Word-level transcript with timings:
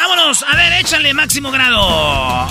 ¡Vámonos! 0.00 0.42
A 0.48 0.56
ver, 0.56 0.72
échale 0.80 1.12
máximo 1.12 1.50
grado. 1.50 2.48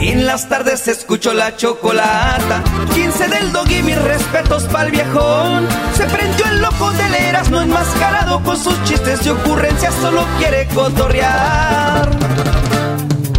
En 0.00 0.26
las 0.26 0.48
tardes 0.48 0.88
escucho 0.88 1.32
la 1.32 1.56
chocolata. 1.56 2.64
15 2.92 3.28
del 3.28 3.52
dog 3.52 3.70
y 3.70 3.82
mis 3.84 4.02
respetos 4.02 4.64
pa'l 4.64 4.90
viejón. 4.90 5.68
Se 5.94 6.06
prendió 6.06 6.44
el 6.46 6.60
loco 6.60 6.90
del 6.90 7.14
Erasmo 7.14 7.60
enmascarado 7.60 8.42
con 8.42 8.56
sus 8.56 8.82
chistes 8.82 9.24
y 9.24 9.28
ocurrencias, 9.28 9.94
solo 9.94 10.26
quiere 10.38 10.66
cotorrear. 10.74 12.10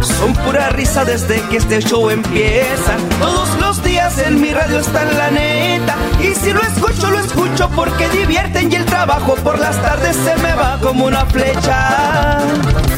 Son 0.02 0.32
pura 0.36 0.70
risa 0.70 1.04
desde 1.04 1.42
que 1.48 1.58
este 1.58 1.82
show 1.82 2.08
empieza. 2.08 2.96
Todos 3.20 3.48
los 3.60 3.82
días 3.82 3.91
en 4.02 4.40
mi 4.40 4.52
radio 4.52 4.80
está 4.80 5.02
en 5.02 5.16
la 5.16 5.30
neta. 5.30 5.96
Y 6.20 6.34
si 6.34 6.52
lo 6.52 6.60
escucho, 6.60 7.10
lo 7.10 7.20
escucho 7.20 7.70
porque 7.70 8.08
divierten 8.08 8.70
y 8.72 8.74
el 8.74 8.84
trabajo 8.84 9.36
por 9.36 9.58
las 9.58 9.80
tardes 9.80 10.16
se 10.16 10.34
me 10.42 10.52
va 10.54 10.78
como 10.80 11.06
una 11.06 11.24
flecha. 11.26 12.38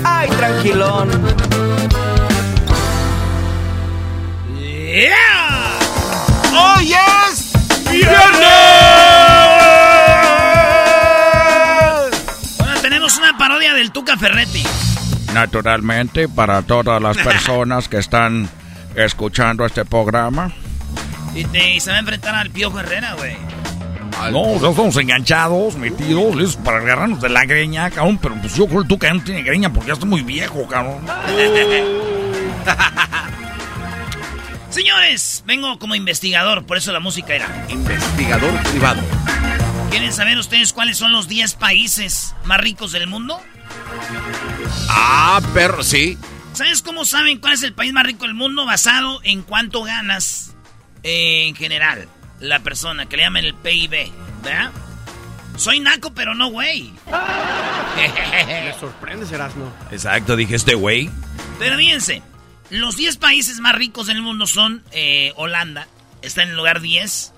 Ay, 0.02 0.30
tranquilón. 0.30 1.10
¡Yeah! 4.56 5.78
¡Hoy 6.52 6.94
es 6.94 7.52
viernes! 7.90 8.14
Bueno, 12.58 12.80
tenemos 12.80 13.18
una 13.18 13.36
parodia 13.36 13.74
del 13.74 13.92
Tuca 13.92 14.16
Ferretti. 14.16 14.64
Naturalmente, 15.34 16.28
para 16.28 16.62
todas 16.62 17.02
las 17.02 17.18
personas 17.24 17.88
que 17.88 17.98
están 17.98 18.48
escuchando 18.94 19.66
este 19.66 19.84
programa. 19.84 20.50
Y, 21.34 21.44
te- 21.44 21.74
y 21.74 21.80
se 21.80 21.90
va 21.90 21.96
a 21.96 22.00
enfrentar 22.00 22.34
al 22.34 22.50
Piojo 22.50 22.80
Herrera, 22.80 23.14
güey. 23.14 23.36
No, 24.30 24.60
ya 24.60 24.68
estamos 24.70 24.96
enganchados, 24.96 25.76
metidos, 25.76 26.34
listos 26.36 26.56
para 26.64 26.78
agarrarnos 26.78 27.20
de 27.20 27.28
la 27.28 27.44
greña, 27.44 27.90
cabrón. 27.90 28.18
Pero 28.22 28.36
pues 28.40 28.54
yo 28.54 28.66
creo 28.66 28.82
que 28.82 28.88
tú 28.88 28.98
que 28.98 29.12
no 29.12 29.22
tiene 29.22 29.42
greña 29.42 29.72
porque 29.72 29.88
ya 29.88 29.94
está 29.94 30.06
muy 30.06 30.22
viejo, 30.22 30.66
cabrón. 30.68 31.04
Señores, 34.70 35.42
vengo 35.46 35.78
como 35.78 35.94
investigador, 35.94 36.64
por 36.66 36.76
eso 36.76 36.92
la 36.92 37.00
música 37.00 37.34
era. 37.34 37.46
Investigador 37.68 38.52
privado. 38.70 39.00
¿Quieren 39.90 40.12
saber 40.12 40.36
ustedes 40.38 40.72
cuáles 40.72 40.96
son 40.98 41.12
los 41.12 41.28
10 41.28 41.54
países 41.54 42.34
más 42.44 42.58
ricos 42.58 42.90
del 42.92 43.06
mundo? 43.06 43.40
Ah, 44.88 45.40
perro, 45.52 45.84
sí. 45.84 46.18
¿Sabes 46.54 46.82
cómo 46.82 47.04
saben 47.04 47.38
cuál 47.38 47.52
es 47.54 47.62
el 47.62 47.72
país 47.72 47.92
más 47.92 48.04
rico 48.04 48.24
del 48.24 48.34
mundo? 48.34 48.64
Basado 48.66 49.20
en 49.22 49.42
cuánto 49.42 49.82
ganas 49.84 50.53
eh, 51.04 51.46
en 51.46 51.54
general 51.54 52.08
la 52.40 52.60
persona, 52.60 53.06
que 53.06 53.16
le 53.16 53.22
llaman 53.22 53.44
el 53.44 53.54
PIB, 53.54 54.10
¿verdad? 54.42 54.72
Soy 55.56 55.80
naco, 55.80 56.12
pero 56.12 56.34
no 56.34 56.48
güey. 56.48 56.92
Me 58.48 58.74
sorprende, 58.78 59.32
Erasmo. 59.32 59.72
Exacto, 59.90 60.34
dije 60.34 60.56
este 60.56 60.74
güey. 60.74 61.10
Pero 61.58 61.76
fíjense, 61.76 62.22
los 62.70 62.96
10 62.96 63.18
países 63.18 63.60
más 63.60 63.74
ricos 63.74 64.08
del 64.08 64.20
mundo 64.20 64.46
son 64.46 64.82
eh, 64.90 65.32
Holanda, 65.36 65.86
está 66.22 66.42
en 66.42 66.50
el 66.50 66.56
lugar 66.56 66.80
10. 66.80 67.32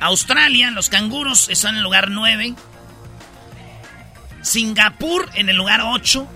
Australia, 0.00 0.70
los 0.70 0.88
canguros 0.88 1.48
están 1.48 1.74
en 1.74 1.78
el 1.78 1.84
lugar 1.84 2.10
9. 2.10 2.54
Singapur 4.42 5.28
en 5.34 5.48
el 5.48 5.56
lugar 5.56 5.80
8. 5.82 6.28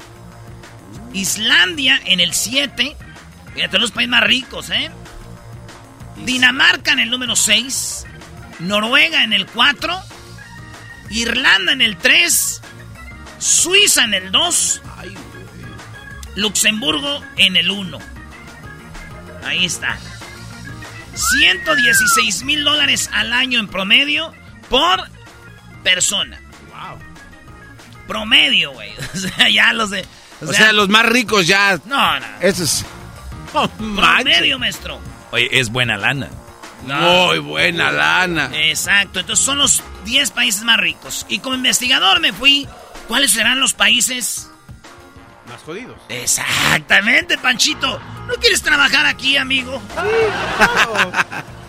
Islandia 1.13 2.01
en 2.05 2.21
el 2.21 2.33
7. 2.33 2.97
Fíjate, 3.55 3.79
los 3.79 3.91
países 3.91 4.11
más 4.11 4.23
ricos, 4.23 4.71
¿eh? 4.71 4.91
Dinamarca 6.25 6.93
en 6.93 7.01
el 7.01 7.11
número 7.11 7.37
6. 7.37 8.07
Noruega 8.61 9.25
en 9.25 9.33
el 9.33 9.47
4. 9.47 10.01
Irlanda 11.11 11.73
en 11.73 11.83
el 11.83 11.97
3. 11.97 12.63
Suiza 13.39 14.05
en 14.05 14.15
el 14.15 14.33
2. 14.33 14.83
Luxemburgo 16.37 17.23
en 17.37 17.57
el 17.57 17.71
1. 17.71 17.99
Ahí 19.45 19.65
está. 19.65 19.99
116 21.15 22.45
mil 22.45 22.65
dólares 22.65 23.09
al 23.13 23.33
año 23.33 23.59
en 23.59 23.69
promedio 23.69 24.33
por 24.69 25.09
persona. 25.83 26.41
Wow. 26.69 26.99
Promedio, 28.07 28.73
güey. 28.73 28.93
O 29.15 29.19
sea, 29.19 29.49
ya 29.49 29.73
los 29.73 29.91
de. 29.91 30.05
O, 30.43 30.53
sea, 30.53 30.73
los 30.73 30.89
más 30.89 31.07
ricos 31.07 31.47
ya. 31.47 31.81
No, 31.87 32.21
no. 32.21 32.27
Eso 32.41 32.65
es. 32.65 32.85
Oh. 33.55 33.69
Promedio, 33.69 34.59
maestro. 34.59 35.01
Oye, 35.37 35.49
es 35.53 35.69
buena 35.71 35.97
lana. 35.99 36.31
Muy 36.87 37.39
buena 37.41 37.91
lana. 37.93 38.51
Exacto. 38.55 39.21
Entonces 39.21 39.45
son 39.45 39.59
los 39.59 39.83
10 40.07 40.31
países 40.31 40.63
más 40.63 40.79
ricos. 40.79 41.27
Y 41.29 41.41
como 41.41 41.57
investigador 41.57 42.21
me 42.21 42.33
fui. 42.33 42.67
¿Cuáles 43.07 43.33
serán 43.33 43.61
los 43.61 43.75
países? 43.75 44.51
Más 45.49 45.61
jodidos. 45.63 45.97
Exactamente, 46.09 47.37
Panchito. 47.39 48.01
¿No 48.27 48.35
quieres 48.41 48.63
trabajar 48.63 49.05
aquí, 49.05 49.37
amigo? 49.37 49.81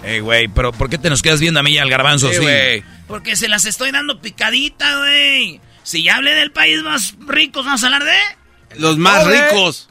Ey, 0.04 0.20
güey, 0.22 0.48
pero 0.48 0.72
¿por 0.72 0.90
qué 0.90 0.98
te 0.98 1.10
nos 1.10 1.22
quedas 1.22 1.40
viendo 1.42 1.60
a 1.60 1.64
mí 1.64 1.72
y 1.72 1.78
al 1.78 1.90
garbanzo? 1.90 2.30
Sí, 2.30 2.36
Sí, 2.36 2.42
güey. 2.42 2.84
Porque 3.08 3.36
se 3.36 3.48
las 3.48 3.66
estoy 3.66 3.92
dando 3.92 4.22
picadita, 4.22 4.98
güey. 5.00 5.60
Si 5.84 6.04
ya 6.04 6.16
hablé 6.16 6.34
del 6.36 6.52
país 6.52 6.82
más 6.84 7.16
rico, 7.20 7.64
vamos 7.64 7.84
a 7.84 7.88
hablar 7.88 8.04
de. 8.06 8.18
Los 8.80 8.98
más 8.98 9.24
Pobre. 9.24 9.50
ricos. 9.52 9.90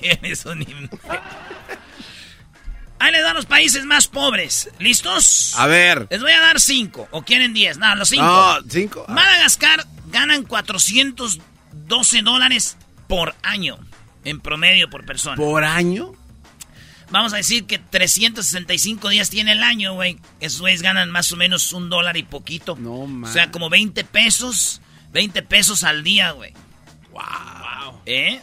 Eres 0.00 0.44
un 0.46 0.60
im- 0.62 0.88
Ahí 2.98 3.12
les 3.12 3.22
dan 3.22 3.34
los 3.34 3.46
países 3.46 3.84
más 3.84 4.08
pobres. 4.08 4.70
¿Listos? 4.78 5.54
A 5.56 5.66
ver. 5.66 6.06
Les 6.10 6.20
voy 6.20 6.32
a 6.32 6.40
dar 6.40 6.60
cinco. 6.60 7.08
¿O 7.10 7.22
quieren 7.22 7.52
diez? 7.52 7.76
No, 7.78 7.94
los 7.94 8.08
cinco. 8.08 8.24
No, 8.24 8.58
cinco. 8.68 9.04
Ah, 9.08 9.12
Madagascar 9.12 9.86
ganan 10.06 10.44
412 10.44 12.22
dólares 12.22 12.76
por 13.06 13.34
año. 13.42 13.78
En 14.24 14.40
promedio 14.40 14.88
por 14.90 15.04
persona. 15.04 15.36
¿Por 15.36 15.64
año? 15.64 16.12
Vamos 17.10 17.32
a 17.32 17.36
decir 17.36 17.66
que 17.66 17.78
365 17.78 19.08
días 19.10 19.30
tiene 19.30 19.52
el 19.52 19.62
año, 19.62 19.94
güey. 19.94 20.18
Esos 20.40 20.60
güeyes 20.60 20.82
ganan 20.82 21.10
más 21.10 21.30
o 21.30 21.36
menos 21.36 21.72
un 21.72 21.88
dólar 21.88 22.16
y 22.16 22.24
poquito. 22.24 22.76
No, 22.76 23.06
man. 23.06 23.30
O 23.30 23.32
sea, 23.32 23.50
como 23.50 23.70
20 23.70 24.02
pesos. 24.04 24.80
20 25.12 25.42
pesos 25.42 25.84
al 25.84 26.02
día, 26.02 26.32
güey. 26.32 26.52
Wow. 27.12 28.00
¿Eh? 28.06 28.40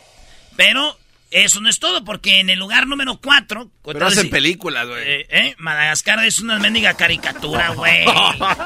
Pero 0.55 0.97
eso 1.33 1.59
no 1.61 1.69
es 1.69 1.79
todo, 1.79 2.03
porque 2.03 2.39
en 2.39 2.49
el 2.49 2.59
lugar 2.59 2.85
número 2.85 3.19
4... 3.19 3.69
Pero 3.83 4.05
hacen 4.05 4.29
películas, 4.29 4.87
güey. 4.87 5.01
Eh, 5.03 5.27
¿eh? 5.29 5.55
Madagascar 5.57 6.23
es 6.23 6.39
una 6.39 6.59
mendiga 6.59 6.93
caricatura, 6.93 7.69
güey. 7.69 8.05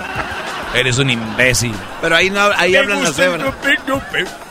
Eres 0.75 0.97
un 0.97 1.09
imbécil. 1.09 1.73
Pero 2.01 2.15
ahí 2.15 2.29
no 2.29 2.41
ahí 2.57 2.75
hablan 2.75 3.03
las 3.03 3.15
cebras. 3.15 3.53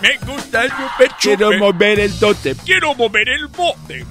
me 0.00 0.16
gusta 0.26 0.64
el 0.64 0.70
chupe, 0.70 1.08
Quiero 1.20 1.58
mover 1.58 2.00
el 2.00 2.18
dote. 2.18 2.56
Quiero 2.64 2.94
mover 2.94 3.28
el 3.28 3.46
bote. 3.48 4.06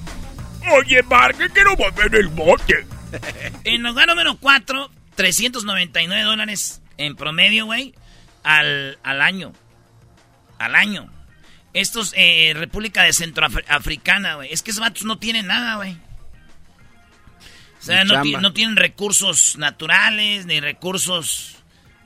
Oye, 0.72 1.02
Marque, 1.02 1.48
quiero 1.52 1.76
mover 1.76 2.14
el 2.14 2.28
bote. 2.28 2.86
En 3.64 3.82
lugar 3.82 4.08
número 4.08 4.36
4, 4.36 4.90
399 5.14 6.22
dólares 6.22 6.82
en 6.98 7.16
promedio, 7.16 7.66
güey, 7.66 7.94
al, 8.42 8.98
al 9.02 9.22
año. 9.22 9.52
Al 10.58 10.74
año. 10.74 11.10
Estos, 11.76 12.14
eh, 12.16 12.54
República 12.56 13.02
de 13.02 13.12
Centroafricana, 13.12 14.36
güey. 14.36 14.50
Es 14.50 14.62
que 14.62 14.70
esos 14.70 14.80
vatos 14.80 15.04
no 15.04 15.18
tienen 15.18 15.46
nada, 15.46 15.76
güey. 15.76 15.92
O 17.78 17.84
sea, 17.84 18.02
no, 18.04 18.24
no, 18.24 18.52
tienen 18.54 18.76
recursos 18.76 19.58
naturales, 19.58 20.46
ni 20.46 20.58
recursos, 20.58 21.56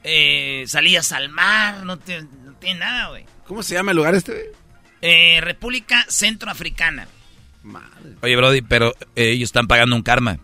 eh, 0.03 0.65
salidas 0.67 1.13
al 1.13 1.29
mar, 1.29 1.85
no, 1.85 1.95
no 1.95 1.99
tienen 1.99 2.81
nada, 2.81 3.11
güey. 3.11 3.25
¿Cómo 3.47 3.63
se 3.63 3.75
llama 3.75 3.93
el 3.93 3.99
lugar 3.99 4.17
este, 4.17 4.33
güey? 4.33 4.47
Eh, 5.03 5.41
República 5.41 6.05
Centroafricana. 6.09 7.07
Madre. 7.63 8.17
Oye, 8.23 8.35
Brody, 8.35 8.63
pero 8.63 8.93
eh, 9.15 9.31
ellos 9.31 9.51
están 9.51 9.69
pagando 9.69 9.95
un 9.95 10.03
karma. 10.03 10.41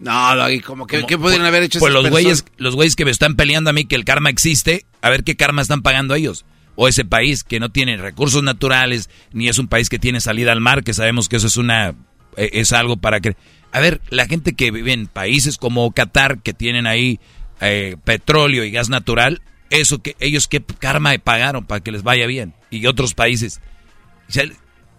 No, 0.00 0.34
no, 0.34 0.50
y 0.50 0.58
como 0.58 0.88
que, 0.88 1.06
¿qué 1.06 1.16
podrían 1.16 1.46
haber 1.46 1.62
hecho 1.62 1.78
Pues 1.78 1.92
los 1.92 2.10
güeyes, 2.10 2.44
los 2.56 2.74
güeyes 2.74 2.96
que 2.96 3.04
me 3.04 3.12
están 3.12 3.36
peleando 3.36 3.70
a 3.70 3.72
mí 3.72 3.84
que 3.84 3.94
el 3.94 4.04
karma 4.04 4.30
existe, 4.30 4.84
a 5.00 5.10
ver 5.10 5.22
qué 5.22 5.36
karma 5.36 5.62
están 5.62 5.82
pagando 5.82 6.16
ellos. 6.16 6.44
O 6.76 6.88
ese 6.88 7.04
país 7.04 7.44
que 7.44 7.60
no 7.60 7.70
tiene 7.70 7.96
recursos 7.96 8.42
naturales, 8.42 9.10
ni 9.32 9.48
es 9.48 9.58
un 9.58 9.68
país 9.68 9.88
que 9.88 9.98
tiene 9.98 10.20
salida 10.20 10.52
al 10.52 10.60
mar, 10.60 10.82
que 10.82 10.94
sabemos 10.94 11.28
que 11.28 11.36
eso 11.36 11.46
es 11.46 11.56
una 11.56 11.94
eh, 12.36 12.50
es 12.54 12.72
algo 12.72 12.96
para 12.96 13.20
que 13.20 13.36
a 13.72 13.80
ver, 13.80 14.00
la 14.10 14.26
gente 14.26 14.54
que 14.54 14.70
vive 14.70 14.92
en 14.92 15.06
países 15.06 15.56
como 15.56 15.90
Qatar 15.92 16.42
que 16.42 16.52
tienen 16.52 16.86
ahí 16.86 17.20
eh, 17.60 17.96
petróleo 18.04 18.64
y 18.64 18.70
gas 18.70 18.88
natural, 18.88 19.42
eso 19.70 20.02
que 20.02 20.16
ellos 20.18 20.48
qué 20.48 20.60
karma 20.62 21.16
pagaron 21.18 21.64
para 21.64 21.80
que 21.80 21.92
les 21.92 22.02
vaya 22.02 22.26
bien 22.26 22.54
y 22.70 22.86
otros 22.86 23.14
países. 23.14 23.60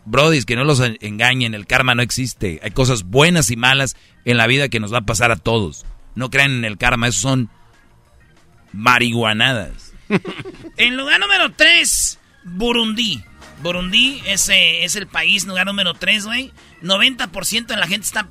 Brody, 0.06 0.44
que 0.44 0.56
no 0.56 0.63
los 0.63 0.81
engañen, 1.01 1.53
el 1.53 1.67
karma 1.67 1.95
no 1.95 2.01
existe. 2.01 2.59
Hay 2.63 2.71
cosas 2.71 3.03
buenas 3.03 3.51
y 3.51 3.56
malas 3.56 3.95
en 4.25 4.38
la 4.38 4.47
vida 4.47 4.69
que 4.69 4.79
nos 4.79 4.94
va 4.94 5.00
a 5.00 5.06
pasar 5.06 5.31
a 5.31 5.35
todos. 5.35 5.85
No 6.15 6.29
crean 6.29 6.51
en 6.51 6.65
el 6.65 6.77
karma, 6.77 7.07
eso 7.07 7.19
son 7.19 7.50
marihuanadas. 8.74 9.90
en 10.78 10.98
lugar 10.98 11.19
número 11.19 11.52
3, 11.54 12.19
Burundi. 12.44 13.24
Burundi 13.62 14.22
es, 14.25 14.50
es 14.50 14.96
el 14.96 15.08
país, 15.08 15.46
lugar 15.46 15.68
número 15.68 15.94
3, 15.94 16.25
güey. 16.25 16.52
90% 16.81 17.68
de 17.68 17.78
la 17.78 17.88
gente 17.88 18.06
está 18.06 18.28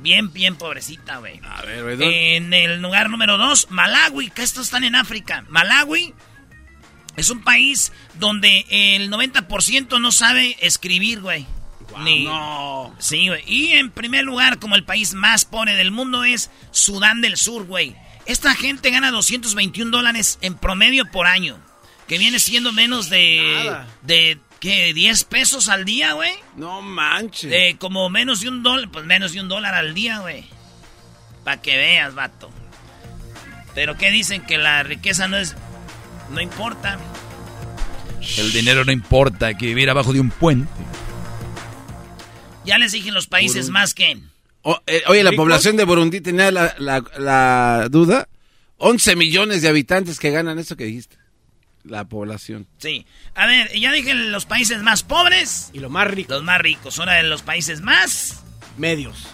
bien, 0.00 0.32
bien 0.32 0.56
pobrecita, 0.56 1.18
güey. 1.18 1.40
A 1.44 1.62
ver, 1.62 1.96
güey. 1.96 2.36
En 2.36 2.52
el 2.54 2.80
lugar 2.80 3.10
número 3.10 3.36
2, 3.38 3.70
Malawi, 3.70 4.30
que 4.30 4.42
estos 4.42 4.66
están 4.66 4.84
en 4.84 4.94
África. 4.94 5.44
Malawi 5.48 6.14
es 7.16 7.30
un 7.30 7.42
país 7.42 7.92
donde 8.14 8.66
el 8.70 9.10
90% 9.10 10.00
no 10.00 10.12
sabe 10.12 10.56
escribir, 10.60 11.20
güey. 11.20 11.46
no. 12.24 12.94
Sí, 12.98 13.28
güey. 13.28 13.42
Y 13.46 13.72
en 13.72 13.90
primer 13.90 14.24
lugar, 14.24 14.58
como 14.58 14.74
el 14.74 14.84
país 14.84 15.14
más 15.14 15.44
pobre 15.44 15.74
del 15.74 15.90
mundo, 15.90 16.24
es 16.24 16.50
Sudán 16.70 17.20
del 17.20 17.36
Sur, 17.36 17.66
güey. 17.66 17.96
Esta 18.26 18.54
gente 18.54 18.90
gana 18.90 19.10
221 19.10 19.90
dólares 19.90 20.38
en 20.40 20.54
promedio 20.54 21.10
por 21.10 21.26
año. 21.26 21.58
Que 22.08 22.18
viene 22.18 22.38
siendo 22.38 22.72
menos 22.72 23.10
de. 23.10 23.76
de 24.02 24.38
¿Qué? 24.60 24.94
¿10 24.94 25.26
pesos 25.26 25.68
al 25.68 25.84
día, 25.84 26.12
güey? 26.12 26.32
No 26.56 26.82
manches. 26.82 27.50
De 27.50 27.76
como 27.78 28.08
menos 28.10 28.40
de 28.40 28.48
un 28.48 28.62
dólar. 28.62 28.90
Pues 28.90 29.04
menos 29.04 29.32
de 29.32 29.40
un 29.40 29.48
dólar 29.48 29.74
al 29.74 29.94
día, 29.94 30.18
güey. 30.18 30.44
Para 31.44 31.60
que 31.60 31.76
veas, 31.76 32.14
vato. 32.14 32.50
Pero 33.74 33.96
¿qué 33.96 34.10
dicen? 34.10 34.42
Que 34.44 34.56
la 34.56 34.82
riqueza 34.82 35.28
no 35.28 35.36
es 35.36 35.54
no 36.30 36.40
importa. 36.40 36.98
El 38.36 38.52
dinero 38.52 38.84
no 38.84 38.92
importa, 38.92 39.46
hay 39.46 39.56
que 39.56 39.66
vivir 39.66 39.88
abajo 39.88 40.12
de 40.12 40.20
un 40.20 40.30
puente. 40.30 40.70
Ya 42.64 42.78
les 42.78 42.92
dije 42.92 43.08
en 43.08 43.14
los 43.14 43.28
países 43.28 43.70
más 43.70 43.94
que... 43.94 44.18
Eh, 44.86 45.02
oye, 45.06 45.22
la 45.22 45.32
población 45.32 45.76
de 45.76 45.84
Burundi 45.84 46.20
tenía 46.20 46.50
la, 46.50 46.74
la, 46.78 47.88
duda. 47.90 48.28
11 48.78 49.16
millones 49.16 49.62
de 49.62 49.68
habitantes 49.68 50.18
que 50.18 50.30
ganan 50.30 50.58
eso 50.58 50.76
que 50.76 50.84
dijiste. 50.84 51.16
La 51.84 52.04
población. 52.04 52.66
Sí. 52.78 53.06
A 53.34 53.46
ver, 53.46 53.72
ya 53.78 53.92
dije 53.92 54.12
los 54.12 54.44
países 54.44 54.82
más 54.82 55.02
pobres. 55.02 55.70
Y 55.72 55.78
los 55.78 55.90
más 55.90 56.08
ricos. 56.08 56.36
Los 56.36 56.44
más 56.44 56.58
ricos. 56.58 56.98
Ahora 56.98 57.14
de 57.14 57.22
los 57.22 57.42
países 57.42 57.80
más... 57.80 58.42
Medios. 58.76 59.28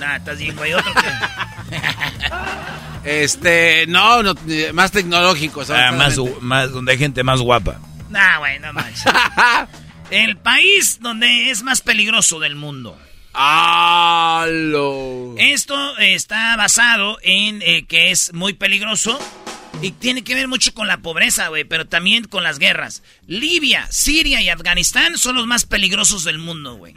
Nah, 0.00 0.16
estás 0.16 0.38
bien, 0.38 0.56
güey. 0.56 0.72
Otro 0.72 0.92
que... 0.94 1.00
Este, 3.04 3.84
no, 3.88 4.22
no 4.22 4.34
más 4.72 4.92
tecnológicos. 4.92 5.70
Ah, 5.70 5.90
más, 5.90 6.16
más, 6.40 6.70
donde 6.70 6.92
hay 6.92 6.98
gente 6.98 7.24
más 7.24 7.40
guapa. 7.40 7.80
Nah, 8.10 8.38
güey, 8.38 8.60
no 8.60 8.72
más. 8.72 9.04
El 10.10 10.36
país 10.36 10.98
donde 11.00 11.50
es 11.50 11.62
más 11.62 11.80
peligroso 11.80 12.38
del 12.38 12.54
mundo. 12.54 12.96
¡Halo! 13.34 15.34
Esto 15.38 15.96
está 15.98 16.54
basado 16.56 17.18
en 17.22 17.62
eh, 17.62 17.86
que 17.86 18.10
es 18.10 18.34
muy 18.34 18.52
peligroso 18.52 19.18
y 19.80 19.92
tiene 19.92 20.22
que 20.22 20.34
ver 20.34 20.48
mucho 20.48 20.74
con 20.74 20.86
la 20.86 20.98
pobreza, 20.98 21.48
güey, 21.48 21.64
pero 21.64 21.86
también 21.86 22.24
con 22.24 22.42
las 22.42 22.58
guerras. 22.58 23.02
Libia, 23.26 23.86
Siria 23.90 24.42
y 24.42 24.50
Afganistán 24.50 25.16
son 25.16 25.36
los 25.36 25.46
más 25.46 25.64
peligrosos 25.64 26.24
del 26.24 26.38
mundo, 26.38 26.76
güey. 26.76 26.94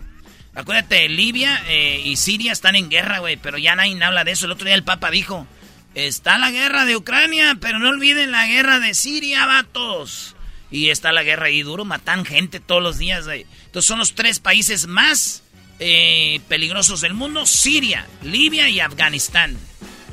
Acuérdate, 0.53 1.07
Libia 1.07 1.63
eh, 1.67 2.01
y 2.03 2.17
Siria 2.17 2.51
están 2.51 2.75
en 2.75 2.89
guerra, 2.89 3.19
güey, 3.19 3.37
pero 3.37 3.57
ya 3.57 3.75
nadie 3.75 4.01
habla 4.03 4.25
de 4.25 4.31
eso. 4.31 4.45
El 4.45 4.51
otro 4.51 4.65
día 4.65 4.75
el 4.75 4.83
Papa 4.83 5.11
dijo, 5.11 5.47
Está 5.95 6.37
la 6.37 6.51
guerra 6.51 6.83
de 6.83 6.97
Ucrania, 6.97 7.57
pero 7.61 7.79
no 7.79 7.87
olviden 7.87 8.31
la 8.31 8.45
guerra 8.47 8.81
de 8.81 8.93
Siria, 8.93 9.45
vatos. 9.45 10.35
Y 10.69 10.89
está 10.89 11.13
la 11.13 11.23
guerra 11.23 11.45
ahí 11.45 11.61
duro, 11.61 11.85
matan 11.85 12.25
gente 12.25 12.59
todos 12.59 12.83
los 12.83 12.97
días. 12.97 13.23
Güey. 13.23 13.45
Entonces 13.67 13.87
son 13.87 13.99
los 13.99 14.13
tres 14.13 14.39
países 14.39 14.87
más 14.87 15.44
eh, 15.79 16.39
peligrosos 16.47 17.01
del 17.01 17.13
mundo, 17.13 17.45
Siria, 17.45 18.07
Libia 18.23 18.69
y 18.69 18.79
Afganistán. 18.79 19.57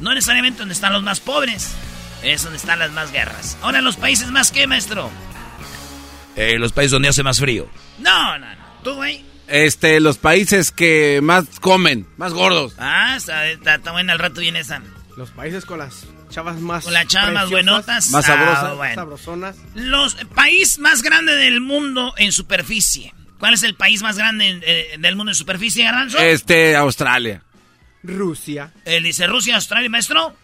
No 0.00 0.14
necesariamente 0.14 0.60
donde 0.60 0.74
están 0.74 0.92
los 0.92 1.02
más 1.02 1.20
pobres, 1.20 1.72
es 2.22 2.42
donde 2.42 2.56
están 2.56 2.78
las 2.78 2.90
más 2.92 3.12
guerras. 3.12 3.56
Ahora 3.62 3.80
los 3.80 3.96
países 3.96 4.30
más 4.30 4.50
qué, 4.50 4.66
maestro. 4.66 5.10
Eh, 6.36 6.58
los 6.58 6.72
países 6.72 6.92
donde 6.92 7.08
hace 7.08 7.22
más 7.22 7.38
frío. 7.38 7.68
No, 7.98 8.38
no, 8.38 8.46
no. 8.46 8.62
¿Tú, 8.82 8.94
güey? 8.94 9.24
Este, 9.48 10.00
los 10.00 10.18
países 10.18 10.72
que 10.72 11.20
más 11.22 11.44
comen, 11.60 12.06
más 12.16 12.32
gordos. 12.32 12.74
Ah, 12.78 13.16
está, 13.16 13.48
está, 13.48 13.74
está 13.76 13.92
buena, 13.92 14.14
al 14.14 14.18
rato 14.18 14.40
viene 14.40 14.60
esa. 14.60 14.82
Los 15.16 15.30
países 15.30 15.66
con 15.66 15.78
las 15.78 16.06
chavas 16.30 16.58
más. 16.58 16.84
Con 16.84 16.94
las 16.94 17.06
chavas 17.06 17.34
más 17.34 17.50
buenotas. 17.50 18.10
Más 18.10 18.24
sabrosas. 18.24 18.78
Ah, 18.80 18.94
sabrosonas. 18.94 19.56
Los 19.74 20.14
país 20.34 20.78
más 20.78 21.02
grande 21.02 21.36
del 21.36 21.60
mundo 21.60 22.14
en 22.16 22.32
superficie. 22.32 23.12
¿Cuál 23.42 23.54
es 23.54 23.64
el 23.64 23.74
país 23.74 24.02
más 24.02 24.16
grande 24.16 24.60
eh, 24.64 24.96
del 25.00 25.16
mundo 25.16 25.32
en 25.32 25.34
superficie, 25.34 25.82
Garbanzo? 25.82 26.16
Este, 26.18 26.76
Australia. 26.76 27.42
Rusia. 28.04 28.72
Él 28.84 29.02
dice 29.02 29.26
Rusia, 29.26 29.56
Australia, 29.56 29.90
maestro. 29.90 30.36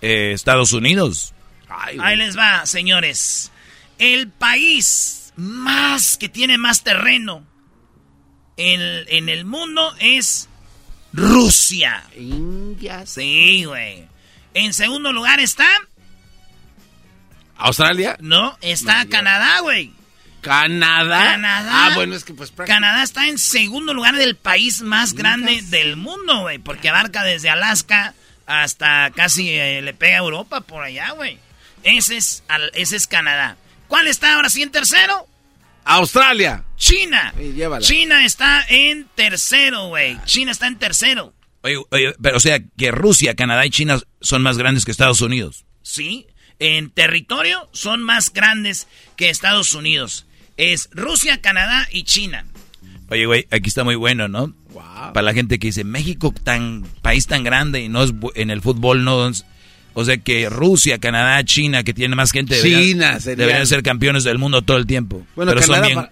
Eh, 0.00 0.32
Estados 0.32 0.72
Unidos. 0.72 1.34
Ahí 1.68 2.16
les 2.16 2.34
va, 2.34 2.64
señores. 2.64 3.52
El 3.98 4.30
país 4.30 5.34
más 5.36 6.16
que 6.16 6.30
tiene 6.30 6.56
más 6.56 6.82
terreno 6.82 7.46
en, 8.56 8.80
en 9.08 9.28
el 9.28 9.44
mundo 9.44 9.94
es 10.00 10.48
Rusia. 11.12 12.04
Sí, 13.04 13.64
güey. 13.66 14.08
En 14.54 14.72
segundo 14.72 15.12
lugar 15.12 15.40
está. 15.40 15.68
¿Australia? 17.58 18.16
No, 18.18 18.56
está 18.62 19.04
Canadá, 19.10 19.60
güey. 19.60 19.92
¿Canadá? 20.46 21.32
Canadá. 21.32 21.70
Ah, 21.72 21.92
bueno, 21.96 22.14
es 22.14 22.22
que 22.22 22.32
pues. 22.32 22.52
Canadá 22.52 23.02
está 23.02 23.26
en 23.26 23.36
segundo 23.36 23.92
lugar 23.92 24.14
del 24.14 24.36
país 24.36 24.80
más 24.80 25.12
grande 25.12 25.60
del 25.62 25.96
mundo, 25.96 26.42
güey. 26.42 26.58
Porque 26.58 26.88
abarca 26.88 27.24
desde 27.24 27.50
Alaska 27.50 28.14
hasta 28.46 29.10
casi 29.10 29.50
eh, 29.50 29.82
le 29.82 29.92
pega 29.92 30.16
a 30.16 30.20
Europa 30.20 30.60
por 30.60 30.84
allá, 30.84 31.10
güey. 31.10 31.38
Ese 31.82 32.16
es, 32.16 32.44
ese 32.74 32.96
es 32.96 33.06
Canadá. 33.08 33.56
¿Cuál 33.88 34.06
está 34.06 34.34
ahora 34.34 34.48
sí 34.48 34.62
en 34.62 34.70
tercero? 34.70 35.26
Australia. 35.84 36.64
China. 36.76 37.34
China 37.80 38.24
está 38.24 38.64
en 38.68 39.08
tercero, 39.16 39.88
güey. 39.88 40.16
China 40.26 40.52
está 40.52 40.68
en 40.68 40.78
tercero. 40.78 41.34
Oye, 41.62 42.14
pero 42.22 42.36
o 42.36 42.40
sea 42.40 42.60
que 42.76 42.92
Rusia, 42.92 43.34
Canadá 43.34 43.66
y 43.66 43.70
China 43.70 44.00
son 44.20 44.42
más 44.42 44.58
grandes 44.58 44.84
que 44.84 44.92
Estados 44.92 45.20
Unidos. 45.20 45.64
Sí, 45.82 46.28
en 46.60 46.90
territorio 46.90 47.68
son 47.72 48.02
más 48.02 48.32
grandes 48.32 48.86
que 49.16 49.28
Estados 49.28 49.74
Unidos. 49.74 50.25
Es 50.56 50.88
Rusia, 50.92 51.40
Canadá 51.40 51.86
y 51.90 52.04
China. 52.04 52.44
Oye, 53.08 53.26
güey, 53.26 53.46
aquí 53.50 53.68
está 53.68 53.84
muy 53.84 53.94
bueno, 53.94 54.28
¿no? 54.28 54.54
Para 55.12 55.22
la 55.22 55.34
gente 55.34 55.58
que 55.58 55.68
dice, 55.68 55.84
México, 55.84 56.34
tan 56.42 56.84
país 57.02 57.26
tan 57.26 57.44
grande 57.44 57.80
y 57.80 57.88
no 57.88 58.02
es 58.02 58.12
en 58.34 58.50
el 58.50 58.60
fútbol, 58.60 59.04
no... 59.04 59.30
O 59.98 60.04
sea 60.04 60.18
que 60.18 60.50
Rusia, 60.50 60.98
Canadá, 60.98 61.42
China, 61.44 61.82
que 61.82 61.94
tiene 61.94 62.14
más 62.14 62.30
gente, 62.30 62.60
China 62.60 63.18
deberían, 63.18 63.66
ser 63.66 63.82
campeones 63.82 64.24
del 64.24 64.36
mundo 64.36 64.60
todo 64.60 64.76
el 64.76 64.84
tiempo. 64.84 65.26
Bueno, 65.34 65.52
pero 65.52 65.66
Canadá, 65.66 65.84
son 65.84 65.94
bien, 65.94 66.10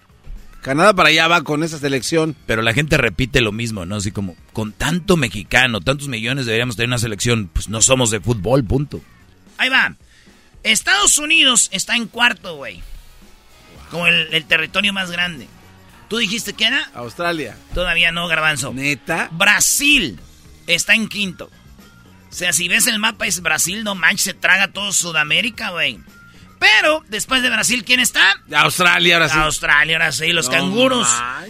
Canadá 0.63 0.95
para 0.95 1.11
allá 1.11 1.29
va 1.29 1.43
con 1.43 1.63
esa 1.63 1.79
selección. 1.79 2.35
Pero 2.47 2.63
la 2.63 2.73
gente 2.73 2.97
repite 2.97 3.43
lo 3.43 3.53
mismo, 3.53 3.85
¿no? 3.85 3.97
Así 3.97 4.11
como, 4.11 4.35
con 4.55 4.73
tanto 4.73 5.19
mexicano, 5.19 5.83
tantos 5.83 6.09
millones 6.09 6.47
deberíamos 6.47 6.77
tener 6.77 6.89
una 6.89 6.97
selección, 6.97 7.51
pues 7.53 7.69
no 7.69 7.83
somos 7.83 8.11
de 8.11 8.21
fútbol, 8.21 8.65
punto. 8.65 9.03
Ahí 9.59 9.69
va. 9.69 9.95
Estados 10.63 11.19
Unidos 11.19 11.69
está 11.71 11.97
en 11.97 12.07
cuarto, 12.07 12.57
güey. 12.57 12.81
Como 13.91 14.07
el, 14.07 14.45
territorio 14.47 14.93
más 14.93 15.11
grande. 15.11 15.49
¿Tú 16.09 16.19
dijiste 16.19 16.53
que 16.53 16.67
era? 16.67 16.91
Australia. 16.95 17.57
Todavía 17.75 18.13
no, 18.13 18.29
Garbanzo. 18.29 18.73
¿Neta? 18.73 19.29
Brasil 19.33 20.21
está 20.67 20.95
en 20.95 21.09
quinto. 21.09 21.51
O 22.31 22.37
sea, 22.37 22.53
si 22.53 22.69
ves 22.69 22.87
el 22.87 22.99
mapa 22.99 23.27
es 23.27 23.41
Brasil, 23.41 23.85
no 23.85 23.95
manches, 23.95 24.25
se 24.25 24.35
traga 24.35 24.69
todo 24.69 24.93
Sudamérica, 24.93 25.71
güey. 25.71 26.01
Pero 26.59 27.05
después 27.09 27.43
de 27.43 27.51
Brasil, 27.51 27.85
¿quién 27.85 28.01
está? 28.01 28.41
Australia, 28.57 29.17
ahora 29.17 29.29
sí. 29.29 29.39
Australia, 29.39 29.97
ahora 29.97 30.13
sí, 30.13 30.33
los 30.33 30.49
canguros. 30.49 31.09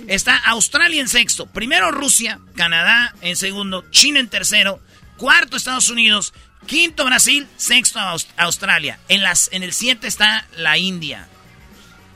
Está 0.08 0.36
Australia 0.36 1.00
en 1.00 1.08
sexto. 1.08 1.46
Primero 1.46 1.90
Rusia, 1.90 2.40
Canadá 2.56 3.14
en 3.20 3.36
segundo, 3.36 3.84
China 3.90 4.18
en 4.18 4.28
tercero, 4.28 4.80
cuarto 5.16 5.56
Estados 5.56 5.88
Unidos, 5.88 6.34
quinto 6.66 7.04
Brasil, 7.04 7.46
sexto 7.56 8.00
Australia. 8.36 8.98
En, 9.08 9.22
las, 9.22 9.50
en 9.52 9.62
el 9.62 9.72
siete 9.72 10.08
está 10.08 10.46
la 10.56 10.78
India. 10.78 11.28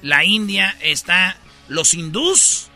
La 0.02 0.24
India 0.24 0.76
está, 0.80 1.36
los 1.68 1.94
hindús 1.94 2.68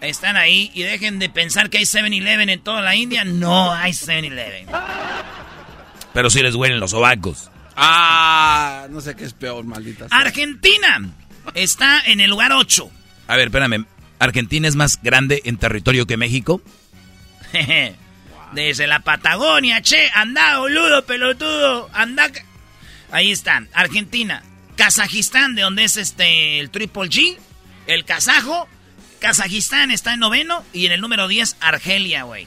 están 0.00 0.36
ahí 0.36 0.70
y 0.74 0.82
dejen 0.82 1.18
de 1.18 1.28
pensar 1.28 1.70
que 1.70 1.78
hay 1.78 1.84
7-Eleven 1.84 2.50
en 2.50 2.60
toda 2.60 2.82
la 2.82 2.94
India. 2.96 3.24
No 3.24 3.72
hay 3.72 3.92
7-Eleven. 3.92 4.66
Pero 6.12 6.30
si 6.30 6.42
les 6.42 6.54
huelen 6.54 6.80
los 6.80 6.90
sobacos. 6.90 7.50
Ah, 7.76 8.86
no 8.90 9.00
sé 9.00 9.14
qué 9.16 9.24
es 9.24 9.32
peor, 9.32 9.64
maldita. 9.64 10.06
Argentina 10.10 11.10
está 11.54 12.00
en 12.00 12.20
el 12.20 12.30
lugar 12.30 12.52
8. 12.52 12.90
A 13.28 13.36
ver, 13.36 13.46
espérame. 13.48 13.86
¿Argentina 14.18 14.68
es 14.68 14.76
más 14.76 15.00
grande 15.02 15.42
en 15.44 15.56
territorio 15.56 16.06
que 16.06 16.16
México? 16.16 16.60
Desde 18.52 18.86
la 18.86 19.00
Patagonia, 19.00 19.80
che, 19.80 20.10
anda, 20.14 20.58
boludo, 20.58 21.04
pelotudo, 21.06 21.88
anda. 21.92 22.30
Ahí 23.10 23.32
está, 23.32 23.66
Argentina. 23.72 24.42
Kazajistán, 24.76 25.54
de 25.54 25.62
donde 25.62 25.84
es 25.84 25.96
este 25.96 26.60
el 26.60 26.70
Triple 26.70 27.08
G, 27.08 27.36
el 27.86 28.04
kazajo. 28.04 28.68
Kazajistán 29.20 29.90
está 29.90 30.14
en 30.14 30.20
noveno 30.20 30.64
y 30.72 30.86
en 30.86 30.92
el 30.92 31.00
número 31.00 31.28
10, 31.28 31.56
Argelia, 31.60 32.24
güey. 32.24 32.46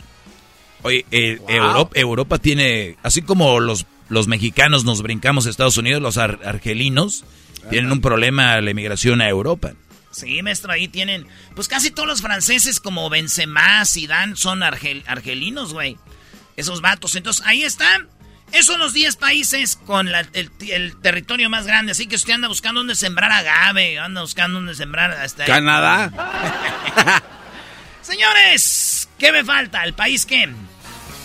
Oye, 0.82 1.06
eh, 1.12 1.40
Europa, 1.48 1.92
Europa 1.98 2.38
tiene, 2.38 2.98
así 3.02 3.22
como 3.22 3.60
los 3.60 3.86
los 4.10 4.28
mexicanos 4.28 4.86
nos 4.86 5.02
brincamos 5.02 5.48
a 5.48 5.50
Estados 5.50 5.78
Unidos, 5.78 6.02
los 6.02 6.18
argelinos 6.18 7.24
tienen 7.70 7.92
un 7.92 8.02
problema 8.02 8.62
la 8.62 8.70
emigración 8.70 9.22
a 9.22 9.30
Europa. 9.30 9.74
Sí, 10.12 10.42
maestro, 10.44 10.72
ahí 10.72 10.88
tienen. 10.88 11.28
Pues 11.56 11.68
casi 11.68 11.92
todos 11.92 12.08
los 12.08 12.22
franceses, 12.22 12.80
como 12.80 13.10
Benzema, 13.10 13.84
Zidane, 13.86 14.36
son 14.36 14.64
argelinos, 14.64 15.74
güey. 15.74 15.98
Esos 16.56 16.82
vatos. 16.82 17.16
Entonces, 17.16 17.46
ahí 17.46 17.64
están. 17.64 18.08
Esos 18.52 18.68
son 18.68 18.80
los 18.80 18.94
10 18.94 19.18
países 19.18 19.76
con 19.76 20.08
el, 20.08 20.96
territorio 21.02 21.50
más 21.50 21.66
grande. 21.66 21.92
Así 21.92 22.08
que 22.08 22.16
usted 22.16 22.34
anda 22.34 22.48
buscando 22.48 22.80
dónde 22.80 22.96
sembrar 22.96 23.32
agave, 23.32 24.00
anda 24.00 24.22
buscando 24.22 24.60
dónde 24.60 24.76
sembrar 24.76 25.12
hasta. 25.12 25.46
Canadá. 25.46 26.12
Señores, 28.02 29.10
¿qué 29.18 29.32
me 29.32 29.44
falta? 29.44 29.84
¿El 29.84 29.94
país 29.94 30.26
qué? 30.26 30.50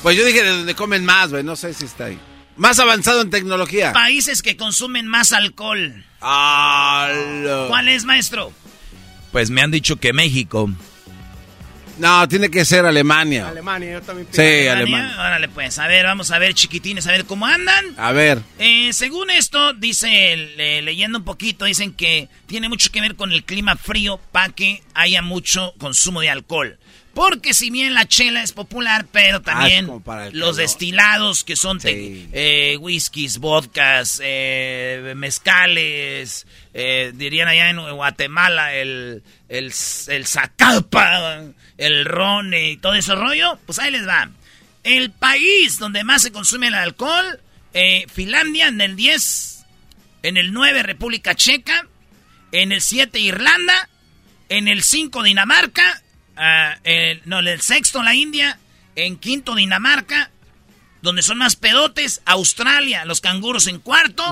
Pues 0.02 0.16
yo 0.16 0.24
dije 0.24 0.42
de 0.42 0.48
donde 0.48 0.74
comen 0.74 1.04
más, 1.04 1.30
güey. 1.30 1.44
No 1.44 1.56
sé 1.56 1.74
si 1.74 1.84
está 1.84 2.06
ahí. 2.06 2.18
Más 2.56 2.78
avanzado 2.78 3.22
en 3.22 3.30
tecnología. 3.30 3.92
Países 3.92 4.42
que 4.42 4.56
consumen 4.56 5.06
más 5.06 5.32
alcohol. 5.32 6.04
¿Cuál 6.18 7.88
es, 7.88 8.04
maestro? 8.04 8.52
Pues 9.32 9.50
me 9.50 9.62
han 9.62 9.70
dicho 9.70 9.96
que 9.96 10.12
México. 10.12 10.70
No, 12.00 12.26
tiene 12.28 12.50
que 12.50 12.64
ser 12.64 12.86
Alemania. 12.86 13.48
Alemania, 13.48 13.92
yo 13.92 14.02
también 14.02 14.26
pienso. 14.26 14.42
Sí, 14.42 14.68
Alemania. 14.68 15.14
Órale, 15.18 15.48
pues, 15.48 15.78
a 15.78 15.86
ver, 15.86 16.06
vamos 16.06 16.30
a 16.30 16.38
ver, 16.38 16.54
chiquitines, 16.54 17.06
a 17.06 17.12
ver 17.12 17.26
cómo 17.26 17.46
andan. 17.46 17.84
A 17.98 18.12
ver. 18.12 18.40
Eh, 18.58 18.90
según 18.92 19.30
esto, 19.30 19.74
dice, 19.74 20.36
leyendo 20.82 21.18
un 21.18 21.24
poquito, 21.24 21.66
dicen 21.66 21.92
que 21.92 22.28
tiene 22.46 22.68
mucho 22.68 22.90
que 22.90 23.00
ver 23.02 23.16
con 23.16 23.32
el 23.32 23.44
clima 23.44 23.76
frío 23.76 24.18
para 24.32 24.52
que 24.52 24.82
haya 24.94 25.20
mucho 25.20 25.74
consumo 25.78 26.22
de 26.22 26.30
alcohol. 26.30 26.78
Porque 27.14 27.54
si 27.54 27.70
bien 27.70 27.94
la 27.94 28.06
chela 28.06 28.42
es 28.42 28.52
popular, 28.52 29.06
pero 29.10 29.38
ah, 29.38 29.42
también 29.42 29.90
los 30.32 30.56
destilados 30.56 31.42
que 31.42 31.56
son 31.56 31.80
eh, 31.82 32.76
whiskies, 32.80 33.38
vodkas, 33.38 34.20
eh, 34.22 35.12
mezcales, 35.16 36.46
eh, 36.72 37.12
dirían 37.14 37.48
allá 37.48 37.68
en 37.70 37.80
Guatemala 37.96 38.74
el, 38.74 39.24
el, 39.48 39.72
el 40.06 40.26
zacalpa, 40.26 41.42
el 41.80 42.04
ron 42.04 42.54
y 42.54 42.76
todo 42.76 42.94
ese 42.94 43.14
rollo, 43.14 43.58
pues 43.66 43.78
ahí 43.78 43.90
les 43.90 44.06
va. 44.06 44.30
El 44.84 45.10
país 45.10 45.78
donde 45.78 46.04
más 46.04 46.22
se 46.22 46.32
consume 46.32 46.68
el 46.68 46.74
alcohol, 46.74 47.40
Finlandia 48.12 48.68
en 48.68 48.80
el 48.80 48.96
10, 48.96 49.64
en 50.22 50.36
el 50.36 50.52
9 50.52 50.82
República 50.82 51.34
Checa, 51.34 51.86
en 52.52 52.72
el 52.72 52.80
7 52.80 53.18
Irlanda, 53.18 53.88
en 54.48 54.68
el 54.68 54.82
5 54.82 55.22
Dinamarca, 55.22 56.02
Ah, 56.42 56.78
no, 57.26 57.40
el 57.40 57.60
sexto 57.60 58.02
la 58.02 58.14
India, 58.14 58.58
en 58.96 59.18
quinto 59.18 59.54
Dinamarca, 59.54 60.30
donde 61.02 61.20
son 61.20 61.36
más 61.36 61.54
pedotes, 61.54 62.22
Australia, 62.24 63.04
los 63.04 63.20
canguros 63.20 63.66
en 63.66 63.78
cuarto, 63.78 64.24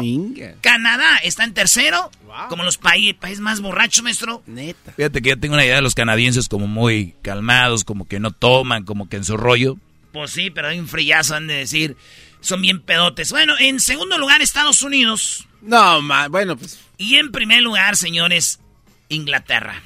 Canadá 0.62 1.18
está 1.18 1.44
en 1.44 1.52
tercero, 1.52 2.10
como 2.49 2.64
los 2.64 2.78
países 2.78 3.40
más 3.40 3.61
borrachos, 3.61 4.02
maestro. 4.02 4.42
Neta. 4.47 4.92
Fíjate 4.92 5.23
que 5.23 5.30
yo 5.30 5.38
tengo 5.38 5.54
una 5.54 5.64
idea 5.64 5.76
de 5.76 5.82
los 5.82 5.94
canadienses 5.94 6.49
como 6.49 6.66
muy 6.66 7.14
calmados, 7.23 7.85
como 7.85 8.06
que 8.06 8.20
no 8.20 8.30
toman, 8.30 8.85
como 8.85 9.08
que 9.08 9.16
en 9.16 9.25
su 9.25 9.37
rollo. 9.37 9.76
Pues 10.12 10.30
sí, 10.30 10.50
pero 10.50 10.68
hay 10.68 10.78
un 10.78 10.88
frillazo, 10.88 11.35
han 11.35 11.47
de 11.47 11.54
decir, 11.54 11.97
son 12.40 12.62
bien 12.62 12.80
pedotes. 12.80 13.30
Bueno, 13.30 13.54
en 13.58 13.80
segundo 13.80 14.18
lugar, 14.18 14.42
Estados 14.42 14.82
Unidos. 14.82 15.47
No, 15.61 16.00
bueno, 16.30 16.56
pues. 16.56 16.80
Y 16.97 17.16
en 17.16 17.30
primer 17.30 17.62
lugar, 17.62 17.97
señores, 17.97 18.61
Inglaterra. 19.08 19.82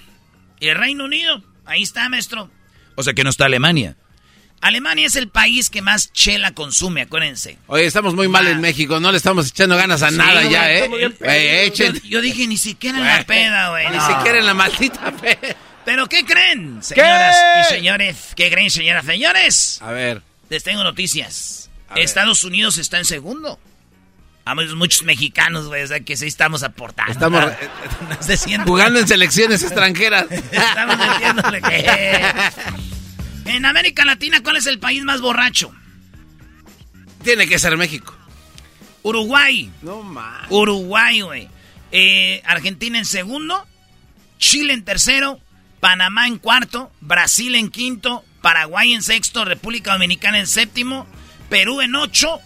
Y 0.61 0.69
el 0.69 0.77
Reino 0.77 1.05
Unido. 1.05 1.43
Ahí 1.65 1.83
está, 1.83 2.09
maestro. 2.09 2.51
O 2.95 3.03
sea 3.03 3.15
que 3.15 3.25
no 3.25 3.31
está 3.31 3.47
Alemania. 3.47 3.97
Alemania 4.63 5.09
es 5.09 5.17
el 5.17 5.29
país 5.29 5.69
que 5.71 5.83
más 5.83 6.13
chela 6.13 6.53
consume, 6.53 7.03
acuérdense. 7.03 7.59
Oye, 7.67 7.85
estamos 7.85 8.15
muy 8.15 8.29
mal 8.29 8.47
en 8.47 8.61
México, 8.61 9.01
no 9.01 9.11
le 9.11 9.17
estamos 9.17 9.49
echando 9.49 9.77
ganas 9.77 10.03
a 10.03 10.13
nada 10.13 10.45
ya, 10.45 10.73
¿eh? 10.73 11.73
Yo, 12.05 12.21
dije, 12.21 12.47
ni 12.47 12.57
siquiera 12.57 12.99
en 12.99 13.05
la 13.05 13.25
peda, 13.25 13.71
güey. 13.71 13.91
Ni 13.91 14.01
siquiera 14.01 14.39
en 14.39 14.47
la 14.47 14.55
maldita 14.55 15.11
peda. 15.21 15.57
¿Pero 15.85 16.09
qué 16.09 16.25
creen, 16.25 16.81
señoras 16.81 17.37
y 17.61 17.75
señores? 17.75 18.17
¿Qué 18.37 18.51
creen, 18.53 18.71
señoras 18.71 19.03
y 19.03 19.07
señores? 19.09 19.79
A 19.83 19.91
ver. 19.91 20.23
Les 20.49 20.63
tengo 20.63 20.85
noticias. 20.85 21.69
Estados 21.97 22.45
Unidos 22.45 22.79
está 22.79 22.99
en 22.99 23.05
segundo. 23.05 23.59
Hay 24.45 24.55
muchos 24.75 25.03
mexicanos, 25.03 25.67
güey, 25.67 25.83
o 25.83 25.87
sea 25.89 26.01
que 26.01 26.17
sí 26.17 26.27
estamos 26.27 26.63
aportando. 26.63 27.13
Estamos 27.13 27.45
jugando 28.65 29.01
en 29.01 29.09
selecciones 29.09 29.63
extranjeras. 29.63 30.27
estamos 30.31 30.99
diciéndole 30.99 31.63
que... 31.63 32.33
En 33.45 33.65
América 33.65 34.05
Latina, 34.05 34.43
¿cuál 34.43 34.57
es 34.57 34.67
el 34.67 34.79
país 34.79 35.03
más 35.05 35.21
borracho? 35.21 35.73
Tiene 37.23 37.47
que 37.47 37.59
ser 37.59 37.77
México. 37.77 38.17
Uruguay. 39.03 39.71
No 39.83 40.03
más. 40.03 40.47
Uruguay, 40.51 41.21
güey. 41.21 41.49
Eh, 41.91 42.43
Argentina 42.45 42.99
en 42.99 43.05
segundo. 43.05 43.67
Chile 44.39 44.73
en 44.73 44.85
tercero. 44.85 45.41
Panamá 45.81 46.27
en 46.27 46.39
cuarto. 46.39 46.93
Brasil 47.01 47.55
en 47.55 47.71
quinto. 47.71 48.25
Paraguay 48.41 48.93
en 48.93 49.03
sexto. 49.03 49.45
República 49.45 49.93
Dominicana 49.93 50.39
en 50.39 50.47
séptimo. 50.47 51.07
Perú 51.49 51.81
en 51.81 51.95
ocho. 51.95 52.41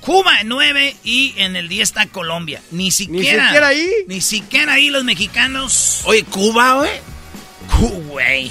Cuba 0.00 0.40
en 0.40 0.48
9 0.48 0.96
y 1.04 1.32
en 1.36 1.54
el 1.54 1.68
10 1.68 1.82
está 1.82 2.06
Colombia. 2.06 2.60
Ni 2.72 2.90
siquiera. 2.90 3.42
Ni 3.42 3.46
siquiera 3.46 3.68
ahí. 3.68 3.90
Ni 4.08 4.20
siquiera 4.20 4.72
ahí 4.72 4.90
los 4.90 5.04
mexicanos. 5.04 6.00
Oye, 6.04 6.24
Cuba, 6.24 6.74
güey. 6.74 6.90
Cuba, 7.70 7.98
güey. 8.08 8.50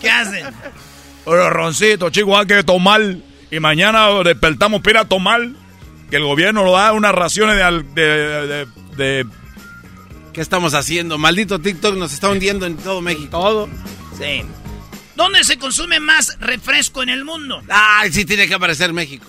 ¿Qué 0.00 0.08
hacen? 0.08 0.46
Roncito, 1.26 2.10
chico, 2.10 2.38
hay 2.38 2.46
que 2.46 2.62
tomar. 2.62 3.00
Y 3.50 3.60
mañana 3.60 4.08
despertamos 4.22 4.80
para 4.80 5.04
tomar. 5.04 5.48
Que 6.10 6.16
el 6.16 6.24
gobierno 6.24 6.62
lo 6.62 6.72
da 6.72 6.92
unas 6.92 7.12
raciones 7.12 7.56
de, 7.94 8.66
de, 8.96 9.26
¿Qué 10.32 10.40
estamos 10.40 10.74
haciendo? 10.74 11.18
Maldito 11.18 11.58
TikTok 11.58 11.96
nos 11.96 12.12
está 12.12 12.28
hundiendo 12.28 12.64
en 12.64 12.76
todo 12.76 13.00
México. 13.00 13.30
Todo. 13.30 13.68
Sí. 14.16 14.42
¿Dónde 15.16 15.42
se 15.42 15.58
consume 15.58 15.98
más 15.98 16.38
refresco 16.38 17.02
en 17.02 17.08
el 17.08 17.24
mundo? 17.24 17.60
Ay, 17.68 18.12
sí 18.12 18.24
tiene 18.24 18.46
que 18.46 18.54
aparecer 18.54 18.92
México. 18.92 19.26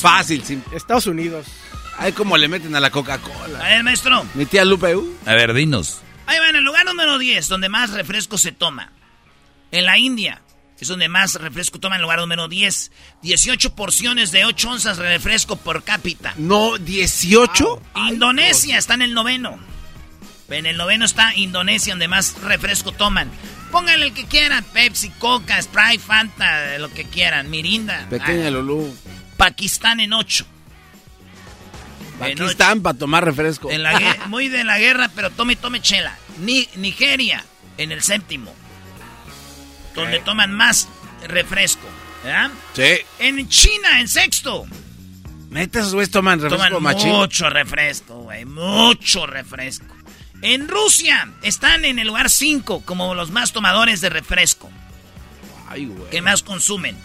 Fácil, 0.00 0.42
sí. 0.44 0.60
Estados 0.72 1.06
Unidos. 1.06 1.46
Ay, 1.96 2.12
cómo 2.12 2.36
le 2.36 2.48
meten 2.48 2.74
a 2.74 2.80
la 2.80 2.90
Coca-Cola. 2.90 3.60
A 3.60 3.68
ver, 3.68 3.84
maestro. 3.84 4.24
Mi 4.34 4.46
tía 4.46 4.64
Lupe. 4.64 4.96
Uh. 4.96 5.16
A 5.26 5.34
ver, 5.34 5.54
dinos. 5.54 6.00
Ahí 6.26 6.38
va, 6.38 6.48
en 6.48 6.56
el 6.56 6.64
lugar 6.64 6.84
número 6.86 7.18
10, 7.18 7.48
donde 7.48 7.68
más 7.68 7.90
refresco 7.90 8.36
se 8.36 8.52
toma. 8.52 8.92
En 9.70 9.84
la 9.84 9.98
India, 9.98 10.40
es 10.80 10.88
donde 10.88 11.08
más 11.08 11.34
refresco 11.36 11.78
toma 11.78 11.96
en 11.96 12.00
el 12.00 12.02
lugar 12.02 12.18
número 12.18 12.48
10. 12.48 12.90
18 13.22 13.74
porciones 13.74 14.32
de 14.32 14.44
8 14.44 14.70
onzas 14.70 14.96
de 14.96 15.08
refresco 15.08 15.56
por 15.56 15.82
cápita. 15.82 16.34
No, 16.36 16.78
18. 16.78 17.82
Indonesia 18.08 18.78
está 18.78 18.94
en 18.94 19.02
el 19.02 19.14
noveno. 19.14 19.58
En 20.50 20.66
el 20.66 20.76
noveno 20.76 21.04
está 21.04 21.34
Indonesia, 21.34 21.92
donde 21.92 22.08
más 22.08 22.40
refresco 22.42 22.92
toman. 22.92 23.30
Pónganle 23.70 24.06
el 24.06 24.12
que 24.12 24.26
quieran, 24.26 24.62
Pepsi, 24.72 25.10
Coca, 25.10 25.60
Sprite, 25.60 25.98
Fanta, 25.98 26.78
lo 26.78 26.90
que 26.90 27.04
quieran, 27.04 27.50
Mirinda. 27.50 28.06
Pequeña 28.10 28.50
Lulú. 28.50 28.94
Pakistán 29.36 30.00
en 30.00 30.12
8. 30.12 30.46
Aquí 32.20 32.44
están 32.44 32.82
para 32.82 32.96
tomar 32.96 33.24
refresco. 33.24 33.70
En 33.70 33.82
la 33.82 33.98
muy 34.28 34.48
de 34.48 34.64
la 34.64 34.78
guerra, 34.78 35.10
pero 35.14 35.30
tome, 35.30 35.56
tome 35.56 35.80
chela. 35.80 36.16
Ni, 36.38 36.68
Nigeria, 36.76 37.44
en 37.78 37.90
el 37.90 38.02
séptimo. 38.02 38.54
Donde 39.94 40.18
toman 40.20 40.52
más 40.52 40.88
refresco. 41.28 41.88
¿Verdad? 42.22 42.50
Sí. 42.74 43.04
En 43.18 43.48
China, 43.48 44.00
en 44.00 44.08
sexto. 44.08 44.66
Neta, 45.50 45.80
esos 45.80 45.94
güeyes 45.94 46.10
toman 46.10 46.40
refresco 46.40 46.76
toman 46.76 46.96
Mucho 46.96 47.48
refresco, 47.48 48.14
güey. 48.22 48.44
Mucho 48.44 49.26
refresco. 49.26 49.94
En 50.42 50.68
Rusia 50.68 51.30
están 51.42 51.84
en 51.84 51.98
el 51.98 52.08
lugar 52.08 52.28
5 52.28 52.82
como 52.84 53.14
los 53.14 53.30
más 53.30 53.52
tomadores 53.52 54.00
de 54.00 54.10
refresco. 54.10 54.70
Ay, 55.68 55.86
güey. 55.86 56.10
Que 56.10 56.22
más 56.22 56.42
consumen. 56.42 56.96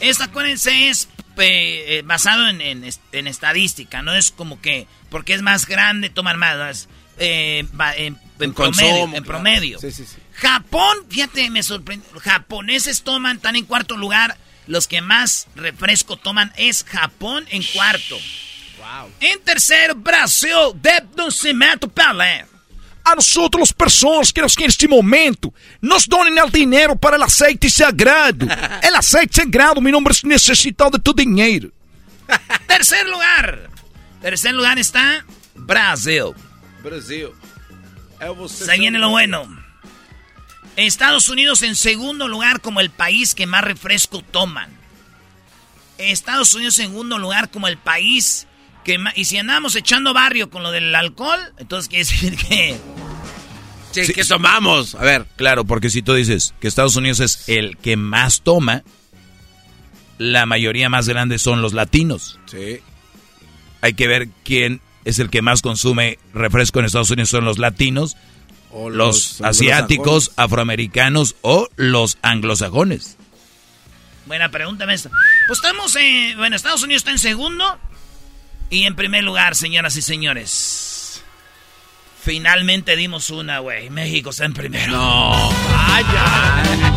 Esta, 0.00 0.24
acuérdense, 0.24 0.88
es 0.88 1.08
eh, 1.36 2.02
basado 2.04 2.48
en, 2.48 2.84
estadística. 3.12 4.02
No 4.02 4.14
es 4.14 4.30
como 4.30 4.60
que 4.60 4.86
porque 5.10 5.34
es 5.34 5.42
más 5.42 5.66
grande 5.66 6.10
toman 6.10 6.38
más. 6.38 6.88
Eh, 7.18 7.66
en, 7.96 8.18
promedio. 8.54 9.10
en 9.14 9.24
promedio. 9.24 9.78
Sí, 9.78 9.92
sí, 9.92 10.04
sí. 10.04 10.16
Japón, 10.34 10.98
fíjate, 11.08 11.50
me 11.50 11.62
sorprende. 11.62 12.06
Japoneses 12.20 13.02
toman, 13.02 13.36
están 13.36 13.56
en 13.56 13.64
cuarto 13.64 13.96
lugar 13.96 14.36
los 14.70 14.86
que 14.86 15.00
más 15.00 15.48
refresco 15.56 16.16
toman 16.16 16.52
es 16.56 16.84
Japón 16.84 17.44
en 17.50 17.62
cuarto. 17.74 18.16
Wow. 18.78 19.10
En 19.20 19.40
tercero, 19.40 19.94
Brasil, 19.96 20.50
cemento 21.30 21.88
Pelé. 21.88 22.46
A 23.02 23.14
nosotros, 23.14 23.72
personas 23.72 24.32
que 24.32 24.40
en 24.40 24.68
este 24.68 24.86
momento 24.86 25.52
nos 25.80 26.06
donen 26.06 26.38
el 26.38 26.50
dinero 26.52 26.94
para 26.94 27.16
el 27.16 27.22
aceite 27.22 27.68
sagrado. 27.68 28.46
el 28.82 28.94
aceite 28.94 29.42
sagrado, 29.42 29.80
mi 29.80 29.90
nombre 29.90 30.12
es 30.12 30.24
necesitado 30.24 30.90
de 30.90 30.98
tu 31.00 31.12
dinero. 31.12 31.70
Tercer 32.68 33.08
lugar. 33.08 33.70
Tercer 34.20 34.54
lugar 34.54 34.78
está 34.78 35.24
Brasil. 35.54 36.32
Brasil. 36.82 37.30
Se 38.48 38.78
viene 38.78 38.98
lo 38.98 39.10
bueno. 39.10 39.48
Estados 40.76 41.28
Unidos 41.28 41.62
en 41.62 41.76
segundo 41.76 42.28
lugar 42.28 42.60
como 42.60 42.80
el 42.80 42.90
país 42.90 43.34
que 43.34 43.46
más 43.46 43.62
refresco 43.62 44.22
toman. 44.22 44.70
Estados 45.98 46.54
Unidos 46.54 46.78
en 46.78 46.88
segundo 46.88 47.18
lugar 47.18 47.50
como 47.50 47.68
el 47.68 47.76
país 47.76 48.46
que 48.84 48.98
más... 48.98 49.16
Y 49.16 49.24
si 49.24 49.38
andamos 49.38 49.76
echando 49.76 50.14
barrio 50.14 50.50
con 50.50 50.62
lo 50.62 50.70
del 50.70 50.94
alcohol, 50.94 51.40
entonces 51.58 51.88
quiere 51.88 52.04
decir 52.04 52.36
que... 52.36 52.76
Sí, 53.92 54.12
que 54.12 54.24
tomamos. 54.24 54.94
A 54.94 55.02
ver. 55.02 55.26
Claro, 55.36 55.64
porque 55.64 55.90
si 55.90 56.00
tú 56.00 56.14
dices 56.14 56.54
que 56.60 56.68
Estados 56.68 56.96
Unidos 56.96 57.20
es 57.20 57.48
el 57.48 57.76
que 57.76 57.96
más 57.96 58.42
toma, 58.42 58.84
la 60.16 60.46
mayoría 60.46 60.88
más 60.88 61.08
grande 61.08 61.38
son 61.38 61.60
los 61.60 61.72
latinos. 61.72 62.38
Sí. 62.46 62.80
Hay 63.80 63.94
que 63.94 64.06
ver 64.06 64.28
quién 64.44 64.80
es 65.04 65.18
el 65.18 65.30
que 65.30 65.42
más 65.42 65.62
consume 65.62 66.18
refresco 66.34 66.78
en 66.78 66.86
Estados 66.86 67.10
Unidos, 67.10 67.30
son 67.30 67.44
los 67.44 67.58
latinos 67.58 68.16
los, 68.72 69.40
asiáticos, 69.40 70.32
afroamericanos 70.36 71.36
o 71.42 71.68
los 71.76 72.18
anglosajones. 72.22 73.16
Buena 74.26 74.50
pregunta, 74.50 74.86
maestro. 74.86 75.10
Pues 75.46 75.58
estamos 75.58 75.96
en... 75.96 76.36
Bueno, 76.36 76.56
Estados 76.56 76.82
Unidos 76.82 77.00
está 77.00 77.10
en 77.10 77.18
segundo. 77.18 77.78
Y 78.68 78.84
en 78.84 78.94
primer 78.94 79.24
lugar, 79.24 79.56
señoras 79.56 79.96
y 79.96 80.02
señores. 80.02 81.22
Finalmente 82.22 82.94
dimos 82.94 83.30
una, 83.30 83.58
güey. 83.58 83.90
México 83.90 84.30
está 84.30 84.44
en 84.44 84.52
primero. 84.52 84.92
No, 84.92 85.52
vaya. 85.72 86.89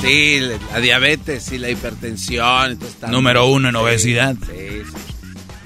Sí, 0.00 0.40
la 0.40 0.80
diabetes 0.80 1.52
y 1.52 1.58
la 1.58 1.68
hipertensión. 1.68 2.78
Número 3.08 3.46
uno 3.46 3.68
en 3.68 3.76
obesidad. 3.76 4.34
Sí, 4.46 4.82
sí. 4.84 5.10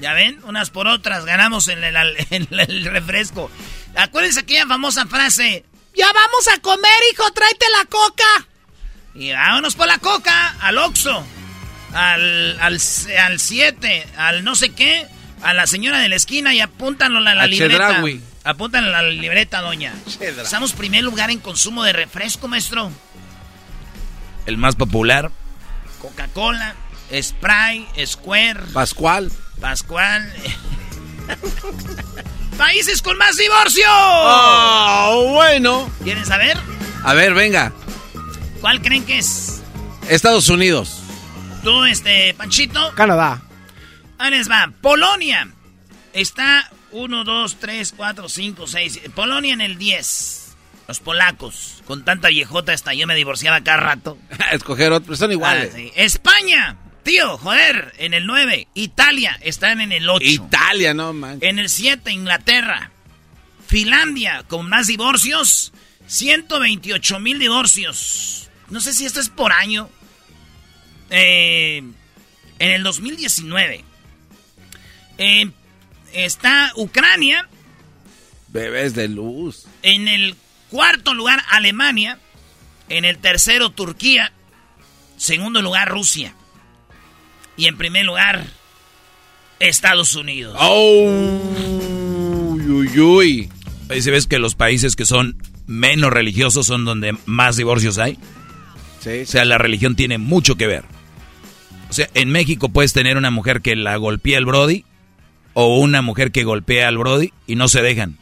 Ya 0.01 0.13
ven, 0.13 0.39
unas 0.43 0.69
por 0.69 0.87
otras 0.87 1.25
ganamos 1.25 1.67
en 1.67 1.83
el, 1.83 2.85
refresco. 2.85 3.49
Acuérdense 3.95 4.41
aquella 4.41 4.67
famosa 4.67 5.05
frase. 5.05 5.63
Ya 5.95 6.11
vamos 6.11 6.47
a 6.53 6.59
comer, 6.59 6.99
hijo, 7.11 7.31
tráete 7.31 7.65
la 7.79 7.85
coca. 7.85 8.47
Y 9.15 9.31
vámonos 9.31 9.75
por 9.75 9.87
la 9.87 9.97
coca, 9.97 10.55
al 10.59 10.77
Oxxo, 10.77 11.25
al 11.93 12.79
7, 12.79 13.17
al, 13.17 13.39
siete, 13.39 14.05
al 14.17 14.43
no 14.43 14.55
sé 14.55 14.71
qué, 14.71 15.07
a 15.41 15.53
la 15.53 15.65
señora 15.67 15.99
de 15.99 16.09
la 16.09 16.17
esquina 16.17 16.53
y 16.53 16.59
apúntanlo 16.59 17.19
a 17.19 17.21
la, 17.21 17.47
libreta. 17.47 18.03
Apúntanlo 18.43 18.89
a 18.89 19.01
la 19.01 19.09
libreta, 19.09 19.61
doña. 19.61 19.93
Estamos 20.19 20.73
primer 20.73 21.03
lugar 21.03 21.31
en 21.31 21.39
consumo 21.39 21.83
de 21.83 21.93
refresco, 21.93 22.49
maestro. 22.49 22.91
El 24.45 24.57
más 24.57 24.75
popular. 24.75 25.31
Coca-Cola, 26.01 26.75
Sprite, 27.11 28.05
Square. 28.05 28.61
Pascual. 28.73 29.31
Pascual. 29.59 30.31
Países 32.57 33.01
con 33.01 33.17
más 33.17 33.35
divorcio. 33.37 33.85
Oh, 33.87 35.31
bueno. 35.33 35.89
¿Quieren 36.03 36.25
saber? 36.25 36.57
A 37.03 37.13
ver, 37.13 37.33
venga. 37.33 37.73
¿Cuál 38.61 38.81
creen 38.81 39.05
que 39.05 39.19
es? 39.19 39.61
Estados 40.09 40.49
Unidos. 40.49 41.01
¿Tú, 41.63 41.83
este, 41.85 42.33
Panchito? 42.35 42.93
Canadá. 42.95 43.41
Ahí 44.17 44.31
les 44.31 44.49
va. 44.49 44.71
Polonia. 44.81 45.49
Está 46.13 46.69
1, 46.91 47.23
2, 47.23 47.57
3, 47.59 47.93
4, 47.97 48.29
5, 48.29 48.67
6. 48.67 49.01
Polonia 49.13 49.53
en 49.53 49.61
el 49.61 49.77
10. 49.77 50.44
Los 50.87 50.99
polacos. 50.99 51.81
Con 51.85 52.05
tanta 52.05 52.29
viejota 52.29 52.73
hasta 52.73 52.93
yo 52.93 53.07
me 53.07 53.15
divorciaba 53.15 53.61
cada 53.61 53.77
rato. 53.77 54.17
Escoger 54.51 54.91
otro. 54.91 55.15
Son 55.15 55.31
iguales. 55.31 55.73
Ah, 55.75 55.91
España. 55.95 56.77
Tío, 57.03 57.37
joder, 57.37 57.93
en 57.99 58.15
el 58.15 58.25
9. 58.25 58.67
Italia, 58.73 59.37
están 59.41 59.79
en 59.79 59.91
el 59.91 60.09
8. 60.09 60.25
Italia, 60.25 60.93
no 60.95 61.13
man. 61.13 61.37
En 61.41 61.59
el 61.59 61.69
7, 61.69 62.11
Inglaterra. 62.11 62.89
Finlandia, 63.67 64.43
con 64.47 64.67
más 64.67 64.87
divorcios. 64.87 65.71
128 66.07 67.19
mil 67.19 67.37
divorcios. 67.39 68.49
No 68.69 68.81
sé 68.81 68.93
si 68.93 69.05
esto 69.05 69.19
es 69.19 69.29
por 69.29 69.51
año. 69.53 69.89
Eh, 71.11 71.83
en 72.57 72.71
el 72.71 72.83
2019. 72.83 73.83
Eh, 75.17 75.51
está 76.13 76.71
Ucrania. 76.75 77.47
Bebés 78.47 78.95
de 78.95 79.07
luz. 79.07 79.65
En 79.83 80.07
el 80.07 80.35
cuarto 80.75 81.13
lugar, 81.13 81.41
Alemania. 81.51 82.19
En 82.89 83.05
el 83.05 83.17
tercero, 83.17 83.69
Turquía. 83.69 84.33
Segundo 85.15 85.61
lugar, 85.61 85.87
Rusia. 85.87 86.35
Y 87.55 87.67
en 87.67 87.77
primer 87.77 88.05
lugar, 88.05 88.45
Estados 89.59 90.15
Unidos. 90.15 90.57
¡Oh! 90.59 91.39
Uy, 92.67 92.99
uy, 92.99 93.49
Ahí 93.89 94.01
se 94.01 94.11
ves 94.11 94.27
que 94.27 94.37
los 94.37 94.55
países 94.55 94.97
que 94.97 95.05
son 95.05 95.37
menos 95.65 96.11
religiosos 96.11 96.67
son 96.67 96.83
donde 96.83 97.15
más 97.25 97.55
divorcios 97.55 97.97
hay. 97.97 98.17
Sí, 98.99 99.21
O 99.21 99.25
sea, 99.25 99.45
la 99.45 99.57
religión 99.57 99.95
tiene 99.95 100.17
mucho 100.17 100.55
que 100.55 100.67
ver. 100.67 100.83
O 101.89 101.93
sea, 101.93 102.09
en 102.15 102.31
México 102.31 102.67
puedes 102.67 102.91
tener 102.91 103.15
una 103.15 103.31
mujer 103.31 103.61
que 103.61 103.77
la 103.77 103.95
golpea 103.95 104.39
al 104.39 104.45
Brody 104.45 104.83
o 105.53 105.77
una 105.77 106.01
mujer 106.01 106.33
que 106.33 106.43
golpea 106.43 106.89
al 106.89 106.97
Brody 106.97 107.31
y 107.47 107.55
no 107.55 107.69
se 107.69 107.81
dejan 107.81 108.17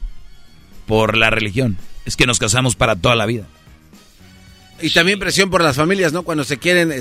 por 0.86 1.18
la 1.18 1.32
religión. 1.32 1.78
Es 2.06 2.16
que 2.16 2.26
nos 2.26 2.40
casamos 2.40 2.76
para 2.76 2.96
toda 2.96 3.16
la 3.16 3.26
vida. 3.26 3.46
Y 4.82 4.90
también 4.90 5.20
presión 5.20 5.50
por 5.50 5.62
las 5.64 5.76
familias, 5.76 6.12
¿no? 6.12 6.24
Cuando 6.24 6.44
se 6.44 6.58
quieren 6.58 6.92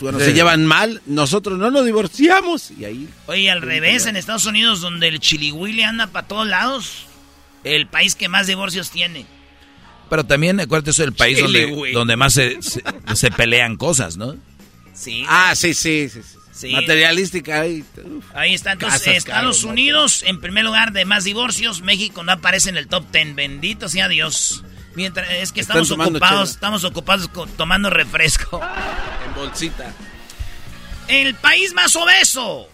cuando 0.00 0.20
se 0.20 0.32
llevan 0.32 0.64
mal, 0.64 1.02
nosotros 1.06 1.58
no 1.58 1.70
nos 1.70 1.84
divorciamos. 1.84 2.70
Y 2.70 2.84
ahí. 2.84 3.08
Oye, 3.26 3.50
al 3.50 3.62
revés, 3.62 4.06
en 4.06 4.16
Estados 4.16 4.46
Unidos, 4.46 4.80
donde 4.80 5.08
el 5.08 5.18
chilihuile 5.18 5.84
anda 5.84 6.06
para 6.06 6.26
todos 6.26 6.46
lados, 6.46 7.06
el 7.64 7.88
país 7.88 8.14
que 8.14 8.28
más 8.28 8.46
divorcios 8.46 8.90
tiene. 8.90 9.26
Pero 10.08 10.24
también, 10.24 10.60
acuérdate, 10.60 10.92
eso 10.92 11.02
es 11.02 11.08
el 11.08 11.14
país 11.14 11.40
donde, 11.40 11.92
donde, 11.92 12.16
más 12.16 12.32
se, 12.32 12.58
se, 12.62 13.30
pelean 13.32 13.76
cosas, 13.76 14.16
¿no? 14.16 14.36
Sí. 14.94 15.24
Ah, 15.28 15.54
sí, 15.54 15.74
sí. 15.74 16.08
sí, 16.08 16.20
Materialística 16.70 17.60
ahí. 17.60 17.84
ahí 18.34 18.54
está. 18.54 18.72
Entonces, 18.72 19.06
Estados 19.06 19.64
Unidos, 19.64 20.22
en 20.26 20.40
primer 20.40 20.64
lugar 20.64 20.92
de 20.92 21.04
más 21.04 21.24
divorcios. 21.24 21.82
México 21.82 22.22
no 22.22 22.32
aparece 22.32 22.70
en 22.70 22.76
el 22.76 22.88
top 22.88 23.10
ten. 23.10 23.36
Bendito 23.36 23.88
sea 23.88 24.08
Dios. 24.08 24.64
Mientras, 24.94 25.30
es 25.30 25.52
que 25.52 25.60
estamos 25.60 25.90
ocupados, 25.90 26.50
estamos 26.50 26.84
ocupados 26.84 27.30
tomando 27.56 27.90
refresco. 27.90 28.60
En 29.28 29.34
bolsita. 29.34 29.92
El 31.06 31.34
país 31.34 31.72
más 31.74 31.94
obeso. 31.96 32.68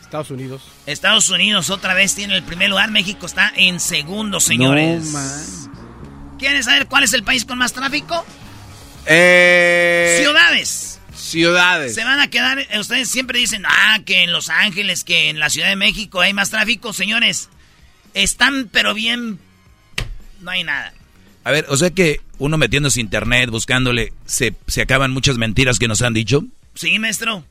Estados 0.00 0.30
Unidos. 0.30 0.62
Estados 0.86 1.28
Unidos 1.30 1.70
otra 1.70 1.94
vez 1.94 2.14
tiene 2.14 2.36
el 2.36 2.42
primer 2.42 2.70
lugar. 2.70 2.90
México 2.90 3.26
está 3.26 3.52
en 3.56 3.80
segundo, 3.80 4.38
señores. 4.38 5.12
No, 5.12 6.38
¿Quieren 6.38 6.62
saber 6.62 6.86
cuál 6.86 7.04
es 7.04 7.12
el 7.14 7.24
país 7.24 7.44
con 7.44 7.58
más 7.58 7.72
tráfico? 7.72 8.24
Eh... 9.06 10.18
Ciudades. 10.20 10.93
Ciudades. 11.24 11.94
Se 11.94 12.04
van 12.04 12.20
a 12.20 12.28
quedar, 12.28 12.66
ustedes 12.78 13.08
siempre 13.08 13.38
dicen, 13.38 13.64
ah, 13.66 14.00
que 14.04 14.22
en 14.24 14.32
Los 14.32 14.50
Ángeles, 14.50 15.04
que 15.04 15.30
en 15.30 15.38
la 15.38 15.48
Ciudad 15.48 15.68
de 15.68 15.76
México 15.76 16.20
hay 16.20 16.34
más 16.34 16.50
tráfico, 16.50 16.92
señores. 16.92 17.48
Están 18.12 18.68
pero 18.70 18.94
bien 18.94 19.38
no 20.40 20.50
hay 20.50 20.64
nada. 20.64 20.92
A 21.42 21.50
ver, 21.50 21.66
o 21.68 21.76
sea 21.76 21.90
que 21.90 22.20
uno 22.38 22.58
metiéndose 22.58 23.00
internet, 23.00 23.48
buscándole, 23.50 24.12
se, 24.26 24.54
se 24.66 24.82
acaban 24.82 25.12
muchas 25.12 25.38
mentiras 25.38 25.78
que 25.78 25.88
nos 25.88 26.02
han 26.02 26.12
dicho. 26.14 26.44
Sí, 26.74 26.98
maestro. 26.98 27.44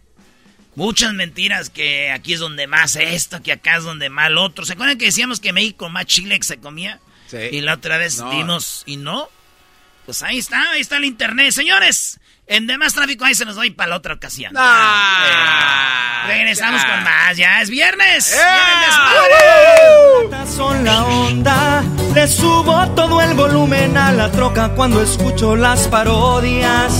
Muchas 0.75 1.13
mentiras 1.13 1.69
que 1.69 2.11
aquí 2.11 2.33
es 2.33 2.39
donde 2.39 2.67
más 2.67 2.95
esto, 2.95 3.41
que 3.41 3.51
acá 3.51 3.77
es 3.77 3.83
donde 3.83 4.09
más 4.09 4.31
lo 4.31 4.43
otro. 4.43 4.65
¿Se 4.65 4.73
acuerdan 4.73 4.97
que 4.97 5.05
decíamos 5.05 5.39
que 5.39 5.53
México 5.53 5.89
más 5.89 6.05
chile 6.05 6.37
que 6.37 6.45
se 6.45 6.57
comía? 6.57 6.99
Sí. 7.27 7.37
Y 7.51 7.61
la 7.61 7.75
otra 7.75 7.97
vez 7.97 8.23
dimos 8.31 8.83
y 8.85 8.97
no. 8.97 9.29
Pues 10.05 10.21
ahí 10.21 10.37
está, 10.37 10.71
ahí 10.71 10.81
está 10.81 10.97
el 10.97 11.05
internet. 11.05 11.51
Señores, 11.51 12.19
en 12.47 12.67
demás 12.67 12.93
tráfico 12.93 13.25
ahí 13.25 13.35
se 13.35 13.45
nos 13.45 13.57
va 13.57 13.63
para 13.75 13.91
la 13.91 13.95
otra 13.97 14.13
ocasión. 14.13 14.53
Ah, 14.55 16.25
regresamos 16.27 16.83
con 16.83 17.03
más, 17.03 17.37
ya 17.37 17.61
es 17.61 17.69
viernes. 17.69 18.33
¡Eh! 18.33 18.37
Son 20.55 20.83
la 20.83 21.03
onda, 21.05 21.83
le 22.13 22.27
subo 22.27 22.87
todo 22.95 23.21
el 23.21 23.33
volumen 23.33 23.97
a 23.97 24.11
la 24.11 24.31
troca 24.31 24.69
cuando 24.69 25.01
escucho 25.01 25.55
las 25.55 25.87
parodias 25.87 26.93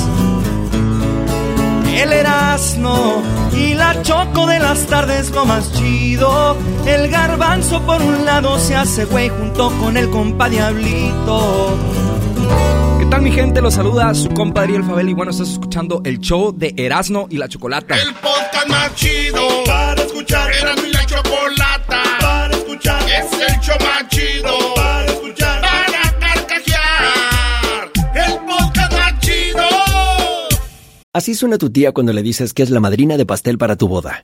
el 2.03 2.11
Erasmo 2.11 3.23
y 3.53 3.73
la 3.75 4.01
Choco 4.01 4.45
de 4.45 4.59
las 4.59 4.85
tardes 4.87 5.29
lo 5.31 5.45
más 5.45 5.71
chido. 5.73 6.57
El 6.85 7.09
garbanzo 7.09 7.81
por 7.83 8.01
un 8.01 8.25
lado 8.25 8.59
se 8.59 8.75
hace 8.75 9.05
güey 9.05 9.29
junto 9.29 9.71
con 9.79 9.95
el 9.95 10.09
compa 10.09 10.49
Diablito. 10.49 11.77
¿Qué 13.13 13.17
tal 13.17 13.25
mi 13.25 13.31
gente? 13.31 13.61
Los 13.61 13.75
saluda 13.75 14.11
su 14.15 14.27
compa 14.29 14.63
Ariel 14.63 14.83
Fabel 14.83 15.07
y 15.07 15.13
bueno, 15.13 15.29
estás 15.29 15.49
escuchando 15.49 16.01
el 16.03 16.19
show 16.19 16.51
de 16.51 16.73
Erasmo 16.75 17.27
y 17.29 17.37
la 17.37 17.47
Chocolata. 17.47 17.93
El 17.93 18.11
podcast 18.15 18.67
más 18.67 18.95
chido 18.95 19.63
para 19.67 20.01
escuchar. 20.01 20.51
Erasmo 20.51 20.87
y 20.87 20.91
la 20.93 21.05
Chocolata 21.05 22.01
para 22.19 22.57
escuchar. 22.57 23.03
Es 23.03 23.31
el 23.33 23.59
show 23.59 23.75
más 23.81 24.07
chido 24.09 24.57
para 24.73 25.05
escuchar. 25.05 25.61
Así 31.13 31.35
suena 31.35 31.59
tu 31.59 31.69
tía 31.69 31.91
cuando 31.91 32.13
le 32.13 32.23
dices 32.23 32.55
que 32.55 32.63
es 32.63 32.71
la 32.71 32.79
madrina 32.79 33.17
de 33.17 33.27
pastel 33.27 33.59
para 33.59 33.75
tu 33.75 33.87
boda. 33.87 34.23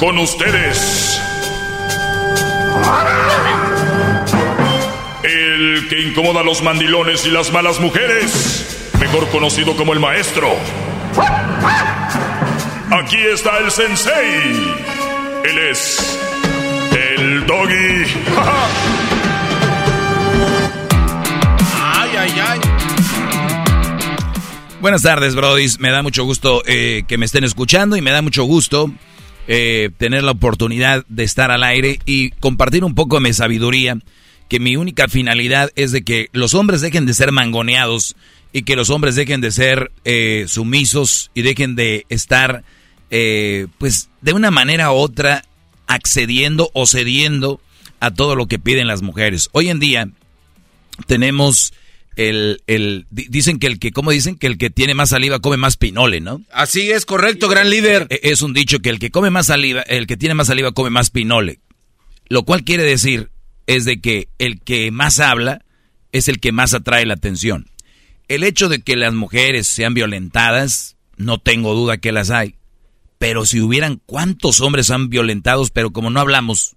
Con 0.00 0.16
ustedes. 0.16 1.20
El 5.22 5.88
que 5.90 6.00
incomoda 6.00 6.40
a 6.40 6.42
los 6.42 6.62
mandilones 6.62 7.26
y 7.26 7.30
las 7.30 7.52
malas 7.52 7.78
mujeres, 7.80 8.90
mejor 8.98 9.28
conocido 9.28 9.76
como 9.76 9.92
el 9.92 10.00
maestro. 10.00 10.48
Aquí 12.90 13.18
está 13.18 13.58
el 13.58 13.70
sensei. 13.70 14.74
Él 15.44 15.58
es 15.70 16.18
el 16.92 17.44
doggy. 17.46 18.04
ay, 21.76 22.10
ay, 22.18 22.32
ay. 22.48 22.60
Buenas 24.80 25.02
tardes, 25.02 25.34
brodis. 25.34 25.78
Me 25.78 25.90
da 25.90 26.02
mucho 26.02 26.24
gusto 26.24 26.62
eh, 26.64 27.02
que 27.06 27.18
me 27.18 27.26
estén 27.26 27.44
escuchando 27.44 27.96
y 27.96 28.00
me 28.00 28.12
da 28.12 28.22
mucho 28.22 28.44
gusto 28.44 28.90
eh, 29.48 29.90
tener 29.98 30.22
la 30.22 30.32
oportunidad 30.32 31.04
de 31.08 31.24
estar 31.24 31.50
al 31.50 31.64
aire 31.64 31.98
y 32.06 32.30
compartir 32.30 32.84
un 32.84 32.94
poco 32.94 33.16
de 33.16 33.22
mi 33.22 33.32
sabiduría, 33.32 33.98
que 34.48 34.60
mi 34.60 34.76
única 34.76 35.08
finalidad 35.08 35.70
es 35.76 35.92
de 35.92 36.02
que 36.02 36.28
los 36.32 36.54
hombres 36.54 36.80
dejen 36.80 37.06
de 37.06 37.14
ser 37.14 37.32
mangoneados 37.32 38.16
y 38.52 38.62
que 38.62 38.76
los 38.76 38.90
hombres 38.90 39.14
dejen 39.14 39.40
de 39.40 39.52
ser 39.52 39.92
eh, 40.04 40.44
sumisos 40.48 41.30
y 41.34 41.42
dejen 41.42 41.76
de 41.76 42.04
estar, 42.08 42.64
eh, 43.10 43.66
pues, 43.78 44.10
de 44.20 44.32
una 44.32 44.50
manera 44.50 44.92
u 44.92 44.96
otra 44.96 45.44
accediendo 45.86 46.70
o 46.74 46.86
cediendo 46.86 47.60
a 48.00 48.10
todo 48.12 48.34
lo 48.34 48.46
que 48.46 48.58
piden 48.58 48.86
las 48.86 49.02
mujeres. 49.02 49.48
Hoy 49.52 49.68
en 49.68 49.78
día 49.78 50.08
tenemos 51.06 51.72
el, 52.28 52.62
el, 52.66 53.06
dicen 53.10 53.58
que 53.58 53.66
el 53.66 53.78
que, 53.78 53.92
¿cómo 53.92 54.10
dicen? 54.10 54.36
Que 54.36 54.46
el 54.46 54.58
que 54.58 54.68
tiene 54.68 54.92
más 54.92 55.08
saliva 55.08 55.40
come 55.40 55.56
más 55.56 55.78
pinole, 55.78 56.20
¿no? 56.20 56.42
Así 56.52 56.90
es, 56.90 57.06
correcto, 57.06 57.48
gran 57.48 57.70
líder. 57.70 58.06
E, 58.10 58.20
es 58.24 58.42
un 58.42 58.52
dicho 58.52 58.80
que 58.80 58.90
el 58.90 58.98
que 58.98 59.10
come 59.10 59.30
más 59.30 59.46
saliva, 59.46 59.80
el 59.82 60.06
que 60.06 60.18
tiene 60.18 60.34
más 60.34 60.48
saliva 60.48 60.72
come 60.72 60.90
más 60.90 61.08
pinole. 61.08 61.60
Lo 62.28 62.44
cual 62.44 62.62
quiere 62.62 62.82
decir 62.82 63.30
es 63.66 63.86
de 63.86 64.02
que 64.02 64.28
el 64.38 64.60
que 64.60 64.90
más 64.90 65.18
habla 65.18 65.64
es 66.12 66.28
el 66.28 66.40
que 66.40 66.52
más 66.52 66.74
atrae 66.74 67.06
la 67.06 67.14
atención. 67.14 67.70
El 68.28 68.44
hecho 68.44 68.68
de 68.68 68.82
que 68.82 68.96
las 68.96 69.14
mujeres 69.14 69.66
sean 69.66 69.94
violentadas, 69.94 70.96
no 71.16 71.38
tengo 71.38 71.74
duda 71.74 71.98
que 71.98 72.12
las 72.12 72.30
hay. 72.30 72.56
Pero 73.18 73.46
si 73.46 73.62
hubieran 73.62 74.00
cuántos 74.04 74.60
hombres 74.60 74.90
han 74.90 75.08
violentados, 75.08 75.70
pero 75.70 75.90
como 75.90 76.10
no 76.10 76.20
hablamos, 76.20 76.76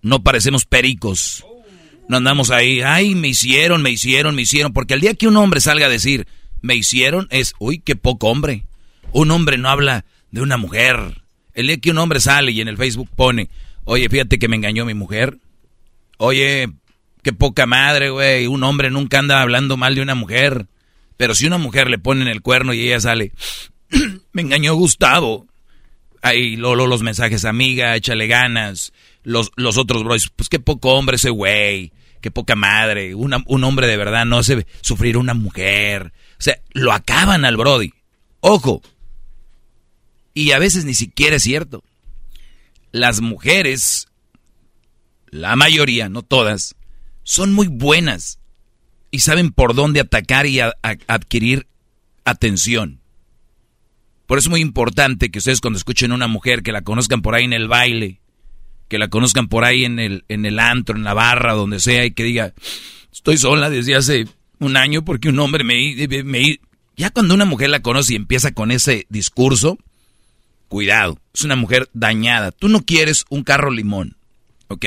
no 0.00 0.22
parecemos 0.22 0.64
pericos. 0.64 1.44
No 2.08 2.16
andamos 2.16 2.50
ahí, 2.50 2.80
ay, 2.80 3.14
me 3.14 3.28
hicieron, 3.28 3.82
me 3.82 3.90
hicieron, 3.90 4.34
me 4.34 4.42
hicieron. 4.42 4.72
Porque 4.72 4.94
el 4.94 5.00
día 5.00 5.14
que 5.14 5.28
un 5.28 5.36
hombre 5.36 5.60
salga 5.60 5.86
a 5.86 5.90
decir, 5.90 6.26
me 6.62 6.74
hicieron, 6.74 7.28
es, 7.30 7.54
uy, 7.58 7.80
qué 7.80 7.96
poco 7.96 8.28
hombre. 8.28 8.64
Un 9.12 9.30
hombre 9.30 9.58
no 9.58 9.68
habla 9.68 10.04
de 10.30 10.40
una 10.40 10.56
mujer. 10.56 11.22
El 11.54 11.66
día 11.66 11.78
que 11.78 11.90
un 11.90 11.98
hombre 11.98 12.20
sale 12.20 12.52
y 12.52 12.60
en 12.60 12.68
el 12.68 12.76
Facebook 12.76 13.10
pone, 13.14 13.50
oye, 13.84 14.08
fíjate 14.08 14.38
que 14.38 14.48
me 14.48 14.56
engañó 14.56 14.84
mi 14.84 14.94
mujer. 14.94 15.38
Oye, 16.16 16.68
qué 17.22 17.32
poca 17.32 17.66
madre, 17.66 18.10
güey. 18.10 18.46
Un 18.46 18.64
hombre 18.64 18.90
nunca 18.90 19.18
anda 19.18 19.42
hablando 19.42 19.76
mal 19.76 19.94
de 19.94 20.02
una 20.02 20.14
mujer. 20.14 20.66
Pero 21.18 21.34
si 21.34 21.46
una 21.46 21.58
mujer 21.58 21.90
le 21.90 21.98
pone 21.98 22.22
en 22.22 22.28
el 22.28 22.42
cuerno 22.42 22.72
y 22.72 22.86
ella 22.86 23.00
sale, 23.00 23.32
me 24.32 24.42
engañó 24.42 24.74
Gustavo. 24.74 25.46
Ahí 26.22 26.56
Lolo 26.56 26.86
los 26.86 27.02
mensajes, 27.02 27.44
amiga, 27.44 27.94
échale 27.96 28.26
ganas. 28.26 28.92
Los, 29.22 29.50
los 29.56 29.76
otros 29.76 30.04
bros, 30.04 30.30
pues 30.34 30.48
qué 30.48 30.60
poco 30.60 30.94
hombre 30.94 31.16
ese 31.16 31.30
güey 31.30 31.92
qué 32.20 32.30
poca 32.30 32.56
madre, 32.56 33.14
un 33.14 33.64
hombre 33.64 33.86
de 33.86 33.96
verdad 33.96 34.26
no 34.26 34.38
hace 34.38 34.66
sufrir 34.80 35.16
una 35.16 35.34
mujer. 35.34 36.12
O 36.38 36.42
sea, 36.42 36.60
lo 36.72 36.92
acaban 36.92 37.44
al 37.44 37.56
Brody. 37.56 37.92
Ojo. 38.40 38.82
Y 40.34 40.52
a 40.52 40.58
veces 40.58 40.84
ni 40.84 40.94
siquiera 40.94 41.36
es 41.36 41.42
cierto. 41.42 41.82
Las 42.92 43.20
mujeres, 43.20 44.08
la 45.30 45.56
mayoría, 45.56 46.08
no 46.08 46.22
todas, 46.22 46.74
son 47.22 47.52
muy 47.52 47.66
buenas 47.66 48.38
y 49.10 49.20
saben 49.20 49.50
por 49.52 49.74
dónde 49.74 50.00
atacar 50.00 50.46
y 50.46 50.60
adquirir 50.60 51.66
atención. 52.24 53.00
Por 54.26 54.38
eso 54.38 54.48
es 54.48 54.50
muy 54.50 54.60
importante 54.60 55.30
que 55.30 55.38
ustedes 55.38 55.60
cuando 55.60 55.78
escuchen 55.78 56.12
a 56.12 56.14
una 56.14 56.28
mujer 56.28 56.62
que 56.62 56.72
la 56.72 56.82
conozcan 56.82 57.22
por 57.22 57.34
ahí 57.34 57.44
en 57.44 57.54
el 57.54 57.66
baile, 57.66 58.20
que 58.88 58.98
la 58.98 59.08
conozcan 59.08 59.48
por 59.48 59.64
ahí 59.64 59.84
en 59.84 59.98
el, 59.98 60.24
en 60.28 60.46
el 60.46 60.58
antro, 60.58 60.96
en 60.96 61.04
la 61.04 61.14
barra, 61.14 61.52
donde 61.52 61.80
sea, 61.80 62.04
y 62.04 62.10
que 62.12 62.24
diga, 62.24 62.54
estoy 63.12 63.36
sola 63.36 63.70
desde 63.70 63.94
hace 63.94 64.26
un 64.58 64.76
año 64.76 65.04
porque 65.04 65.28
un 65.28 65.38
hombre 65.38 65.64
me, 65.64 65.94
me 66.24 66.60
Ya 66.96 67.10
cuando 67.10 67.34
una 67.34 67.44
mujer 67.44 67.70
la 67.70 67.82
conoce 67.82 68.14
y 68.14 68.16
empieza 68.16 68.52
con 68.52 68.70
ese 68.70 69.06
discurso, 69.08 69.78
cuidado, 70.68 71.18
es 71.34 71.42
una 71.42 71.56
mujer 71.56 71.88
dañada. 71.92 72.50
Tú 72.50 72.68
no 72.68 72.84
quieres 72.84 73.24
un 73.28 73.44
carro 73.44 73.70
limón, 73.70 74.16
¿ok? 74.68 74.86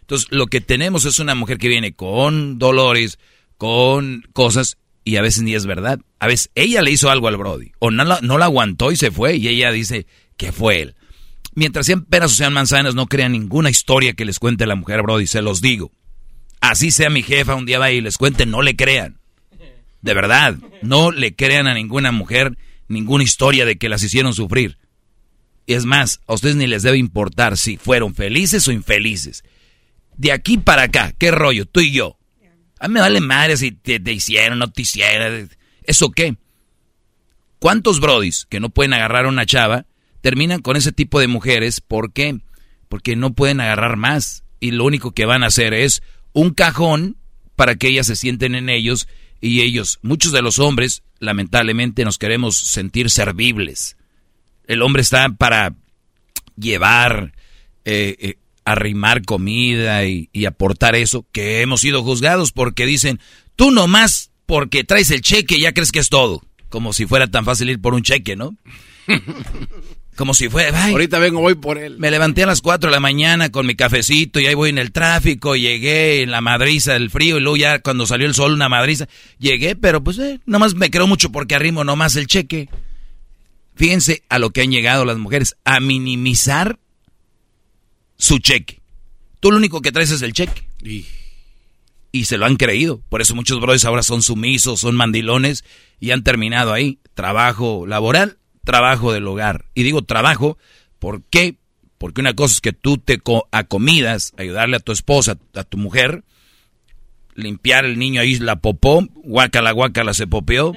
Entonces, 0.00 0.28
lo 0.30 0.46
que 0.46 0.60
tenemos 0.60 1.04
es 1.04 1.18
una 1.18 1.34
mujer 1.34 1.58
que 1.58 1.68
viene 1.68 1.92
con 1.92 2.58
dolores, 2.58 3.18
con 3.58 4.22
cosas, 4.32 4.78
y 5.04 5.16
a 5.16 5.22
veces 5.22 5.42
ni 5.42 5.54
es 5.54 5.66
verdad. 5.66 6.00
A 6.18 6.26
veces 6.26 6.50
ella 6.54 6.80
le 6.80 6.90
hizo 6.90 7.10
algo 7.10 7.28
al 7.28 7.36
Brody, 7.36 7.72
o 7.78 7.90
no 7.90 8.04
la, 8.04 8.20
no 8.22 8.38
la 8.38 8.46
aguantó 8.46 8.90
y 8.90 8.96
se 8.96 9.10
fue, 9.10 9.36
y 9.36 9.48
ella 9.48 9.70
dice 9.70 10.06
que 10.38 10.50
fue 10.50 10.80
él. 10.80 10.94
Mientras 11.58 11.86
sean 11.86 12.04
peras 12.04 12.30
sean 12.30 12.52
manzanas, 12.52 12.94
no 12.94 13.08
crean 13.08 13.32
ninguna 13.32 13.68
historia 13.68 14.12
que 14.12 14.24
les 14.24 14.38
cuente 14.38 14.64
la 14.64 14.76
mujer 14.76 15.02
Brody, 15.02 15.26
se 15.26 15.42
los 15.42 15.60
digo. 15.60 15.90
Así 16.60 16.92
sea 16.92 17.10
mi 17.10 17.24
jefa, 17.24 17.56
un 17.56 17.66
día 17.66 17.80
va 17.80 17.90
y 17.90 18.00
les 18.00 18.16
cuente, 18.16 18.46
no 18.46 18.62
le 18.62 18.76
crean. 18.76 19.18
De 20.00 20.14
verdad, 20.14 20.56
no 20.82 21.10
le 21.10 21.34
crean 21.34 21.66
a 21.66 21.74
ninguna 21.74 22.12
mujer 22.12 22.56
ninguna 22.86 23.24
historia 23.24 23.64
de 23.64 23.76
que 23.76 23.88
las 23.88 24.04
hicieron 24.04 24.34
sufrir. 24.34 24.78
Y 25.66 25.74
es 25.74 25.84
más, 25.84 26.20
a 26.28 26.34
ustedes 26.34 26.54
ni 26.54 26.68
les 26.68 26.84
debe 26.84 26.96
importar 26.96 27.58
si 27.58 27.76
fueron 27.76 28.14
felices 28.14 28.68
o 28.68 28.70
infelices. 28.70 29.42
De 30.16 30.30
aquí 30.30 30.58
para 30.58 30.82
acá, 30.82 31.12
¿qué 31.18 31.32
rollo? 31.32 31.66
Tú 31.66 31.80
y 31.80 31.90
yo. 31.90 32.20
A 32.78 32.86
mí 32.86 32.94
me 32.94 33.00
vale 33.00 33.20
madre 33.20 33.56
si 33.56 33.72
te, 33.72 33.98
te 33.98 34.12
hicieron, 34.12 34.60
no 34.60 34.70
te 34.70 34.82
hicieron. 34.82 35.50
¿Eso 35.82 36.12
qué? 36.12 36.36
¿Cuántos 37.58 37.98
brodis 37.98 38.46
que 38.48 38.60
no 38.60 38.70
pueden 38.70 38.92
agarrar 38.92 39.24
a 39.24 39.30
una 39.30 39.44
chava 39.44 39.87
terminan 40.20 40.60
con 40.60 40.76
ese 40.76 40.92
tipo 40.92 41.20
de 41.20 41.28
mujeres? 41.28 41.80
¿Por 41.80 42.12
qué? 42.12 42.38
Porque 42.88 43.16
no 43.16 43.32
pueden 43.32 43.60
agarrar 43.60 43.96
más. 43.96 44.44
Y 44.60 44.72
lo 44.72 44.84
único 44.84 45.12
que 45.12 45.26
van 45.26 45.44
a 45.44 45.48
hacer 45.48 45.74
es 45.74 46.02
un 46.32 46.50
cajón 46.50 47.16
para 47.56 47.76
que 47.76 47.88
ellas 47.88 48.06
se 48.06 48.16
sienten 48.16 48.54
en 48.54 48.68
ellos 48.68 49.08
y 49.40 49.60
ellos, 49.62 49.98
muchos 50.02 50.32
de 50.32 50.42
los 50.42 50.58
hombres, 50.58 51.02
lamentablemente 51.20 52.04
nos 52.04 52.18
queremos 52.18 52.56
sentir 52.56 53.10
servibles. 53.10 53.96
El 54.66 54.82
hombre 54.82 55.02
está 55.02 55.28
para 55.30 55.74
llevar, 56.56 57.34
eh, 57.84 58.16
eh, 58.18 58.34
arrimar 58.64 59.24
comida 59.24 60.04
y, 60.04 60.28
aportar 60.46 60.94
eso, 60.94 61.24
que 61.32 61.62
hemos 61.62 61.80
sido 61.80 62.02
juzgados 62.02 62.52
porque 62.52 62.84
dicen, 62.84 63.20
tú 63.56 63.70
nomás 63.70 64.30
porque 64.46 64.84
traes 64.84 65.10
el 65.10 65.20
cheque 65.20 65.60
ya 65.60 65.72
crees 65.72 65.92
que 65.92 66.00
es 66.00 66.08
todo. 66.08 66.42
Como 66.68 66.92
si 66.92 67.06
fuera 67.06 67.28
tan 67.28 67.44
fácil 67.44 67.70
ir 67.70 67.80
por 67.80 67.94
un 67.94 68.02
cheque, 68.02 68.36
¿no? 68.36 68.56
Como 70.18 70.34
si 70.34 70.48
fuera, 70.48 70.86
Ahorita 70.86 71.20
vengo, 71.20 71.40
voy 71.40 71.54
por 71.54 71.78
él. 71.78 71.96
Me 72.00 72.10
levanté 72.10 72.42
a 72.42 72.46
las 72.46 72.60
4 72.60 72.90
de 72.90 72.92
la 72.92 72.98
mañana 72.98 73.52
con 73.52 73.66
mi 73.66 73.76
cafecito 73.76 74.40
y 74.40 74.46
ahí 74.46 74.54
voy 74.54 74.70
en 74.70 74.78
el 74.78 74.90
tráfico, 74.90 75.54
llegué 75.54 76.22
en 76.22 76.32
la 76.32 76.40
madriza 76.40 76.94
del 76.94 77.08
frío 77.08 77.36
y 77.38 77.40
luego 77.40 77.56
ya 77.56 77.78
cuando 77.78 78.04
salió 78.04 78.26
el 78.26 78.34
sol 78.34 78.52
una 78.52 78.68
madriza, 78.68 79.08
llegué, 79.38 79.76
pero 79.76 80.02
pues 80.02 80.18
eh, 80.18 80.40
nomás 80.44 80.74
me 80.74 80.90
creo 80.90 81.06
mucho 81.06 81.30
porque 81.30 81.54
arrimo 81.54 81.84
nomás 81.84 82.16
el 82.16 82.26
cheque. 82.26 82.68
Fíjense 83.76 84.24
a 84.28 84.40
lo 84.40 84.50
que 84.50 84.62
han 84.62 84.72
llegado 84.72 85.04
las 85.04 85.18
mujeres, 85.18 85.54
a 85.64 85.78
minimizar 85.78 86.80
su 88.16 88.40
cheque. 88.40 88.80
Tú 89.38 89.52
lo 89.52 89.56
único 89.56 89.80
que 89.82 89.92
traes 89.92 90.10
es 90.10 90.22
el 90.22 90.32
cheque. 90.32 90.66
Y, 90.82 92.24
se 92.24 92.38
lo 92.38 92.46
han 92.46 92.56
creído. 92.56 93.00
Por 93.08 93.20
eso 93.20 93.36
muchos 93.36 93.60
brothers 93.60 93.84
ahora 93.84 94.02
son 94.02 94.22
sumisos, 94.22 94.80
son 94.80 94.96
mandilones 94.96 95.62
y 96.00 96.10
han 96.10 96.24
terminado 96.24 96.72
ahí. 96.72 96.98
Trabajo 97.14 97.86
laboral, 97.86 98.37
trabajo 98.68 99.14
del 99.14 99.26
hogar. 99.26 99.64
Y 99.74 99.82
digo 99.82 100.02
trabajo, 100.02 100.58
¿por 100.98 101.22
qué? 101.22 101.56
Porque 101.96 102.20
una 102.20 102.34
cosa 102.34 102.52
es 102.52 102.60
que 102.60 102.74
tú 102.74 102.98
te 102.98 103.18
acomidas, 103.50 104.34
ayudarle 104.36 104.76
a 104.76 104.80
tu 104.80 104.92
esposa, 104.92 105.38
a 105.54 105.64
tu 105.64 105.78
mujer, 105.78 106.22
limpiar 107.34 107.86
el 107.86 107.98
niño 107.98 108.20
ahí 108.20 108.38
la 108.38 108.56
popó, 108.56 109.08
guácala, 109.24 109.72
guácala 109.72 110.12
se 110.12 110.26
popeó 110.26 110.74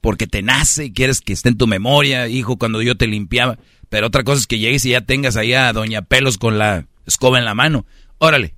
porque 0.00 0.26
te 0.26 0.40
nace 0.40 0.86
y 0.86 0.92
quieres 0.92 1.20
que 1.20 1.34
esté 1.34 1.50
en 1.50 1.58
tu 1.58 1.66
memoria, 1.66 2.26
hijo, 2.26 2.56
cuando 2.56 2.80
yo 2.80 2.96
te 2.96 3.06
limpiaba. 3.06 3.58
Pero 3.90 4.06
otra 4.06 4.24
cosa 4.24 4.40
es 4.40 4.46
que 4.46 4.58
llegues 4.58 4.86
y 4.86 4.90
ya 4.90 5.02
tengas 5.02 5.36
ahí 5.36 5.52
a 5.52 5.70
Doña 5.74 6.00
Pelos 6.00 6.38
con 6.38 6.56
la 6.56 6.86
escoba 7.04 7.38
en 7.38 7.44
la 7.44 7.54
mano. 7.54 7.84
Órale. 8.16 8.54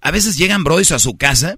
A 0.00 0.10
veces 0.10 0.36
llegan 0.36 0.64
brodis 0.64 0.90
a 0.90 0.98
su 0.98 1.16
casa 1.16 1.56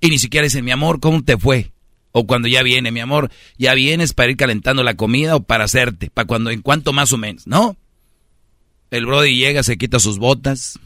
y 0.00 0.08
ni 0.08 0.18
siquiera 0.18 0.42
dicen, 0.42 0.64
mi 0.64 0.72
amor, 0.72 0.98
¿cómo 0.98 1.22
te 1.22 1.38
fue? 1.38 1.70
O 2.12 2.26
cuando 2.26 2.48
ya 2.48 2.62
viene, 2.62 2.90
mi 2.90 3.00
amor, 3.00 3.30
ya 3.58 3.74
vienes 3.74 4.12
para 4.12 4.30
ir 4.30 4.36
calentando 4.36 4.82
la 4.82 4.94
comida 4.94 5.36
o 5.36 5.42
para 5.42 5.64
hacerte, 5.64 6.10
para 6.10 6.26
cuando 6.26 6.50
en 6.50 6.62
cuanto 6.62 6.92
más 6.92 7.12
o 7.12 7.18
menos. 7.18 7.46
No. 7.46 7.76
El 8.90 9.06
brody 9.06 9.36
llega, 9.36 9.62
se 9.62 9.76
quita 9.76 9.98
sus 9.98 10.18
botas 10.18 10.78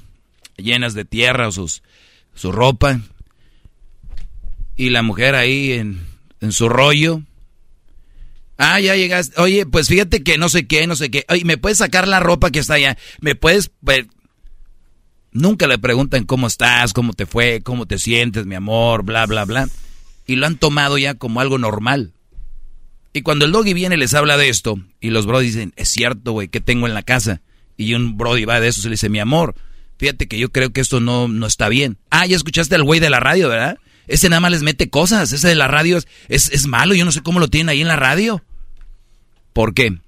llenas 0.56 0.94
de 0.94 1.04
tierra 1.04 1.48
o 1.48 1.52
sus, 1.52 1.82
su 2.34 2.52
ropa. 2.52 3.00
Y 4.76 4.90
la 4.90 5.02
mujer 5.02 5.34
ahí 5.34 5.72
en, 5.72 6.06
en 6.40 6.52
su 6.52 6.68
rollo. 6.68 7.22
Ah, 8.58 8.80
ya 8.80 8.96
llegaste. 8.96 9.40
Oye, 9.40 9.66
pues 9.66 9.88
fíjate 9.88 10.22
que 10.22 10.38
no 10.38 10.48
sé 10.48 10.66
qué, 10.66 10.86
no 10.86 10.96
sé 10.96 11.10
qué. 11.10 11.24
Oye, 11.28 11.44
¿me 11.44 11.58
puedes 11.58 11.78
sacar 11.78 12.08
la 12.08 12.20
ropa 12.20 12.50
que 12.50 12.60
está 12.60 12.74
allá? 12.74 12.96
¿Me 13.20 13.34
puedes...? 13.34 13.70
Nunca 15.32 15.66
le 15.66 15.78
preguntan 15.78 16.24
cómo 16.24 16.46
estás, 16.46 16.92
cómo 16.92 17.14
te 17.14 17.24
fue, 17.24 17.62
cómo 17.62 17.86
te 17.86 17.98
sientes, 17.98 18.44
mi 18.44 18.54
amor, 18.54 19.02
bla, 19.02 19.24
bla, 19.24 19.46
bla. 19.46 19.66
Y 20.26 20.36
lo 20.36 20.46
han 20.46 20.56
tomado 20.56 20.98
ya 20.98 21.14
como 21.14 21.40
algo 21.40 21.58
normal. 21.58 22.12
Y 23.12 23.22
cuando 23.22 23.44
el 23.44 23.52
doggy 23.52 23.74
viene 23.74 23.96
les 23.96 24.14
habla 24.14 24.36
de 24.36 24.48
esto, 24.48 24.78
y 25.00 25.10
los 25.10 25.26
bro 25.26 25.40
dicen, 25.40 25.72
es 25.76 25.88
cierto, 25.88 26.32
güey, 26.32 26.48
¿qué 26.48 26.60
tengo 26.60 26.86
en 26.86 26.94
la 26.94 27.02
casa? 27.02 27.42
Y 27.76 27.94
un 27.94 28.16
brody 28.16 28.44
va 28.44 28.60
de 28.60 28.68
eso 28.68 28.80
y 28.80 28.84
le 28.84 28.90
dice, 28.90 29.08
mi 29.08 29.18
amor, 29.18 29.54
fíjate 29.98 30.28
que 30.28 30.38
yo 30.38 30.50
creo 30.50 30.72
que 30.72 30.80
esto 30.80 31.00
no, 31.00 31.28
no 31.28 31.46
está 31.46 31.68
bien. 31.68 31.98
Ah, 32.10 32.26
ya 32.26 32.36
escuchaste 32.36 32.74
al 32.74 32.84
güey 32.84 33.00
de 33.00 33.10
la 33.10 33.20
radio, 33.20 33.48
¿verdad? 33.48 33.78
Ese 34.06 34.28
nada 34.28 34.40
más 34.40 34.50
les 34.50 34.62
mete 34.62 34.88
cosas. 34.88 35.32
Ese 35.32 35.48
de 35.48 35.54
la 35.54 35.68
radio 35.68 35.98
es, 36.28 36.50
es, 36.50 36.66
malo. 36.66 36.94
Yo 36.94 37.04
no 37.04 37.12
sé 37.12 37.22
cómo 37.22 37.40
lo 37.40 37.48
tienen 37.48 37.68
ahí 37.68 37.80
en 37.80 37.88
la 37.88 37.96
radio. 37.96 38.42
¿Por 39.52 39.74
qué? 39.74 39.98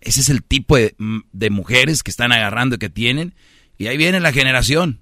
Ese 0.00 0.20
es 0.20 0.28
el 0.28 0.42
tipo 0.42 0.76
de, 0.76 0.94
de 1.32 1.50
mujeres 1.50 2.02
que 2.02 2.10
están 2.10 2.32
agarrando 2.32 2.76
y 2.76 2.78
que 2.78 2.88
tienen. 2.88 3.34
Y 3.76 3.88
ahí 3.88 3.96
viene 3.96 4.20
la 4.20 4.32
generación. 4.32 5.00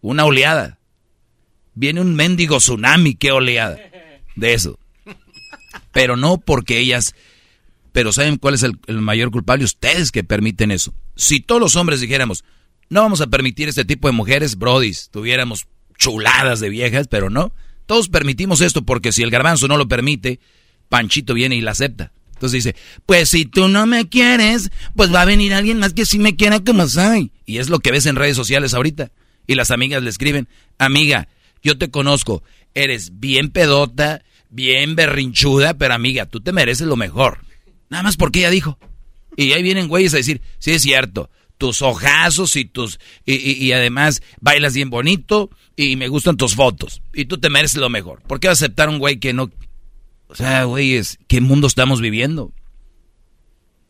Una 0.00 0.24
oleada. 0.24 0.78
Viene 1.74 2.00
un 2.00 2.14
mendigo 2.14 2.58
tsunami. 2.58 3.14
¿Qué 3.14 3.32
oleada? 3.32 3.78
De 4.36 4.54
eso. 4.54 4.78
Pero 5.92 6.16
no 6.16 6.38
porque 6.38 6.78
ellas... 6.78 7.14
Pero 7.92 8.10
¿saben 8.12 8.36
cuál 8.36 8.54
es 8.54 8.62
el, 8.62 8.78
mayor 8.88 9.30
culpable? 9.30 9.64
Ustedes 9.64 10.12
que 10.12 10.24
permiten 10.24 10.70
eso. 10.70 10.94
Si 11.14 11.40
todos 11.40 11.60
los 11.60 11.76
hombres 11.76 12.00
dijéramos, 12.00 12.42
no 12.88 13.02
vamos 13.02 13.20
a 13.20 13.26
permitir 13.26 13.68
este 13.68 13.84
tipo 13.84 14.08
de 14.08 14.12
mujeres, 14.12 14.56
brodis, 14.56 15.10
tuviéramos 15.10 15.66
chuladas 15.98 16.60
de 16.60 16.70
viejas, 16.70 17.08
pero 17.08 17.28
no. 17.28 17.52
Todos 17.84 18.08
permitimos 18.08 18.62
esto 18.62 18.82
porque 18.82 19.12
si 19.12 19.22
el 19.22 19.30
garbanzo 19.30 19.68
no 19.68 19.76
lo 19.76 19.88
permite, 19.88 20.40
Panchito 20.88 21.34
viene 21.34 21.56
y 21.56 21.60
la 21.60 21.72
acepta. 21.72 22.12
Entonces 22.42 22.64
dice, 22.64 22.76
pues 23.06 23.28
si 23.28 23.44
tú 23.44 23.68
no 23.68 23.86
me 23.86 24.08
quieres, 24.08 24.70
pues 24.96 25.14
va 25.14 25.22
a 25.22 25.26
venir 25.26 25.54
alguien 25.54 25.78
más 25.78 25.92
que 25.92 26.06
sí 26.06 26.18
me 26.18 26.34
quiera 26.34 26.60
como 26.60 26.88
soy. 26.88 27.30
Y 27.46 27.58
es 27.58 27.68
lo 27.68 27.78
que 27.78 27.92
ves 27.92 28.06
en 28.06 28.16
redes 28.16 28.36
sociales 28.36 28.74
ahorita. 28.74 29.12
Y 29.46 29.54
las 29.54 29.70
amigas 29.70 30.02
le 30.02 30.10
escriben, 30.10 30.48
amiga, 30.78 31.28
yo 31.62 31.78
te 31.78 31.90
conozco, 31.90 32.42
eres 32.74 33.18
bien 33.20 33.50
pedota, 33.50 34.22
bien 34.50 34.96
berrinchuda, 34.96 35.74
pero 35.74 35.94
amiga, 35.94 36.26
tú 36.26 36.40
te 36.40 36.52
mereces 36.52 36.86
lo 36.86 36.96
mejor. 36.96 37.44
Nada 37.88 38.02
más 38.02 38.16
porque 38.16 38.40
ella 38.40 38.50
dijo. 38.50 38.78
Y 39.36 39.52
ahí 39.52 39.62
vienen 39.62 39.88
güeyes 39.88 40.14
a 40.14 40.18
decir, 40.18 40.42
sí 40.58 40.72
es 40.72 40.82
cierto, 40.82 41.30
tus 41.58 41.82
ojazos 41.82 42.56
y 42.56 42.64
tus... 42.64 42.98
Y, 43.24 43.34
y 43.34 43.72
además 43.72 44.22
bailas 44.40 44.74
bien 44.74 44.90
bonito, 44.90 45.50
y 45.76 45.96
me 45.96 46.08
gustan 46.08 46.36
tus 46.36 46.54
fotos 46.54 47.02
y 47.12 47.24
tú 47.26 47.38
te 47.38 47.50
mereces 47.50 47.80
lo 47.80 47.88
mejor. 47.88 48.22
¿Por 48.22 48.40
qué 48.40 48.48
vas 48.48 48.60
a 48.62 48.64
aceptar 48.64 48.88
un 48.88 48.98
güey 48.98 49.18
que 49.18 49.32
no... 49.32 49.50
O 50.28 50.34
sea, 50.34 50.64
güeyes, 50.64 51.18
¿qué 51.28 51.40
mundo 51.40 51.66
estamos 51.66 52.00
viviendo? 52.00 52.52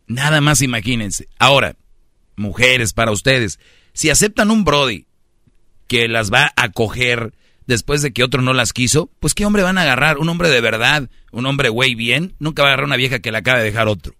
Nada 0.06 0.40
más 0.40 0.60
imagínense. 0.60 1.28
Ahora, 1.38 1.76
mujeres, 2.36 2.92
para 2.92 3.12
ustedes, 3.12 3.60
si 3.92 4.10
aceptan 4.10 4.50
un 4.50 4.64
Brody 4.64 5.06
que 5.86 6.08
las 6.08 6.32
va 6.32 6.52
a 6.56 6.70
coger 6.70 7.34
después 7.66 8.02
de 8.02 8.12
que 8.12 8.24
otro 8.24 8.42
no 8.42 8.52
las 8.52 8.72
quiso, 8.72 9.10
pues 9.20 9.34
¿qué 9.34 9.44
hombre 9.44 9.62
van 9.62 9.78
a 9.78 9.82
agarrar? 9.82 10.18
Un 10.18 10.28
hombre 10.28 10.48
de 10.50 10.60
verdad, 10.60 11.08
un 11.30 11.46
hombre 11.46 11.68
güey 11.68 11.94
bien, 11.94 12.34
nunca 12.38 12.62
va 12.62 12.68
a 12.68 12.72
agarrar 12.72 12.86
una 12.86 12.96
vieja 12.96 13.20
que 13.20 13.32
le 13.32 13.38
acaba 13.38 13.58
de 13.58 13.64
dejar 13.64 13.88
otro. 13.88 14.14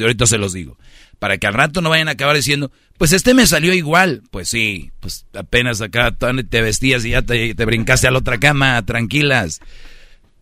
Ahorita 0.00 0.26
se 0.26 0.38
los 0.38 0.52
digo 0.52 0.76
para 1.18 1.38
que 1.38 1.46
al 1.46 1.54
rato 1.54 1.80
no 1.80 1.90
vayan 1.90 2.08
a 2.08 2.12
acabar 2.12 2.36
diciendo, 2.36 2.70
pues 2.98 3.12
este 3.12 3.34
me 3.34 3.46
salió 3.46 3.72
igual. 3.72 4.22
Pues 4.30 4.48
sí, 4.48 4.90
pues 5.00 5.26
apenas 5.34 5.80
acá 5.80 6.12
te 6.12 6.62
vestías 6.62 7.04
y 7.04 7.10
ya 7.10 7.22
te, 7.22 7.52
brincaste 7.54 8.06
a 8.06 8.10
la 8.10 8.18
otra 8.18 8.38
cama, 8.38 8.84
tranquilas. 8.84 9.60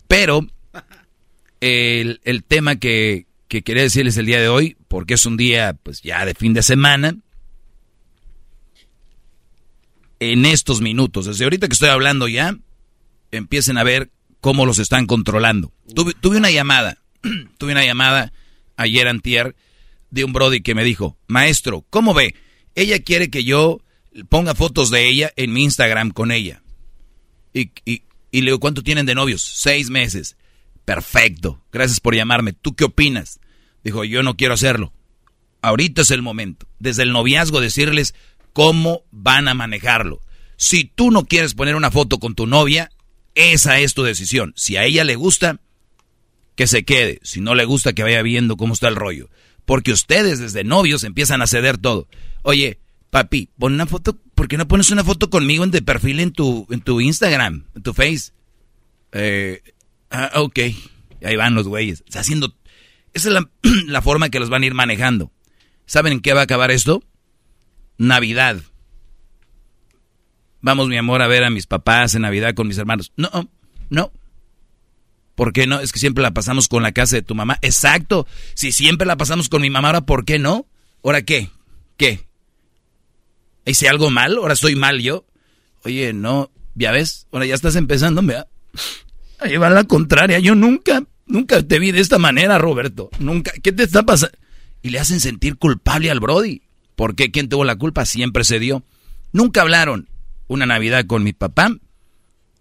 Pero 0.09 0.47
el, 1.61 2.45
tema 2.47 2.77
que, 2.77 3.27
que, 3.49 3.63
quería 3.63 3.83
decirles 3.83 4.17
el 4.17 4.27
día 4.27 4.41
de 4.41 4.49
hoy, 4.49 4.77
porque 4.89 5.15
es 5.15 5.27
un 5.27 5.37
día 5.37 5.77
pues 5.83 6.03
ya 6.03 6.25
de 6.27 6.35
fin 6.35 6.55
de 6.55 6.63
semana, 6.63 7.17
en 10.21 10.45
estos 10.47 10.81
minutos, 10.81 11.27
desde 11.27 11.45
ahorita 11.45 11.69
que 11.69 11.75
estoy 11.75 11.89
hablando 11.89 12.29
ya, 12.29 12.57
empiecen 13.31 13.79
a 13.79 13.85
ver 13.85 14.11
cómo 14.41 14.67
los 14.67 14.79
están 14.79 15.07
controlando. 15.07 15.73
Tuve, 15.95 16.37
una 16.37 16.51
llamada, 16.51 16.99
tuve 17.59 17.73
una 17.73 17.85
llamada 17.85 18.33
ayer 18.77 19.09
antier 19.09 19.57
de 20.11 20.25
un 20.25 20.33
Brody 20.33 20.61
que 20.63 20.75
me 20.75 20.85
dijo, 20.85 21.17
maestro, 21.27 21.85
¿cómo 21.91 22.15
ve? 22.15 22.35
Ella 22.75 23.01
quiere 23.01 23.31
que 23.31 23.45
yo 23.45 23.81
ponga 24.29 24.55
fotos 24.55 24.91
de 24.91 25.09
ella 25.09 25.33
en 25.37 25.53
mi 25.53 25.65
Instagram 25.65 26.11
con 26.11 26.31
ella. 26.31 26.63
Y, 27.53 27.71
y, 27.85 28.03
y 28.31 28.41
le 28.41 28.47
digo, 28.47 28.61
¿cuánto 28.61 28.83
tienen 28.83 29.07
de 29.07 29.15
novios? 29.15 29.43
Seis 29.43 29.91
meses. 29.91 30.37
Perfecto, 30.85 31.65
gracias 31.73 32.01
por 32.01 32.15
llamarme. 32.15 32.53
¿Tú 32.53 32.75
qué 32.75 32.85
opinas? 32.85 33.41
Dijo, 33.83 34.05
yo 34.05 34.23
no 34.23 34.37
quiero 34.37 34.55
hacerlo. 34.55 34.93
Ahorita 35.63 36.03
es 36.03 36.11
el 36.11 36.21
momento. 36.21 36.69
Desde 36.79 37.05
el 37.05 37.13
noviazgo 37.13 37.61
decirles 37.61 38.15
cómo 38.55 39.03
van 39.11 39.49
a 39.49 39.55
manejarlo. 39.55 40.23
Si 40.57 40.85
tú 40.85 41.11
no 41.11 41.27
quieres 41.27 41.53
poner 41.53 41.77
una 41.77 41.91
foto 41.91 42.19
con 42.19 42.35
tu 42.35 42.47
novia, 42.47 42.91
esa 43.35 43.81
es 43.81 43.93
tu 43.93 44.03
decisión. 44.03 44.55
Si 44.57 44.79
a 44.79 44.85
ella 44.85 45.05
le 45.05 45.17
gusta, 45.17 45.61
que 46.55 46.67
se 46.67 46.85
quede. 46.85 47.21
Si 47.23 47.41
no 47.41 47.55
le 47.55 47.67
gusta, 47.67 47.93
que 47.93 48.05
vaya 48.05 48.23
viendo 48.23 48.57
cómo 48.57 48.73
está 48.73 48.89
el 48.89 48.97
rollo. 48.97 49.29
Porque 49.67 49.93
ustedes 49.93 50.39
desde 50.39 50.65
novios 50.65 51.05
empiezan 51.05 51.43
a 51.43 51.47
ceder 51.47 51.77
todo. 51.79 52.09
Oye, 52.43 52.79
papi, 53.11 53.51
pon 53.59 53.75
una 53.75 53.87
foto, 53.87 54.19
¿por 54.35 54.49
qué 54.49 54.57
no 54.57 54.69
pones 54.69 54.91
una 54.91 55.05
foto 55.05 55.29
conmigo 55.31 55.65
en 55.65 55.71
de 55.71 55.83
perfil 55.83 56.21
en 56.21 56.33
tu, 56.33 56.67
en 56.71 56.81
tu 56.81 57.01
Instagram, 57.01 57.67
en 57.75 57.83
tu 57.83 57.93
Face? 57.93 58.33
Eh, 59.13 59.63
ah, 60.11 60.31
ok. 60.37 60.61
Ahí 61.25 61.37
van 61.37 61.55
los 61.55 61.69
güeyes. 61.69 62.05
haciendo... 62.15 62.55
Esa 63.15 63.29
es 63.29 63.35
la, 63.35 63.51
la 63.87 64.03
forma 64.03 64.29
que 64.29 64.39
los 64.39 64.49
van 64.49 64.63
a 64.63 64.67
ir 64.67 64.75
manejando. 64.75 65.33
¿Saben 65.87 66.13
en 66.13 66.21
qué 66.21 66.33
va 66.35 66.41
a 66.41 66.45
acabar 66.45 66.71
esto? 66.71 67.03
Navidad. 67.99 68.61
Vamos, 70.61 70.89
mi 70.89 70.97
amor, 70.97 71.21
a 71.23 71.27
ver 71.27 71.45
a 71.45 71.51
mis 71.51 71.67
papás 71.67 72.15
en 72.15 72.23
Navidad 72.23 72.55
con 72.55 72.67
mis 72.67 72.79
hermanos. 72.79 73.13
No, 73.17 73.51
no. 73.91 74.13
¿Por 75.35 75.53
qué 75.53 75.67
no? 75.67 75.81
Es 75.81 75.93
que 75.93 75.99
siempre 75.99 76.23
la 76.23 76.33
pasamos 76.33 76.69
con 76.69 76.83
la 76.83 76.93
casa 76.93 77.17
de 77.17 77.23
tu 77.23 77.35
mamá. 77.35 77.59
Exacto. 77.61 78.27
Si 78.55 78.73
siempre 78.73 79.07
la 79.07 79.17
pasamos 79.17 79.49
con 79.49 79.63
mi 79.63 79.71
mamá, 79.71 79.89
ahora 79.89 80.01
¿por 80.03 80.25
qué 80.25 80.39
no? 80.39 80.67
¿Ahora 81.03 81.23
qué? 81.23 81.51
¿Qué? 81.97 82.27
¿Hice 83.67 83.89
algo 83.89 84.11
mal? 84.11 84.37
¿Ahora 84.37 84.55
estoy 84.55 84.77
mal 84.77 85.01
yo? 85.01 85.27
Oye, 85.85 86.13
no, 86.13 86.51
ya 86.75 86.93
ves, 86.93 87.27
ahora 87.31 87.47
ya 87.47 87.55
estás 87.55 87.77
empezando, 87.77 88.23
vea. 88.23 88.47
Ahí 89.39 89.57
va 89.57 89.71
la 89.71 89.85
contraria. 89.85 90.39
Yo 90.39 90.55
nunca, 90.55 91.05
nunca 91.27 91.63
te 91.63 91.79
vi 91.79 91.93
de 91.93 92.01
esta 92.01 92.19
manera, 92.19 92.59
Roberto. 92.59 93.11
Nunca. 93.19 93.53
¿Qué 93.63 93.73
te 93.73 93.83
está 93.83 94.05
pasando? 94.05 94.37
Y 94.83 94.91
le 94.91 94.99
hacen 94.99 95.21
sentir 95.21 95.57
culpable 95.57 96.11
al 96.11 96.21
Brody. 96.21 96.63
¿Por 96.97 97.17
qué? 97.17 97.31
¿Quién 97.31 97.49
tuvo 97.49 97.65
la 97.65 97.77
culpa? 97.77 98.05
Siempre 98.05 98.45
se 98.45 98.59
dio. 98.59 98.83
Nunca 99.33 99.63
hablaron. 99.63 100.09
Una 100.47 100.67
Navidad 100.67 101.07
con 101.07 101.23
mi 101.23 101.33
papá, 101.33 101.75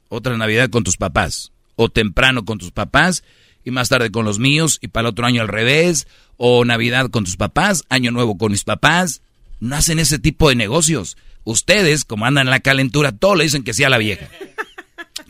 otra 0.07 0.37
Navidad 0.37 0.69
con 0.69 0.85
tus 0.85 0.95
papás 0.95 1.51
o 1.75 1.89
temprano 1.89 2.45
con 2.45 2.57
tus 2.57 2.71
papás 2.71 3.23
y 3.65 3.71
más 3.71 3.89
tarde 3.89 4.11
con 4.11 4.25
los 4.25 4.39
míos 4.39 4.79
y 4.81 4.87
para 4.87 5.07
el 5.07 5.11
otro 5.11 5.25
año 5.25 5.41
al 5.41 5.47
revés, 5.47 6.07
o 6.37 6.65
Navidad 6.65 7.09
con 7.09 7.23
tus 7.23 7.37
papás, 7.37 7.83
Año 7.89 8.11
Nuevo 8.11 8.37
con 8.37 8.51
mis 8.51 8.63
papás. 8.63 9.21
No 9.59 9.75
hacen 9.75 9.99
ese 9.99 10.19
tipo 10.19 10.49
de 10.49 10.55
negocios. 10.55 11.17
Ustedes, 11.45 12.03
como 12.03 12.25
andan 12.25 12.47
en 12.47 12.51
la 12.51 12.59
calentura, 12.59 13.11
todo 13.13 13.35
le 13.35 13.45
dicen 13.45 13.63
que 13.63 13.73
sí 13.73 13.83
a 13.83 13.89
la 13.89 13.97
vieja. 13.97 14.27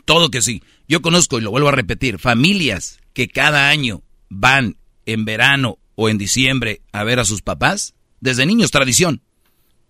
Todo 0.04 0.30
que 0.30 0.42
sí. 0.42 0.62
Yo 0.88 1.00
conozco, 1.00 1.38
y 1.38 1.42
lo 1.42 1.50
vuelvo 1.50 1.68
a 1.68 1.72
repetir, 1.72 2.18
familias 2.18 2.98
que 3.12 3.28
cada 3.28 3.68
año 3.68 4.02
van 4.28 4.76
en 5.06 5.24
verano 5.24 5.78
o 5.94 6.08
en 6.08 6.18
diciembre 6.18 6.82
a 6.92 7.04
ver 7.04 7.20
a 7.20 7.24
sus 7.24 7.42
papás. 7.42 7.94
Desde 8.24 8.46
niños, 8.46 8.70
tradición. 8.70 9.20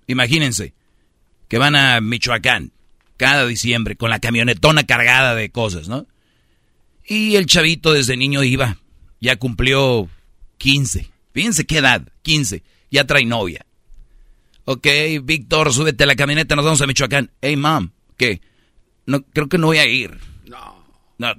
Imagínense 0.09 0.75
que 1.47 1.57
van 1.57 1.77
a 1.77 2.01
Michoacán 2.01 2.73
cada 3.17 3.47
diciembre 3.47 3.95
con 3.95 4.11
la 4.11 4.19
camionetona 4.19 4.83
cargada 4.83 5.37
de 5.37 5.51
cosas, 5.51 5.87
¿no? 5.87 6.09
Y 7.07 7.37
el 7.37 7.47
chavito 7.47 7.93
desde 7.93 8.17
niño 8.17 8.43
iba. 8.43 8.79
Ya 9.21 9.37
cumplió 9.37 10.11
15. 10.59 11.09
Fíjense 11.33 11.65
qué 11.65 11.79
edad, 11.79 12.09
15. 12.23 12.65
Ya 12.91 13.05
trae 13.05 13.25
novia. 13.25 13.67
Ok, 14.65 14.89
Víctor, 15.23 15.73
súbete 15.73 16.03
a 16.03 16.09
la 16.09 16.17
camioneta, 16.17 16.57
nos 16.57 16.65
vamos 16.65 16.81
a 16.81 16.89
Michoacán. 16.89 17.31
Hey, 17.41 17.55
mom, 17.55 17.91
¿qué? 18.17 18.41
No, 19.07 19.23
creo 19.23 19.49
que 19.49 19.59
no 19.59 19.69
voy 19.69 19.79
a 19.79 19.87
ir. 19.87 20.19
No. 20.47 20.85
No, 21.19 21.35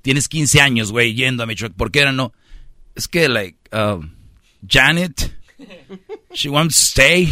tienes 0.00 0.28
15 0.28 0.60
años, 0.60 0.92
güey, 0.92 1.12
yendo 1.12 1.42
a 1.42 1.46
Michoacán. 1.46 1.76
¿Por 1.76 1.90
qué 1.90 2.02
era 2.02 2.12
no? 2.12 2.32
Es 2.94 3.08
que, 3.08 3.28
like, 3.28 3.58
um, 3.76 4.12
Janet, 4.64 5.35
she 6.32 6.48
wants 6.48 6.76
to 6.76 6.84
stay. 6.86 7.28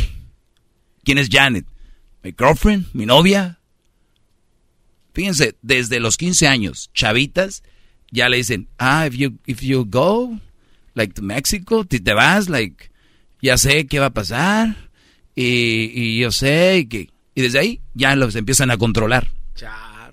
¿Quién 1.04 1.18
es 1.18 1.28
Janet? 1.30 1.66
Mi 2.22 2.32
girlfriend, 2.36 2.86
mi 2.92 3.06
novia. 3.06 3.58
Fíjense, 5.12 5.56
desde 5.62 6.00
los 6.00 6.16
15 6.16 6.48
años, 6.48 6.90
chavitas 6.92 7.62
ya 8.10 8.28
le 8.28 8.38
dicen, 8.38 8.68
ah, 8.78 9.06
if 9.06 9.14
you, 9.14 9.38
if 9.46 9.60
you 9.60 9.84
go, 9.84 10.38
like 10.94 11.14
to 11.14 11.22
Mexico, 11.22 11.84
si 11.88 12.00
te 12.00 12.14
vas, 12.14 12.48
like, 12.48 12.90
ya 13.42 13.58
sé 13.58 13.86
qué 13.86 13.98
va 13.98 14.06
a 14.06 14.14
pasar, 14.14 14.90
y, 15.34 15.90
y 15.92 16.20
yo 16.20 16.30
sé 16.30 16.86
que... 16.88 17.10
Y 17.34 17.42
desde 17.42 17.58
ahí 17.58 17.80
ya 17.94 18.14
los 18.14 18.36
empiezan 18.36 18.70
a 18.70 18.76
controlar. 18.76 19.28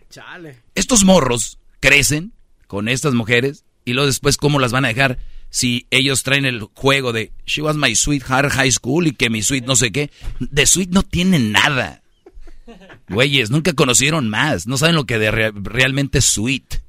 Chale. 0.09 0.57
Estos 0.75 1.05
morros 1.05 1.59
crecen 1.79 2.33
con 2.67 2.89
estas 2.89 3.13
mujeres 3.13 3.63
y 3.85 3.93
luego 3.93 4.07
después 4.07 4.37
cómo 4.37 4.59
las 4.59 4.71
van 4.71 4.85
a 4.85 4.89
dejar 4.89 5.19
si 5.51 5.85
ellos 5.91 6.23
traen 6.23 6.45
el 6.45 6.61
juego 6.61 7.11
de 7.11 7.33
She 7.45 7.61
was 7.61 7.75
my 7.75 7.93
sweetheart 7.93 8.51
high 8.53 8.71
school 8.71 9.05
y 9.05 9.11
que 9.11 9.29
mi 9.29 9.43
sweet 9.43 9.65
no 9.65 9.75
sé 9.75 9.91
qué. 9.91 10.09
De 10.39 10.65
sweet 10.65 10.89
no 10.89 11.03
tienen 11.03 11.51
nada. 11.51 12.01
Güeyes, 13.09 13.51
nunca 13.51 13.73
conocieron 13.73 14.29
más. 14.29 14.65
No 14.65 14.77
saben 14.77 14.95
lo 14.95 15.05
que 15.05 15.19
de 15.19 15.29
realmente 15.51 16.19
es 16.19 16.25
sweet 16.25 16.81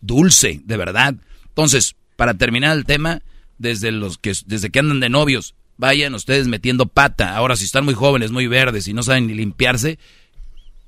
dulce, 0.00 0.62
de 0.64 0.76
verdad. 0.78 1.14
Entonces, 1.48 1.94
para 2.16 2.34
terminar 2.34 2.76
el 2.76 2.86
tema, 2.86 3.20
desde 3.58 3.92
los 3.92 4.16
que 4.16 4.32
desde 4.46 4.70
que 4.70 4.78
andan 4.78 5.00
de 5.00 5.10
novios, 5.10 5.54
vayan 5.76 6.14
ustedes 6.14 6.48
metiendo 6.48 6.86
pata. 6.86 7.36
Ahora, 7.36 7.54
si 7.54 7.66
están 7.66 7.84
muy 7.84 7.94
jóvenes, 7.94 8.30
muy 8.30 8.46
verdes 8.46 8.88
y 8.88 8.94
no 8.94 9.02
saben 9.02 9.26
ni 9.26 9.34
limpiarse, 9.34 9.98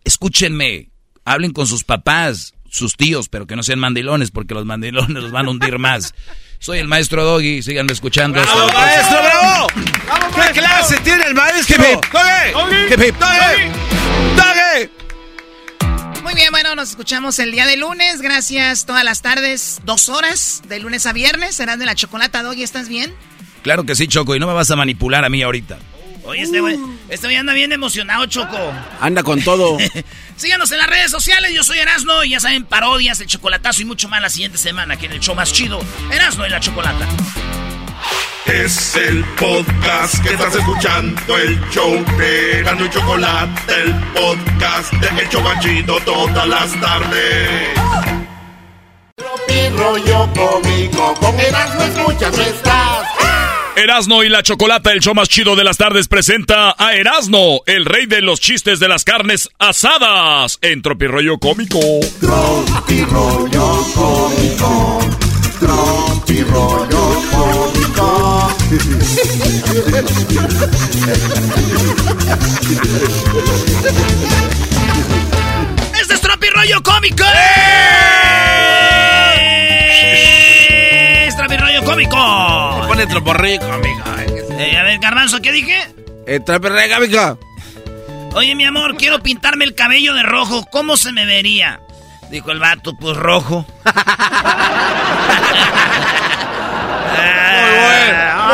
escúchenme, 0.04 0.88
hablen 1.26 1.52
con 1.52 1.66
sus 1.66 1.84
papás, 1.84 2.54
sus 2.70 2.96
tíos, 2.96 3.28
pero 3.28 3.46
que 3.46 3.54
no 3.54 3.62
sean 3.62 3.80
mandilones, 3.80 4.30
porque 4.30 4.54
los 4.54 4.64
mandilones 4.64 5.22
los 5.22 5.30
van 5.30 5.46
a 5.46 5.50
hundir 5.50 5.78
más. 5.78 6.14
Soy 6.62 6.78
el 6.78 6.86
maestro 6.86 7.24
Doggy, 7.24 7.60
sigan 7.60 7.90
escuchando. 7.90 8.40
¡Bravo, 8.40 8.72
maestro, 8.72 9.18
bravo! 9.20 9.66
¿Qué 10.36 10.60
clase 10.60 10.96
tiene 11.00 11.24
el 11.24 11.34
maestro? 11.34 11.76
¡Doggy! 11.82 13.10
¡Doggy! 14.36 14.88
Muy 16.22 16.34
bien, 16.34 16.52
bueno, 16.52 16.76
nos 16.76 16.90
escuchamos 16.90 17.40
el 17.40 17.50
día 17.50 17.66
de 17.66 17.76
lunes. 17.76 18.22
Gracias 18.22 18.86
todas 18.86 19.02
las 19.02 19.22
tardes, 19.22 19.80
dos 19.84 20.08
horas, 20.08 20.62
de 20.68 20.78
lunes 20.78 21.04
a 21.06 21.12
viernes. 21.12 21.56
Serán 21.56 21.80
de 21.80 21.86
la 21.86 21.96
chocolata, 21.96 22.44
Doggy, 22.44 22.62
¿estás 22.62 22.88
bien? 22.88 23.12
Claro 23.64 23.82
que 23.82 23.96
sí, 23.96 24.06
Choco, 24.06 24.36
y 24.36 24.38
no 24.38 24.46
me 24.46 24.52
vas 24.52 24.70
a 24.70 24.76
manipular 24.76 25.24
a 25.24 25.28
mí 25.28 25.42
ahorita. 25.42 25.78
Oye, 26.24 26.42
este 26.42 26.60
güey, 26.60 26.78
este 27.08 27.26
güey 27.26 27.36
anda 27.36 27.52
bien 27.52 27.72
emocionado, 27.72 28.26
Choco. 28.26 28.56
Anda 29.00 29.22
con 29.22 29.42
todo. 29.42 29.76
Síganos 30.36 30.70
en 30.72 30.78
las 30.78 30.86
redes 30.86 31.10
sociales, 31.10 31.52
yo 31.52 31.64
soy 31.64 31.78
Erasno 31.78 32.24
y 32.24 32.30
ya 32.30 32.40
saben, 32.40 32.64
parodias, 32.64 33.20
el 33.20 33.26
chocolatazo 33.26 33.82
y 33.82 33.84
mucho 33.84 34.08
más 34.08 34.22
la 34.22 34.30
siguiente 34.30 34.58
semana 34.58 34.94
aquí 34.94 35.06
en 35.06 35.12
el 35.12 35.20
show 35.20 35.34
más 35.34 35.52
chido, 35.52 35.80
Erasno 36.12 36.46
y 36.46 36.50
la 36.50 36.60
Chocolata. 36.60 37.06
Es 38.46 38.96
el 38.96 39.24
podcast 39.36 40.20
que 40.22 40.34
estás 40.34 40.54
escuchando, 40.56 41.38
el 41.38 41.60
show 41.70 42.04
de 42.18 42.62
Gano 42.64 42.84
y 42.84 42.90
Chocolate, 42.90 43.72
el 43.82 43.94
podcast 44.12 44.92
de 44.94 45.22
Hecho 45.22 45.42
Chido 45.60 45.98
todas 46.00 46.48
las 46.48 46.80
tardes. 46.80 47.68
Tropi 49.16 49.68
rollo 49.76 50.28
cómico, 50.34 51.14
con 51.14 51.38
Erasmo 51.38 51.82
escuchas 51.82 52.36
no 52.36 52.42
estás. 52.42 53.01
Erasno 53.76 54.22
y 54.22 54.28
la 54.28 54.42
Chocolata, 54.42 54.92
el 54.92 55.00
show 55.00 55.14
más 55.14 55.28
chido 55.28 55.56
de 55.56 55.64
las 55.64 55.78
tardes, 55.78 56.06
presenta 56.06 56.74
a 56.76 56.94
Erasno, 56.94 57.60
el 57.66 57.86
rey 57.86 58.06
de 58.06 58.20
los 58.20 58.38
chistes 58.40 58.78
de 58.80 58.88
las 58.88 59.04
carnes 59.04 59.48
asadas, 59.58 60.58
en 60.60 60.82
Rollo 61.06 61.38
Cómico. 61.38 61.80
Rollo 62.20 63.82
Cómico, 63.94 65.00
Rollo 66.42 67.22
Cómico. 67.30 68.48
¡Este 76.00 76.14
es 76.14 76.20
Tropi 76.20 76.48
Rollo 76.48 76.82
Cómico! 76.82 77.24
¡Es 81.26 81.36
Tropi 81.36 81.56
Rollo 81.56 81.84
Cómico! 81.84 82.51
Pone 83.02 83.14
Troporrillo 83.14 83.58
Cómico. 83.58 84.04
Eh, 84.60 84.78
a 84.78 84.84
ver, 84.84 85.00
Garbanzo, 85.00 85.40
¿qué 85.42 85.50
dije? 85.50 85.76
Eh, 86.24 86.38
Tropi 86.38 86.68
Rollo 86.68 86.94
Cómico. 86.94 87.38
Oye, 88.34 88.54
mi 88.54 88.64
amor, 88.64 88.96
quiero 88.96 89.20
pintarme 89.20 89.64
el 89.64 89.74
cabello 89.74 90.14
de 90.14 90.22
rojo. 90.22 90.64
¿Cómo 90.70 90.96
se 90.96 91.10
me 91.10 91.26
vería? 91.26 91.80
Dijo 92.30 92.52
el 92.52 92.60
vato, 92.60 92.92
pues 92.94 93.16
rojo. 93.16 93.66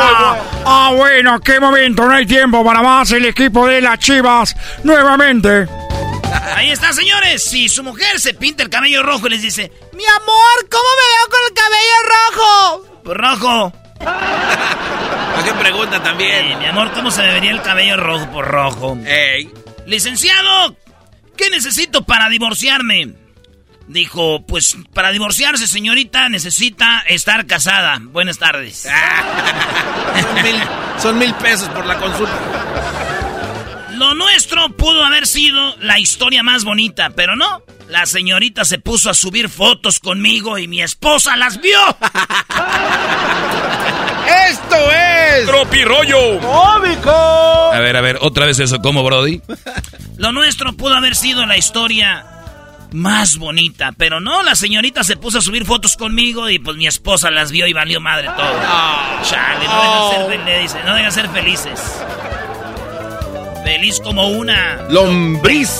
Ah, 0.01 0.37
ah, 0.65 0.93
bueno, 0.95 1.39
qué 1.41 1.59
momento, 1.59 2.05
no 2.05 2.13
hay 2.13 2.25
tiempo 2.25 2.63
para 2.63 2.81
más 2.81 3.11
el 3.11 3.25
equipo 3.25 3.67
de 3.67 3.81
las 3.81 3.99
Chivas 3.99 4.55
nuevamente. 4.83 5.67
Ahí 6.55 6.69
está, 6.71 6.93
señores. 6.93 7.43
Si 7.43 7.67
su 7.67 7.83
mujer 7.83 8.19
se 8.19 8.33
pinta 8.33 8.63
el 8.63 8.69
cabello 8.69 9.03
rojo 9.03 9.27
y 9.27 9.31
les 9.31 9.41
dice, 9.41 9.71
mi 9.93 10.05
amor, 10.05 10.69
¿cómo 10.69 10.89
me 10.95 11.05
veo 11.17 11.29
con 11.29 11.39
el 11.47 11.53
cabello 11.53 11.99
rojo? 12.07 13.01
Pues 13.03 13.17
rojo. 13.17 13.73
¿A 15.39 15.43
qué 15.43 15.53
pregunta 15.53 16.03
también? 16.03 16.59
mi 16.59 16.65
amor, 16.65 16.91
¿cómo 16.91 17.09
se 17.11 17.21
me 17.21 17.31
vería 17.31 17.51
el 17.51 17.61
cabello 17.61 17.95
rojo 17.95 18.29
por 18.29 18.45
rojo? 18.45 18.97
Ey. 19.05 19.49
Licenciado, 19.85 20.75
¿qué 21.37 21.49
necesito 21.49 22.03
para 22.03 22.27
divorciarme? 22.27 23.13
Dijo, 23.87 24.45
pues 24.45 24.75
para 24.93 25.11
divorciarse, 25.11 25.65
señorita, 25.65 26.27
necesita 26.27 27.05
estar 27.07 27.47
casada. 27.47 27.99
Buenas 28.01 28.37
tardes. 28.37 28.85
son, 30.21 30.43
mil, 30.43 30.61
son 31.01 31.17
mil 31.17 31.33
pesos 31.35 31.69
por 31.69 31.85
la 31.85 31.95
consulta. 31.97 32.37
Lo 33.93 34.15
nuestro 34.15 34.69
pudo 34.75 35.05
haber 35.05 35.25
sido 35.25 35.77
la 35.77 35.99
historia 35.99 36.43
más 36.43 36.65
bonita, 36.65 37.11
pero 37.11 37.37
no. 37.37 37.63
La 37.87 38.05
señorita 38.05 38.65
se 38.65 38.79
puso 38.79 39.09
a 39.09 39.13
subir 39.13 39.47
fotos 39.47 39.99
conmigo 39.99 40.57
y 40.57 40.67
mi 40.67 40.81
esposa 40.81 41.37
las 41.37 41.61
vio. 41.61 41.79
¡Esto 44.49 44.91
es! 44.91 45.18
¡Tropirollo! 45.45 46.39
¡Cómico! 46.39 47.11
A 47.11 47.79
ver, 47.79 47.95
a 47.97 48.01
ver, 48.01 48.17
otra 48.21 48.45
vez 48.45 48.59
eso, 48.59 48.79
¿cómo, 48.79 49.03
Brody? 49.03 49.41
Lo 50.17 50.31
nuestro 50.31 50.73
pudo 50.73 50.95
haber 50.95 51.15
sido 51.15 51.45
la 51.45 51.57
historia 51.57 52.25
más 52.91 53.37
bonita. 53.37 53.91
Pero 53.97 54.19
no, 54.19 54.43
la 54.43 54.55
señorita 54.55 55.03
se 55.03 55.17
puso 55.17 55.39
a 55.39 55.41
subir 55.41 55.65
fotos 55.65 55.95
conmigo 55.97 56.49
y 56.49 56.59
pues 56.59 56.77
mi 56.77 56.87
esposa 56.87 57.31
las 57.31 57.51
vio 57.51 57.67
y 57.67 57.73
valió 57.73 58.01
madre 58.01 58.27
todo. 58.35 58.47
Oh, 58.47 59.23
Chale, 59.23 59.65
no 59.65 59.81
dejan 59.81 60.29
ser, 60.29 60.39
le 60.45 60.59
dice, 60.59 60.77
no 60.85 60.95
dejan 60.95 61.11
ser 61.11 61.29
felices. 61.29 61.79
Feliz 63.63 63.99
como 63.99 64.27
una 64.29 64.87
lombriz. 64.89 65.71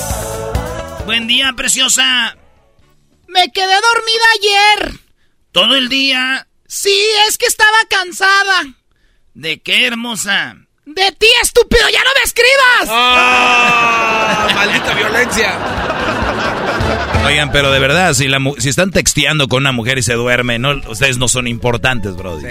Buen 1.05 1.27
día, 1.27 1.53
preciosa. 1.55 2.37
Me 3.27 3.51
quedé 3.51 3.73
dormida 3.73 4.25
ayer. 4.37 4.99
Todo 5.51 5.75
el 5.75 5.89
día. 5.89 6.47
Sí, 6.67 6.95
es 7.27 7.37
que 7.37 7.47
estaba 7.47 7.77
cansada. 7.89 8.75
¿De 9.33 9.61
qué, 9.61 9.87
hermosa? 9.87 10.57
De 10.85 11.11
ti, 11.11 11.27
estúpido, 11.41 11.87
ya 11.89 11.99
no 12.03 12.09
me 12.15 12.23
escribas. 12.23 12.87
¡Oh! 12.87 14.53
maldita 14.55 14.93
violencia. 14.95 15.59
Oigan, 17.25 17.51
pero 17.51 17.71
de 17.71 17.79
verdad, 17.79 18.13
si, 18.13 18.27
la, 18.27 18.39
si 18.57 18.69
están 18.69 18.91
texteando 18.91 19.47
con 19.47 19.61
una 19.63 19.71
mujer 19.71 19.99
y 19.99 20.03
se 20.03 20.13
duerme, 20.13 20.57
no, 20.57 20.71
ustedes 20.89 21.17
no 21.17 21.27
son 21.27 21.47
importantes, 21.47 22.15
bro. 22.15 22.39
Sí. 22.39 22.47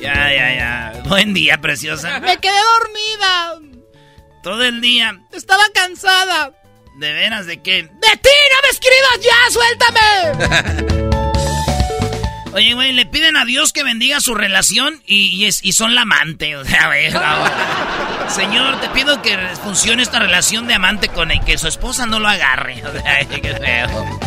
Ya, 0.00 0.32
ya, 0.32 0.54
ya. 0.54 1.02
Buen 1.08 1.34
día, 1.34 1.60
preciosa. 1.60 2.20
Me 2.20 2.38
quedé 2.38 2.58
dormida. 2.80 3.60
Todo 4.42 4.64
el 4.64 4.80
día. 4.80 5.20
Estaba 5.32 5.62
cansada. 5.74 6.52
¿De 6.98 7.12
veras 7.12 7.46
de 7.46 7.62
qué? 7.62 7.82
¡De 7.82 8.16
ti! 8.22 8.30
¡No 8.50 8.58
me 8.62 8.68
escribas 8.70 9.20
ya! 9.20 9.50
¡Suéltame! 9.50 11.12
Oye, 12.52 12.74
güey, 12.74 12.92
le 12.92 13.06
piden 13.06 13.36
a 13.36 13.44
Dios 13.46 13.72
que 13.72 13.82
bendiga 13.82 14.20
su 14.20 14.34
relación 14.34 15.02
y, 15.06 15.46
y 15.46 15.72
son 15.72 15.94
la 15.94 16.02
amante. 16.02 16.56
O 16.56 16.64
sea, 16.64 16.84
a 16.84 16.88
ver, 16.90 17.12
Señor, 18.30 18.80
te 18.80 18.88
pido 18.90 19.22
que 19.22 19.36
funcione 19.62 20.02
esta 20.02 20.18
relación 20.18 20.66
de 20.66 20.74
amante 20.74 21.08
con 21.08 21.30
él, 21.30 21.40
que 21.46 21.56
su 21.56 21.68
esposa 21.68 22.06
no 22.06 22.20
lo 22.20 22.28
agarre. 22.28 22.82
O 22.86 22.92
sea, 22.92 23.24
qué 23.28 23.54
feo. 23.54 24.20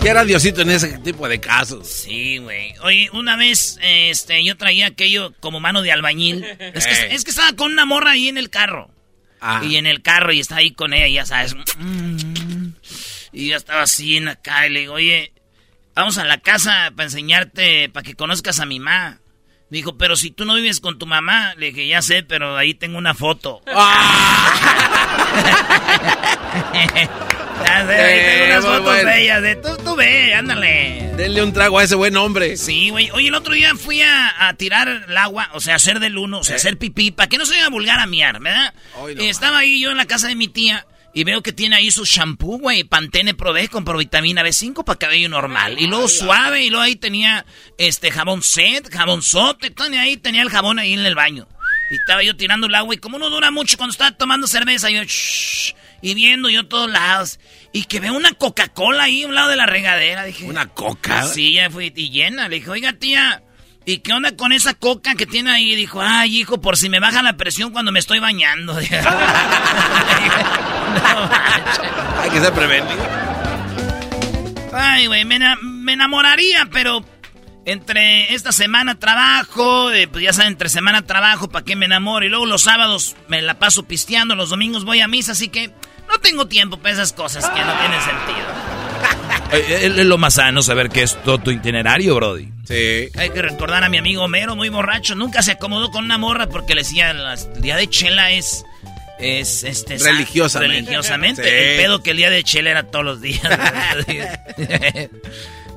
¿Qué 0.00 0.10
era 0.10 0.24
Diosito 0.24 0.62
en 0.62 0.70
ese 0.70 0.98
tipo 0.98 1.28
de 1.28 1.40
casos? 1.40 1.88
Sí, 1.88 2.38
güey. 2.38 2.72
Oye, 2.82 3.10
una 3.12 3.36
vez 3.36 3.78
este, 3.82 4.44
yo 4.44 4.56
traía 4.56 4.86
aquello 4.86 5.34
como 5.40 5.58
mano 5.58 5.82
de 5.82 5.90
albañil. 5.90 6.44
Es 6.44 6.86
que, 6.86 7.06
es 7.14 7.24
que 7.24 7.30
estaba 7.30 7.52
con 7.54 7.72
una 7.72 7.84
morra 7.84 8.12
ahí 8.12 8.28
en 8.28 8.38
el 8.38 8.48
carro. 8.48 8.88
Ah. 9.40 9.62
Y 9.64 9.76
en 9.76 9.86
el 9.86 10.02
carro 10.02 10.32
y 10.32 10.38
está 10.38 10.56
ahí 10.56 10.70
con 10.70 10.92
ella, 10.92 11.08
ya 11.08 11.26
sabes. 11.26 11.56
Y 13.32 13.48
yo 13.48 13.56
estaba 13.56 13.82
así 13.82 14.16
en 14.16 14.28
acá 14.28 14.66
y 14.66 14.70
le 14.70 14.80
digo, 14.80 14.94
oye, 14.94 15.32
vamos 15.96 16.18
a 16.18 16.24
la 16.24 16.38
casa 16.38 16.92
para 16.94 17.06
enseñarte, 17.06 17.88
para 17.88 18.04
que 18.04 18.14
conozcas 18.14 18.60
a 18.60 18.66
mi 18.66 18.78
mamá. 18.78 19.20
Dijo, 19.68 19.98
pero 19.98 20.14
si 20.14 20.30
tú 20.30 20.44
no 20.44 20.54
vives 20.54 20.78
con 20.78 20.96
tu 20.96 21.06
mamá, 21.06 21.54
le 21.56 21.72
dije, 21.72 21.88
ya 21.88 22.00
sé, 22.00 22.22
pero 22.22 22.56
ahí 22.56 22.74
tengo 22.74 22.98
una 22.98 23.14
foto. 23.14 23.62
Ah. 26.58 26.72
ya 27.64 27.86
sé, 27.86 27.94
ahí 27.94 28.20
tengo 28.24 28.44
unas 28.46 28.64
fotos 28.64 29.04
de 29.04 29.22
ellas, 29.22 29.42
de 29.42 29.56
tú, 29.56 29.68
tú 29.84 29.96
ve, 29.96 30.32
ándale. 30.34 31.12
Denle 31.16 31.42
un 31.42 31.52
trago 31.52 31.78
a 31.78 31.84
ese 31.84 31.94
buen 31.96 32.16
hombre. 32.16 32.56
Sí, 32.56 32.90
güey. 32.90 33.10
Oye, 33.10 33.28
el 33.28 33.34
otro 33.34 33.52
día 33.54 33.74
fui 33.74 34.00
a, 34.02 34.54
tirar 34.56 34.88
el 34.88 35.16
agua, 35.16 35.50
o 35.52 35.60
sea, 35.60 35.74
hacer 35.74 36.00
del 36.00 36.16
uno, 36.16 36.38
o 36.38 36.44
sea, 36.44 36.54
eh. 36.54 36.56
hacer 36.56 36.78
pipí, 36.78 37.10
para 37.10 37.28
que 37.28 37.36
no 37.38 37.44
se 37.44 37.54
vaya 37.54 37.66
a 37.66 37.70
vulgar 37.70 37.98
a 37.98 38.06
miar, 38.06 38.40
¿verdad? 38.40 38.72
Estaba 39.18 39.58
ahí 39.58 39.80
yo 39.80 39.90
en 39.90 39.96
la 39.96 40.06
casa 40.06 40.28
de 40.28 40.36
mi 40.36 40.48
tía. 40.48 40.86
Y 41.16 41.24
veo 41.24 41.42
que 41.42 41.54
tiene 41.54 41.76
ahí 41.76 41.90
su 41.90 42.04
shampoo, 42.04 42.58
güey, 42.58 42.84
Pantene 42.84 43.32
Pro 43.32 43.54
con 43.70 43.86
provitamina 43.86 44.42
B5 44.42 44.84
para 44.84 44.98
cabello 44.98 45.30
normal. 45.30 45.80
Y 45.80 45.86
luego 45.86 46.08
suave, 46.08 46.62
y 46.62 46.68
luego 46.68 46.82
ahí 46.82 46.94
tenía 46.94 47.46
este 47.78 48.10
jabón 48.10 48.42
set, 48.42 48.92
jabón 48.92 49.22
sote, 49.22 49.70
tenía 49.70 50.02
ahí, 50.02 50.18
tenía 50.18 50.42
el 50.42 50.50
jabón 50.50 50.78
ahí 50.78 50.92
en 50.92 51.06
el 51.06 51.14
baño. 51.14 51.48
Y 51.90 51.94
estaba 51.94 52.22
yo 52.22 52.36
tirando 52.36 52.66
el 52.66 52.74
agua, 52.74 52.94
y 52.94 52.98
como 52.98 53.18
no 53.18 53.30
dura 53.30 53.50
mucho 53.50 53.78
cuando 53.78 53.92
estaba 53.92 54.10
tomando 54.10 54.46
cerveza, 54.46 54.90
yo, 54.90 55.02
shh, 55.04 55.74
y 56.02 56.12
viendo 56.12 56.50
yo 56.50 56.68
todos 56.68 56.90
lados. 56.90 57.40
Y 57.72 57.84
que 57.84 57.98
veo 57.98 58.12
una 58.12 58.32
Coca-Cola 58.32 59.04
ahí 59.04 59.22
a 59.22 59.28
un 59.28 59.34
lado 59.34 59.48
de 59.48 59.56
la 59.56 59.64
regadera. 59.64 60.24
Dije, 60.24 60.44
¿una 60.44 60.66
Coca? 60.66 61.22
Sí, 61.22 61.54
ya 61.54 61.70
fui, 61.70 61.94
y 61.96 62.10
llena. 62.10 62.50
Le 62.50 62.56
dije, 62.56 62.68
oiga, 62.68 62.92
tía, 62.92 63.42
¿Y 63.88 63.98
qué 63.98 64.12
onda 64.12 64.34
con 64.36 64.50
esa 64.50 64.74
coca 64.74 65.14
que 65.14 65.26
tiene 65.26 65.52
ahí? 65.52 65.76
Dijo, 65.76 66.02
ay, 66.02 66.38
hijo, 66.38 66.60
por 66.60 66.76
si 66.76 66.88
me 66.88 66.98
baja 66.98 67.22
la 67.22 67.36
presión 67.36 67.70
cuando 67.70 67.92
me 67.92 68.00
estoy 68.00 68.18
bañando. 68.18 68.76
Hay 72.20 72.30
que 72.30 72.40
ser 72.40 72.52
prevenido. 72.52 72.98
Ay, 74.72 75.06
güey, 75.06 75.24
me, 75.24 75.38
enamoraría, 75.92 76.66
pero 76.72 77.04
entre 77.64 78.34
esta 78.34 78.50
semana 78.50 78.98
trabajo, 78.98 79.92
eh, 79.92 80.08
pues 80.08 80.24
ya 80.24 80.32
saben, 80.32 80.54
entre 80.54 80.68
semana 80.68 81.02
trabajo, 81.02 81.48
¿para 81.48 81.64
qué 81.64 81.76
me 81.76 81.86
enamoro? 81.86 82.26
Y 82.26 82.28
luego 82.28 82.44
los 82.44 82.62
sábados 82.62 83.14
me 83.28 83.40
la 83.40 83.60
paso 83.60 83.84
pisteando, 83.84 84.34
los 84.34 84.50
domingos 84.50 84.84
voy 84.84 85.00
a 85.00 85.06
misa, 85.06 85.30
así 85.30 85.46
que 85.46 85.68
no 86.08 86.18
tengo 86.20 86.48
tiempo 86.48 86.78
para 86.78 86.94
esas 86.94 87.12
cosas 87.12 87.48
que 87.50 87.64
no 87.64 87.72
tienen 87.78 88.00
sentido. 88.00 88.75
Es 89.52 90.06
lo 90.06 90.18
más 90.18 90.34
sano 90.34 90.62
saber 90.62 90.88
que 90.88 91.02
es 91.02 91.20
todo 91.22 91.38
tu 91.38 91.50
itinerario, 91.50 92.14
Brody. 92.16 92.48
Sí. 92.64 93.08
Hay 93.16 93.30
que 93.30 93.42
recordar 93.42 93.84
a 93.84 93.88
mi 93.88 93.98
amigo 93.98 94.22
Homero, 94.22 94.56
muy 94.56 94.68
borracho. 94.68 95.14
Nunca 95.14 95.42
se 95.42 95.52
acomodó 95.52 95.90
con 95.90 96.04
una 96.04 96.18
morra 96.18 96.48
porque 96.48 96.74
le 96.74 96.82
decía, 96.82 97.10
el 97.10 97.62
día 97.62 97.76
de 97.76 97.88
chela 97.88 98.32
es... 98.32 98.64
Es 99.18 99.64
este 99.64 99.96
religiosamente. 99.96 100.76
Religiosamente. 100.76 101.74
El 101.76 101.82
pedo 101.82 102.02
que 102.02 102.10
el 102.10 102.18
día 102.18 102.28
de 102.28 102.44
chela 102.44 102.70
era 102.70 102.82
todos 102.82 103.04
los 103.04 103.22
días. 103.22 103.40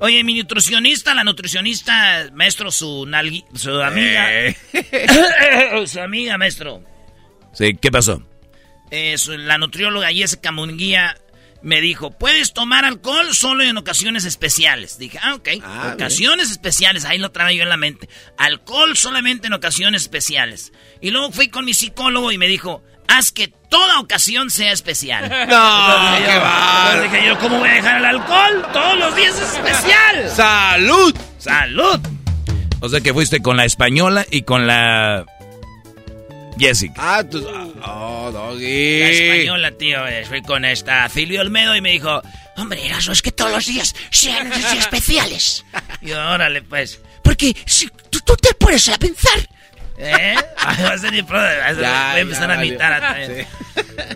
Oye, 0.02 0.24
mi 0.26 0.34
nutricionista, 0.34 1.14
la 1.14 1.24
nutricionista, 1.24 2.30
maestro, 2.34 2.70
su, 2.70 3.10
su 3.54 3.82
amiga. 3.82 4.30
su 5.86 6.00
amiga, 6.02 6.38
maestro. 6.38 6.84
Sí, 7.54 7.78
¿qué 7.80 7.92
pasó? 7.92 8.22
Eh, 8.92 9.16
la 9.28 9.58
nutrióloga 9.58 10.10
Jessica 10.10 10.52
Munguía 10.52 11.16
me 11.62 11.82
dijo, 11.82 12.12
puedes 12.12 12.54
tomar 12.54 12.86
alcohol 12.86 13.34
solo 13.34 13.64
en 13.64 13.78
ocasiones 13.78 14.26
especiales. 14.26 14.98
Dije, 14.98 15.20
ah, 15.22 15.36
ok. 15.36 15.50
Ah, 15.64 15.92
ocasiones 15.94 16.52
especiales, 16.52 17.06
ahí 17.06 17.18
lo 17.18 17.32
traía 17.32 17.58
yo 17.58 17.64
en 17.64 17.70
la 17.70 17.78
mente. 17.78 18.10
Alcohol 18.38 18.96
solamente 18.96 19.48
en 19.48 19.54
ocasiones 19.54 20.04
especiales. 20.04 20.72
Y 21.02 21.12
luego 21.12 21.32
fui 21.32 21.50
con 21.50 21.66
mi 21.66 21.74
psicólogo 21.74 22.32
y 22.32 22.38
me 22.38 22.48
dijo, 22.48 22.84
haz 23.08 23.32
que 23.32 23.50
toda 23.70 24.00
ocasión 24.00 24.50
sea 24.50 24.72
especial. 24.72 25.24
No, 25.50 26.26
qué 26.26 26.38
va. 26.38 27.02
dije 27.04 27.26
yo, 27.28 27.38
¿cómo 27.40 27.60
voy 27.60 27.70
a 27.70 27.74
dejar 27.74 27.98
el 27.98 28.06
alcohol? 28.06 28.66
Todos 28.72 28.98
los 28.98 29.16
días 29.16 29.36
es 29.36 29.54
especial. 29.54 30.30
¡Salud! 30.30 31.16
¡Salud! 31.38 32.00
O 32.82 32.88
sea 32.88 33.02
que 33.02 33.14
fuiste 33.14 33.42
con 33.42 33.58
la 33.58 33.66
española 33.66 34.26
y 34.32 34.44
con 34.44 34.66
la 34.66 35.26
Jessica. 36.60 36.94
Ah, 36.98 37.24
tú. 37.24 37.46
Oh, 37.84 38.30
doggy. 38.32 39.00
La 39.00 39.10
española, 39.10 39.72
tío. 39.72 40.06
Eh, 40.08 40.26
fui 40.26 40.42
con 40.42 40.66
esta 40.66 41.08
Silvio 41.10 41.42
Olmedo 41.42 41.76
y 41.76 41.82
me 41.82 41.92
dijo: 41.92 42.22
Hombre, 42.58 42.86
eso 42.88 43.12
es 43.12 43.22
que 43.22 43.32
todos 43.32 43.52
los 43.52 43.66
días 43.66 43.96
sean 44.12 44.52
especiales. 44.52 45.66
y 46.02 46.10
yo, 46.10 46.20
órale, 46.20 46.62
pues. 46.62 47.02
Porque 47.24 47.56
si, 47.66 47.88
tú, 48.10 48.20
te 48.36 48.54
puedes 48.54 48.90
a 48.90 48.98
pensar. 48.98 49.50
¿Eh? 49.98 50.36
Va 50.64 50.94
a 50.94 50.98
ser 50.98 51.12
mi 51.12 51.22
voy 51.22 51.38
a 51.38 52.20
empezar 52.20 52.52
a 52.52 52.66
imitar 52.66 53.04
a 53.04 53.18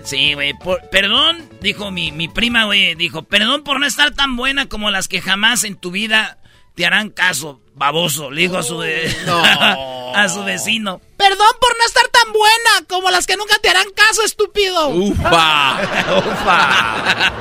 Sí, 0.03 0.33
güey. 0.33 0.53
Perdón, 0.91 1.49
dijo 1.61 1.91
mi, 1.91 2.11
mi 2.11 2.27
prima, 2.27 2.65
güey. 2.65 2.95
Dijo: 2.95 3.23
Perdón 3.23 3.63
por 3.63 3.79
no 3.79 3.85
estar 3.85 4.11
tan 4.11 4.35
buena 4.35 4.67
como 4.67 4.91
las 4.91 5.07
que 5.07 5.21
jamás 5.21 5.63
en 5.63 5.75
tu 5.75 5.91
vida 5.91 6.37
te 6.75 6.85
harán 6.85 7.09
caso, 7.09 7.61
baboso. 7.75 8.31
Le 8.31 8.41
dijo 8.41 8.57
a 8.57 8.63
su, 8.63 8.81
a 8.81 10.29
su 10.29 10.43
vecino. 10.43 11.01
Perdón 11.17 11.47
por 11.59 11.77
no 11.77 11.85
estar 11.85 12.07
tan 12.09 12.33
buena 12.33 12.87
como 12.87 13.11
las 13.11 13.27
que 13.27 13.37
nunca 13.37 13.57
te 13.59 13.69
harán 13.69 13.89
caso, 13.95 14.23
estúpido. 14.23 14.89
Ufa. 14.89 15.79
Ufa. 16.17 17.31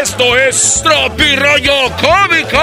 Esto 0.00 0.36
es 0.38 0.82
Rollo 0.84 1.90
Cómico. 2.00 2.58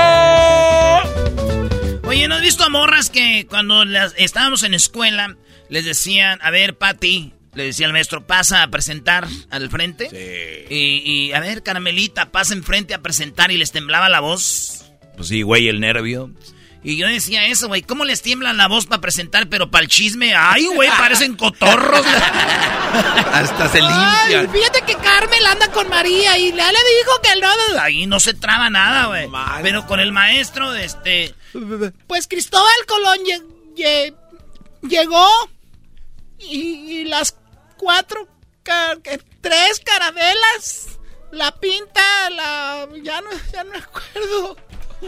Oye, 2.07 2.27
¿no 2.27 2.35
has 2.35 2.41
visto 2.41 2.63
a 2.63 2.69
morras 2.69 3.09
que 3.09 3.47
cuando 3.47 3.85
las, 3.85 4.13
estábamos 4.17 4.63
en 4.63 4.73
escuela 4.73 5.35
les 5.69 5.85
decían, 5.85 6.39
a 6.41 6.51
ver, 6.51 6.77
Pati, 6.77 7.33
le 7.53 7.65
decía 7.65 7.87
el 7.87 7.93
maestro, 7.93 8.27
pasa 8.27 8.61
a 8.61 8.67
presentar 8.69 9.27
al 9.49 9.69
frente? 9.69 10.09
Sí. 10.09 10.65
Y, 10.69 11.01
y 11.05 11.33
a 11.33 11.39
ver, 11.39 11.63
Caramelita, 11.63 12.31
pasa 12.31 12.53
enfrente 12.53 12.93
a 12.93 13.01
presentar 13.01 13.51
y 13.51 13.57
les 13.57 13.71
temblaba 13.71 14.09
la 14.09 14.19
voz. 14.19 14.83
Pues 15.15 15.27
sí, 15.27 15.41
güey, 15.41 15.67
el 15.67 15.79
nervio. 15.79 16.31
Y 16.83 16.97
yo 16.97 17.07
decía 17.07 17.45
eso, 17.47 17.69
güey, 17.69 17.81
¿cómo 17.81 18.03
les 18.03 18.21
tiemblan 18.21 18.57
la 18.57 18.67
voz 18.67 18.87
para 18.87 18.99
presentar, 18.99 19.47
pero 19.47 19.71
para 19.71 19.83
el 19.83 19.89
chisme? 19.89 20.35
Ay, 20.35 20.65
güey, 20.65 20.89
parecen 20.89 21.35
cotorros. 21.37 22.05
Hasta 23.31 23.69
se 23.69 23.79
limpia. 23.79 24.49
fíjate 24.51 24.81
que 24.81 24.95
Carmen 24.95 25.45
anda 25.45 25.71
con 25.71 25.87
María 25.87 26.37
y 26.37 26.51
ya 26.51 26.71
le 26.71 26.77
dijo 26.77 27.21
que 27.23 27.39
no. 27.39 27.79
Ahí 27.79 28.05
no 28.05 28.19
se 28.19 28.33
traba 28.33 28.69
nada, 28.69 29.05
güey. 29.07 29.29
Pero 29.61 29.87
con 29.87 30.01
el 30.01 30.11
maestro, 30.11 30.73
este. 30.75 31.33
Pues 32.07 32.27
Cristóbal 32.27 32.85
Colón 32.85 33.19
llegó 34.81 35.27
y, 36.39 37.05
las 37.05 37.37
cuatro, 37.77 38.27
tres 39.41 39.81
carabelas, 39.85 40.99
la 41.31 41.55
pinta, 41.55 42.29
la. 42.29 42.89
Ya 43.01 43.21
no, 43.21 43.29
ya 43.53 43.63
no 43.63 43.71
me 43.71 43.77
acuerdo. 43.77 44.57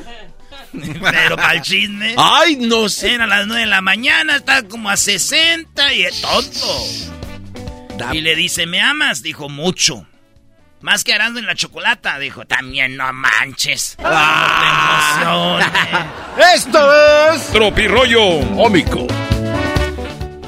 Pero 0.71 1.35
para 1.35 1.53
el 1.53 1.61
chisme. 1.61 2.15
Ay, 2.17 2.57
no 2.57 2.89
sé. 2.89 3.13
Era 3.15 3.23
a 3.25 3.27
las 3.27 3.47
9 3.47 3.61
de 3.61 3.67
la 3.67 3.81
mañana, 3.81 4.37
está 4.37 4.63
como 4.63 4.89
a 4.89 4.97
60 4.97 5.93
y 5.93 6.03
es 6.03 6.21
tonto. 6.21 6.83
Y 8.13 8.21
le 8.21 8.35
dice, 8.35 8.65
¿me 8.65 8.81
amas? 8.81 9.21
Dijo, 9.21 9.49
mucho. 9.49 10.07
Más 10.81 11.03
que 11.03 11.13
arando 11.13 11.39
en 11.39 11.47
la 11.47 11.55
chocolata, 11.55 12.19
dijo, 12.19 12.45
también 12.45 12.95
no 12.97 13.11
manches. 13.13 13.97
Ah. 15.17 16.05
Esto 16.53 16.79
es 17.33 17.47
Tropirollo 17.51 18.21
Ómico. 18.21 19.07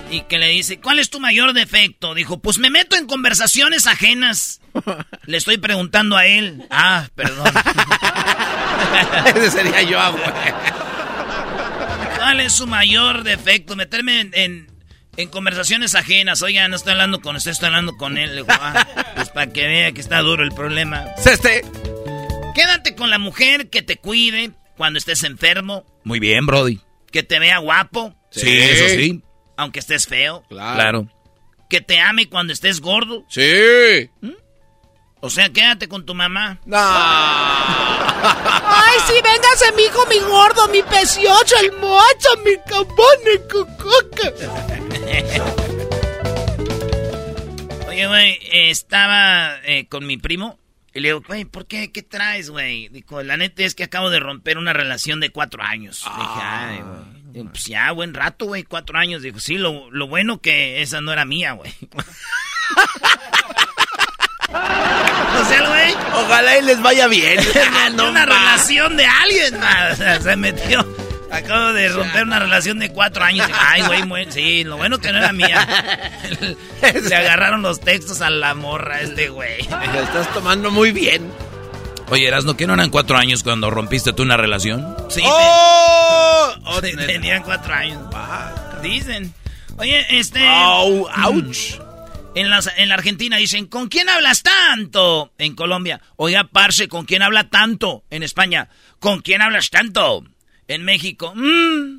Y 0.09 0.21
que 0.21 0.37
le 0.37 0.47
dice, 0.49 0.79
¿cuál 0.79 0.99
es 0.99 1.09
tu 1.09 1.19
mayor 1.19 1.53
defecto? 1.53 2.13
Dijo, 2.13 2.39
pues 2.39 2.59
me 2.59 2.69
meto 2.69 2.95
en 2.95 3.07
conversaciones 3.07 3.87
ajenas. 3.87 4.61
Le 5.25 5.37
estoy 5.37 5.57
preguntando 5.57 6.15
a 6.15 6.25
él. 6.25 6.65
Ah, 6.69 7.07
perdón. 7.13 7.51
Ese 9.35 9.51
sería 9.51 9.81
yo, 9.83 9.99
¿Cuál 12.17 12.39
es 12.39 12.53
su 12.53 12.67
mayor 12.67 13.23
defecto? 13.23 13.75
Meterme 13.75 14.29
en, 14.33 14.67
conversaciones 15.29 15.95
ajenas. 15.95 16.41
Oiga, 16.41 16.67
no 16.67 16.75
estoy 16.75 16.93
hablando 16.93 17.21
con 17.21 17.35
usted, 17.35 17.51
estoy 17.51 17.67
hablando 17.67 17.97
con 17.97 18.17
él. 18.17 18.45
Ah, 18.47 18.87
pues 19.15 19.29
para 19.29 19.51
que 19.51 19.65
vea 19.65 19.91
que 19.91 20.01
está 20.01 20.19
duro 20.19 20.43
el 20.43 20.51
problema. 20.51 21.05
Este. 21.25 21.63
Quédate 22.55 22.95
con 22.95 23.09
la 23.09 23.19
mujer 23.19 23.69
que 23.69 23.81
te 23.81 23.97
cuide 23.97 24.51
cuando 24.77 24.99
estés 24.99 25.23
enfermo. 25.23 25.85
Muy 26.03 26.19
bien, 26.19 26.45
Brody. 26.45 26.79
Que 27.11 27.23
te 27.23 27.39
vea 27.39 27.59
guapo. 27.59 28.15
Sí, 28.31 28.57
eso 28.57 28.89
sí. 28.89 29.21
Aunque 29.57 29.79
estés 29.79 30.05
feo. 30.05 30.43
Claro. 30.47 31.07
Que 31.69 31.81
te 31.81 31.99
ame 31.99 32.29
cuando 32.29 32.53
estés 32.53 32.79
gordo. 32.79 33.25
Sí. 33.27 34.09
¿Mm? 34.21 34.31
O 35.19 35.29
sea, 35.29 35.49
quédate 35.49 35.89
con 35.89 36.05
tu 36.05 36.13
mamá. 36.13 36.59
No. 36.65 36.77
Ay, 38.19 38.97
sí, 39.07 39.13
véngase, 39.13 39.71
mi 39.75 39.83
hijo, 39.83 40.05
mi 40.07 40.19
gordo, 40.19 40.67
mi 40.69 40.83
peciocho, 40.83 41.55
el 41.61 41.71
mocho, 41.73 42.29
mi 42.45 42.55
cabón, 42.67 42.95
cucuca. 43.51 44.31
Oye, 47.87 48.07
güey, 48.07 48.39
estaba 48.51 49.57
eh, 49.63 49.87
con 49.87 50.05
mi 50.05 50.17
primo. 50.17 50.59
Y 50.93 50.99
le 50.99 51.09
digo, 51.09 51.23
güey, 51.27 51.45
¿por 51.45 51.65
qué? 51.67 51.91
¿Qué 51.91 52.03
traes, 52.03 52.49
güey? 52.49 52.89
Dijo, 52.89 53.21
la 53.23 53.37
neta 53.37 53.63
es 53.63 53.75
que 53.75 53.83
acabo 53.83 54.09
de 54.09 54.19
romper 54.19 54.57
una 54.57 54.73
relación 54.73 55.19
de 55.19 55.31
cuatro 55.31 55.63
años. 55.63 56.03
Dije, 56.03 56.41
ay, 56.41 56.77
güey. 56.77 57.16
Pues 57.34 57.65
ya, 57.65 57.91
buen 57.91 58.13
rato, 58.13 58.45
güey, 58.45 58.63
cuatro 58.63 58.97
años. 58.97 59.21
Dijo, 59.21 59.39
sí, 59.39 59.57
lo, 59.57 59.91
lo 59.91 60.07
bueno 60.07 60.39
que 60.39 60.82
esa 60.82 61.01
no 61.01 61.11
era 61.11 61.25
mía, 61.25 61.53
güey. 61.53 61.73
O 64.49 65.45
sea, 65.45 65.67
güey. 65.67 65.93
Ojalá 66.13 66.57
y 66.57 66.61
les 66.63 66.82
vaya 66.82 67.07
bien. 67.07 67.39
una 67.99 68.25
relación 68.25 68.97
de 68.97 69.05
alguien. 69.05 69.59
se 70.21 70.36
metió. 70.36 70.86
Acabo 71.30 71.73
de 71.73 71.89
romper 71.89 72.23
una 72.23 72.39
relación 72.39 72.80
de 72.80 72.89
cuatro 72.89 73.23
años. 73.23 73.49
Ay, 73.53 73.84
güey, 74.05 74.32
sí, 74.32 74.63
lo 74.63 74.78
bueno 74.78 74.97
que 74.99 75.11
no 75.11 75.17
era 75.17 75.34
mía. 75.34 75.67
Le 76.82 77.15
agarraron 77.15 77.61
los 77.61 77.82
textos 77.82 78.21
a 78.21 78.30
la 78.30 78.55
morra 78.55 79.01
este 79.01 79.28
güey. 79.30 79.67
Lo 79.67 80.01
estás 80.01 80.34
tomando 80.34 80.71
muy 80.71 80.91
bien. 80.91 81.30
Oye, 82.09 82.31
¿no 82.31 82.55
que 82.55 82.67
no 82.67 82.73
eran 82.73 82.89
cuatro 82.89 83.17
años 83.17 83.43
cuando 83.43 83.69
rompiste 83.69 84.13
tú 84.13 84.23
una 84.23 84.37
relación? 84.37 84.95
Sí. 85.09 85.21
¡Oh! 85.25 86.53
oh 86.65 86.81
tenían 86.81 87.43
cuatro 87.43 87.73
años. 87.73 87.99
Dicen. 88.81 89.33
Oye, 89.77 90.05
este... 90.17 90.47
¡Au! 90.47 91.07
¡Auch! 91.09 91.79
En 92.33 92.49
la, 92.49 92.61
en 92.77 92.89
la 92.89 92.95
Argentina 92.95 93.37
dicen, 93.37 93.65
¿con 93.65 93.87
quién 93.89 94.09
hablas 94.09 94.43
tanto? 94.43 95.33
En 95.37 95.55
Colombia, 95.55 96.01
oiga, 96.17 96.43
parce, 96.45 96.87
¿con 96.87 97.05
quién 97.05 97.23
habla 97.23 97.49
tanto? 97.49 98.03
En 98.11 98.21
España, 98.21 98.69
¿con 98.99 99.21
quién 99.21 99.41
hablas 99.41 99.69
tanto? 99.71 100.23
En 100.67 100.83
México, 100.83 101.33
mmm. 101.35 101.97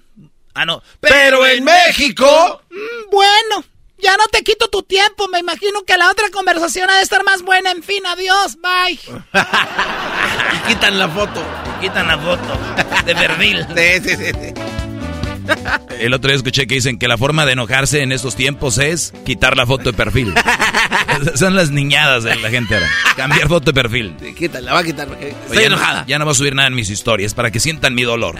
Ah, 0.55 0.65
no. 0.65 0.83
Pero, 1.01 1.47
en, 1.47 1.65
México, 1.65 2.63
mm, 2.71 3.11
bueno, 3.11 3.65
ya 4.01 4.17
no 4.17 4.27
te 4.29 4.43
quito 4.43 4.69
tu 4.69 4.83
tiempo. 4.83 5.29
Me 5.29 5.39
imagino 5.41 5.85
que 5.85 5.97
la 5.97 6.11
otra 6.11 6.31
conversación 6.31 6.89
ha 6.91 6.97
de 6.97 7.03
estar 7.03 7.25
más 7.25 7.43
buena. 7.43 7.71
En 7.71 7.83
fin, 7.83 8.05
adiós, 8.07 8.57
bye. 8.61 8.99
quitan 10.69 10.99
la 10.99 11.09
foto. 11.09 11.45
quitan 11.81 12.09
la 12.09 12.19
foto 12.19 12.59
de 13.05 13.15
perfil. 13.15 13.67
sí, 13.77 14.09
sí, 14.09 14.17
sí. 14.17 14.79
El 15.99 16.15
otro 16.15 16.29
día 16.29 16.37
escuché 16.37 16.67
que 16.67 16.75
dicen 16.75 16.99
que 16.99 17.09
la 17.09 17.17
forma 17.17 17.47
de 17.47 17.53
enojarse 17.53 18.03
en 18.03 18.13
estos 18.13 18.37
tiempos 18.37 18.79
es 18.79 19.13
quitar 19.25 19.57
la 19.57 19.67
foto 19.67 19.85
de 19.85 19.93
perfil. 19.93 20.35
Son 21.35 21.57
las 21.57 21.71
niñadas 21.71 22.25
de 22.25 22.37
la 22.37 22.51
gente 22.51 22.75
ahora. 22.75 22.89
Cambiar 23.17 23.49
foto 23.49 23.73
de 23.73 23.75
perfil. 23.75 24.15
quítala, 24.37 24.73
va 24.73 24.81
a 24.81 24.85
quitar. 24.85 25.09
Estoy 25.21 25.65
enojada. 25.65 26.05
Ya 26.07 26.19
no 26.19 26.27
va 26.27 26.33
a 26.33 26.35
subir 26.35 26.55
nada 26.55 26.69
en 26.69 26.75
mis 26.75 26.91
historias 26.91 27.35
para 27.35 27.51
que 27.51 27.61
sientan 27.61 27.95
mi 27.95 28.03
dolor. 28.03 28.37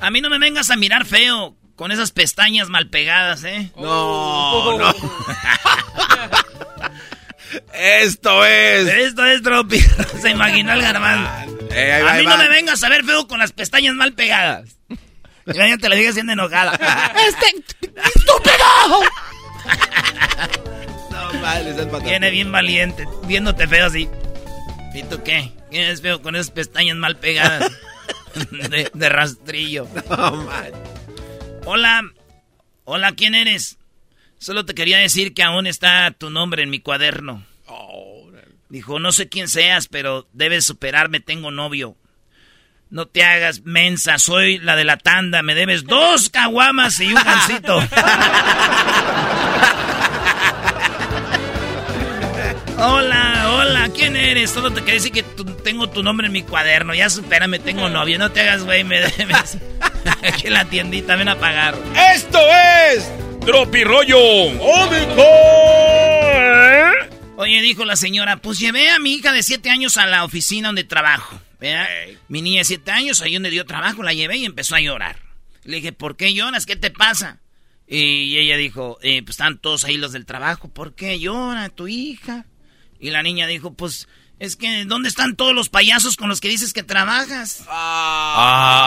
A 0.00 0.10
mí 0.10 0.20
no 0.20 0.30
me 0.30 0.38
vengas 0.38 0.70
a 0.70 0.76
mirar 0.76 1.04
feo 1.04 1.56
con 1.76 1.92
esas 1.92 2.10
pestañas 2.12 2.68
mal 2.68 2.88
pegadas, 2.88 3.44
¿eh? 3.44 3.70
No, 3.76 4.78
no. 4.78 4.94
Esto 7.72 8.44
es. 8.44 8.88
Esto 8.88 9.24
es 9.26 9.42
Tropi. 9.42 9.80
Se 10.22 10.30
imaginó 10.30 10.72
el 10.72 10.82
garbanzo. 10.82 11.30
Eh, 11.70 11.92
a 11.92 12.14
mí 12.14 12.24
no 12.24 12.38
me 12.38 12.48
vengas 12.48 12.82
a 12.82 12.88
ver 12.88 13.04
feo 13.04 13.26
con 13.26 13.38
las 13.38 13.52
pestañas 13.52 13.94
mal 13.94 14.12
pegadas. 14.12 14.76
Ya 15.46 15.76
te 15.76 15.88
lo 15.88 15.96
dije 15.96 16.12
siendo 16.12 16.32
enojada. 16.32 16.72
¡Este 17.28 17.46
estúpido! 18.16 19.02
no 21.10 21.40
vale, 21.40 21.74
Viene 22.02 22.30
bien 22.30 22.50
valiente, 22.50 23.06
viéndote 23.26 23.68
feo 23.68 23.86
así. 23.86 24.08
¿Y 24.94 25.02
tú 25.02 25.22
qué? 25.22 25.52
¿Quién 25.70 25.98
feo 25.98 26.22
con 26.22 26.36
esas 26.36 26.50
pestañas 26.50 26.96
mal 26.96 27.16
pegadas? 27.16 27.70
de, 28.94 29.08
rastrillo. 29.08 29.88
No, 30.08 30.48
Hola. 31.66 32.02
Hola, 32.84 33.12
¿quién 33.12 33.34
eres? 33.34 33.78
Solo 34.38 34.66
te 34.66 34.74
quería 34.74 34.98
decir 34.98 35.32
que 35.32 35.42
aún 35.42 35.66
está 35.66 36.10
tu 36.10 36.28
nombre 36.28 36.62
en 36.62 36.68
mi 36.70 36.80
cuaderno. 36.80 37.42
Dijo, 38.68 38.98
no 38.98 39.12
sé 39.12 39.28
quién 39.28 39.48
seas, 39.48 39.88
pero 39.88 40.26
debes 40.32 40.64
superarme, 40.64 41.20
tengo 41.20 41.50
novio. 41.50 41.96
No 42.90 43.06
te 43.06 43.24
hagas 43.24 43.62
mensa, 43.62 44.18
soy 44.18 44.58
la 44.58 44.76
de 44.76 44.84
la 44.84 44.98
tanda, 44.98 45.42
me 45.42 45.54
debes 45.54 45.84
dos 45.84 46.28
caguamas 46.28 47.00
y 47.00 47.06
un 47.06 47.14
gancito. 47.14 47.76
hola, 52.78 53.43
hola, 53.43 53.43
¿quién 53.94 54.16
eres? 54.16 54.50
Solo 54.50 54.70
te 54.72 54.80
quería 54.80 54.94
decir 54.94 55.12
que 55.12 55.22
tengo 55.62 55.88
tu 55.88 56.02
nombre 56.02 56.26
en 56.26 56.32
mi 56.32 56.42
cuaderno, 56.42 56.94
ya 56.94 57.08
supérame, 57.08 57.58
tengo 57.58 57.88
novio, 57.88 58.18
no 58.18 58.30
te 58.30 58.40
hagas 58.40 58.64
güey, 58.64 58.84
me 58.84 59.00
debes. 59.00 59.58
Aquí 60.22 60.48
en 60.48 60.52
la 60.52 60.66
tiendita, 60.66 61.16
ven 61.16 61.28
a 61.28 61.38
pagar. 61.38 61.78
Esto 62.14 62.38
es 62.92 63.10
Tropi 63.46 63.84
Rollo 63.84 64.18
Oye, 67.36 67.62
dijo 67.62 67.84
la 67.84 67.96
señora, 67.96 68.36
pues 68.36 68.58
llevé 68.58 68.90
a 68.90 68.98
mi 68.98 69.14
hija 69.14 69.32
de 69.32 69.42
siete 69.42 69.70
años 69.70 69.96
a 69.96 70.06
la 70.06 70.24
oficina 70.24 70.68
donde 70.68 70.84
trabajo. 70.84 71.40
Mi 72.28 72.42
niña 72.42 72.58
de 72.58 72.64
siete 72.64 72.90
años, 72.90 73.22
ahí 73.22 73.34
donde 73.34 73.50
dio 73.50 73.64
trabajo, 73.64 74.02
la 74.02 74.12
llevé 74.12 74.36
y 74.36 74.44
empezó 74.44 74.74
a 74.74 74.80
llorar. 74.80 75.18
Le 75.64 75.76
dije, 75.76 75.92
¿por 75.92 76.16
qué 76.16 76.34
lloras? 76.34 76.66
¿Qué 76.66 76.76
te 76.76 76.90
pasa? 76.90 77.40
Y 77.86 78.36
ella 78.36 78.56
dijo, 78.56 78.98
eh, 79.02 79.22
pues 79.22 79.34
están 79.34 79.58
todos 79.58 79.84
ahí 79.84 79.96
los 79.96 80.12
del 80.12 80.26
trabajo. 80.26 80.68
¿Por 80.68 80.94
qué 80.94 81.18
llora 81.18 81.70
tu 81.70 81.88
hija? 81.88 82.46
Y 83.04 83.10
la 83.10 83.22
niña 83.22 83.46
dijo, 83.46 83.74
pues 83.74 84.08
es 84.38 84.56
que, 84.56 84.86
¿dónde 84.86 85.10
están 85.10 85.36
todos 85.36 85.54
los 85.54 85.68
payasos 85.68 86.16
con 86.16 86.30
los 86.30 86.40
que 86.40 86.48
dices 86.48 86.72
que 86.72 86.82
trabajas? 86.82 87.62
Ah, 87.68 88.80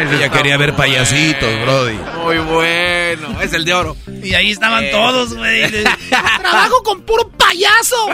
ella 0.00 0.30
quería 0.30 0.56
ver 0.56 0.74
payasitos, 0.74 1.60
Brody. 1.60 1.98
Muy 2.24 2.38
bueno, 2.38 3.38
es 3.42 3.52
el 3.52 3.66
de 3.66 3.74
oro. 3.74 3.98
Y 4.22 4.32
ahí 4.32 4.50
estaban 4.50 4.84
eh. 4.84 4.90
todos, 4.90 5.36
güey. 5.36 5.70
Trabajo 6.08 6.82
con 6.82 7.02
puro 7.02 7.28
payaso. 7.28 8.08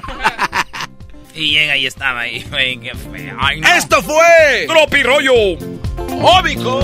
Y 1.37 1.53
llega 1.53 1.77
y 1.77 1.87
estaba 1.87 2.23
ahí, 2.23 2.45
güey, 2.51 2.81
qué 2.81 2.97
feo. 2.97 3.39
Esto 3.77 4.03
fue 4.03 4.66
Tropi 4.66 5.05
Rollo 5.05 5.57
Cómico. 5.97 6.81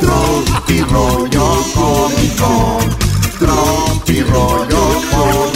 Tropi 0.00 0.80
Rollo 0.80 1.62
Cómico. 1.74 2.78
Tropi 3.38 4.22
Rollo 4.22 5.55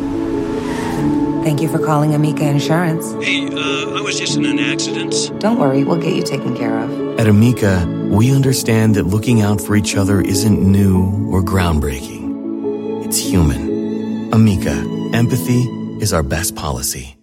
Thank 1.43 1.59
you 1.59 1.69
for 1.69 1.79
calling 1.79 2.13
Amica 2.13 2.47
Insurance. 2.47 3.13
Hey, 3.13 3.47
uh, 3.47 3.97
I 3.97 4.01
was 4.01 4.19
just 4.19 4.37
in 4.37 4.45
an 4.45 4.59
accident. 4.59 5.31
Don't 5.39 5.57
worry, 5.57 5.83
we'll 5.83 5.99
get 5.99 6.13
you 6.13 6.21
taken 6.21 6.55
care 6.55 6.77
of. 6.77 7.19
At 7.19 7.25
Amica, 7.25 7.83
we 8.11 8.31
understand 8.31 8.93
that 8.93 9.07
looking 9.07 9.41
out 9.41 9.59
for 9.59 9.75
each 9.75 9.95
other 9.95 10.21
isn't 10.21 10.61
new 10.61 11.01
or 11.33 11.41
groundbreaking. 11.41 13.03
It's 13.03 13.17
human. 13.17 14.31
Amica, 14.31 14.85
empathy 15.13 15.63
is 15.99 16.13
our 16.13 16.21
best 16.21 16.55
policy. 16.55 17.17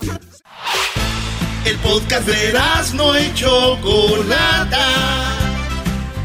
El 0.00 1.76
podcast 1.84 2.26
de 2.26 2.52
no 2.96 3.14
y 3.14 3.30
Chocolata. 3.32 4.88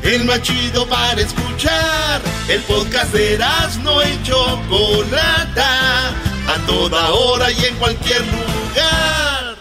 El 0.01 0.25
más 0.25 0.41
chido 0.41 0.89
para 0.89 1.21
escuchar. 1.21 2.19
El 2.49 2.61
podcast 2.61 3.13
de 3.13 3.37
no 3.83 4.01
y 4.01 4.23
Chocolata. 4.23 6.32
A 6.47 6.57
toda 6.65 7.11
hora 7.11 7.51
y 7.51 7.65
en 7.65 7.75
cualquier 7.75 8.21
lugar. 8.21 9.55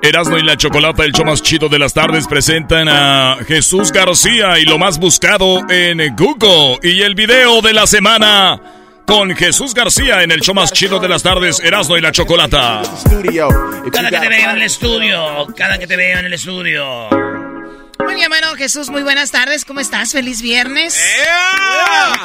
Erasmo 0.00 0.38
y 0.38 0.42
la 0.42 0.56
Chocolata, 0.56 1.04
el 1.04 1.12
show 1.12 1.26
más 1.26 1.42
chido 1.42 1.68
de 1.68 1.78
las 1.78 1.92
tardes, 1.92 2.26
presentan 2.26 2.88
a 2.88 3.36
Jesús 3.46 3.92
García 3.92 4.58
y 4.58 4.64
lo 4.64 4.78
más 4.78 4.98
buscado 4.98 5.60
en 5.68 6.16
Google. 6.16 6.78
Y 6.82 7.02
el 7.02 7.14
video 7.14 7.60
de 7.60 7.74
la 7.74 7.86
semana 7.86 8.60
con 9.06 9.34
Jesús 9.34 9.74
García 9.74 10.22
en 10.22 10.30
el 10.30 10.40
show 10.40 10.54
más 10.54 10.72
chido 10.72 10.98
de 10.98 11.08
las 11.08 11.22
tardes, 11.22 11.60
Erasmo 11.60 11.96
y 11.96 12.00
la 12.00 12.12
Chocolata. 12.12 12.82
Cada 13.92 14.10
que 14.10 14.18
te 14.18 14.28
veo 14.28 14.50
en 14.50 14.56
el 14.56 14.62
estudio, 14.62 15.46
cada 15.56 15.78
que 15.78 15.86
te 15.86 15.96
veo 15.96 16.18
en 16.18 16.26
el 16.26 16.32
estudio. 16.34 17.37
Muy 18.04 18.14
bien, 18.14 18.28
bueno, 18.28 18.54
Jesús, 18.54 18.90
muy 18.90 19.02
buenas 19.02 19.30
tardes. 19.30 19.64
¿Cómo 19.64 19.80
estás? 19.80 20.12
Feliz 20.12 20.40
viernes. 20.40 20.98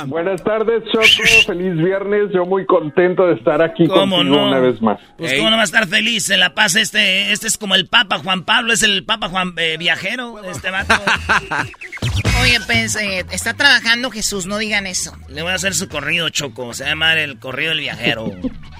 Buenas 0.07 0.43
tardes, 0.43 0.83
Choco. 0.91 1.05
Feliz 1.47 1.75
viernes. 1.75 2.31
Yo 2.33 2.45
muy 2.45 2.65
contento 2.65 3.25
de 3.25 3.33
estar 3.33 3.61
aquí 3.61 3.87
contigo 3.87 4.21
una 4.21 4.59
vez 4.59 4.81
más. 4.81 4.99
Pues 5.17 5.33
cómo 5.33 5.49
no 5.49 5.55
va 5.55 5.63
a 5.63 5.65
estar 5.65 5.87
feliz 5.87 6.29
en 6.29 6.39
La 6.39 6.53
Paz. 6.53 6.75
Este, 6.75 7.31
este 7.31 7.47
es 7.47 7.57
como 7.57 7.75
el 7.75 7.87
Papa 7.87 8.19
Juan 8.19 8.43
Pablo, 8.43 8.73
es 8.73 8.83
el 8.83 9.03
Papa 9.03 9.29
Juan 9.29 9.53
eh, 9.57 9.77
Viajero, 9.77 10.43
este 10.43 10.69
vato. 10.69 10.93
Oye, 12.41 12.59
pues, 12.65 12.95
eh, 12.95 13.25
está 13.31 13.53
trabajando 13.53 14.11
Jesús, 14.11 14.45
no 14.45 14.57
digan 14.57 14.87
eso. 14.87 15.15
Le 15.27 15.41
voy 15.41 15.51
a 15.51 15.55
hacer 15.55 15.73
su 15.73 15.87
corrido, 15.87 16.29
Choco. 16.29 16.73
Se 16.73 16.85
llama 16.85 17.13
el 17.13 17.39
corrido 17.39 17.69
del 17.69 17.79
viajero. 17.79 18.31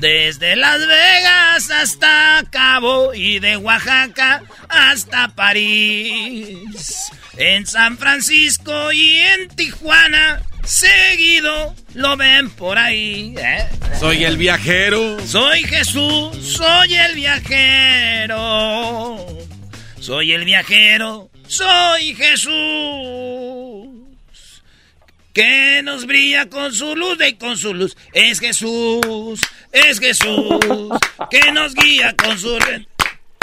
Desde 0.00 0.56
Las 0.56 0.78
Vegas 0.86 1.70
hasta 1.70 2.44
Cabo 2.50 3.14
y 3.14 3.38
de 3.38 3.56
Oaxaca 3.56 4.42
hasta 4.68 5.28
París. 5.28 7.10
En 7.38 7.66
San 7.66 7.96
Francisco 7.96 8.92
y 8.92 9.20
en 9.20 9.48
Tijuana, 9.48 10.42
seguido 10.64 11.74
lo 11.94 12.14
ven 12.18 12.50
por 12.50 12.76
ahí. 12.76 13.34
¿eh? 13.38 13.66
Soy 13.98 14.24
el 14.24 14.36
viajero. 14.36 15.16
Soy 15.26 15.62
Jesús, 15.62 16.36
soy 16.46 16.94
el 16.94 17.14
viajero. 17.14 18.36
Soy 19.98 20.32
el 20.32 20.44
viajero, 20.44 21.30
soy 21.48 22.14
Jesús 22.14 23.45
que 25.36 25.82
nos 25.82 26.06
brilla 26.06 26.48
con 26.48 26.72
su 26.72 26.96
luz 26.96 27.18
y 27.28 27.34
con 27.34 27.58
su 27.58 27.74
luz. 27.74 27.94
Es 28.14 28.40
Jesús, 28.40 29.38
es 29.70 30.00
Jesús, 30.00 30.58
que 31.30 31.52
nos 31.52 31.74
guía 31.74 32.14
con 32.16 32.38
su... 32.38 32.58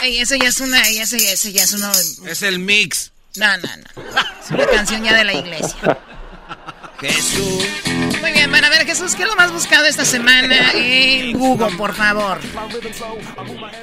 Ey, 0.01 0.17
ese 0.17 0.39
ya 0.39 0.47
es 0.47 0.59
una, 0.59 0.81
ese, 0.81 1.17
ese 1.17 1.53
ya 1.53 1.61
es 1.61 1.73
uno... 1.73 1.91
Es 2.27 2.41
el 2.41 2.57
mix. 2.57 3.11
No, 3.35 3.45
no, 3.57 3.67
no. 3.77 4.03
Es 4.43 4.49
una 4.49 4.65
canción 4.65 5.03
ya 5.03 5.15
de 5.15 5.23
la 5.23 5.33
iglesia. 5.35 5.99
Jesús. 6.99 7.67
Muy 8.21 8.31
bien, 8.31 8.51
van 8.51 8.65
a 8.65 8.69
ver, 8.71 8.87
Jesús, 8.87 9.13
¿qué 9.15 9.21
es 9.21 9.29
lo 9.29 9.35
más 9.35 9.51
buscado 9.51 9.85
esta 9.85 10.03
semana 10.03 10.71
en 10.73 11.37
Google, 11.37 11.77
por 11.77 11.93
favor? 11.93 12.39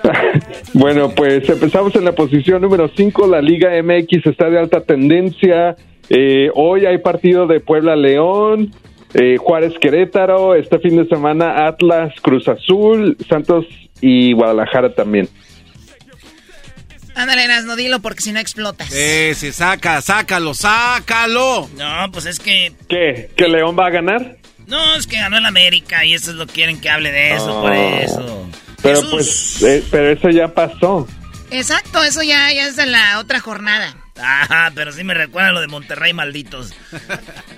bueno, 0.72 1.11
pues 1.14 1.48
empezamos 1.48 1.94
en 1.94 2.06
la 2.06 2.12
posición 2.12 2.61
número 2.61 2.90
5. 2.92 3.28
La 3.28 3.40
Liga 3.40 3.70
MX 3.80 4.26
está 4.26 4.50
de 4.50 4.58
alta 4.58 4.80
tendencia. 4.80 5.76
Eh, 6.11 6.50
hoy 6.54 6.86
hay 6.86 6.98
partido 6.98 7.46
de 7.46 7.61
Puebla 7.61 7.94
León, 7.94 8.74
eh, 9.14 9.36
Juárez 9.38 9.74
Querétaro, 9.80 10.56
este 10.56 10.80
fin 10.80 10.96
de 10.96 11.06
semana 11.06 11.66
Atlas 11.68 12.12
Cruz 12.20 12.48
Azul, 12.48 13.16
Santos 13.28 13.64
y 14.00 14.32
Guadalajara 14.32 14.92
también. 14.92 15.28
Ándale, 17.14 17.46
no 17.64 17.76
dilo 17.76 18.00
porque 18.00 18.22
si 18.22 18.32
no 18.32 18.40
explotas. 18.40 18.88
Sí, 18.88 19.34
sí, 19.34 19.52
saca, 19.52 20.00
sácalo, 20.00 20.52
sácalo. 20.54 21.68
No, 21.76 22.11
pues 22.12 22.26
es 22.26 22.40
que... 22.40 22.72
¿Qué? 22.88 23.30
¿Que 23.36 23.46
León 23.46 23.76
va 23.78 23.86
a 23.86 23.90
ganar? 23.90 24.36
No, 24.66 24.96
es 24.96 25.06
que 25.06 25.16
ganó 25.16 25.38
el 25.38 25.46
América 25.46 26.04
y 26.04 26.14
eso 26.14 26.30
es 26.30 26.36
lo 26.36 26.46
que 26.46 26.54
quieren 26.54 26.80
que 26.80 26.88
hable 26.88 27.12
de 27.12 27.34
eso, 27.34 27.61
por 27.61 27.72
eso. 27.72 28.48
Pero 28.82 29.00
pues, 29.11 29.62
eh, 29.62 29.84
pero 29.90 30.11
eso 30.11 30.30
ya 30.30 30.48
pasó. 30.48 31.06
Exacto, 31.50 32.02
eso 32.02 32.22
ya, 32.22 32.52
ya 32.52 32.66
es 32.66 32.76
de 32.76 32.86
la 32.86 33.18
otra 33.18 33.40
jornada. 33.40 33.94
Ajá, 34.22 34.72
pero 34.74 34.92
sí 34.92 35.04
me 35.04 35.14
recuerda 35.14 35.52
lo 35.52 35.60
de 35.60 35.68
Monterrey, 35.68 36.12
malditos. 36.12 36.72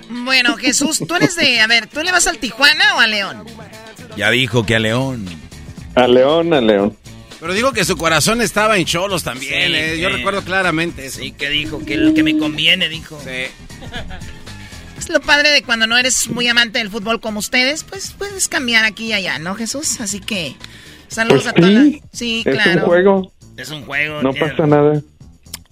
bueno, 0.08 0.56
Jesús, 0.56 1.02
tú 1.06 1.14
eres 1.14 1.36
de. 1.36 1.60
A 1.60 1.66
ver, 1.66 1.86
¿tú 1.86 2.00
le 2.02 2.12
vas 2.12 2.26
al 2.26 2.38
Tijuana 2.38 2.96
o 2.96 3.00
a 3.00 3.06
León? 3.06 3.44
Ya 4.16 4.30
dijo 4.30 4.64
que 4.64 4.76
a 4.76 4.78
León. 4.78 5.26
A 5.94 6.06
León, 6.06 6.52
a 6.52 6.60
León. 6.60 6.96
Pero 7.40 7.54
dijo 7.54 7.72
que 7.72 7.84
su 7.84 7.96
corazón 7.96 8.40
estaba 8.40 8.76
en 8.76 8.84
Cholos 8.84 9.24
también, 9.24 9.74
eh. 9.74 9.98
Yo 9.98 10.08
recuerdo 10.08 10.42
claramente 10.42 11.06
eso. 11.06 11.18
Sí, 11.18 11.32
que 11.32 11.50
dijo 11.50 11.84
que 11.84 11.94
el 11.94 12.14
que 12.14 12.22
me 12.22 12.38
conviene, 12.38 12.88
dijo. 12.88 13.20
Sí. 13.20 13.50
Es 15.02 15.08
lo 15.08 15.20
padre 15.20 15.50
de 15.50 15.64
cuando 15.64 15.88
no 15.88 15.98
eres 15.98 16.28
muy 16.28 16.46
amante 16.46 16.78
del 16.78 16.88
fútbol 16.88 17.20
como 17.20 17.40
ustedes, 17.40 17.82
pues 17.82 18.14
puedes 18.16 18.46
cambiar 18.46 18.84
aquí 18.84 19.06
y 19.06 19.12
allá, 19.12 19.40
¿no, 19.40 19.56
Jesús? 19.56 20.00
Así 20.00 20.20
que 20.20 20.54
saludos 21.08 21.42
pues 21.42 21.54
a 21.54 21.60
todos. 21.60 21.86
Sí, 22.12 22.42
claro. 22.44 22.70
Es 22.70 22.76
un 22.76 22.82
juego. 22.82 23.32
Es 23.56 23.70
un 23.70 23.84
juego. 23.84 24.22
No 24.22 24.32
pasa 24.32 24.64
nada. 24.64 25.02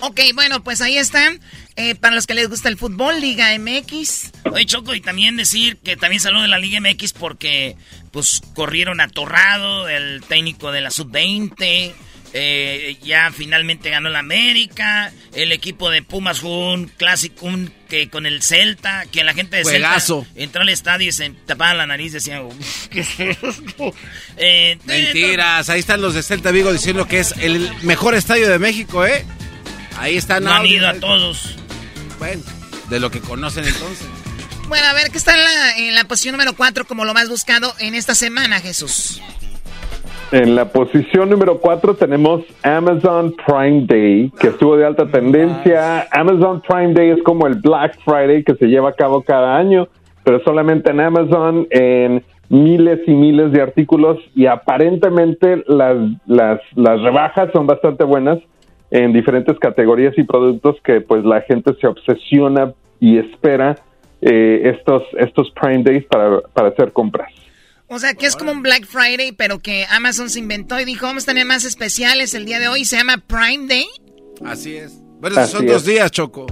Ok, 0.01 0.21
bueno, 0.35 0.63
pues 0.63 0.81
ahí 0.81 0.97
están. 0.97 1.41
Eh, 1.77 1.95
para 1.95 2.15
los 2.15 2.27
que 2.27 2.35
les 2.35 2.49
gusta 2.49 2.69
el 2.69 2.77
fútbol, 2.77 3.21
Liga 3.21 3.57
MX. 3.59 4.33
Oye, 4.53 4.67
Choco, 4.67 4.95
y 4.95 5.01
también 5.01 5.37
decir 5.37 5.79
que 5.79 5.97
también 5.97 6.21
saludo 6.21 6.43
de 6.43 6.49
la 6.49 6.59
Liga 6.59 6.81
MX 6.81 7.13
porque 7.13 7.77
pues 8.11 8.43
corrieron 8.55 9.01
a 9.01 9.09
Torrado, 9.09 9.89
el 9.89 10.23
técnico 10.27 10.73
de 10.73 10.81
la 10.81 10.91
Sub-20. 10.91 11.95
Eh, 12.33 12.97
ya 13.03 13.33
finalmente 13.33 13.91
ganó 13.91 14.09
la 14.09 14.21
América. 14.21 15.13
El 15.35 15.53
equipo 15.53 15.91
de 15.91 16.03
Pumas 16.03 16.41
jugó 16.41 16.75
un 16.75 16.87
clásico 16.87 17.47
un, 17.47 17.73
que 17.89 18.09
con 18.09 18.25
el 18.25 18.43
Celta. 18.43 19.05
Que 19.11 19.25
la 19.25 19.35
gente 19.35 19.57
de 19.57 19.65
Juegazo. 19.65 20.25
Celta 20.25 20.41
entró 20.41 20.63
al 20.63 20.69
estadio 20.69 21.09
y 21.09 21.13
se 21.13 21.31
tapaba 21.47 21.75
la 21.75 21.87
nariz. 21.87 22.13
Decían, 22.13 22.49
eh, 24.37 24.79
Mentiras. 24.85 25.69
Ahí 25.69 25.81
están 25.81 26.01
los 26.01 26.15
de 26.15 26.23
Celta 26.23 26.51
Vigo 26.53 26.73
diciendo 26.73 27.07
que 27.07 27.19
es 27.21 27.35
el 27.39 27.71
mejor 27.83 28.15
estadio 28.15 28.49
de 28.49 28.59
México, 28.59 29.05
¿eh? 29.05 29.25
Ahí 30.01 30.17
están. 30.17 30.45
No 30.45 30.53
han 30.53 30.65
ido 30.65 30.89
a 30.89 30.95
todos. 30.95 31.59
Bueno, 32.19 32.43
de 32.89 33.01
lo 33.01 33.11
que 33.11 33.21
conocen 33.21 33.65
entonces. 33.65 34.09
Bueno, 34.67 34.87
a 34.89 34.95
ver, 34.95 35.11
¿qué 35.13 35.19
está 35.19 35.35
en 35.35 35.45
la, 35.45 35.77
en 35.77 35.95
la 35.95 36.05
posición 36.05 36.33
número 36.33 36.55
4 36.57 36.87
como 36.87 37.05
lo 37.05 37.13
más 37.13 37.29
buscado 37.29 37.73
en 37.81 37.95
esta 37.95 38.15
semana, 38.15 38.61
Jesús? 38.61 39.21
En 40.33 40.55
la 40.55 40.67
posición 40.67 41.29
número 41.29 41.61
4 41.61 41.97
tenemos 41.97 42.43
Amazon 42.63 43.35
Prime 43.45 43.85
Day, 43.87 44.33
que 44.41 44.49
estuvo 44.49 44.77
de 44.77 44.87
alta 44.87 45.07
tendencia. 45.11 46.09
Amazon 46.13 46.63
Prime 46.63 46.95
Day 46.95 47.11
es 47.11 47.23
como 47.23 47.47
el 47.47 47.57
Black 47.57 47.99
Friday 48.05 48.43
que 48.43 48.55
se 48.55 48.67
lleva 48.67 48.91
a 48.91 48.95
cabo 48.95 49.23
cada 49.23 49.57
año, 49.57 49.89
pero 50.25 50.41
solamente 50.45 50.93
en 50.93 51.01
Amazon 51.01 51.67
en 51.71 52.25
miles 52.49 53.01
y 53.07 53.11
miles 53.11 53.53
de 53.53 53.61
artículos 53.61 54.19
y 54.35 54.47
aparentemente 54.47 55.63
las, 55.67 55.97
las, 56.27 56.61
las 56.75 57.03
rebajas 57.03 57.51
son 57.53 57.67
bastante 57.67 58.05
buenas 58.05 58.39
en 58.91 59.13
diferentes 59.13 59.59
categorías 59.59 60.17
y 60.17 60.25
productos 60.25 60.77
que 60.85 61.01
pues 61.01 61.25
la 61.25 61.41
gente 61.43 61.75
se 61.81 61.87
obsesiona 61.87 62.73
y 62.99 63.19
espera 63.19 63.77
eh, 64.21 64.63
estos, 64.77 65.03
estos 65.19 65.51
Prime 65.53 65.83
Days 65.83 66.05
para, 66.07 66.41
para 66.41 66.69
hacer 66.69 66.93
compras. 66.93 67.33
O 67.87 67.99
sea, 67.99 68.15
que 68.15 68.27
es 68.27 68.37
como 68.37 68.53
un 68.53 68.63
Black 68.63 68.87
Friday, 68.87 69.33
pero 69.33 69.59
que 69.59 69.85
Amazon 69.91 70.31
se 70.31 70.39
inventó 70.39 70.79
y 70.79 70.85
dijo, 70.85 71.07
vamos 71.07 71.25
a 71.25 71.27
tener 71.27 71.45
más 71.45 71.65
especiales 71.65 72.35
el 72.35 72.45
día 72.45 72.61
de 72.61 72.69
hoy. 72.69 72.85
Se 72.85 72.97
llama 72.97 73.17
Prime 73.27 73.67
Day. 73.67 73.87
Así 74.45 74.77
es. 74.77 75.01
Bueno, 75.21 75.45
son 75.47 75.67
dos 75.67 75.85
días, 75.85 76.11
Choco. 76.13 76.47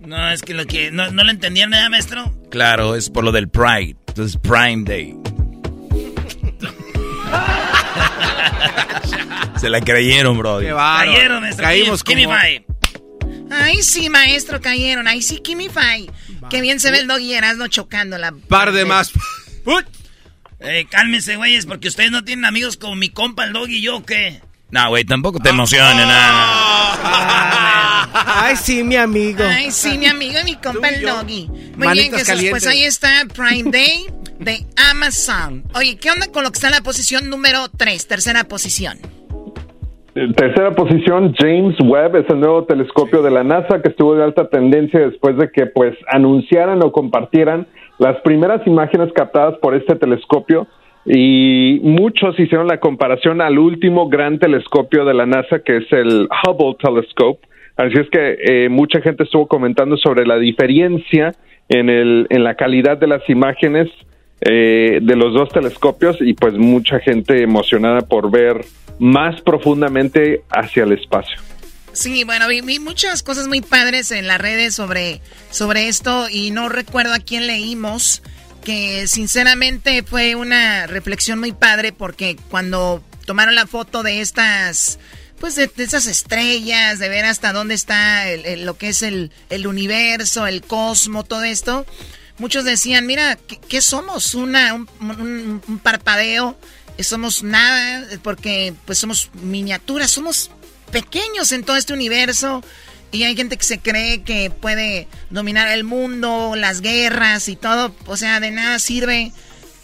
No, 0.00 0.30
es 0.30 0.42
que 0.42 0.54
lo 0.54 0.66
que... 0.66 0.90
¿No, 0.90 1.10
no 1.10 1.24
lo 1.24 1.30
entendían 1.30 1.70
nada, 1.70 1.88
maestro? 1.88 2.32
Claro, 2.50 2.96
es 2.96 3.08
por 3.08 3.24
lo 3.24 3.32
del 3.32 3.48
Pride. 3.48 3.96
Entonces, 4.08 4.36
Prime 4.36 4.84
Day. 4.84 5.16
Se 9.62 9.70
la 9.70 9.80
creyeron, 9.80 10.36
bro. 10.38 10.58
Cayeron, 10.58 11.40
maestro. 11.40 11.62
Caímos 11.62 12.02
me 12.08 12.24
como-. 12.24 12.36
Ay, 13.48 13.80
sí, 13.84 14.10
maestro, 14.10 14.60
cayeron. 14.60 15.06
Ay, 15.06 15.22
sí, 15.22 15.38
Kimmy 15.38 15.68
Five. 15.68 16.10
Qué 16.50 16.60
bien 16.60 16.80
se 16.80 16.90
ve 16.90 16.98
el 16.98 17.06
doggy 17.06 17.34
Erasmo 17.34 17.68
chocando 17.68 18.18
la... 18.18 18.32
Par 18.48 18.72
de 18.72 18.84
más. 18.84 19.12
Eh, 20.58 20.86
cálmense, 20.90 21.36
güeyes, 21.36 21.66
porque 21.66 21.86
ustedes 21.86 22.10
no 22.10 22.24
tienen 22.24 22.44
amigos 22.44 22.76
como 22.76 22.96
mi 22.96 23.10
compa 23.10 23.44
el 23.44 23.52
doggy 23.52 23.76
y 23.76 23.82
yo, 23.82 24.04
¿qué? 24.04 24.42
No, 24.72 24.88
güey, 24.88 25.04
tampoco 25.04 25.38
te 25.38 25.50
emociones, 25.50 26.08
nada. 26.08 26.98
Ay, 28.44 28.56
sí, 28.56 28.82
mi 28.82 28.96
amigo. 28.96 29.44
Ay, 29.44 29.70
sí, 29.70 29.96
mi 29.96 30.06
amigo 30.06 30.40
y 30.40 30.44
mi 30.44 30.56
compa 30.56 30.88
el 30.88 31.02
doggy. 31.02 31.46
Muy 31.76 31.86
bien, 31.92 32.10
Jesús, 32.10 32.26
calientes. 32.26 32.50
pues 32.50 32.66
ahí 32.66 32.82
está 32.82 33.26
Prime 33.32 33.70
Day 33.70 34.06
de 34.40 34.66
Amazon. 34.90 35.62
Oye, 35.74 35.98
¿qué 35.98 36.10
onda 36.10 36.26
con 36.32 36.42
lo 36.42 36.50
que 36.50 36.56
está 36.56 36.66
en 36.66 36.74
la 36.74 36.82
posición 36.82 37.30
número 37.30 37.68
3, 37.68 38.08
tercera 38.08 38.42
posición? 38.42 38.98
En 40.14 40.34
tercera 40.34 40.72
posición, 40.72 41.32
James 41.38 41.74
Webb 41.82 42.16
es 42.16 42.28
el 42.28 42.40
nuevo 42.40 42.64
telescopio 42.64 43.22
de 43.22 43.30
la 43.30 43.44
NASA 43.44 43.80
que 43.80 43.88
estuvo 43.88 44.14
de 44.14 44.22
alta 44.22 44.46
tendencia 44.48 45.00
después 45.00 45.38
de 45.38 45.50
que 45.50 45.64
pues 45.64 45.96
anunciaran 46.12 46.82
o 46.82 46.92
compartieran 46.92 47.66
las 47.98 48.20
primeras 48.20 48.66
imágenes 48.66 49.10
captadas 49.14 49.56
por 49.62 49.74
este 49.74 49.94
telescopio 49.94 50.66
y 51.06 51.80
muchos 51.82 52.38
hicieron 52.38 52.66
la 52.66 52.78
comparación 52.78 53.40
al 53.40 53.58
último 53.58 54.10
gran 54.10 54.38
telescopio 54.38 55.06
de 55.06 55.14
la 55.14 55.24
NASA 55.24 55.60
que 55.60 55.78
es 55.78 55.90
el 55.92 56.28
Hubble 56.46 56.76
Telescope. 56.78 57.40
Así 57.76 57.94
es 57.98 58.10
que 58.10 58.36
eh, 58.44 58.68
mucha 58.68 59.00
gente 59.00 59.24
estuvo 59.24 59.46
comentando 59.46 59.96
sobre 59.96 60.26
la 60.26 60.36
diferencia 60.36 61.32
en, 61.70 61.88
el, 61.88 62.26
en 62.28 62.44
la 62.44 62.54
calidad 62.54 62.98
de 62.98 63.06
las 63.06 63.26
imágenes 63.30 63.88
eh, 64.44 64.98
de 65.00 65.16
los 65.16 65.32
dos 65.34 65.48
telescopios 65.50 66.16
y 66.20 66.34
pues 66.34 66.54
mucha 66.54 66.98
gente 67.00 67.42
emocionada 67.42 68.02
por 68.02 68.30
ver 68.30 68.64
más 68.98 69.40
profundamente 69.40 70.42
hacia 70.50 70.84
el 70.84 70.92
espacio. 70.92 71.36
Sí, 71.92 72.24
bueno, 72.24 72.48
vi, 72.48 72.78
muchas 72.78 73.22
cosas 73.22 73.48
muy 73.48 73.60
padres 73.60 74.10
en 74.10 74.26
las 74.26 74.40
redes 74.40 74.74
sobre, 74.74 75.20
sobre 75.50 75.88
esto 75.88 76.28
y 76.30 76.50
no 76.50 76.68
recuerdo 76.68 77.12
a 77.12 77.18
quién 77.18 77.46
leímos, 77.46 78.22
que 78.64 79.06
sinceramente 79.08 80.02
fue 80.02 80.34
una 80.34 80.86
reflexión 80.86 81.38
muy 81.38 81.52
padre 81.52 81.92
porque 81.92 82.36
cuando 82.50 83.02
tomaron 83.26 83.54
la 83.54 83.66
foto 83.66 84.02
de 84.02 84.20
estas, 84.20 84.98
pues 85.38 85.54
de, 85.56 85.66
de 85.66 85.84
esas 85.84 86.06
estrellas, 86.06 86.98
de 86.98 87.08
ver 87.08 87.24
hasta 87.26 87.52
dónde 87.52 87.74
está 87.74 88.28
el- 88.30 88.64
lo 88.64 88.78
que 88.78 88.88
es 88.88 89.02
el, 89.02 89.30
el 89.50 89.66
universo, 89.66 90.46
el 90.46 90.62
cosmo, 90.62 91.24
todo 91.24 91.42
esto, 91.44 91.84
muchos 92.38 92.64
decían, 92.64 93.06
mira, 93.06 93.38
¿qué, 93.68 93.80
somos? 93.82 94.34
Una, 94.34 94.74
un, 94.74 94.88
un- 95.00 95.62
un 95.66 95.78
parpadeo, 95.78 96.58
somos 97.00 97.42
nada, 97.42 98.06
porque 98.22 98.74
pues 98.84 98.98
somos 98.98 99.30
miniaturas, 99.34 100.10
somos 100.10 100.50
pequeños 100.92 101.50
en 101.52 101.64
todo 101.64 101.76
este 101.76 101.92
universo 101.94 102.62
y 103.10 103.24
hay 103.24 103.34
gente 103.36 103.56
que 103.56 103.64
se 103.64 103.78
cree 103.78 104.22
que 104.22 104.50
puede 104.50 105.08
dominar 105.30 105.68
el 105.68 105.84
mundo, 105.84 106.54
las 106.56 106.80
guerras 106.80 107.48
y 107.48 107.56
todo, 107.56 107.94
o 108.06 108.16
sea, 108.16 108.40
de 108.40 108.50
nada 108.50 108.78
sirve. 108.78 109.32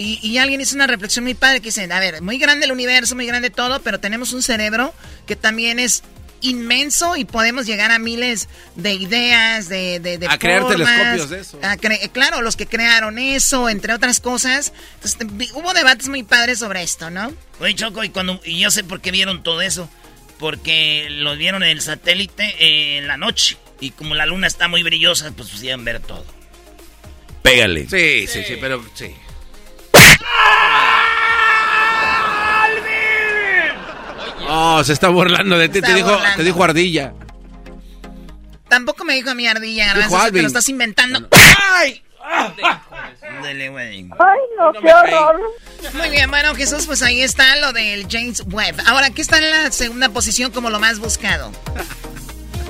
Y, 0.00 0.20
y 0.26 0.38
alguien 0.38 0.60
hizo 0.60 0.76
una 0.76 0.86
reflexión 0.86 1.24
muy 1.24 1.34
padre 1.34 1.60
que 1.60 1.66
dice, 1.70 1.88
a 1.92 1.98
ver, 2.00 2.22
muy 2.22 2.38
grande 2.38 2.66
el 2.66 2.72
universo, 2.72 3.16
muy 3.16 3.26
grande 3.26 3.50
todo, 3.50 3.80
pero 3.82 3.98
tenemos 3.98 4.32
un 4.32 4.42
cerebro 4.44 4.94
que 5.26 5.34
también 5.34 5.80
es 5.80 6.04
inmenso 6.40 7.16
y 7.16 7.24
podemos 7.24 7.66
llegar 7.66 7.90
a 7.90 7.98
miles 7.98 8.48
de 8.76 8.94
ideas, 8.94 9.68
de, 9.68 10.00
de, 10.00 10.18
de 10.18 10.26
A 10.28 10.38
crear 10.38 10.66
telescopios 10.66 11.30
de 11.30 11.40
eso. 11.40 11.58
a 11.62 11.76
cre- 11.76 12.10
claro, 12.12 12.42
los 12.42 12.56
que 12.56 12.66
crearon 12.66 13.18
eso, 13.18 13.68
entre 13.68 13.92
otras 13.94 14.20
cosas. 14.20 14.72
Entonces, 14.94 15.52
hubo 15.54 15.72
debates 15.74 16.08
muy 16.08 16.22
padres 16.22 16.58
sobre 16.60 16.82
esto, 16.82 17.10
¿no? 17.10 17.32
Oye, 17.60 17.74
Choco, 17.74 18.04
y, 18.04 18.10
cuando, 18.10 18.40
y 18.44 18.58
yo 18.60 18.70
sé 18.70 18.84
por 18.84 19.00
qué 19.00 19.10
vieron 19.10 19.42
todo 19.42 19.60
eso. 19.62 19.88
Porque 20.38 21.08
lo 21.10 21.36
vieron 21.36 21.64
en 21.64 21.70
el 21.70 21.80
satélite 21.80 22.44
eh, 22.60 22.98
en 22.98 23.08
la 23.08 23.16
noche. 23.16 23.56
Y 23.80 23.90
como 23.90 24.14
la 24.14 24.24
luna 24.24 24.46
está 24.46 24.68
muy 24.68 24.84
brillosa, 24.84 25.32
pues 25.36 25.48
podían 25.48 25.84
ver 25.84 25.98
todo. 26.00 26.24
Pégale. 27.42 27.88
Sí, 27.88 28.26
sí, 28.28 28.44
sí, 28.46 28.56
pero 28.60 28.84
sí. 28.94 29.12
Oh, 34.48 34.82
se 34.82 34.92
está 34.92 35.08
burlando 35.08 35.58
de 35.58 35.68
ti. 35.68 35.80
Te 35.80 35.94
dijo, 35.94 36.10
burlando. 36.10 36.36
te 36.36 36.44
dijo 36.44 36.64
ardilla. 36.64 37.12
Tampoco 38.68 39.04
me 39.04 39.14
dijo 39.14 39.30
a 39.30 39.34
mi 39.34 39.46
ardilla, 39.46 39.94
Dijo 39.94 40.10
Garbanzo, 40.10 40.32
te 40.32 40.42
lo 40.42 40.48
estás 40.48 40.68
inventando. 40.68 41.20
¡Ay! 41.72 42.02
Dele, 43.42 43.70
güey. 43.70 44.08
Ay, 44.18 44.40
no, 44.58 44.72
qué 44.72 44.92
horror. 44.92 45.40
Muy 45.94 46.10
bien, 46.10 46.28
bueno, 46.30 46.54
Jesús, 46.54 46.86
pues 46.86 47.02
ahí 47.02 47.22
está 47.22 47.56
lo 47.56 47.72
del 47.72 48.06
James 48.08 48.44
Webb. 48.50 48.76
Ahora, 48.86 49.10
¿qué 49.10 49.22
está 49.22 49.38
en 49.38 49.50
la 49.50 49.70
segunda 49.70 50.10
posición 50.10 50.50
como 50.50 50.70
lo 50.70 50.78
más 50.80 50.98
buscado? 50.98 51.50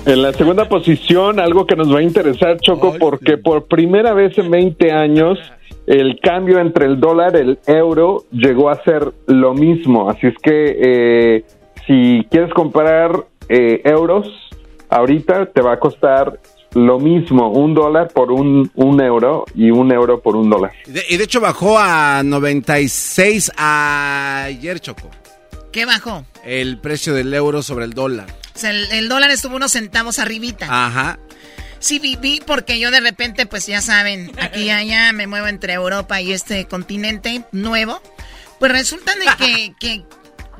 En 0.06 0.22
la 0.22 0.32
segunda 0.32 0.68
posición, 0.68 1.40
algo 1.40 1.66
que 1.66 1.74
nos 1.74 1.92
va 1.92 1.98
a 1.98 2.02
interesar, 2.02 2.58
Choco, 2.60 2.96
porque 2.98 3.36
por 3.36 3.66
primera 3.66 4.12
vez 4.14 4.36
en 4.38 4.50
20 4.50 4.92
años 4.92 5.38
el 5.86 6.20
cambio 6.20 6.60
entre 6.60 6.86
el 6.86 7.00
dólar 7.00 7.34
y 7.34 7.40
el 7.40 7.58
euro 7.66 8.24
llegó 8.30 8.70
a 8.70 8.82
ser 8.84 9.12
lo 9.26 9.54
mismo. 9.54 10.10
Así 10.10 10.26
es 10.26 10.34
que 10.42 10.76
eh, 10.80 11.44
si 11.88 12.24
quieres 12.30 12.52
comprar 12.52 13.24
eh, 13.48 13.80
euros, 13.84 14.28
ahorita 14.90 15.46
te 15.46 15.62
va 15.62 15.72
a 15.72 15.80
costar 15.80 16.38
lo 16.74 17.00
mismo, 17.00 17.50
un 17.50 17.74
dólar 17.74 18.08
por 18.08 18.30
un, 18.30 18.70
un 18.74 19.00
euro 19.00 19.46
y 19.54 19.70
un 19.70 19.90
euro 19.90 20.20
por 20.20 20.36
un 20.36 20.50
dólar. 20.50 20.72
Y 20.86 20.90
de, 20.92 21.04
y 21.08 21.16
de 21.16 21.24
hecho 21.24 21.40
bajó 21.40 21.78
a 21.78 22.22
96 22.22 23.52
ayer, 23.56 24.78
Choco. 24.80 25.10
¿Qué 25.72 25.86
bajó? 25.86 26.24
El 26.44 26.78
precio 26.78 27.14
del 27.14 27.32
euro 27.32 27.62
sobre 27.62 27.86
el 27.86 27.94
dólar. 27.94 28.26
O 28.54 28.58
sea, 28.58 28.70
el, 28.70 28.90
el 28.92 29.08
dólar 29.08 29.30
estuvo 29.30 29.56
unos 29.56 29.72
centavos 29.72 30.18
arribita. 30.18 30.66
Ajá. 30.68 31.18
Sí, 31.78 31.98
vi, 32.00 32.16
vi, 32.16 32.42
porque 32.44 32.78
yo 32.78 32.90
de 32.90 33.00
repente, 33.00 33.46
pues 33.46 33.66
ya 33.66 33.80
saben, 33.80 34.32
aquí 34.40 34.64
y 34.64 34.70
allá 34.70 35.12
me 35.12 35.26
muevo 35.26 35.46
entre 35.46 35.74
Europa 35.74 36.20
y 36.20 36.32
este 36.32 36.66
continente 36.66 37.44
nuevo. 37.52 38.02
Pues 38.58 38.72
resulta 38.72 39.12
de 39.14 39.26
que, 39.38 39.74
que 39.80 40.04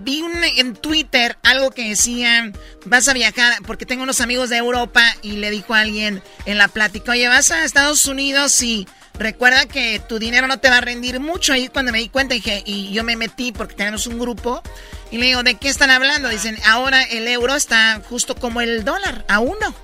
vi 0.01 0.23
un- 0.23 0.43
en 0.45 0.75
Twitter 0.75 1.37
algo 1.43 1.71
que 1.71 1.89
decía, 1.91 2.53
vas 2.87 3.09
a 3.09 3.13
viajar, 3.13 3.55
porque 3.67 3.87
tengo 3.87 4.03
unos 4.03 4.21
amigos 4.21 4.49
de 4.51 4.57
Europa 4.57 5.03
y 5.23 5.33
le 5.33 5.51
dijo 5.51 5.75
a 5.75 5.81
alguien 5.81 6.23
en 6.47 6.59
la 6.59 6.69
plática, 6.69 7.13
oye, 7.13 7.29
vas 7.29 7.51
a 7.51 7.65
Estados 7.65 8.07
Unidos 8.07 8.61
y 8.63 8.87
recuerda 9.19 9.67
que 9.67 10.01
tu 10.09 10.19
dinero 10.19 10.47
no 10.47 10.59
te 10.61 10.71
va 10.71 10.79
a 10.79 10.81
rendir 10.81 11.19
mucho. 11.21 11.53
Ahí 11.53 11.69
cuando 11.69 11.91
me 11.93 11.99
di 11.99 12.09
cuenta 12.09 12.35
dije, 12.35 12.63
y 12.65 12.93
yo 12.93 13.03
me 13.05 13.17
metí 13.17 13.53
porque 13.53 13.75
tenemos 13.75 14.07
un 14.07 14.19
grupo 14.19 14.63
y 15.11 15.19
le 15.19 15.27
digo, 15.27 15.43
¿de 15.43 15.55
qué 15.57 15.69
están 15.69 15.91
hablando? 15.91 16.29
Dicen, 16.29 16.57
ahora 16.67 17.03
el 17.03 17.27
euro 17.29 17.57
está 17.57 18.01
justo 18.09 18.35
como 18.37 18.61
el 18.61 18.85
dólar, 18.85 19.25
a 19.29 19.41
uno. 19.41 19.75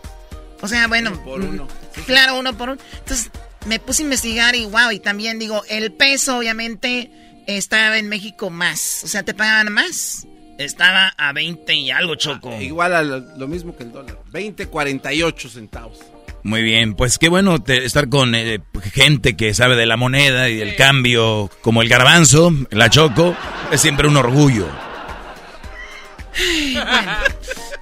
O 0.60 0.68
sea, 0.68 0.86
bueno, 0.86 1.22
Por 1.24 1.40
uno. 1.40 1.66
Claro, 2.06 2.38
uno 2.38 2.56
por 2.56 2.70
uno. 2.70 2.80
Entonces 2.98 3.30
me 3.66 3.78
puse 3.80 4.02
a 4.02 4.04
investigar 4.04 4.54
y 4.54 4.64
wow, 4.66 4.90
y 4.92 5.00
también 5.00 5.38
digo, 5.38 5.62
el 5.68 5.92
peso 5.92 6.38
obviamente 6.38 7.10
estaba 7.46 7.98
en 7.98 8.08
México 8.08 8.50
más. 8.50 9.02
O 9.04 9.08
sea, 9.08 9.22
te 9.22 9.34
pagaban 9.34 9.72
más. 9.72 10.26
Estaba 10.58 11.08
a 11.16 11.32
20 11.32 11.74
y 11.74 11.90
algo, 11.90 12.14
Choco. 12.14 12.60
Igual 12.60 12.94
a 12.94 13.02
lo, 13.02 13.18
lo 13.18 13.48
mismo 13.48 13.76
que 13.76 13.82
el 13.82 13.92
dólar. 13.92 14.18
20.48 14.32 15.48
centavos. 15.50 15.98
Muy 16.44 16.62
bien, 16.62 16.94
pues 16.94 17.18
qué 17.18 17.28
bueno 17.30 17.58
te- 17.62 17.84
estar 17.86 18.08
con 18.10 18.34
eh, 18.34 18.60
gente 18.92 19.34
que 19.34 19.54
sabe 19.54 19.76
de 19.76 19.86
la 19.86 19.96
moneda 19.96 20.50
y 20.50 20.56
del 20.56 20.76
cambio, 20.76 21.50
como 21.62 21.80
el 21.80 21.88
garbanzo, 21.88 22.52
la 22.70 22.90
choco, 22.90 23.34
es 23.72 23.80
siempre 23.80 24.06
un 24.08 24.16
orgullo. 24.18 24.68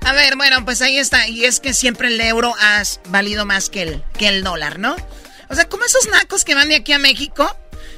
A 0.04 0.12
ver, 0.12 0.36
bueno, 0.36 0.64
pues 0.64 0.82
ahí 0.82 0.98
está. 0.98 1.28
Y 1.28 1.44
es 1.44 1.60
que 1.60 1.74
siempre 1.74 2.08
el 2.08 2.20
euro 2.20 2.54
ha 2.60 2.82
valido 3.08 3.44
más 3.46 3.68
que 3.68 3.82
el, 3.82 4.02
que 4.18 4.28
el 4.28 4.42
dólar, 4.44 4.78
¿no? 4.78 4.96
O 5.48 5.54
sea, 5.54 5.68
como 5.68 5.84
esos 5.84 6.08
nacos 6.08 6.44
que 6.44 6.54
van 6.54 6.68
de 6.68 6.76
aquí 6.76 6.92
a 6.92 6.98
México 6.98 7.54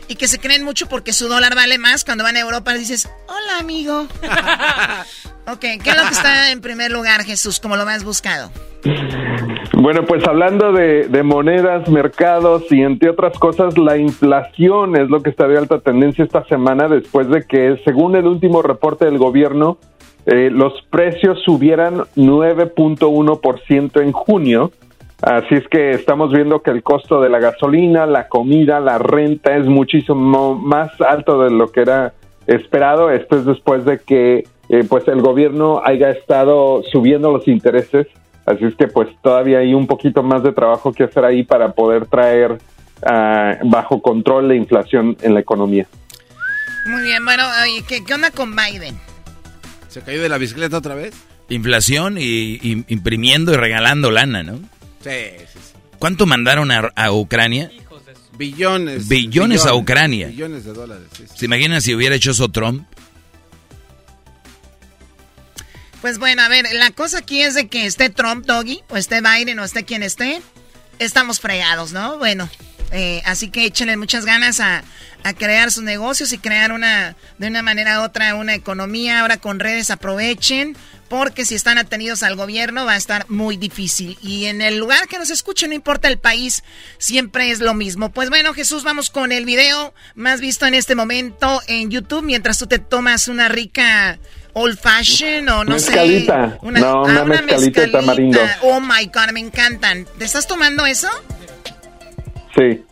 y 0.09 0.17
que 0.17 0.29
se 0.29 0.39
creen 0.39 0.65
mucho 0.65 0.87
porque 0.89 1.13
su 1.13 1.29
dólar 1.29 1.55
vale 1.55 1.79
más. 1.79 2.05
Cuando 2.05 2.25
van 2.25 2.37
a 2.37 2.41
Europa 2.41 2.75
dices, 2.75 3.09
hola 3.27 3.59
amigo. 3.59 4.03
ok, 5.47 5.61
¿qué 5.61 5.91
es 5.91 5.97
lo 5.97 6.03
que 6.03 6.15
está 6.15 6.51
en 6.51 6.61
primer 6.61 6.91
lugar, 6.91 7.25
Jesús, 7.25 7.61
como 7.61 7.77
lo 7.77 7.85
más 7.85 8.05
buscado? 8.05 8.51
Bueno, 9.73 10.05
pues 10.05 10.27
hablando 10.27 10.73
de, 10.73 11.09
de 11.09 11.23
monedas, 11.23 11.89
mercados 11.89 12.65
y 12.71 12.83
entre 12.83 13.11
otras 13.11 13.39
cosas, 13.39 13.77
la 13.77 13.97
inflación 13.97 14.97
es 14.97 15.09
lo 15.11 15.23
que 15.23 15.31
está 15.31 15.49
de 15.49 15.59
alta 15.59 15.81
tendencia 15.81 16.25
esta 16.25 16.45
semana 16.45 16.89
después 16.89 17.29
de 17.29 17.43
que, 17.43 17.81
según 17.85 18.17
el 18.17 18.27
último 18.27 18.63
reporte 18.63 19.05
del 19.05 19.19
gobierno, 19.19 19.79
eh, 20.27 20.49
los 20.51 20.73
precios 20.91 21.39
subieran 21.45 22.05
9.1% 22.17 24.01
en 24.01 24.13
junio. 24.13 24.73
Así 25.25 25.55
es 25.55 25.67
que 25.69 25.93
estamos 25.93 26.33
viendo 26.33 26.61
que 26.61 26.71
el 26.71 26.83
costo 26.83 27.23
de 27.23 27.31
la 27.31 27.39
gasolina, 27.39 28.05
la 28.05 28.29
comida, 28.29 28.79
la 28.79 28.99
renta 28.99 29.57
es 29.57 29.65
muchísimo 29.65 30.55
más 30.55 31.01
alto 31.01 31.43
de 31.43 31.51
lo 31.51 31.73
que 31.73 31.81
era 31.81 32.13
esperado. 32.47 33.11
Esto 33.11 33.39
es 33.39 33.47
después 33.47 33.87
de 33.87 34.01
que 34.01 34.45
eh, 34.69 34.85
pues 34.87 35.09
el 35.09 35.23
gobierno 35.23 35.81
haya 35.83 36.11
estado 36.11 36.83
subiendo 36.93 37.33
los 37.33 37.49
intereses. 37.49 38.07
Así 38.45 38.67
es 38.67 38.75
que 38.75 38.87
pues 38.87 39.09
todavía 39.23 39.61
hay 39.61 39.73
un 39.73 39.87
poquito 39.87 40.23
más 40.23 40.43
de 40.43 40.53
trabajo 40.53 40.93
que 40.93 41.05
hacer 41.05 41.25
ahí 41.25 41.43
para 41.43 41.73
poder 41.73 42.05
traer 42.05 42.59
ah, 43.07 43.57
bajo 43.65 44.03
control 44.03 44.49
la 44.49 44.57
inflación 44.57 45.17
en 45.23 45.33
la 45.33 45.41
economía. 45.41 45.87
Muy 46.85 47.03
bien, 47.03 47.25
bueno, 47.25 47.45
oye, 47.63 47.83
¿qué, 47.89 48.05
qué 48.05 48.13
onda 48.13 48.31
con 48.31 48.55
Biden? 48.55 48.95
¿Se 49.89 50.03
cayó 50.03 50.21
de 50.21 50.29
la 50.29 50.37
bicicleta 50.37 50.77
otra 50.77 50.95
vez? 50.95 51.15
Inflación 51.49 52.19
y, 52.19 52.59
y 52.61 52.85
imprimiendo 52.89 53.55
y 53.55 53.57
regalando 53.57 54.11
lana, 54.11 54.43
¿no? 54.43 54.59
Sí, 55.05 55.11
sí, 55.53 55.59
sí. 55.59 55.73
¿Cuánto 55.99 56.27
mandaron 56.27 56.71
a, 56.71 56.91
a 56.97 57.13
Ucrania? 57.13 57.71
Billones. 58.37 59.07
Billones 59.07 59.65
a 59.65 59.75
Ucrania. 59.75 60.27
Billones 60.27 60.65
de 60.65 60.73
dólares. 60.73 61.07
sí, 61.17 61.25
sí. 61.29 61.35
¿Se 61.39 61.45
imaginan 61.45 61.81
si 61.81 61.95
hubiera 61.95 62.17
hecho 62.17 62.33
eso 62.33 62.49
Trump? 62.51 62.85
Pues 66.01 66.19
bueno, 66.19 66.43
a 66.43 66.49
ver, 66.49 66.67
la 66.75 66.91
cosa 66.91 67.19
aquí 67.19 67.41
es 67.41 67.55
de 67.55 67.69
que 67.69 67.87
esté 67.87 68.11
Trump, 68.11 68.45
Doggy, 68.45 68.83
o 68.89 68.97
esté 68.97 69.21
Biden, 69.23 69.59
o 69.59 69.65
esté 69.65 69.85
quien 69.85 70.03
esté, 70.03 70.43
estamos 70.99 71.41
fregados, 71.41 71.93
¿no? 71.93 72.19
Bueno, 72.19 72.51
eh, 72.93 73.23
así 73.25 73.49
que 73.49 73.65
échenle 73.65 73.97
muchas 73.97 74.27
ganas 74.27 74.61
a, 74.61 74.85
a 75.23 75.33
crear 75.33 75.73
sus 75.73 75.83
negocios 75.83 76.33
y 76.35 76.39
crear 76.39 76.73
una, 76.73 77.17
de 77.39 77.47
una 77.47 77.63
manera 77.63 78.01
u 78.01 78.05
otra, 78.05 78.35
una 78.35 78.55
economía. 78.55 79.21
Ahora 79.21 79.39
con 79.39 79.61
redes 79.61 79.91
aprovechen, 79.91 80.77
porque 81.09 81.45
si 81.45 81.55
están 81.55 81.79
atenidos 81.79 82.23
al 82.23 82.37
gobierno 82.37 82.85
va 82.85 82.93
a 82.93 82.97
estar 82.97 83.29
muy 83.29 83.57
difícil. 83.57 84.17
Y 84.23 84.47
en 84.47 84.61
el 84.63 84.79
lugar 84.79 85.07
que 85.09 85.19
nos 85.19 85.31
escuchen, 85.31 85.71
no 85.71 85.75
importa 85.75 86.09
el 86.09 86.19
país, 86.19 86.65
siempre 86.99 87.51
es 87.51 87.61
lo 87.61 87.75
mismo. 87.75 88.11
Pues 88.11 88.31
bueno, 88.31 88.55
Jesús, 88.55 88.85
vamos 88.85 89.11
con 89.11 89.33
el 89.33 89.45
video 89.45 89.95
más 90.15 90.41
visto 90.41 90.67
en 90.67 90.75
este 90.75 90.95
momento 90.95 91.61
en 91.67 91.91
YouTube, 91.91 92.23
mientras 92.23 92.59
tú 92.59 92.67
te 92.67 92.79
tomas 92.79 93.29
una 93.29 93.49
rica 93.49 94.19
old 94.55 94.79
fashion 94.79 95.49
o 95.49 95.65
no 95.65 95.73
Mezcalita. 95.75 96.51
sé. 96.53 96.59
Una, 96.63 96.81
No, 96.81 97.05
ah, 97.05 97.23
una 97.23 97.25
mezcalita 97.25 97.81
de 97.83 97.89
tamarindo. 97.89 98.41
Oh 98.63 98.81
my 98.81 99.07
god, 99.07 99.31
me 99.33 99.41
encantan. 99.41 100.07
¿Te 100.19 100.25
estás 100.25 100.47
tomando 100.47 100.87
eso? 100.87 101.09
Sí. 102.57 102.85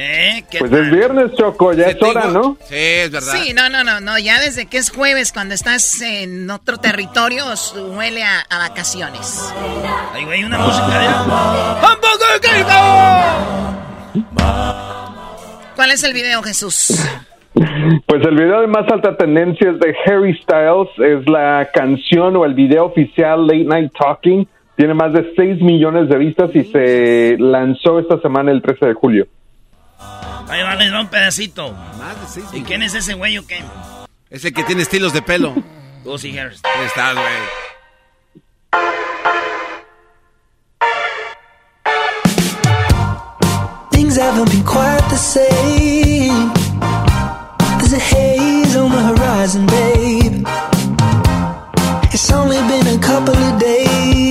¿Eh? 0.00 0.44
¿Qué 0.48 0.60
Pues 0.60 0.70
es 0.70 0.92
viernes, 0.92 1.32
Choco, 1.34 1.72
ya 1.72 1.88
es 1.88 2.00
hora, 2.00 2.26
¿no? 2.26 2.56
Sí, 2.60 2.76
es 2.76 3.10
verdad. 3.10 3.32
Sí, 3.32 3.52
no, 3.52 3.68
no, 3.68 3.82
no, 3.82 3.98
no, 3.98 4.16
ya 4.16 4.38
desde 4.38 4.66
que 4.66 4.78
es 4.78 4.92
jueves, 4.92 5.32
cuando 5.32 5.54
estás 5.54 6.00
en 6.00 6.48
otro 6.52 6.76
territorio, 6.76 7.44
huele 7.96 8.22
a, 8.22 8.42
a 8.48 8.58
vacaciones. 8.68 9.52
Ay, 10.14 10.24
güey, 10.24 10.44
una 10.44 10.58
música 10.58 11.00
de... 11.00 11.08
¿Cuál 15.74 15.90
es 15.90 16.04
el 16.04 16.12
video, 16.12 16.44
Jesús? 16.44 16.92
Pues 18.06 18.24
el 18.24 18.36
video 18.36 18.60
de 18.60 18.68
más 18.68 18.88
alta 18.92 19.16
tendencia 19.16 19.68
es 19.68 19.80
de 19.80 19.96
Harry 20.06 20.40
Styles, 20.44 20.90
es 20.98 21.28
la 21.28 21.68
canción 21.74 22.36
o 22.36 22.44
el 22.44 22.54
video 22.54 22.84
oficial 22.84 23.48
Late 23.48 23.64
Night 23.64 23.92
Talking, 23.98 24.46
tiene 24.76 24.94
más 24.94 25.12
de 25.12 25.32
6 25.34 25.60
millones 25.60 26.08
de 26.08 26.18
vistas 26.18 26.50
y 26.54 26.62
se 26.66 27.36
lanzó 27.40 27.98
esta 27.98 28.20
semana 28.20 28.52
el 28.52 28.62
13 28.62 28.86
de 28.86 28.94
julio. 28.94 29.26
Ahí 30.48 30.62
va, 30.62 30.74
les 30.76 30.92
va 30.92 31.00
un 31.00 31.08
pedacito. 31.08 31.72
Más 31.72 32.20
de 32.20 32.26
seis 32.26 32.46
¿Y 32.52 32.62
quién 32.62 32.82
es 32.82 32.94
ese 32.94 33.14
güey 33.14 33.38
o 33.38 33.46
qué? 33.46 33.62
Ese 34.30 34.52
que 34.52 34.64
tiene 34.64 34.82
estilos 34.82 35.12
de 35.12 35.22
pelo. 35.22 35.54
Lucy 36.04 36.36
Harris. 36.38 36.60
Ahí 36.64 36.86
estás, 36.86 37.14
güey. 37.14 37.26
Things 43.90 44.16
haven't 44.16 44.50
been 44.50 44.64
quite 44.64 45.04
the 45.10 45.16
same. 45.16 46.52
There's 47.78 47.92
a 47.92 47.98
haze 47.98 48.76
on 48.76 48.90
the 48.90 49.02
horizon, 49.10 49.66
babe. 49.66 50.46
It's 52.12 52.30
only 52.32 52.58
been 52.68 52.86
a 52.86 52.98
couple 53.00 53.36
of 53.36 53.58
days, 53.60 54.27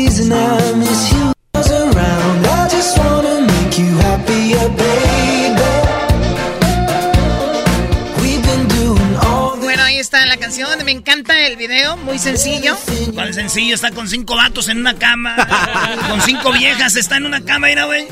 canción, 10.48 10.86
me 10.86 10.92
encanta 10.94 11.46
el 11.46 11.58
video, 11.58 11.98
muy 11.98 12.18
sencillo. 12.18 12.78
¿Cuál 13.14 13.34
sencillo? 13.34 13.76
Está 13.76 13.92
con 13.92 14.08
cinco 14.08 14.38
vatos 14.38 14.70
en 14.70 14.78
una 14.78 14.98
cama. 14.98 15.36
con 16.10 16.22
cinco 16.22 16.54
viejas. 16.54 16.96
Está 16.96 17.18
en 17.18 17.26
una 17.26 17.42
cama, 17.42 17.68
mira, 17.68 17.84
güey. 17.84 18.08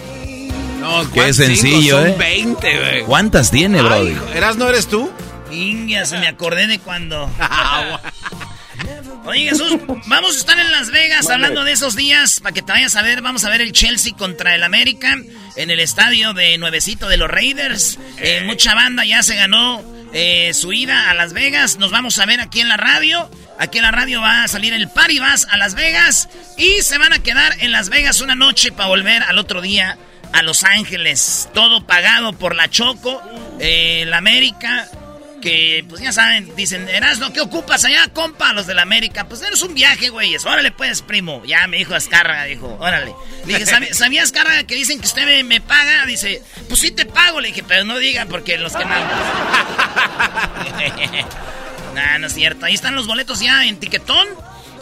No, 0.81 1.03
Qué 1.03 1.21
¿cuántos 1.21 1.37
sencillo, 1.37 1.97
cinco? 2.03 2.07
¿eh? 2.07 2.09
Son 2.09 2.17
20, 2.19 2.77
güey. 2.77 3.03
¿Cuántas 3.05 3.51
tiene, 3.51 3.81
Brody? 3.81 4.17
¿Eras 4.33 4.57
no 4.57 4.67
eres 4.67 4.87
tú? 4.87 5.09
Ingia, 5.49 6.05
se 6.05 6.17
me 6.19 6.27
acordé 6.27 6.67
de 6.67 6.77
cuando. 6.79 7.31
Oye, 9.25 9.49
Jesús, 9.49 9.77
vamos 10.07 10.35
a 10.35 10.37
estar 10.37 10.59
en 10.59 10.73
Las 10.73 10.91
Vegas 10.91 11.29
hablando 11.29 11.63
de 11.63 11.71
esos 11.71 11.95
días 11.95 12.41
para 12.41 12.53
que 12.53 12.61
te 12.61 12.73
vayas 12.73 12.97
a 12.97 13.01
ver. 13.01 13.21
Vamos 13.21 13.45
a 13.45 13.49
ver 13.49 13.61
el 13.61 13.71
Chelsea 13.71 14.13
contra 14.13 14.55
el 14.55 14.63
América 14.63 15.17
en 15.55 15.71
el 15.71 15.79
estadio 15.79 16.33
de 16.33 16.57
Nuevecito 16.57 17.07
de 17.07 17.15
los 17.15 17.31
Raiders. 17.31 17.97
Eh, 18.17 18.43
mucha 18.45 18.75
banda 18.75 19.05
ya 19.05 19.23
se 19.23 19.35
ganó 19.35 19.94
eh, 20.17 20.53
su 20.53 20.71
ida 20.71 21.09
a 21.09 21.13
Las 21.13 21.33
Vegas. 21.33 21.77
Nos 21.77 21.91
vamos 21.91 22.17
a 22.19 22.25
ver 22.25 22.39
aquí 22.39 22.61
en 22.61 22.69
la 22.69 22.77
radio. 22.77 23.29
Aquí 23.59 23.79
en 23.79 23.83
la 23.83 23.91
radio 23.91 24.21
va 24.21 24.45
a 24.45 24.47
salir 24.47 24.71
el 24.71 24.87
Party 24.87 25.19
Vas 25.19 25.45
a 25.51 25.57
Las 25.57 25.75
Vegas 25.75 26.29
y 26.57 26.81
se 26.83 26.97
van 26.97 27.11
a 27.11 27.19
quedar 27.19 27.53
en 27.59 27.73
Las 27.73 27.89
Vegas 27.89 28.21
una 28.21 28.33
noche 28.33 28.71
para 28.71 28.87
volver 28.87 29.23
al 29.23 29.37
otro 29.37 29.59
día 29.59 29.97
a 30.31 30.41
Los 30.41 30.63
Ángeles. 30.63 31.49
Todo 31.53 31.85
pagado 31.85 32.31
por 32.31 32.55
la 32.55 32.69
Choco, 32.69 33.21
eh, 33.59 34.05
la 34.07 34.17
América 34.17 34.87
que 35.45 35.85
pues 35.87 36.01
ya 36.01 36.11
saben, 36.11 36.55
dicen, 36.55 36.89
Erasno, 36.89 37.31
¿qué 37.31 37.39
ocupas 37.39 37.85
allá, 37.85 38.07
compa? 38.11 38.51
Los 38.51 38.65
de 38.65 38.73
la 38.73 38.81
América. 38.81 39.27
Pues 39.27 39.43
es 39.43 39.61
un 39.61 39.75
viaje, 39.75 40.09
güeyes. 40.09 40.43
Órale, 40.43 40.71
pues, 40.71 41.03
primo. 41.03 41.43
Ya 41.45 41.67
me 41.67 41.77
dijo 41.77 41.93
Azcárraga, 41.93 42.45
dijo, 42.45 42.75
órale. 42.79 43.13
Le 43.45 43.53
dije, 43.53 43.67
"¿Sabi- 43.67 43.89
¿sabía 43.93 44.23
Azcárraga 44.23 44.63
que 44.63 44.73
dicen 44.73 44.99
que 44.99 45.05
usted 45.05 45.23
me, 45.27 45.43
me 45.43 45.61
paga? 45.61 46.03
Dice, 46.07 46.41
pues 46.67 46.79
sí 46.79 46.89
te 46.89 47.05
pago. 47.05 47.41
Le 47.41 47.49
dije, 47.49 47.61
pero 47.67 47.83
no 47.83 47.99
digan 47.99 48.27
porque 48.27 48.57
los 48.57 48.75
que 48.75 48.85
no. 48.85 48.95
nah, 51.93 52.17
no 52.17 52.27
es 52.27 52.33
cierto. 52.33 52.65
Ahí 52.65 52.73
están 52.73 52.95
los 52.95 53.07
boletos 53.07 53.39
ya 53.39 53.65
en 53.65 53.77
tiquetón. 53.79 54.27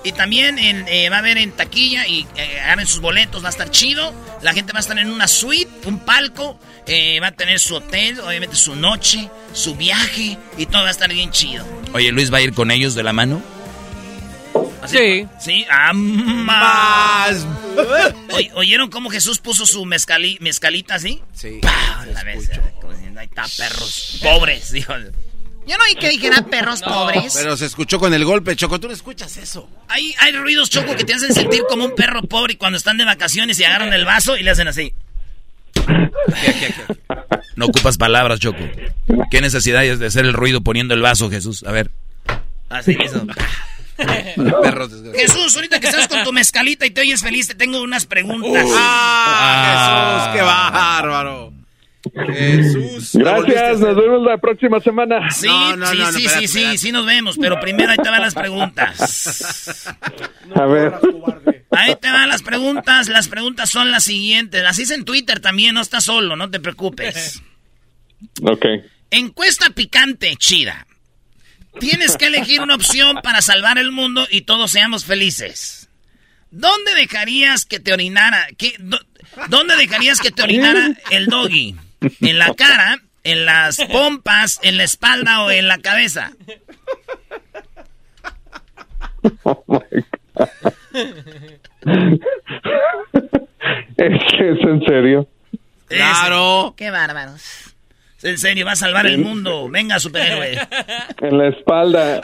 Y 0.05 0.11
también 0.11 0.59
en, 0.59 0.85
eh, 0.89 1.09
va 1.09 1.17
a 1.17 1.19
haber 1.19 1.37
en 1.37 1.53
taquilla 1.53 2.05
y 2.07 2.27
eh, 2.35 2.59
sus 2.85 2.99
boletos, 2.99 3.41
va 3.43 3.47
a 3.47 3.51
estar 3.51 3.69
chido. 3.69 4.13
La 4.41 4.53
gente 4.53 4.73
va 4.73 4.79
a 4.79 4.81
estar 4.81 4.99
en 4.99 5.09
una 5.09 5.27
suite, 5.29 5.87
un 5.87 5.99
palco, 5.99 6.59
eh, 6.87 7.19
va 7.19 7.27
a 7.27 7.31
tener 7.31 7.59
su 7.59 7.75
hotel, 7.75 8.19
obviamente 8.19 8.55
su 8.55 8.75
noche, 8.75 9.29
su 9.53 9.75
viaje 9.75 10.37
y 10.57 10.65
todo 10.65 10.81
va 10.83 10.87
a 10.89 10.91
estar 10.91 11.11
bien 11.11 11.31
chido. 11.31 11.65
Oye, 11.93 12.11
Luis 12.11 12.31
va 12.33 12.37
a 12.37 12.41
ir 12.41 12.53
con 12.53 12.71
ellos 12.71 12.95
de 12.95 13.03
la 13.03 13.13
mano. 13.13 13.41
Sí. 14.85 15.25
Sí, 15.39 15.65
ah, 15.71 15.93
más. 15.93 17.45
Oy- 18.33 18.51
¿Oyeron 18.55 18.89
cómo 18.89 19.09
Jesús 19.09 19.39
puso 19.39 19.65
su 19.65 19.85
mezcali- 19.85 20.37
mezcalita 20.41 20.95
así? 20.95 21.21
Sí. 21.33 21.59
¡Pah! 21.61 22.05
La 22.13 22.23
vez, 22.23 22.49
como 22.81 22.91
diciendo, 22.93 23.21
ahí 23.21 23.27
está, 23.27 23.45
perros 23.57 24.19
pobres, 24.21 24.71
dijo. 24.73 24.93
Yo 25.65 25.77
no 25.77 25.83
oí 25.85 25.95
que 25.95 26.09
dijera 26.09 26.41
perros 26.41 26.81
pobres. 26.81 27.33
Pero 27.37 27.55
se 27.55 27.65
escuchó 27.65 27.97
con 27.97 28.13
el 28.13 28.25
golpe, 28.25 28.53
Choco. 28.57 28.77
Tú 28.81 28.89
no 28.89 28.93
escuchas 28.93 29.37
eso. 29.37 29.69
Hay, 29.87 30.13
hay 30.19 30.33
ruidos, 30.33 30.69
Choco, 30.69 30.93
que 30.97 31.05
te 31.05 31.13
hacen 31.13 31.33
sentir 31.33 31.63
como 31.69 31.85
un 31.85 31.95
perro 31.95 32.21
pobre 32.23 32.53
y 32.53 32.55
cuando 32.57 32.77
están 32.77 32.97
de 32.97 33.05
vacaciones 33.05 33.57
y 33.61 33.63
agarran 33.63 33.93
el 33.93 34.03
vaso 34.03 34.35
y 34.35 34.43
le 34.43 34.51
hacen 34.51 34.67
así. 34.67 34.93
No 37.55 37.65
ocupas 37.65 37.97
palabras, 37.97 38.39
Choco. 38.39 38.63
¿Qué 39.29 39.41
necesidad 39.41 39.83
es 39.85 39.99
de 39.99 40.07
hacer 40.07 40.25
el 40.25 40.33
ruido 40.33 40.61
poniendo 40.61 40.93
el 40.93 41.01
vaso, 41.01 41.29
Jesús? 41.29 41.63
A 41.67 41.71
ver. 41.71 41.91
Así. 42.69 42.97
Perros. 43.95 44.91
Jesús, 45.15 45.55
ahorita 45.55 45.79
que 45.79 45.87
estás 45.87 46.07
con 46.07 46.23
tu 46.23 46.33
mezcalita 46.33 46.85
y 46.85 46.91
te 46.91 47.01
oyes 47.01 47.21
feliz, 47.21 47.47
te 47.47 47.55
tengo 47.55 47.81
unas 47.81 48.05
preguntas. 48.05 48.65
¡Ah, 48.73 50.25
Jesús! 50.25 50.35
¡Qué 50.35 50.41
bárbaro! 50.41 51.53
Jesús. 52.33 53.11
Gracias, 53.13 53.79
nos 53.79 53.95
vemos 53.95 54.23
la 54.23 54.37
próxima 54.37 54.79
semana. 54.81 55.29
Sí, 55.31 55.47
No, 55.47 55.75
no, 55.77 55.87
sí, 55.87 55.97
no, 55.97 56.05
no, 56.05 56.11
sí, 56.11 56.25
espérate, 56.25 56.47
sí, 56.47 56.65
sí, 56.71 56.77
sí 56.77 56.91
nos 56.91 57.05
vemos, 57.05 57.37
pero 57.39 57.59
primero 57.61 57.91
ahí 57.91 57.97
te 57.97 58.09
van 58.09 58.21
las 58.21 58.33
preguntas. 58.33 59.87
A 60.53 60.65
ver. 60.65 60.93
Ahí 61.75 61.95
te 61.99 62.09
van 62.11 62.29
las 62.29 62.41
preguntas, 62.43 63.07
las 63.09 63.27
preguntas 63.27 63.69
son 63.69 63.91
las 63.91 64.03
siguientes. 64.03 64.61
Las 64.63 64.77
hice 64.79 64.93
en 64.95 65.05
Twitter 65.05 65.39
también, 65.39 65.75
no 65.75 65.81
estás 65.81 66.03
solo, 66.05 66.35
no 66.35 66.49
te 66.49 66.59
preocupes. 66.59 67.41
Ok. 68.41 68.65
Encuesta 69.11 69.69
picante, 69.71 70.35
chida. 70.37 70.87
Tienes 71.79 72.17
que 72.17 72.27
elegir 72.27 72.61
una 72.61 72.75
opción 72.75 73.19
para 73.23 73.41
salvar 73.41 73.77
el 73.77 73.91
mundo 73.91 74.27
y 74.29 74.41
todos 74.41 74.71
seamos 74.71 75.05
felices. 75.05 75.89
¿Dónde 76.51 76.93
dejarías 76.95 77.65
que 77.65 77.79
te 77.79 77.93
orinara? 77.93 78.47
¿Qué- 78.57 78.75
dó- 78.79 79.03
¿Dónde 79.49 79.75
dejarías 79.75 80.19
que 80.19 80.31
te 80.31 80.43
orinara 80.43 80.91
el 81.09 81.25
doggy? 81.25 81.75
¿En 82.21 82.37
la 82.37 82.53
cara, 82.53 83.01
en 83.23 83.45
las 83.45 83.77
pompas, 83.91 84.59
en 84.61 84.77
la 84.77 84.83
espalda 84.83 85.41
o 85.41 85.49
en 85.49 85.67
la 85.67 85.79
cabeza? 85.79 86.31
¿Es, 93.97 94.21
es 94.39 94.59
en 94.61 94.83
serio? 94.85 95.27
Claro. 95.87 96.73
Qué 96.77 96.89
bárbaros. 96.91 97.73
En 98.23 98.37
serio, 98.37 98.65
va 98.65 98.71
a 98.71 98.75
salvar 98.75 99.05
el 99.05 99.17
mundo. 99.17 99.69
Venga, 99.69 99.99
superhéroe. 99.99 100.57
En 101.21 101.37
la 101.37 101.47
espalda. 101.49 102.21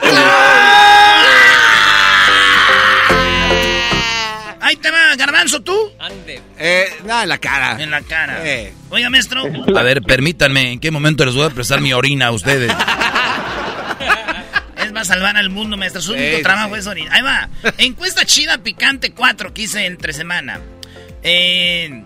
Ahí 4.62 4.76
te 4.76 4.90
va, 4.90 5.16
garbanzo, 5.16 5.62
¿tú? 5.62 5.74
Eh, 6.58 6.86
nada, 7.04 7.24
en 7.24 7.28
la 7.28 7.38
cara. 7.38 7.82
En 7.82 7.90
la 7.90 8.02
cara. 8.02 8.40
Eh. 8.44 8.72
Oiga, 8.90 9.10
maestro. 9.10 9.42
A 9.44 9.82
ver, 9.82 10.02
permítanme, 10.02 10.72
¿en 10.72 10.80
qué 10.80 10.90
momento 10.90 11.24
les 11.24 11.34
voy 11.34 11.46
a 11.46 11.50
prestar 11.50 11.80
mi 11.80 11.92
orina 11.92 12.26
a 12.26 12.32
ustedes? 12.32 12.72
Es 15.02 15.08
va 15.08 15.12
a 15.12 15.16
salvar 15.16 15.36
al 15.36 15.50
mundo, 15.50 15.76
maestro. 15.76 16.00
Su 16.02 16.12
único 16.12 16.36
Sí, 16.38 16.42
trabajo 16.42 16.74
sí. 16.74 16.80
es 16.80 16.86
orinar. 16.86 17.12
Ahí 17.14 17.22
va. 17.22 17.48
Encuesta 17.78 18.24
chida 18.24 18.58
picante 18.58 19.12
4 19.12 19.52
que 19.54 19.62
hice 19.62 19.86
entre 19.86 20.12
semana. 20.12 20.60
Eh, 21.22 22.04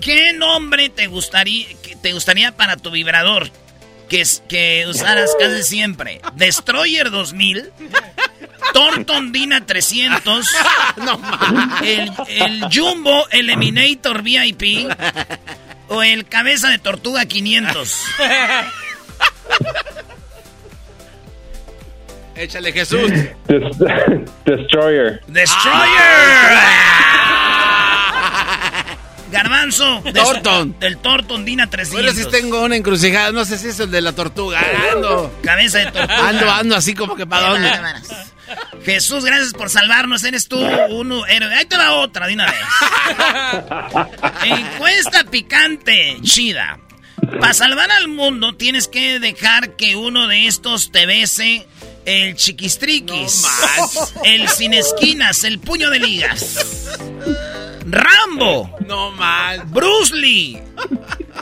¿Qué 0.00 0.32
nombre 0.32 0.88
te 0.88 1.06
gustaría, 1.06 1.66
que 1.82 1.94
te 1.96 2.12
gustaría 2.12 2.56
para 2.56 2.76
tu 2.76 2.90
vibrador? 2.90 3.50
Que, 4.08 4.84
usaras 4.88 5.30
casi 5.38 5.62
siempre. 5.62 6.20
Destroyer 6.34 7.10
2000. 7.10 7.70
Thornton 8.74 9.32
Dina 9.32 9.64
300. 9.64 10.46
el, 11.82 12.12
el 12.28 12.64
Jumbo 12.72 13.26
Eliminator 13.30 14.22
VIP. 14.22 14.88
O 15.88 16.02
el 16.02 16.26
Cabeza 16.26 16.68
de 16.68 16.78
Tortuga 16.78 17.24
500. 17.26 17.98
Échale, 22.36 22.72
Jesús. 22.72 23.10
Des- 23.10 23.34
Destroyer. 24.44 25.20
¡Destroyer! 25.26 25.82
Garbanzo. 29.30 30.02
des- 30.04 30.12
Thornton. 30.14 30.76
El 30.80 30.98
Thornton 30.98 31.44
Dina 31.44 31.68
300. 31.68 32.02
Bueno, 32.02 32.12
si 32.18 32.24
tengo 32.30 32.62
una 32.64 32.76
encrucijada, 32.76 33.32
no 33.32 33.44
sé 33.44 33.58
si 33.58 33.68
es 33.68 33.80
el 33.80 33.90
de 33.90 34.00
la 34.02 34.12
tortuga. 34.12 34.60
Ando. 34.92 35.38
Cabeza 35.42 35.78
de 35.78 35.86
tortuga. 35.86 36.28
Ando, 36.28 36.50
ando 36.50 36.76
así 36.76 36.94
como 36.94 37.16
que 37.16 37.26
para 37.26 37.48
dónde. 37.50 37.70
Jesús, 38.84 39.24
gracias 39.24 39.52
por 39.54 39.70
salvarnos. 39.70 40.22
Eres 40.24 40.48
tú 40.48 40.58
un 40.58 41.12
héroe. 41.28 41.54
Ahí 41.54 41.64
te 41.64 41.76
va 41.76 41.92
otra 41.94 42.26
de 42.26 42.34
una 42.34 42.46
vez. 42.46 42.54
Encuesta 44.44 45.24
picante, 45.24 46.18
chida. 46.22 46.78
Para 47.40 47.54
salvar 47.54 47.90
al 47.90 48.08
mundo 48.08 48.54
tienes 48.56 48.88
que 48.88 49.18
dejar 49.18 49.76
que 49.76 49.96
uno 49.96 50.26
de 50.28 50.46
estos 50.48 50.92
te 50.92 51.06
bese 51.06 51.66
el 52.04 52.34
chiquistriquis, 52.34 53.46
el 54.24 54.48
sin 54.48 54.74
esquinas, 54.74 55.44
el 55.44 55.58
puño 55.58 55.90
de 55.90 55.98
ligas. 56.00 56.98
Rambo. 57.86 58.76
No 58.86 59.12
mal. 59.12 59.62
Bruce 59.66 60.14
Lee. 60.14 60.58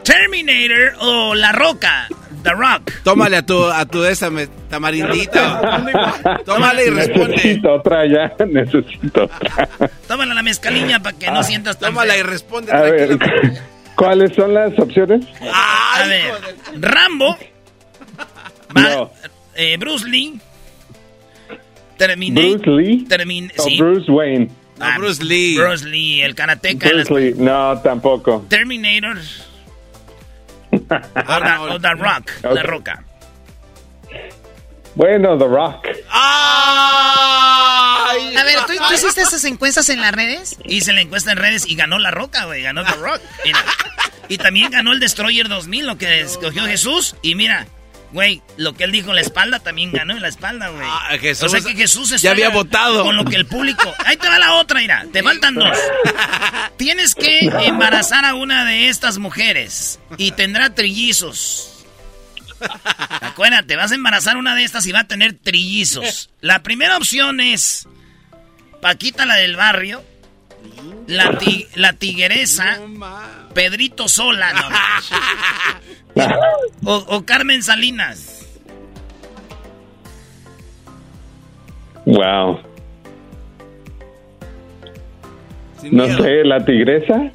Terminator 0.05 0.95
o 1.01 1.35
La 1.35 1.53
Roca. 1.53 2.09
The 2.43 2.53
Rock. 2.53 2.91
Tómale 3.05 3.37
a 3.37 3.43
tu, 3.45 3.67
a 3.67 3.85
tu 3.85 4.03
esa 4.05 4.31
me- 4.31 4.47
tamarindita. 4.47 6.41
Tómale 6.47 6.87
y 6.87 6.91
responde. 6.91 7.37
Necesito 7.37 7.75
otra 7.75 8.07
ya, 8.07 8.35
necesito 8.47 9.25
otra. 9.25 9.69
Tómala 10.09 10.33
la 10.33 10.43
mezcaliña 10.43 11.03
para 11.03 11.19
que 11.19 11.31
no 11.31 11.43
sientas 11.43 11.79
tan 11.79 11.91
Tómala 11.91 12.17
y 12.17 12.23
responde 12.23 12.73
A 12.73 12.81
ver. 12.81 13.19
¿cuáles 13.95 14.35
son 14.35 14.55
las 14.55 14.79
opciones? 14.79 15.27
A 15.53 16.05
ver, 16.07 16.33
Rambo, 16.81 17.37
No. 18.75 19.13
eh, 19.55 19.77
Bruce 19.79 20.09
Lee, 20.09 20.41
Bruce 22.07 22.71
Lee 22.71 23.05
Termin 23.09 23.53
o 23.57 23.63
sí. 23.63 23.79
Bruce 23.79 24.11
Wayne. 24.11 24.51
Ah, 24.81 24.97
Bruce 24.99 25.23
Lee. 25.23 25.57
Bruce 25.59 25.85
Lee, 25.87 26.23
el 26.23 26.35
karateca. 26.35 26.91
las- 26.93 27.09
Bruce 27.09 27.33
Lee, 27.33 27.35
no, 27.37 27.79
tampoco. 27.83 28.47
Terminator. 28.49 29.19
O, 30.73 30.79
the, 30.79 31.75
o 31.75 31.81
The 31.81 31.95
Rock. 31.95 32.31
La 32.43 32.63
roca. 32.63 33.05
Bueno, 34.95 35.37
The 35.37 35.47
Rock. 35.47 35.87
A 36.13 38.13
ver, 38.45 38.57
¿tú, 38.67 38.73
tú 38.89 38.95
hiciste 38.95 39.23
esas 39.23 39.45
encuestas 39.45 39.89
en 39.89 40.01
las 40.01 40.13
redes? 40.13 40.57
Hice 40.65 40.93
la 40.93 41.01
encuesta 41.01 41.33
en 41.33 41.39
redes 41.39 41.67
y 41.69 41.75
ganó 41.75 41.99
la 41.99 42.11
roca, 42.11 42.45
güey. 42.47 42.63
Ganó 42.63 42.85
The 42.85 42.93
Rock. 42.95 43.21
Mira. 43.45 43.65
Y 44.29 44.39
también 44.39 44.71
ganó 44.71 44.93
el 44.93 45.01
Destroyer 45.01 45.49
2000, 45.49 45.87
lo 45.87 45.99
que 45.99 46.21
escogió 46.21 46.65
Jesús. 46.67 47.17
Y 47.23 47.35
mira, 47.35 47.67
güey, 48.13 48.43
lo 48.57 48.75
que 48.75 48.85
él 48.85 48.93
dijo 48.93 49.11
en 49.11 49.17
la 49.17 49.21
espalda 49.23 49.61
también 49.61 49.93
ganó 49.93 50.15
en 50.15 50.23
la 50.23 50.29
espalda, 50.29 50.69
güey. 50.69 50.83
Ah, 50.85 51.17
Jesús 51.21 51.45
o 51.45 51.49
sea 51.49 51.61
que 51.61 51.75
Jesús 51.77 52.11
está 52.13 52.25
ya 52.25 52.31
había 52.33 52.49
votado. 52.51 53.05
Con 53.05 53.17
lo 53.17 53.25
que 53.25 53.37
el 53.37 53.47
público. 53.47 53.93
Ahí 54.05 54.17
te 54.17 54.29
va 54.29 54.39
la 54.39 54.55
otra, 54.55 54.81
mira. 54.81 55.07
Te 55.13 55.23
faltan 55.23 55.55
dos. 55.55 55.79
Tienes 56.77 57.15
que 57.15 57.39
embarazar 57.67 58.25
a 58.25 58.35
una 58.35 58.65
de 58.65 58.89
estas 58.89 59.19
mujeres 59.19 60.01
y 60.19 60.33
tendrá 60.33 60.75
trillizos. 60.75 61.85
Acuérdate, 63.21 63.77
vas 63.77 63.93
a 63.93 63.95
embarazar 63.95 64.37
a 64.37 64.39
una 64.39 64.55
de 64.55 64.65
estas 64.65 64.87
y 64.87 64.93
va 64.93 65.01
a 65.01 65.07
tener 65.07 65.35
trillizos. 65.35 66.31
La 66.41 66.63
primera 66.63 66.97
opción 66.97 67.41
es 67.41 67.87
Paquita, 68.83 69.27
la 69.27 69.37
del 69.37 69.57
barrio. 69.57 70.05
La, 71.07 71.39
ti- 71.39 71.67
la 71.75 71.95
tigueresa. 71.95 72.79
Pedrito 73.55 74.09
Sola. 74.09 74.53
no. 74.53 74.69
o, 76.85 76.95
o 77.09 77.25
Carmen 77.25 77.63
Salinas. 77.63 78.47
Wow. 82.07 82.61
No 85.91 86.07
sé, 86.17 86.45
la 86.45 86.65
tigresa. 86.65 87.31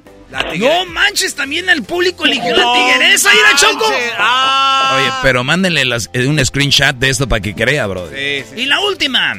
No 0.59 0.86
manches, 0.88 1.34
también 1.36 1.69
el 1.69 1.84
público 1.84 2.26
eligió 2.26 2.55
la 2.55 2.65
tigresa. 2.73 3.30
¡Ir 3.34 3.39
a 3.53 3.55
Choco! 3.57 3.86
Oye, 3.88 5.09
pero 5.23 5.43
mándenle 5.43 5.86
las- 5.86 6.09
eh, 6.13 6.28
un 6.28 6.43
screenshot 6.43 6.95
de 6.95 7.09
esto 7.09 7.28
para 7.28 7.41
que 7.41 7.53
crea, 7.55 7.88
bro. 7.88 8.09
Y 8.55 8.65
la 8.65 8.80
última. 8.82 9.36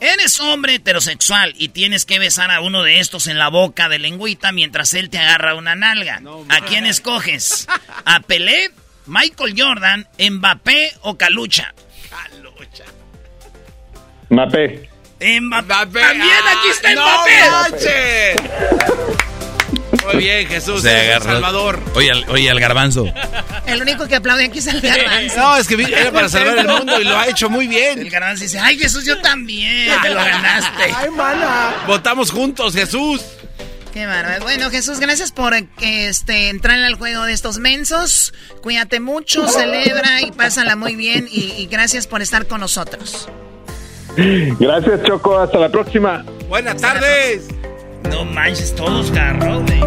Eres 0.00 0.38
hombre 0.40 0.74
heterosexual 0.74 1.54
y 1.56 1.68
tienes 1.68 2.04
que 2.04 2.18
besar 2.18 2.50
a 2.50 2.60
uno 2.60 2.82
de 2.82 3.00
estos 3.00 3.26
en 3.26 3.38
la 3.38 3.48
boca 3.48 3.88
de 3.88 3.98
lengüita 3.98 4.52
mientras 4.52 4.92
él 4.94 5.08
te 5.08 5.18
agarra 5.18 5.54
una 5.54 5.74
nalga. 5.74 6.20
¿A 6.50 6.60
quién 6.62 6.84
escoges? 6.84 7.66
¿A 8.04 8.20
Pelé, 8.20 8.70
Michael 9.06 9.54
Jordan, 9.56 10.06
Mbappé 10.18 10.92
o 11.02 11.16
Calucha? 11.16 11.74
Mapé. 14.30 14.90
Mbappé. 15.20 16.00
También 16.00 16.30
aquí 16.48 16.68
está 16.70 16.94
¡No 16.94 17.02
Mbappé. 17.06 17.50
manches! 17.50 19.23
Muy 20.04 20.16
bien, 20.16 20.46
Jesús. 20.46 20.82
Se. 20.82 21.18
Salvador. 21.20 21.80
Oye, 21.94 22.10
al, 22.10 22.28
oye, 22.28 22.50
al 22.50 22.60
garbanzo. 22.60 23.06
El 23.66 23.82
único 23.82 24.06
que 24.06 24.16
aplaude 24.16 24.44
aquí 24.44 24.58
es 24.58 24.66
el 24.66 24.80
garbanzo. 24.80 25.36
No, 25.36 25.56
es 25.56 25.66
que 25.66 25.74
era 25.82 26.12
para 26.12 26.28
salvar 26.28 26.58
el 26.58 26.68
mundo 26.78 27.00
y 27.00 27.04
lo 27.04 27.18
ha 27.18 27.28
hecho 27.28 27.48
muy 27.48 27.66
bien. 27.66 27.98
El 27.98 28.10
garbanzo 28.10 28.44
dice, 28.44 28.58
ay 28.58 28.78
Jesús, 28.78 29.04
yo 29.04 29.20
también, 29.20 29.90
te 30.02 30.10
lo 30.10 30.16
ganaste. 30.16 30.84
Ay, 30.94 31.10
mana. 31.10 31.74
Votamos 31.86 32.30
juntos, 32.30 32.74
Jesús. 32.74 33.22
Qué 33.92 34.06
bárbaro. 34.06 34.42
Bueno, 34.42 34.70
Jesús, 34.70 34.98
gracias 34.98 35.30
por 35.30 35.54
eh, 35.54 35.68
este, 35.80 36.48
entrar 36.48 36.80
al 36.80 36.96
juego 36.96 37.24
de 37.24 37.32
estos 37.32 37.58
mensos. 37.58 38.34
Cuídate 38.60 38.98
mucho, 38.98 39.46
celebra 39.46 40.20
y 40.20 40.32
pásala 40.32 40.74
muy 40.74 40.96
bien. 40.96 41.28
Y, 41.30 41.52
y 41.58 41.66
gracias 41.66 42.08
por 42.08 42.20
estar 42.20 42.48
con 42.48 42.60
nosotros. 42.60 43.28
Gracias, 44.16 45.02
Choco. 45.04 45.38
Hasta 45.38 45.58
la 45.58 45.68
próxima. 45.68 46.24
Buenas 46.48 46.80
tardes. 46.80 47.46
No 48.10 48.24
manches, 48.24 48.74
todos 48.74 49.10
garró, 49.10 49.62
güey. 49.62 49.80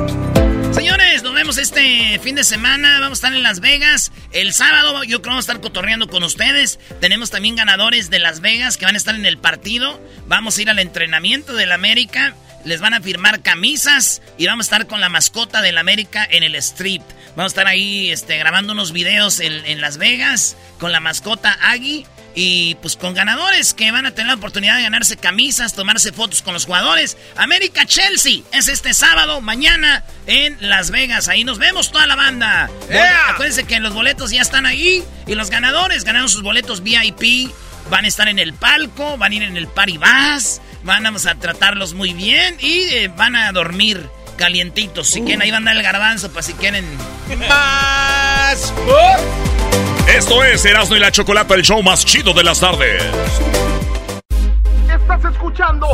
Señores, 0.74 1.24
nos 1.24 1.34
vemos 1.34 1.57
este 1.57 2.20
fin 2.20 2.36
de 2.36 2.43
semana. 2.43 2.99
Vamos 2.99 3.18
a 3.18 3.28
estar 3.28 3.34
en 3.34 3.43
Las 3.43 3.59
Vegas. 3.59 4.11
El 4.32 4.53
sábado 4.53 5.03
yo 5.03 5.07
creo 5.07 5.22
que 5.22 5.30
vamos 5.30 5.47
a 5.47 5.51
estar 5.51 5.61
cotorreando 5.61 6.07
con 6.07 6.24
ustedes. 6.24 6.80
Tenemos 6.99 7.32
también 7.32 7.55
ganadores 7.55 8.09
de 8.09 8.20
Las 8.20 8.41
Vegas 8.41 8.78
que 8.78 8.86
van 8.86 8.95
a 8.95 8.97
estar 8.97 9.15
en 9.15 9.26
el 9.26 9.38
partido. 9.38 9.99
Vamos 10.28 10.57
a 10.57 10.61
ir 10.61 10.70
al 10.70 10.80
entrenamiento 10.80 11.53
del 11.53 11.72
América. 11.72 12.36
Les 12.65 12.82
van 12.82 12.93
a 12.93 13.01
firmar 13.01 13.41
camisas 13.41 14.22
y 14.38 14.45
vamos 14.45 14.65
a 14.65 14.68
estar 14.68 14.88
con 14.88 14.99
la 14.99 15.09
mascota 15.09 15.61
del 15.61 15.78
América 15.78 16.28
en 16.30 16.43
el 16.43 16.55
strip. 16.55 17.01
Vamos 17.36 17.51
a 17.51 17.53
estar 17.53 17.68
ahí 17.68 18.11
este, 18.11 18.38
grabando 18.38 18.74
unos 18.74 18.91
videos 18.91 19.39
en, 19.39 19.53
en 19.65 19.80
Las 19.80 19.97
Vegas 19.97 20.57
con 20.80 20.91
la 20.91 20.99
mascota 20.99 21.57
Aggie. 21.61 22.05
Y 22.39 22.75
pues 22.75 22.95
con 22.97 23.15
ganadores 23.15 23.73
que 23.73 23.89
van 23.89 24.05
a 24.05 24.11
tener 24.11 24.27
la 24.27 24.35
oportunidad 24.35 24.75
de 24.77 24.83
ganarse 24.83 25.17
camisas, 25.17 25.73
tomarse 25.73 26.11
fotos 26.11 26.43
con 26.43 26.53
los 26.53 26.65
jugadores. 26.65 27.17
América 27.35 27.83
Chelsea 27.88 28.43
es 28.53 28.67
este 28.67 28.93
sábado, 28.93 29.41
mañana 29.41 30.03
en 30.27 30.55
Las 30.59 30.91
Vegas. 30.91 31.29
Ahí 31.29 31.43
nos 31.43 31.57
vemos 31.57 31.91
toda 31.91 32.05
la 32.05 32.15
banda. 32.15 32.69
Yeah. 32.89 33.29
Acuérdense 33.29 33.63
que 33.63 33.79
los 33.79 33.95
boletos 33.95 34.29
ya 34.29 34.43
están 34.43 34.67
ahí. 34.67 35.03
Y 35.25 35.33
los 35.33 35.49
ganadores 35.49 36.03
ganaron 36.03 36.29
sus 36.29 36.43
boletos 36.43 36.83
VIP. 36.83 37.51
Van 37.89 38.05
a 38.05 38.07
estar 38.07 38.27
en 38.27 38.38
el 38.38 38.53
palco, 38.53 39.17
van 39.17 39.31
a 39.31 39.35
ir 39.35 39.41
en 39.41 39.57
el 39.57 39.67
party 39.67 39.97
bus. 39.97 40.61
Vamos 40.83 41.25
a 41.25 41.33
tratarlos 41.33 41.95
muy 41.95 42.13
bien 42.13 42.55
y 42.59 42.81
eh, 42.83 43.11
van 43.17 43.35
a 43.35 43.51
dormir 43.51 44.07
calientitos. 44.38 45.09
Si 45.09 45.21
quieren, 45.21 45.41
ahí 45.41 45.49
van 45.49 45.67
a 45.67 45.71
dar 45.71 45.77
el 45.77 45.81
garbanzo 45.81 46.29
para 46.29 46.43
si 46.43 46.53
quieren. 46.53 46.85
Más. 47.49 48.71
Esto 50.07 50.43
es 50.43 50.65
Erasmo 50.65 50.95
y 50.95 50.99
la 50.99 51.11
Chocolata, 51.11 51.53
el 51.53 51.61
show 51.61 51.82
más 51.84 52.05
chido 52.05 52.34
de 52.34 52.43
las 52.43 52.59
tardes. 52.59 53.03
Estás 54.89 55.26
escuchando 55.32 55.88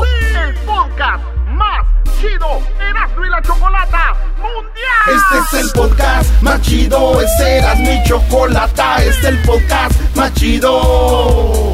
el 0.46 0.54
podcast 0.66 1.24
más 1.48 1.86
chido, 2.20 2.62
Erasmo 2.80 3.26
y 3.26 3.30
la 3.30 3.42
Chocolata 3.42 4.16
Mundial. 4.38 4.84
Este 5.08 5.58
es 5.58 5.66
el 5.66 5.72
podcast 5.72 6.42
más 6.42 6.62
chido, 6.62 7.22
este 7.22 7.58
era 7.58 7.76
mi 7.76 8.02
chocolata, 8.04 9.04
este 9.04 9.10
es 9.10 9.24
el 9.26 9.38
podcast 9.40 10.16
más 10.16 10.34
chido. 10.36 11.74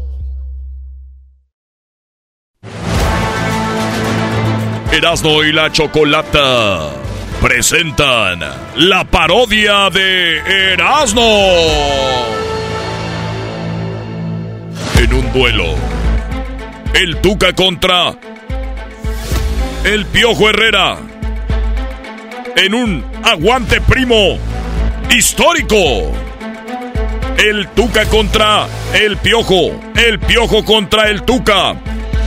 Erasmo 4.91 5.41
y 5.41 5.53
la 5.53 5.71
Chocolata 5.71 6.89
presentan 7.41 8.41
la 8.75 9.05
parodia 9.05 9.89
de 9.89 10.73
Erasmo. 10.73 11.21
En 14.97 15.13
un 15.13 15.31
duelo, 15.31 15.75
el 16.93 17.21
Tuca 17.21 17.53
contra 17.53 18.13
el 19.85 20.05
Piojo 20.07 20.49
Herrera. 20.49 20.97
En 22.57 22.73
un 22.73 23.05
aguante 23.23 23.79
primo 23.79 24.37
histórico. 25.09 26.11
El 27.37 27.69
Tuca 27.69 28.05
contra 28.07 28.67
el 28.93 29.15
Piojo. 29.15 29.71
El 29.95 30.19
Piojo 30.19 30.65
contra 30.65 31.09
el 31.09 31.23
Tuca. 31.23 31.75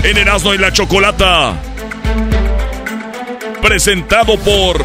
En 0.03 0.17
Erasmo 0.17 0.55
y 0.55 0.59
la 0.59 0.73
Chocolata 0.73 1.53
presentado 3.65 4.39
por 4.41 4.77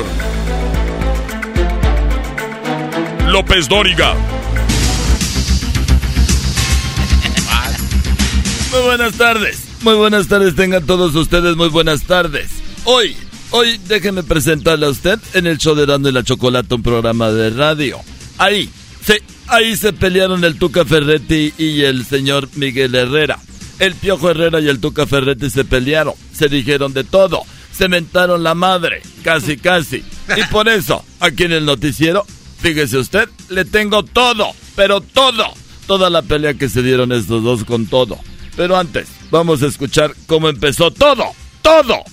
López 3.28 3.68
Dóriga. 3.68 4.16
Muy 8.72 8.82
buenas 8.82 9.16
tardes. 9.16 9.64
Muy 9.82 9.96
buenas 9.96 10.30
tardes, 10.30 10.56
tengan 10.56 10.86
todos 10.86 11.14
ustedes 11.14 11.58
muy 11.58 11.68
buenas 11.68 12.04
tardes. 12.04 12.52
Hoy, 12.86 13.18
hoy 13.52 13.82
déjenme 13.86 14.24
presentarle 14.24 14.86
a 14.86 14.90
usted 14.90 15.20
en 15.34 15.46
el 15.46 15.58
show 15.58 15.76
de 15.76 15.86
Dando 15.86 16.08
y 16.08 16.14
la 16.14 16.24
Chocolata, 16.24 16.76
un 16.76 16.84
programa 16.84 17.32
de 17.32 17.50
radio. 17.50 18.00
Ahí, 18.38 18.70
sí, 19.06 19.16
ahí 19.48 19.76
se 19.76 19.92
pelearon 19.92 20.46
el 20.46 20.58
Tuca 20.58 20.86
Ferretti 20.86 21.54
y 21.58 21.82
el 21.82 22.06
señor 22.06 22.48
Miguel 22.56 22.96
Herrera. 22.96 23.40
El 23.78 23.96
Piojo 23.96 24.30
Herrera 24.30 24.62
y 24.62 24.70
el 24.70 24.80
Tuca 24.80 25.06
Ferretti 25.06 25.50
se 25.50 25.66
pelearon, 25.66 26.14
se 26.32 26.48
dijeron 26.48 26.94
de 26.94 27.04
todo 27.04 27.44
se 27.80 27.88
mentaron 27.88 28.44
la 28.44 28.56
madre, 28.56 29.02
casi, 29.24 29.56
casi. 29.56 30.04
Y 30.36 30.44
por 30.52 30.68
eso, 30.68 31.06
aquí 31.22 31.46
en 31.46 31.54
el 31.54 31.66
noticiero, 31.66 32.26
fíjese 32.60 32.98
usted, 32.98 33.30
le 33.48 33.64
tengo 33.64 34.04
todo, 34.04 34.52
pero 34.76 35.00
todo, 35.00 35.46
toda 35.88 36.10
la 36.10 36.22
pelea 36.22 36.56
que 36.56 36.68
se 36.68 36.84
dieron 36.84 37.14
estos 37.14 37.42
dos 37.42 37.64
con 37.64 37.88
todo. 37.88 38.20
Pero 38.58 38.76
antes, 38.76 39.08
vamos 39.32 39.64
a 39.64 39.68
escuchar 39.68 40.14
cómo 40.28 40.50
empezó 40.50 40.92
todo, 40.92 41.24
todo. 41.62 42.04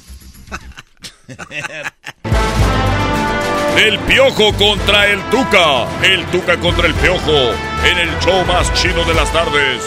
El 3.77 3.99
Piojo 4.07 4.53
contra 4.53 5.09
el 5.09 5.21
Tuca. 5.31 5.89
El 6.01 6.25
Tuca 6.27 6.57
contra 6.61 6.87
el 6.87 6.95
Piojo. 6.95 7.51
En 7.85 7.99
el 7.99 8.19
show 8.21 8.47
más 8.47 8.73
chino 8.75 9.05
de 9.05 9.15
las 9.15 9.33
tardes. 9.33 9.83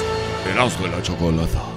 Erasmo 0.53 0.87
de 0.87 0.91
la 0.91 1.01
Chocolata. 1.01 1.68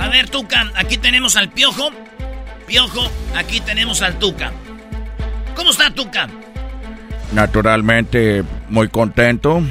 A 0.00 0.08
ver, 0.08 0.28
Tuca, 0.30 0.72
aquí 0.74 0.96
tenemos 0.96 1.36
al 1.36 1.50
Piojo. 1.50 1.90
Piojo, 2.66 3.02
aquí 3.36 3.60
tenemos 3.60 4.00
al 4.02 4.18
Tuca. 4.18 4.50
¿Cómo 5.54 5.70
está 5.70 5.90
Tuca? 5.90 6.28
Naturalmente, 7.32 8.42
muy 8.68 8.88
contento. 8.88 9.62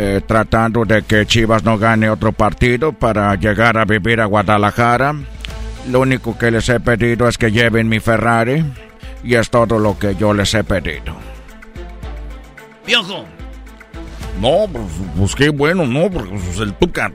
eh, 0.00 0.20
tratando 0.24 0.84
de 0.84 1.02
que 1.02 1.26
Chivas 1.26 1.64
no 1.64 1.76
gane 1.76 2.08
otro 2.08 2.30
partido 2.32 2.92
para 2.92 3.34
llegar 3.34 3.76
a 3.78 3.84
vivir 3.84 4.20
a 4.20 4.26
Guadalajara. 4.26 5.14
Lo 5.88 6.00
único 6.00 6.38
que 6.38 6.52
les 6.52 6.68
he 6.68 6.78
pedido 6.78 7.26
es 7.28 7.36
que 7.36 7.50
lleven 7.50 7.88
mi 7.88 7.98
Ferrari. 7.98 8.64
Y 9.24 9.34
es 9.34 9.50
todo 9.50 9.78
lo 9.80 9.98
que 9.98 10.14
yo 10.14 10.32
les 10.34 10.54
he 10.54 10.62
pedido. 10.62 11.16
Piojo. 12.84 13.24
No, 14.40 14.66
pues, 14.72 14.84
pues 15.16 15.34
qué 15.34 15.48
bueno, 15.48 15.84
¿no? 15.86 16.08
Porque 16.10 16.30
pues, 16.30 16.58
el 16.60 16.74
Tuca. 16.74 17.10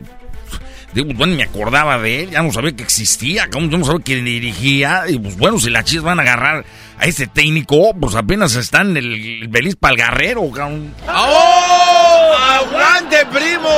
Digo, 0.93 1.11
bueno, 1.15 1.35
me 1.35 1.43
acordaba 1.43 1.97
de 1.97 2.23
él, 2.23 2.29
ya 2.31 2.43
no 2.43 2.51
sabía 2.51 2.75
que 2.75 2.83
existía, 2.83 3.49
¿cómo? 3.51 3.67
yo 3.67 3.77
no 3.77 3.85
sabía 3.85 4.03
que 4.03 4.15
dirigía. 4.17 5.03
Y 5.09 5.17
pues 5.17 5.37
bueno, 5.37 5.59
si 5.59 5.69
las 5.69 5.85
chivas 5.85 6.05
van 6.05 6.19
a 6.19 6.21
agarrar 6.21 6.65
a 6.99 7.05
ese 7.05 7.27
técnico, 7.27 7.93
pues 7.99 8.15
apenas 8.15 8.55
están 8.55 8.95
el, 8.95 9.41
el 9.41 9.47
Belis 9.47 9.75
Palgarrero, 9.75 10.49
cabrón. 10.51 10.93
¡Oh! 11.07 12.33
¡Aguante, 12.37 13.17
primo! 13.31 13.69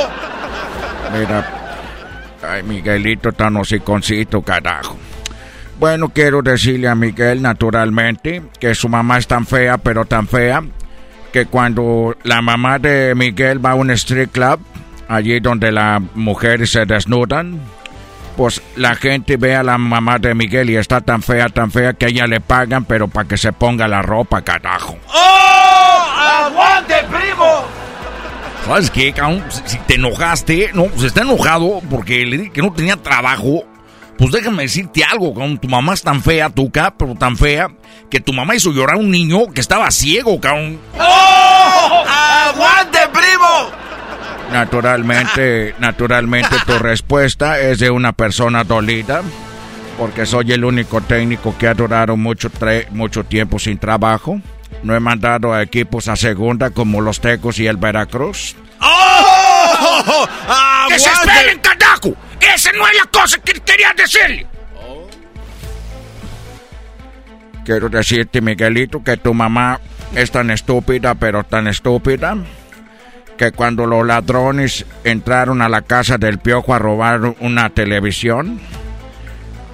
Mira, 1.18 2.38
ay, 2.42 2.62
Miguelito 2.62 3.32
tan 3.32 3.56
hociconcito, 3.56 4.42
carajo. 4.42 4.98
Bueno, 5.78 6.08
quiero 6.08 6.42
decirle 6.42 6.88
a 6.88 6.94
Miguel, 6.94 7.42
naturalmente, 7.42 8.42
que 8.58 8.74
su 8.74 8.88
mamá 8.88 9.18
es 9.18 9.26
tan 9.26 9.46
fea, 9.46 9.78
pero 9.78 10.04
tan 10.06 10.26
fea, 10.26 10.62
que 11.32 11.46
cuando 11.46 12.16
la 12.22 12.40
mamá 12.40 12.78
de 12.78 13.14
Miguel 13.14 13.64
va 13.64 13.72
a 13.72 13.74
un 13.74 13.90
street 13.90 14.30
club, 14.32 14.58
allí 15.08 15.40
donde 15.40 15.72
las 15.72 16.00
mujeres 16.14 16.70
se 16.70 16.86
desnudan, 16.86 17.60
pues 18.36 18.62
la 18.76 18.94
gente 18.94 19.36
ve 19.36 19.56
a 19.56 19.62
la 19.62 19.78
mamá 19.78 20.18
de 20.18 20.34
Miguel 20.34 20.70
y 20.70 20.76
está 20.76 21.00
tan 21.00 21.22
fea, 21.22 21.48
tan 21.48 21.70
fea, 21.70 21.94
que 21.94 22.06
a 22.06 22.08
ella 22.08 22.26
le 22.26 22.40
pagan, 22.40 22.84
pero 22.84 23.08
para 23.08 23.26
que 23.26 23.38
se 23.38 23.52
ponga 23.52 23.88
la 23.88 24.02
ropa, 24.02 24.42
carajo. 24.42 24.98
¡Oh! 25.08 26.04
¡Aguante, 26.46 26.94
primo! 27.10 27.64
¿Sabes 28.66 28.90
qué, 28.90 29.12
cabrón? 29.12 29.44
Si, 29.48 29.78
te 29.78 29.94
enojaste, 29.94 30.70
no, 30.74 30.86
pues 30.86 31.04
está 31.04 31.22
enojado 31.22 31.80
porque 31.88 32.26
le 32.26 32.38
dije 32.38 32.50
que 32.50 32.62
no 32.62 32.72
tenía 32.72 32.96
trabajo. 32.96 33.64
Pues 34.18 34.32
déjame 34.32 34.64
decirte 34.64 35.04
algo, 35.04 35.32
cabrón. 35.32 35.58
Tu 35.58 35.68
mamá 35.68 35.94
es 35.94 36.02
tan 36.02 36.22
fea, 36.22 36.50
Tuca, 36.50 36.94
pero 36.96 37.14
tan 37.14 37.36
fea, 37.36 37.68
que 38.10 38.20
tu 38.20 38.32
mamá 38.32 38.54
hizo 38.54 38.72
llorar 38.72 38.96
a 38.96 38.98
un 38.98 39.10
niño 39.10 39.46
que 39.54 39.60
estaba 39.60 39.90
ciego, 39.90 40.40
cabrón. 40.40 40.80
¡Oh! 40.98 42.04
¡Aguante, 42.06 42.98
primo! 43.12 43.15
Naturalmente, 44.56 45.74
naturalmente 45.78 46.56
tu 46.64 46.78
respuesta 46.78 47.60
es 47.60 47.78
de 47.78 47.90
una 47.90 48.14
persona 48.14 48.64
dolida, 48.64 49.20
porque 49.98 50.24
soy 50.24 50.50
el 50.52 50.64
único 50.64 51.02
técnico 51.02 51.54
que 51.58 51.68
ha 51.68 51.74
durado 51.74 52.16
mucho, 52.16 52.50
mucho 52.90 53.22
tiempo 53.24 53.58
sin 53.58 53.76
trabajo. 53.76 54.40
No 54.82 54.96
he 54.96 55.00
mandado 55.00 55.52
a 55.52 55.60
equipos 55.60 56.08
a 56.08 56.16
segunda 56.16 56.70
como 56.70 57.02
los 57.02 57.20
Tecos 57.20 57.58
y 57.58 57.66
el 57.66 57.76
Veracruz. 57.76 58.56
¡Oh! 58.80 60.26
¡Que 60.88 60.98
se 60.98 61.10
esperen, 61.10 61.58
carajo! 61.58 62.16
¡Esa 62.40 62.72
no 62.72 62.88
es 62.88 62.96
la 62.96 63.04
cosa 63.10 63.36
que 63.36 63.52
quería 63.60 63.92
decirle! 63.94 64.46
Quiero 67.62 67.90
decirte, 67.90 68.40
Miguelito, 68.40 69.04
que 69.04 69.18
tu 69.18 69.34
mamá 69.34 69.80
es 70.14 70.30
tan 70.30 70.50
estúpida, 70.50 71.14
pero 71.14 71.44
tan 71.44 71.66
estúpida, 71.66 72.38
que 73.36 73.52
cuando 73.52 73.86
los 73.86 74.06
ladrones 74.06 74.86
entraron 75.04 75.62
a 75.62 75.68
la 75.68 75.82
casa 75.82 76.18
del 76.18 76.38
piojo 76.38 76.74
a 76.74 76.78
robar 76.78 77.34
una 77.40 77.70
televisión, 77.70 78.60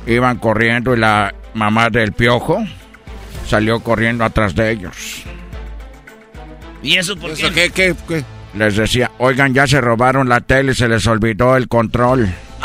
iban 0.06 0.38
corriendo 0.38 0.94
y 0.94 0.98
la 0.98 1.34
mamá 1.54 1.90
del 1.90 2.12
piojo 2.12 2.64
salió 3.46 3.80
corriendo 3.80 4.24
atrás 4.24 4.54
de 4.54 4.70
ellos. 4.70 5.24
¿Y 6.82 6.96
eso 6.96 7.16
por 7.16 7.34
qué? 7.34 7.50
qué, 7.52 7.70
qué, 7.70 7.94
qué? 8.08 8.24
Les 8.54 8.76
decía, 8.76 9.10
oigan, 9.18 9.54
ya 9.54 9.66
se 9.66 9.80
robaron 9.80 10.28
la 10.28 10.40
tele 10.40 10.72
y 10.72 10.74
se 10.74 10.88
les 10.88 11.06
olvidó 11.06 11.56
el 11.56 11.68
control. 11.68 12.28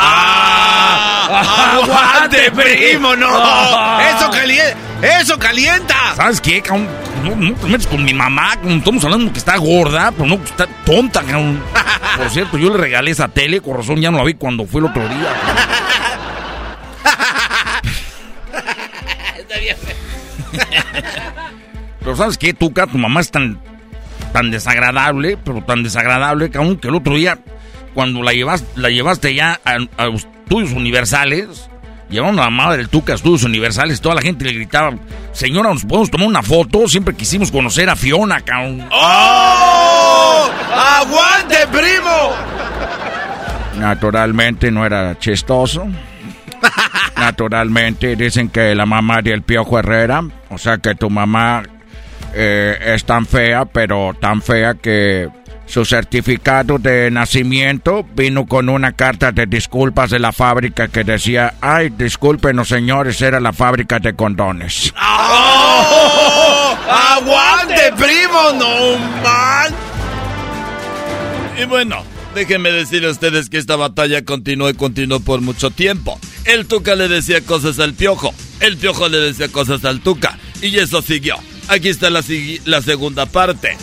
¡Aguante, 1.30 2.52
primo! 2.52 3.16
¡No! 3.16 4.00
¡Eso 4.02 4.32
calienta! 4.32 5.20
¡Eso 5.20 5.38
calienta! 5.38 5.97
¿Sabes 6.18 6.42
qué, 6.42 6.64
cabrón? 6.64 6.88
No, 7.24 7.36
no 7.36 7.54
te 7.54 7.68
metes 7.68 7.86
con 7.86 8.04
mi 8.04 8.12
mamá, 8.12 8.58
estamos 8.68 9.04
hablando 9.06 9.32
que 9.32 9.38
está 9.38 9.56
gorda, 9.58 10.12
pero 10.12 10.26
no, 10.26 10.40
que 10.40 10.50
está 10.50 10.66
tonta, 10.84 11.22
cabrón. 11.22 11.62
Por 12.18 12.30
cierto, 12.32 12.58
yo 12.58 12.72
le 12.72 12.78
regalé 12.78 13.12
esa 13.12 13.28
tele, 13.28 13.62
con 13.62 13.78
razón 13.78 14.02
ya 14.02 14.10
no 14.10 14.18
la 14.18 14.24
vi 14.24 14.34
cuando 14.34 14.66
fue 14.66 14.82
el 14.82 14.88
otro 14.88 15.08
día. 15.08 15.32
Está 19.38 19.60
bien. 19.60 19.78
Pero 22.00 22.16
¿sabes 22.16 22.40
qué, 22.40 22.52
Tuca? 22.56 22.88
Tu 22.88 22.98
mamá 22.98 23.20
es 23.20 23.30
tan, 23.30 23.60
tan 24.34 24.50
desagradable, 24.50 25.38
pero 25.38 25.62
tan 25.62 25.84
desagradable, 25.84 26.50
cabrón, 26.50 26.78
que 26.78 26.88
el 26.88 26.96
otro 26.96 27.14
día, 27.14 27.38
cuando 27.94 28.24
la, 28.24 28.34
llevas, 28.34 28.64
la 28.76 28.90
llevaste 28.90 29.36
ya 29.36 29.60
a, 29.64 29.78
a 30.04 30.08
estudios 30.08 30.72
universales, 30.72 31.70
Llevaron 32.10 32.40
a 32.40 32.44
la 32.44 32.50
mamá 32.50 32.76
del 32.76 32.90
Tuca 32.90 33.14
estudios 33.14 33.44
universales. 33.44 34.00
Toda 34.00 34.16
la 34.16 34.22
gente 34.22 34.46
le 34.46 34.54
gritaba, 34.54 34.96
señora, 35.34 35.70
¿nos 35.74 35.84
podemos 35.84 36.10
tomar 36.10 36.28
una 36.28 36.42
foto? 36.42 36.88
Siempre 36.88 37.16
quisimos 37.16 37.52
conocer 37.52 37.90
a 37.90 37.96
Fiona, 37.96 38.40
cabrón. 38.42 38.88
¡Oh! 38.92 40.50
¡Aguante, 40.74 41.58
primo! 41.72 42.32
Naturalmente 43.78 44.72
no 44.72 44.86
era 44.86 45.18
chistoso. 45.20 45.86
Naturalmente 47.18 48.16
dicen 48.16 48.50
que 48.50 48.74
la 48.74 48.86
mamá 48.86 49.22
del 49.22 49.42
Piojo 49.42 49.80
Herrera, 49.80 50.24
o 50.50 50.58
sea 50.58 50.78
que 50.78 50.96
tu 50.96 51.10
mamá 51.10 51.64
eh, 52.34 52.78
es 52.96 53.04
tan 53.04 53.26
fea, 53.26 53.66
pero 53.66 54.16
tan 54.20 54.42
fea 54.42 54.76
que 54.76 55.28
su 55.68 55.86
certificado 55.86 56.80
de 56.80 57.12
nacimiento 57.12 58.06
vino 58.16 58.48
con 58.48 58.70
una 58.70 58.94
carta 58.94 59.32
de 59.32 59.46
disculpas 59.46 60.10
de 60.10 60.20
la 60.20 60.32
fábrica 60.32 60.88
que 60.88 61.04
decía, 61.04 61.56
ay, 61.62 61.90
discúlpenos 61.90 62.70
señores, 62.70 63.22
era 63.22 63.40
la 63.40 63.54
fábrica 63.54 64.00
de 64.00 64.16
condones. 64.16 64.94
¡Oh! 65.02 66.78
¡Aguante, 66.90 67.94
primo! 67.98 68.54
¡No 68.58 68.98
man! 69.24 69.74
Y 71.62 71.66
bueno, 71.66 72.04
déjenme 72.34 72.72
decirle 72.72 73.10
a 73.10 73.12
ustedes 73.12 73.50
que 73.50 73.58
esta 73.58 73.76
batalla 73.76 74.24
continuó 74.24 74.70
y 74.70 74.74
continuó 74.74 75.20
por 75.20 75.42
mucho 75.42 75.70
tiempo. 75.70 76.20
El 76.46 76.66
Tuca 76.66 76.96
le 76.96 77.10
decía 77.10 77.42
cosas 77.42 77.80
al 77.80 77.94
Piojo, 77.94 78.34
el 78.62 78.78
Piojo 78.78 79.10
le 79.10 79.20
decía 79.20 79.50
cosas 79.50 79.84
al 79.84 80.00
Tuca, 80.00 80.38
y 80.62 80.78
eso 80.78 81.02
siguió. 81.02 81.36
Aquí 81.68 81.90
está 81.90 82.10
la, 82.10 82.24
la 82.66 82.82
segunda 82.82 83.26
parte. 83.26 83.76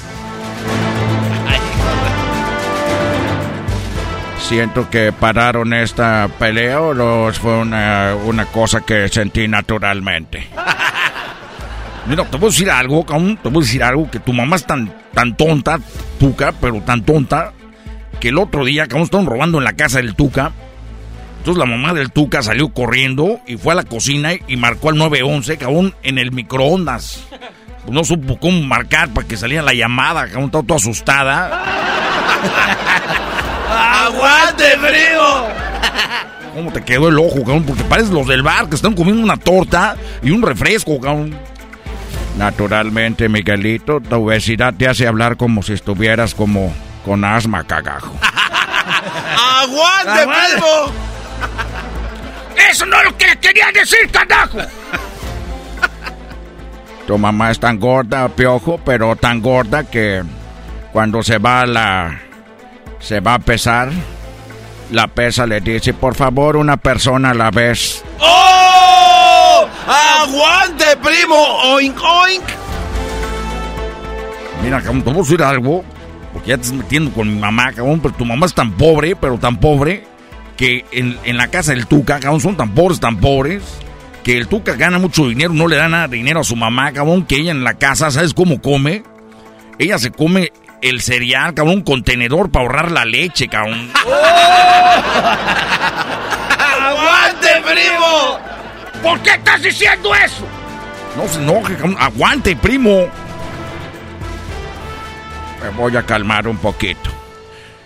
Siento 4.49 4.91
que 4.91 5.11
pararon 5.12 5.73
esta 5.73 6.29
pelea 6.39 6.81
o 6.81 6.93
los- 6.95 7.39
fue 7.39 7.57
una, 7.59 8.15
una 8.25 8.45
cosa 8.47 8.81
que 8.83 9.09
sentí 9.09 9.49
naturalmente. 9.49 10.47
Mira, 12.07 12.25
te 12.27 12.37
voy 12.37 12.49
a 12.49 12.51
decir 12.51 12.71
algo, 12.71 13.07
cabrón, 13.07 13.39
te 13.43 13.49
voy 13.49 13.62
a 13.62 13.66
decir 13.66 13.83
algo, 13.83 14.11
que 14.11 14.21
tu 14.21 14.35
mamá 14.35 14.57
es 14.57 14.66
tan, 14.66 14.93
tan 15.15 15.35
tonta, 15.37 15.79
Tuca, 16.21 16.53
pero 16.61 16.83
tan 16.83 17.03
tonta, 17.05 17.53
que 18.21 18.29
el 18.29 18.37
otro 18.39 18.65
día, 18.66 18.83
cabrón, 18.87 19.05
estaban 19.05 19.25
robando 19.27 19.57
en 19.59 19.65
la 19.65 19.73
casa 19.73 19.97
del 19.99 20.15
Tuca. 20.15 20.53
Entonces 21.39 21.59
la 21.59 21.65
mamá 21.66 21.95
del 21.95 22.12
Tuca 22.12 22.43
salió 22.43 22.69
corriendo 22.69 23.41
y 23.47 23.57
fue 23.57 23.73
a 23.73 23.77
la 23.77 23.85
cocina 23.85 24.33
y 24.47 24.57
marcó 24.59 24.91
al 24.91 24.97
911, 24.99 25.57
cabrón, 25.57 25.95
en 26.03 26.19
el 26.19 26.33
microondas. 26.33 27.25
No 27.91 28.05
supo 28.05 28.39
cómo 28.39 28.62
marcar 28.62 29.09
para 29.11 29.27
que 29.27 29.37
saliera 29.39 29.62
la 29.62 29.73
llamada, 29.75 30.27
cabrón, 30.27 30.45
estaba 30.47 30.65
toda 30.66 30.77
asustada. 30.77 31.65
¡Aguante, 33.69 34.65
primo! 34.78 35.49
¿Cómo 36.55 36.73
te 36.73 36.85
quedó 36.85 37.09
el 37.09 37.19
ojo, 37.19 37.39
cabrón? 37.39 37.65
Porque 37.65 37.82
pareces 37.85 38.11
los 38.11 38.27
del 38.28 38.43
bar 38.43 38.69
que 38.69 38.77
están 38.77 38.95
comiendo 38.95 39.23
una 39.23 39.36
torta 39.36 39.97
y 40.23 40.31
un 40.31 40.43
refresco, 40.43 41.01
cabrón. 41.01 41.36
Naturalmente, 42.36 43.28
Miguelito, 43.28 44.01
tu 44.01 44.16
obesidad 44.16 44.74
te 44.74 44.89
hace 44.89 45.07
hablar 45.07 45.36
como 45.36 45.62
si 45.62 45.73
estuvieras 45.73 46.35
como 46.35 46.73
con 47.05 47.24
asma, 47.24 47.65
cagajo. 47.65 48.15
¡Aguante, 49.61 50.27
primo! 50.27 50.93
¡Eso 52.70 52.86
no 52.86 52.97
es 52.99 53.05
lo 53.05 53.16
que 53.16 53.27
le 53.27 53.36
quería 53.36 53.66
decir, 53.73 54.11
carajo! 54.11 54.59
Tu 57.07 57.19
mamá 57.19 57.51
es 57.51 57.61
tan 57.61 57.78
gorda, 57.78 58.28
piojo, 58.28 58.81
pero 58.85 59.15
tan 59.16 59.41
gorda 59.43 59.85
que 59.85 60.23
cuando 60.93 61.23
se 61.23 61.39
va 61.39 61.61
a 61.61 61.66
la. 61.66 62.20
Se 63.05 63.20
va 63.20 63.35
a 63.35 63.39
pesar, 63.39 63.90
la 64.90 65.09
pesa 65.09 65.47
le 65.47 65.60
dice, 65.60 65.93
por 65.93 66.14
favor, 66.14 66.56
una 66.56 66.78
persona 66.78 67.31
a 67.31 67.35
la 67.35 67.51
vez. 67.51 68.02
¡Oh! 68.18 69.68
¡Aguante, 69.86 70.85
primo! 71.02 71.36
¡Oink, 71.74 71.97
oink! 72.01 72.44
Mira, 74.62 74.81
cabrón, 74.81 75.02
te 75.02 75.10
voy 75.10 75.18
a 75.18 75.22
decir 75.22 75.43
algo. 75.43 75.85
Porque 76.32 76.48
ya 76.48 76.56
te 76.56 76.62
estás 76.62 76.78
metiendo 76.78 77.12
con 77.12 77.28
mi 77.28 77.39
mamá, 77.39 77.72
cabrón. 77.74 78.01
Pero 78.01 78.14
tu 78.14 78.24
mamá 78.24 78.47
es 78.47 78.55
tan 78.55 78.72
pobre, 78.72 79.14
pero 79.14 79.39
tan 79.39 79.59
pobre, 79.59 80.06
que 80.56 80.86
en, 80.90 81.18
en 81.24 81.36
la 81.36 81.48
casa 81.48 81.72
del 81.72 81.86
Tuca, 81.86 82.20
cabrón, 82.20 82.40
son 82.40 82.56
tan 82.56 82.74
pobres, 82.74 83.01
tan 83.01 83.18
pobres, 83.18 83.62
que 84.22 84.39
el 84.39 84.48
Tuca 84.48 84.76
gana 84.76 84.98
mucho 84.98 85.28
dinero, 85.28 85.52
no 85.52 85.68
le 85.68 85.76
da 85.76 85.90
nada 85.90 86.09
de 86.09 86.16
dinero 86.16 86.40
a 86.40 86.44
su 86.44 86.56
mamá, 86.56 86.90
cabrón, 86.93 87.26
que 87.26 87.36
ella 87.36 87.51
en 87.51 87.64
la 87.64 87.74
casa, 87.74 88.10
¿sabes 88.10 88.32
cómo 88.32 88.62
come? 88.62 89.02
Ella 89.78 89.98
se 89.98 90.10
come 90.10 90.52
el 90.85 91.01
cereal, 91.01 91.55
cabrón, 91.55 91.77
un 91.77 91.82
contenedor 91.82 92.51
para 92.51 92.66
ahorrar 92.66 92.90
la 92.90 93.06
leche, 93.06 93.48
cabrón. 93.48 93.90
¡Aguante, 96.59 97.48
primo! 97.65 98.39
¿Por 99.02 99.19
qué 99.20 99.31
estás 99.31 99.62
diciendo 99.62 100.15
eso? 100.15 100.47
No 101.16 101.27
se 101.27 101.40
enoje, 101.40 101.74
cabrón. 101.77 101.97
Aguante, 101.98 102.55
primo. 102.55 103.09
Me 105.62 105.70
voy 105.70 105.97
a 105.97 106.02
calmar 106.02 106.47
un 106.47 106.59
poquito. 106.59 107.11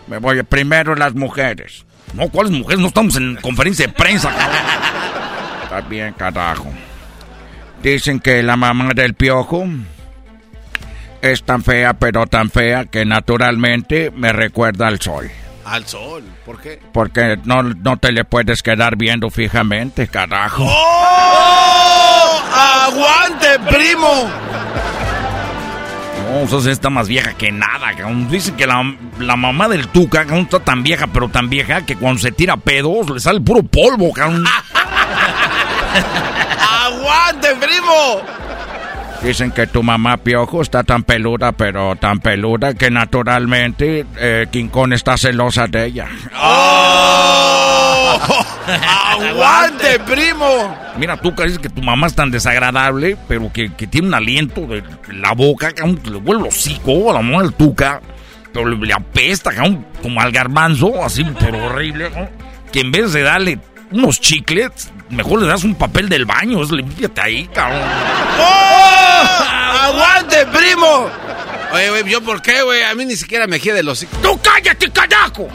Me 0.08 0.18
voy 0.18 0.40
a... 0.40 0.42
Primero 0.42 0.96
las 0.96 1.14
mujeres. 1.14 1.84
No, 2.14 2.28
¿cuáles 2.28 2.50
mujeres? 2.50 2.80
No 2.80 2.88
estamos 2.88 3.14
en 3.14 3.36
conferencia 3.36 3.86
de 3.86 3.92
prensa, 3.92 4.30
cabrón. 4.30 4.56
Está 5.62 5.80
bien, 5.82 6.12
carajo. 6.14 6.66
Dicen 7.80 8.18
que 8.18 8.42
la 8.42 8.56
mamá 8.56 8.90
del 8.92 9.14
piojo 9.14 9.68
es 11.22 11.42
tan 11.42 11.62
fea, 11.62 11.94
pero 11.94 12.26
tan 12.26 12.50
fea 12.50 12.84
que 12.84 13.04
naturalmente 13.04 14.10
me 14.14 14.32
recuerda 14.32 14.88
al 14.88 15.00
sol. 15.00 15.30
Al 15.64 15.86
sol, 15.86 16.24
¿por 16.46 16.60
qué? 16.60 16.80
Porque 16.92 17.38
no, 17.44 17.62
no 17.62 17.98
te 17.98 18.12
le 18.12 18.24
puedes 18.24 18.62
quedar 18.62 18.96
viendo 18.96 19.28
fijamente, 19.30 20.08
carajo. 20.08 20.64
¡Oh! 20.66 22.40
¡Aguante, 22.54 23.58
primo! 23.68 24.30
No, 26.30 26.60
sea, 26.60 26.72
está 26.72 26.90
más 26.90 27.08
vieja 27.08 27.34
que 27.34 27.50
nada, 27.52 27.94
cabrón. 27.96 28.30
Dice 28.30 28.54
que 28.54 28.66
la, 28.66 28.94
la 29.18 29.36
mamá 29.36 29.68
del 29.68 29.88
Tuca, 29.88 30.24
cabrón, 30.24 30.44
está 30.44 30.60
tan 30.60 30.82
vieja, 30.82 31.06
pero 31.06 31.28
tan 31.28 31.48
vieja, 31.48 31.84
que 31.84 31.96
cuando 31.96 32.20
se 32.20 32.32
tira 32.32 32.56
pedos 32.56 33.10
le 33.10 33.20
sale 33.20 33.40
puro 33.40 33.62
polvo, 33.62 34.12
cabrón. 34.12 34.44
¡Aguante, 36.84 37.54
primo! 37.56 38.22
Dicen 39.22 39.50
que 39.50 39.66
tu 39.66 39.82
mamá 39.82 40.16
Piojo 40.16 40.62
está 40.62 40.84
tan 40.84 41.02
peluda, 41.02 41.50
pero 41.52 41.96
tan 41.96 42.20
peluda 42.20 42.74
que 42.74 42.90
naturalmente 42.90 44.06
eh, 44.16 44.46
King 44.50 44.68
Kong 44.68 44.92
está 44.92 45.16
celosa 45.16 45.66
de 45.66 45.86
ella. 45.86 46.06
¡Oh! 46.40 48.18
¡Aguante, 49.08 49.98
primo! 50.00 50.76
Mira, 50.96 51.16
tú 51.16 51.34
que 51.34 51.44
dices 51.44 51.58
que 51.58 51.68
tu 51.68 51.82
mamá 51.82 52.06
es 52.06 52.14
tan 52.14 52.30
desagradable, 52.30 53.16
pero 53.26 53.52
que, 53.52 53.72
que 53.74 53.88
tiene 53.88 54.08
un 54.08 54.14
aliento 54.14 54.62
de 54.62 54.84
la 55.12 55.32
boca, 55.32 55.72
que 55.72 55.82
le 55.84 56.18
vuelve 56.18 56.42
el 56.42 56.48
hocico 56.48 57.10
a 57.10 57.20
la 57.20 57.42
del 57.42 57.54
Tuca, 57.54 58.00
pero 58.52 58.66
le, 58.66 58.76
le 58.76 58.92
apesta, 58.92 59.50
cabrón, 59.52 59.84
como 60.00 60.20
al 60.20 60.30
garbanzo, 60.30 61.04
así, 61.04 61.26
pero 61.40 61.66
horrible, 61.66 62.10
que 62.72 62.80
en 62.80 62.92
vez 62.92 63.12
de 63.12 63.22
darle 63.22 63.58
unos 63.90 64.20
chicles, 64.20 64.92
mejor 65.10 65.42
le 65.42 65.48
das 65.48 65.64
un 65.64 65.74
papel 65.74 66.08
del 66.08 66.24
baño, 66.24 66.62
es 66.62 66.70
límpiate 66.70 67.20
ahí, 67.20 67.48
cabrón. 67.52 67.82
¡Oh! 68.40 68.97
¡Aguante, 69.80 70.46
primo! 70.46 71.08
Oye, 71.72 71.90
güey, 71.90 72.08
¿yo 72.10 72.20
por 72.22 72.40
qué, 72.42 72.62
güey? 72.62 72.82
A 72.82 72.94
mí 72.94 73.04
ni 73.04 73.16
siquiera 73.16 73.46
me 73.46 73.58
gira 73.58 73.78
el 73.78 73.88
hocico. 73.88 74.16
¡Tú 74.22 74.38
cállate, 74.42 74.90
carajo! 74.90 75.48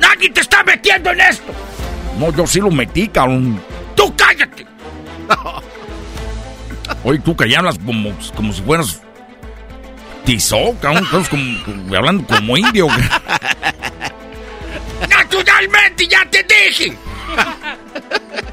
¡Nadie 0.00 0.30
te 0.30 0.40
está 0.40 0.62
metiendo 0.64 1.10
en 1.10 1.20
esto! 1.20 1.52
No, 2.18 2.32
yo 2.34 2.46
sí 2.46 2.60
lo 2.60 2.70
metí, 2.70 3.08
cabrón. 3.08 3.62
¡Tú 3.94 4.14
cállate! 4.16 4.66
Oye, 7.04 7.18
tú 7.20 7.36
que 7.36 7.48
ya 7.48 7.58
hablas 7.58 7.78
como, 7.84 8.12
como 8.34 8.52
si 8.52 8.62
fueras 8.62 9.00
tizó, 10.24 10.74
cabrón, 10.80 11.04
estás 11.04 11.28
como, 11.28 11.64
como- 11.64 11.94
hablando 11.96 12.26
como 12.26 12.56
indio. 12.56 12.88
¡Naturalmente, 15.08 16.06
ya 16.06 16.24
te 16.30 16.44
dije! 16.44 16.96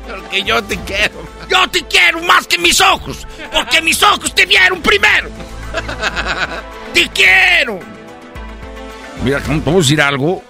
Porque 0.10 0.43
yo 0.43 0.64
te 0.64 0.77
quiero. 0.81 1.22
Yo 1.49 1.68
te 1.69 1.84
quiero 1.85 2.22
más 2.23 2.47
que 2.47 2.57
mis 2.57 2.80
ojos, 2.81 3.27
porque 3.52 3.81
mis 3.81 4.02
ojos 4.03 4.34
te 4.34 4.45
vieron 4.45 4.81
primero. 4.81 5.30
¡Te 6.93 7.07
quiero! 7.10 7.80
Mira, 9.23 9.39
te 9.41 9.52
voy 9.56 9.73
a 9.76 9.77
decir 9.77 10.02
algo. 10.02 10.43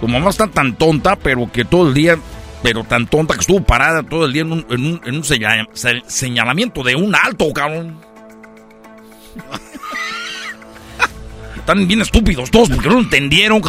Tu 0.00 0.08
mamá 0.08 0.30
está 0.30 0.46
tan 0.46 0.76
tonta, 0.76 1.16
pero 1.16 1.50
que 1.50 1.64
todo 1.64 1.88
el 1.88 1.94
día, 1.94 2.18
pero 2.62 2.84
tan 2.84 3.06
tonta 3.06 3.34
que 3.34 3.40
estuvo 3.40 3.62
parada 3.62 4.02
todo 4.02 4.24
el 4.26 4.32
día 4.32 4.42
en 4.42 4.52
un, 4.52 4.66
en 4.70 4.86
un, 4.86 5.00
en 5.04 5.16
un 5.16 5.24
señala- 5.24 5.68
se- 5.72 6.02
señalamiento 6.06 6.82
de 6.82 6.94
un 6.96 7.14
alto, 7.14 7.52
cabrón. 7.52 8.00
Están 11.64 11.88
bien 11.88 12.02
estúpidos 12.02 12.50
todos 12.50 12.68
porque 12.68 12.88
no 12.88 12.96
lo 12.96 13.00
entendieron. 13.00 13.62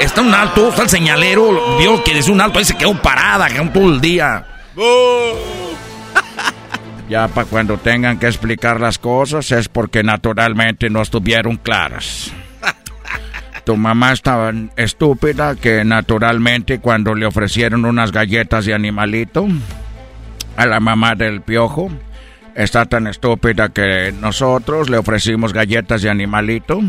Está 0.00 0.22
un 0.22 0.34
alto, 0.34 0.70
está 0.70 0.82
el 0.82 0.88
señalero, 0.88 1.78
vio 1.78 2.02
que 2.02 2.14
decía 2.14 2.34
un 2.34 2.40
alto, 2.40 2.58
ahí 2.58 2.64
se 2.64 2.76
quedó 2.76 3.00
parada, 3.00 3.46
todo 3.72 3.94
el 3.94 4.00
día. 4.00 4.44
Ya 7.08 7.28
para 7.28 7.46
cuando 7.46 7.76
tengan 7.76 8.18
que 8.18 8.26
explicar 8.26 8.80
las 8.80 8.98
cosas 8.98 9.52
es 9.52 9.68
porque 9.68 10.02
naturalmente 10.02 10.88
no 10.88 11.02
estuvieron 11.02 11.58
claras. 11.58 12.32
Tu 13.64 13.76
mamá 13.76 14.12
estaba 14.12 14.50
estúpida 14.76 15.54
que 15.54 15.84
naturalmente 15.84 16.78
cuando 16.78 17.14
le 17.14 17.26
ofrecieron 17.26 17.84
unas 17.84 18.12
galletas 18.12 18.64
de 18.64 18.72
animalito 18.72 19.46
a 20.56 20.64
la 20.64 20.80
mamá 20.80 21.14
del 21.14 21.42
piojo, 21.42 21.90
está 22.54 22.86
tan 22.86 23.06
estúpida 23.06 23.68
que 23.68 24.14
nosotros 24.18 24.88
le 24.88 24.96
ofrecimos 24.96 25.52
galletas 25.52 26.00
de 26.00 26.08
animalito 26.08 26.80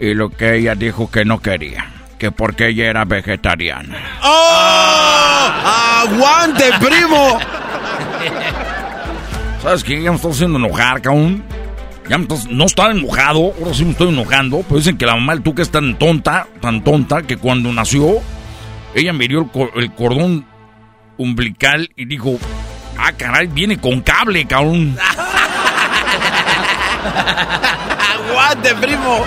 y 0.00 0.14
lo 0.14 0.30
que 0.30 0.56
ella 0.56 0.74
dijo 0.74 1.10
que 1.10 1.24
no 1.24 1.40
quería, 1.40 1.86
que 2.18 2.30
porque 2.32 2.68
ella 2.68 2.86
era 2.88 3.04
vegetariana. 3.04 3.96
¡Oh! 4.22 5.50
¡Aguante, 6.04 6.64
primo! 6.80 7.38
¿Sabes 9.62 9.84
qué? 9.84 10.02
Ya 10.02 10.10
me 10.10 10.16
estoy 10.16 10.32
haciendo 10.32 10.58
enojar, 10.58 11.02
cabrón. 11.02 11.44
Ya 12.08 12.16
me 12.18 12.24
estás- 12.24 12.48
no 12.48 12.64
estaba 12.64 12.90
enojado, 12.92 13.52
ahora 13.60 13.74
sí 13.74 13.84
me 13.84 13.90
estoy 13.92 14.08
enojando. 14.08 14.62
Pero 14.66 14.78
dicen 14.78 14.96
que 14.96 15.06
la 15.06 15.14
mamá 15.14 15.34
del 15.34 15.42
Tuca 15.42 15.62
es 15.62 15.70
tan 15.70 15.96
tonta, 15.98 16.46
tan 16.60 16.82
tonta, 16.82 17.22
que 17.22 17.36
cuando 17.36 17.70
nació, 17.72 18.20
ella 18.94 19.12
miró 19.12 19.42
el, 19.42 19.50
co- 19.50 19.70
el 19.76 19.92
cordón 19.92 20.46
umbilical 21.18 21.90
y 21.96 22.06
dijo, 22.06 22.38
ah, 22.98 23.12
caray, 23.16 23.46
viene 23.48 23.78
con 23.78 24.00
cable, 24.00 24.44
cabrón. 24.46 24.96
¡Aguante, 28.14 28.74
primo! 28.76 29.24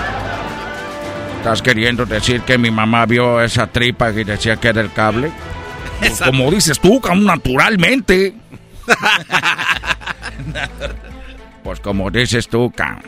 ¿Estás 1.44 1.60
queriendo 1.60 2.06
decir 2.06 2.40
que 2.40 2.56
mi 2.56 2.70
mamá 2.70 3.04
vio 3.04 3.42
esa 3.42 3.66
tripa 3.66 4.10
y 4.10 4.24
decía 4.24 4.56
que 4.56 4.68
era 4.68 4.80
el 4.80 4.90
cable? 4.90 5.30
Como 6.24 6.50
dices 6.50 6.80
tú, 6.80 7.02
cabrón, 7.02 7.26
naturalmente. 7.26 8.34
Pues 11.62 11.80
como 11.80 12.10
dices 12.10 12.46
tú, 12.46 12.70
cabrón. 12.74 13.02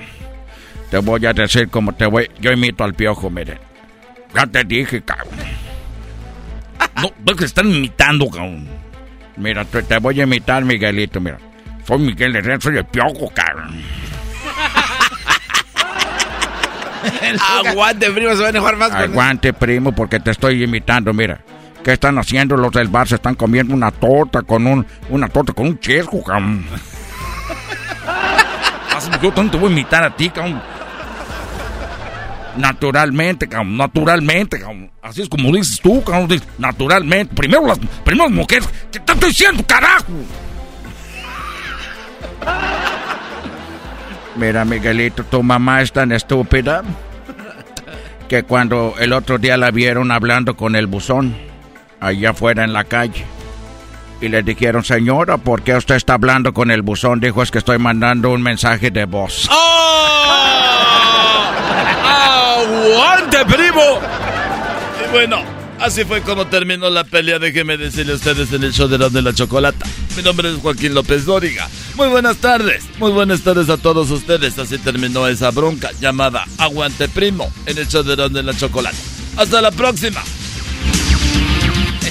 Te 0.90 0.98
voy 0.98 1.26
a 1.26 1.34
decir 1.34 1.68
como 1.68 1.92
te 1.92 2.06
voy... 2.06 2.30
Yo 2.40 2.52
imito 2.52 2.84
al 2.84 2.94
piojo, 2.94 3.28
miren. 3.28 3.58
Ya 4.34 4.46
te 4.46 4.64
dije, 4.64 5.02
cabrón. 5.02 5.34
No, 7.02 7.10
no 7.22 7.36
que 7.36 7.44
están 7.44 7.70
imitando, 7.70 8.30
cabrón. 8.30 8.66
Mira, 9.36 9.66
te, 9.66 9.82
te 9.82 9.98
voy 9.98 10.18
a 10.20 10.24
imitar, 10.24 10.64
Miguelito, 10.64 11.20
mira. 11.20 11.36
Soy 11.86 11.98
Miguel 11.98 12.36
Herrera, 12.36 12.58
soy 12.58 12.78
el 12.78 12.86
piojo, 12.86 13.30
cabrón. 13.34 13.82
Aguante, 17.66 18.10
primo, 18.10 18.34
se 18.34 18.40
va 18.40 18.46
a 18.46 18.50
enojar 18.50 18.76
más 18.76 18.90
con 18.90 19.02
Aguante, 19.02 19.52
primo, 19.52 19.92
porque 19.92 20.20
te 20.20 20.30
estoy 20.30 20.62
imitando, 20.62 21.12
mira. 21.12 21.40
¿Qué 21.84 21.92
están 21.92 22.18
haciendo 22.18 22.56
los 22.56 22.72
del 22.72 22.88
bar? 22.88 23.06
Se 23.06 23.14
están 23.14 23.36
comiendo 23.36 23.72
una 23.72 23.92
torta 23.92 24.42
con 24.42 24.66
un... 24.66 24.84
Una 25.08 25.28
torta 25.28 25.52
con 25.52 25.66
un 25.66 25.78
chesco, 25.78 26.22
cabrón. 26.24 26.66
Yo 29.22 29.32
tanto 29.32 29.52
te 29.52 29.58
voy 29.58 29.68
a 29.68 29.72
imitar 29.72 30.02
a 30.02 30.16
ti, 30.16 30.28
cabrón. 30.30 30.60
Naturalmente, 32.56 33.48
cabrón, 33.48 33.76
naturalmente, 33.76 34.58
cabrón. 34.58 34.90
Así 35.02 35.22
es 35.22 35.28
como 35.28 35.52
dices 35.52 35.80
tú, 35.80 36.02
cabrón. 36.02 36.26
dices, 36.26 36.48
Naturalmente. 36.58 37.34
Primero 37.34 37.66
las, 37.66 37.78
primero 38.04 38.24
las 38.24 38.36
mujeres. 38.36 38.68
¿Qué 38.90 38.98
te 38.98 39.12
estoy 39.12 39.28
diciendo, 39.28 39.64
carajo? 39.66 40.06
Mira, 44.36 44.64
Miguelito, 44.64 45.24
tu 45.24 45.42
mamá 45.42 45.80
es 45.80 45.92
tan 45.92 46.12
estúpida 46.12 46.82
que 48.28 48.42
cuando 48.42 48.94
el 48.98 49.12
otro 49.12 49.38
día 49.38 49.56
la 49.56 49.70
vieron 49.70 50.10
hablando 50.10 50.56
con 50.56 50.76
el 50.76 50.86
buzón, 50.86 51.34
allá 52.00 52.30
afuera 52.30 52.64
en 52.64 52.72
la 52.72 52.84
calle, 52.84 53.24
y 54.20 54.28
le 54.28 54.42
dijeron, 54.42 54.84
señora, 54.84 55.38
¿por 55.38 55.62
qué 55.62 55.74
usted 55.74 55.94
está 55.94 56.14
hablando 56.14 56.52
con 56.52 56.70
el 56.70 56.82
buzón? 56.82 57.20
Dijo, 57.20 57.42
es 57.42 57.50
que 57.50 57.58
estoy 57.58 57.78
mandando 57.78 58.30
un 58.30 58.42
mensaje 58.42 58.90
de 58.90 59.06
voz. 59.06 59.48
¡Aguante, 62.58 63.44
primo! 63.46 64.00
Bueno, 65.12 65.38
así 65.80 66.04
fue 66.04 66.22
como 66.22 66.46
terminó 66.46 66.90
la 66.90 67.04
pelea. 67.04 67.38
Déjenme 67.38 67.76
decirle 67.76 68.12
a 68.12 68.16
ustedes 68.16 68.52
en 68.52 68.64
el 68.64 68.72
show 68.72 68.88
de 68.88 68.96
de 68.96 69.22
la 69.22 69.34
Chocolata. 69.34 69.86
Mi 70.16 70.22
nombre 70.22 70.50
es 70.50 70.56
Joaquín 70.56 70.94
López 70.94 71.24
Dóriga. 71.24 71.68
Muy 71.94 72.08
buenas 72.08 72.38
tardes. 72.38 72.84
Muy 72.98 73.12
buenas 73.12 73.42
tardes 73.42 73.68
a 73.68 73.76
todos 73.76 74.10
ustedes. 74.10 74.58
Así 74.58 74.78
terminó 74.78 75.26
esa 75.28 75.50
bronca 75.50 75.90
llamada 76.00 76.44
Aguante 76.58 77.08
Primo 77.08 77.52
en 77.66 77.78
el 77.78 77.88
show 77.88 78.02
de 78.02 78.16
de 78.16 78.42
la 78.42 78.56
Chocolata. 78.56 78.96
Hasta 79.36 79.60
la 79.60 79.70
próxima. 79.70 80.22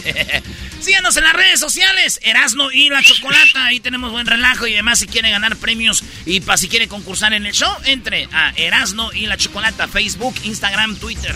Síganos 0.79 1.17
en 1.17 1.23
las 1.23 1.33
redes 1.33 1.59
sociales, 1.59 2.19
Erasno 2.21 2.71
y 2.71 2.89
la 2.89 3.01
Chocolata. 3.01 3.65
Ahí 3.65 3.79
tenemos 3.79 4.11
buen 4.11 4.27
relajo 4.27 4.67
y 4.67 4.73
además 4.73 4.99
si 4.99 5.07
quiere 5.07 5.31
ganar 5.31 5.55
premios 5.55 6.03
y 6.27 6.41
para 6.41 6.57
si 6.57 6.67
quiere 6.67 6.87
concursar 6.87 7.33
en 7.33 7.45
el 7.47 7.53
show, 7.53 7.73
entre 7.85 8.29
a 8.31 8.51
Erasno 8.55 9.11
y 9.11 9.25
la 9.25 9.35
Chocolata, 9.35 9.87
Facebook, 9.87 10.35
Instagram, 10.43 10.95
Twitter. 10.97 11.35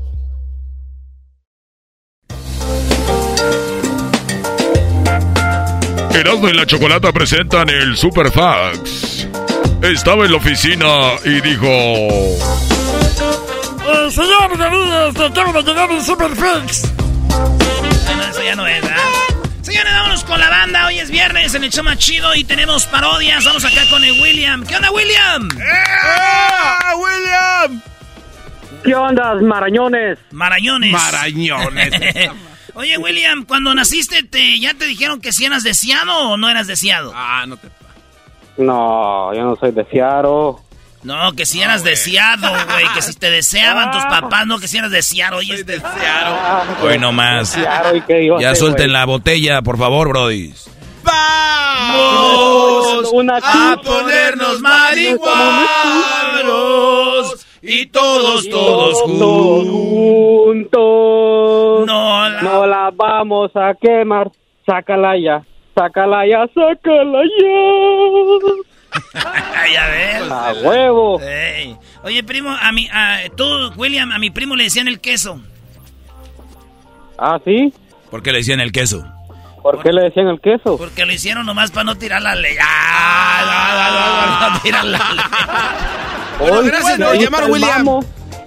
Erasmo 6.13 6.49
y 6.49 6.53
la 6.53 6.65
Chocolata 6.65 7.11
presentan 7.11 7.69
el 7.69 7.95
Superfax. 7.95 9.27
Estaba 9.81 10.25
en 10.25 10.31
la 10.31 10.37
oficina 10.37 10.87
y 11.23 11.41
dijo... 11.41 11.67
Eh, 11.67 12.37
señores 14.11 14.57
de 14.57 14.65
amigos, 14.65 15.13
te 15.15 15.25
acabo 15.25 15.53
de 15.53 15.63
llegar 15.63 15.89
un 15.89 16.03
Superfix. 16.03 16.91
Bueno, 18.05 18.23
eso 18.29 18.43
ya 18.43 18.55
no 18.55 18.67
es, 18.67 18.81
¿verdad? 18.81 18.97
Señores, 19.61 19.91
vámonos 19.93 20.23
con 20.23 20.39
la 20.39 20.49
banda. 20.49 20.87
Hoy 20.87 20.99
es 20.99 21.09
viernes 21.09 21.55
en 21.55 21.63
el 21.63 21.71
show 21.71 21.83
más 21.83 21.97
chido 21.97 22.35
y 22.35 22.43
tenemos 22.43 22.85
parodias. 22.87 23.43
Vamos 23.45 23.63
acá 23.63 23.81
con 23.89 24.03
el 24.03 24.19
William. 24.21 24.65
¿Qué 24.65 24.75
onda, 24.75 24.91
William? 24.91 25.47
¡Ah, 26.03 26.93
William! 26.97 27.81
¿Qué 28.83 28.95
onda, 28.95 29.35
marañones? 29.35 30.17
Marañones. 30.31 30.91
Marañones. 30.91 31.93
Oye, 32.73 32.97
William, 32.97 33.43
cuando 33.45 33.73
naciste, 33.75 34.23
te, 34.23 34.59
¿ya 34.59 34.73
te 34.73 34.85
dijeron 34.85 35.19
que 35.21 35.31
si 35.33 35.45
eras 35.45 35.63
deseado 35.63 36.29
o 36.29 36.37
no 36.37 36.49
eras 36.49 36.67
deseado? 36.67 37.11
Ah, 37.15 37.45
no 37.47 37.57
te... 37.57 37.67
No, 38.57 39.33
yo 39.33 39.43
no 39.43 39.55
soy 39.57 39.71
de 39.71 39.85
Seattle. 39.85 40.55
No, 41.03 41.31
que 41.33 41.45
si 41.47 41.61
eras 41.61 41.83
deseado, 41.83 42.47
güey. 42.49 42.85
Que 42.93 43.01
si 43.01 43.13
te 43.15 43.31
deseaban 43.31 43.89
tus 43.91 44.03
papás, 44.05 44.45
no 44.45 44.59
que 44.59 44.67
si 44.67 44.77
eras 44.77 44.91
deseado. 44.91 45.37
Oye, 45.37 45.55
este... 45.55 45.81
Hoy 46.83 46.99
no 46.99 47.11
más. 47.11 47.49
Seattle, 47.49 47.97
¿y 47.97 48.01
qué 48.01 48.21
iba 48.23 48.37
a 48.37 48.41
Ya 48.41 48.53
suelten 48.55 48.85
güey? 48.87 48.93
la 48.93 49.05
botella, 49.05 49.61
por 49.63 49.77
favor, 49.77 50.09
Brody. 50.09 50.53
¡Vamos 51.03 53.11
a 53.43 53.77
ponernos 53.83 54.59
marihuanos! 54.61 55.35
Y 57.61 57.85
todos, 57.87 58.47
todos 58.49 59.01
juntos. 59.01 59.67
juntos. 59.69 61.87
No 61.87 62.29
la... 62.29 62.41
No 62.41 62.65
la 62.65 62.91
vamos 62.93 63.51
a 63.55 63.73
quemar. 63.79 64.31
Sácala 64.65 65.17
ya. 65.17 65.43
Sácala 65.75 66.25
ya, 66.27 66.45
sácala 66.53 67.21
ya. 67.39 67.51
ya 69.73 69.87
ves. 69.87 70.31
A 70.31 70.53
huevo. 70.63 71.19
Oye, 72.03 72.23
primo, 72.23 72.49
a 72.49 72.71
mi, 72.71 72.87
a, 72.91 73.19
tú, 73.35 73.45
William, 73.77 74.11
a 74.11 74.19
mi 74.19 74.31
primo 74.31 74.55
le 74.55 74.63
decían 74.65 74.87
el 74.87 74.99
queso. 74.99 75.39
¿Ah, 77.17 77.39
sí? 77.45 77.73
¿Por 78.09 78.23
qué 78.23 78.31
le 78.31 78.39
decían 78.39 78.59
el 78.59 78.71
queso? 78.71 79.03
¿Por 79.61 79.81
qué 79.83 79.93
le 79.93 80.01
decían 80.01 80.27
el 80.27 80.41
queso? 80.41 80.77
Porque 80.77 81.05
lo 81.05 81.13
hicieron 81.13 81.45
nomás 81.45 81.69
para 81.69 81.83
no 81.83 81.95
tirar 81.95 82.19
la 82.21 82.33
ley. 82.33 82.55
¡Ah! 82.59 83.43
No, 83.45 84.39
no, 84.39 84.49
no, 84.49 84.55
no, 84.55 84.59
tirar 84.61 84.85
la 84.85 84.97
ley. 84.97 85.25
Bueno, 86.41 86.63
gracias 86.63 86.99
por 86.99 87.17
llamar, 87.17 87.51
William. 87.51 87.87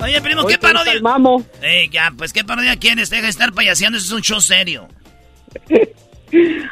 Oye, 0.00 0.20
primo, 0.20 0.44
¿qué 0.46 0.58
parodia? 0.58 1.00
mamo. 1.00 1.42
Ey, 1.62 1.88
ya, 1.88 2.12
pues, 2.16 2.32
¿qué 2.32 2.44
parodia 2.44 2.76
quieres? 2.76 3.08
Deja 3.08 3.22
de 3.22 3.28
estar 3.28 3.52
payaseando, 3.52 3.96
eso 3.98 4.06
es 4.06 4.12
un 4.12 4.22
show 4.22 4.40
serio. 4.40 4.88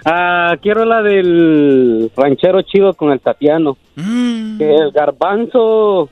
Ah, 0.05 0.57
quiero 0.61 0.85
la 0.85 1.03
del 1.03 2.11
ranchero 2.17 2.63
chido 2.63 2.95
con 2.95 3.13
el 3.13 3.21
Tatiano. 3.21 3.77
Mm. 3.95 4.59
Que 4.59 4.75
el 4.75 4.91
garbanzo 4.91 6.11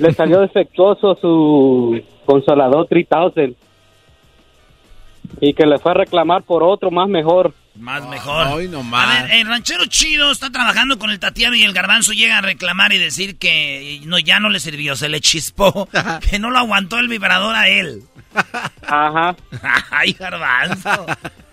le 0.00 0.12
salió 0.12 0.40
defectuoso 0.40 1.16
su 1.20 2.02
consolador 2.24 2.88
3000. 2.88 3.56
Y 5.40 5.54
que 5.54 5.66
le 5.66 5.78
fue 5.78 5.92
a 5.92 5.94
reclamar 5.94 6.42
por 6.42 6.64
otro 6.64 6.90
más 6.90 7.08
mejor. 7.08 7.52
Más 7.78 8.06
mejor. 8.08 8.46
Ay, 8.46 8.68
no 8.68 8.82
A 8.96 9.06
ver, 9.22 9.30
el 9.32 9.46
ranchero 9.46 9.86
chido 9.86 10.30
está 10.32 10.50
trabajando 10.50 10.98
con 10.98 11.10
el 11.10 11.18
Tatiano 11.18 11.56
y 11.56 11.62
el 11.62 11.72
garbanzo 11.72 12.12
llega 12.12 12.38
a 12.38 12.40
reclamar 12.40 12.92
y 12.92 12.98
decir 12.98 13.38
que 13.38 14.00
no, 14.04 14.18
ya 14.18 14.40
no 14.40 14.48
le 14.48 14.60
sirvió, 14.60 14.96
se 14.96 15.08
le 15.08 15.20
chispó, 15.20 15.88
que 16.30 16.38
no 16.38 16.50
lo 16.50 16.58
aguantó 16.58 16.98
el 16.98 17.08
vibrador 17.08 17.54
a 17.54 17.68
él. 17.68 18.02
Ajá. 18.86 19.36
Ay, 19.90 20.12
garbanzo. 20.12 21.06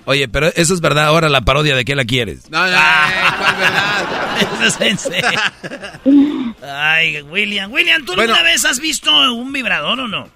Oye, 0.06 0.28
pero 0.28 0.48
eso 0.56 0.74
es 0.74 0.82
verdad. 0.82 1.06
Ahora 1.06 1.30
la 1.30 1.42
parodia 1.42 1.76
de 1.78 1.86
qué 1.86 1.96
la 1.96 2.04
quieres. 2.04 2.50
No, 2.50 2.60
no, 2.60 2.68
eh, 2.68 2.80
¿cuál 3.40 3.56
verdad? 3.56 4.34
Eso 4.62 4.66
es 4.66 4.82
en 4.82 4.98
serio. 4.98 5.40
Ay, 6.62 7.22
William. 7.22 7.72
William, 7.72 8.04
¿tú 8.04 8.14
Bueno. 8.16 8.34
alguna 8.34 8.50
vez 8.52 8.66
has 8.66 8.80
visto 8.80 9.12
un 9.34 9.54
vibrador 9.54 10.02
o 10.02 10.08
no? 10.10 10.28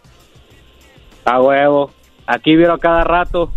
A 1.25 1.41
huevo. 1.41 1.93
Aquí 2.29 2.57
vieron 2.57 2.77
cada 2.77 3.05
rato. 3.05 3.53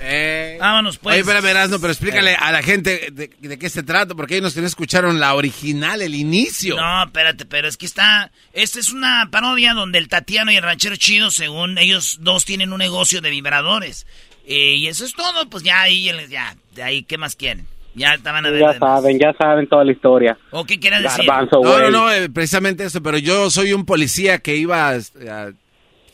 Eh, 0.00 0.56
Vámonos, 0.60 0.98
pues. 0.98 1.14
Oye, 1.14 1.20
espérame, 1.22 1.46
Erasmo, 1.46 1.80
pero 1.80 1.92
explícale 1.92 2.34
a 2.36 2.52
la 2.52 2.62
gente 2.62 3.08
de, 3.12 3.30
de 3.40 3.58
qué 3.58 3.68
se 3.68 3.82
trata, 3.82 4.14
porque 4.14 4.36
ellos 4.36 4.54
que 4.54 4.60
no 4.60 4.66
escucharon 4.68 5.18
la 5.18 5.34
original, 5.34 6.00
el 6.00 6.14
inicio. 6.14 6.76
No, 6.76 7.02
espérate, 7.04 7.44
pero 7.46 7.66
es 7.68 7.76
que 7.76 7.86
está... 7.86 8.30
Esta 8.52 8.78
es 8.78 8.90
una 8.92 9.28
parodia 9.30 9.74
donde 9.74 9.98
el 9.98 10.08
Tatiano 10.08 10.52
y 10.52 10.56
el 10.56 10.62
ranchero 10.62 10.94
chido, 10.96 11.30
según 11.32 11.78
ellos 11.78 12.18
dos, 12.20 12.44
tienen 12.44 12.72
un 12.72 12.78
negocio 12.78 13.20
de 13.20 13.30
vibradores. 13.30 14.06
Eh, 14.46 14.74
y 14.76 14.86
eso 14.86 15.04
es 15.04 15.12
todo, 15.12 15.48
pues 15.50 15.62
ya 15.64 15.80
ahí, 15.82 16.10
ya, 16.28 16.54
de 16.74 16.82
ahí, 16.82 17.02
¿qué 17.02 17.18
más 17.18 17.34
quieren? 17.36 17.66
Ya 17.94 18.14
estaban 18.14 18.46
a 18.46 18.50
ver. 18.50 18.60
Ya 18.60 18.78
saben, 18.78 19.18
ya 19.18 19.32
saben 19.36 19.66
toda 19.68 19.84
la 19.84 19.90
historia. 19.92 20.38
¿O 20.52 20.64
qué 20.64 20.78
quieres 20.78 21.02
decir? 21.02 21.24
Garbanzo, 21.26 21.60
No, 21.62 21.78
no, 21.80 21.90
no, 21.90 22.12
eh, 22.12 22.28
precisamente 22.30 22.84
eso, 22.84 23.02
pero 23.02 23.18
yo 23.18 23.50
soy 23.50 23.72
un 23.72 23.84
policía 23.84 24.38
que 24.38 24.54
iba 24.56 24.90
a, 24.90 24.94
a- 24.94 25.50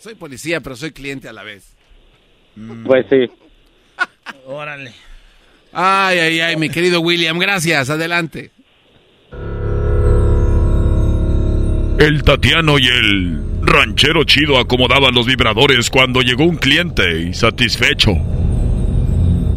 soy 0.06 0.14
policía, 0.14 0.60
pero 0.60 0.76
soy 0.76 0.92
cliente 0.92 1.28
a 1.28 1.32
la 1.32 1.42
vez. 1.42 1.74
Pues 2.84 3.06
sí. 3.10 3.28
Órale. 4.46 4.92
Ay, 5.72 6.18
ay, 6.20 6.40
ay, 6.40 6.56
mi 6.56 6.70
querido 6.70 7.00
William, 7.00 7.36
gracias, 7.40 7.90
adelante. 7.90 8.52
El 11.98 12.22
Tatiano 12.22 12.78
y 12.78 12.86
el 12.86 13.42
ranchero 13.62 14.22
chido 14.22 14.60
acomodaban 14.60 15.12
los 15.12 15.26
vibradores 15.26 15.90
cuando 15.90 16.20
llegó 16.20 16.44
un 16.44 16.56
cliente 16.56 17.22
insatisfecho. 17.22 18.12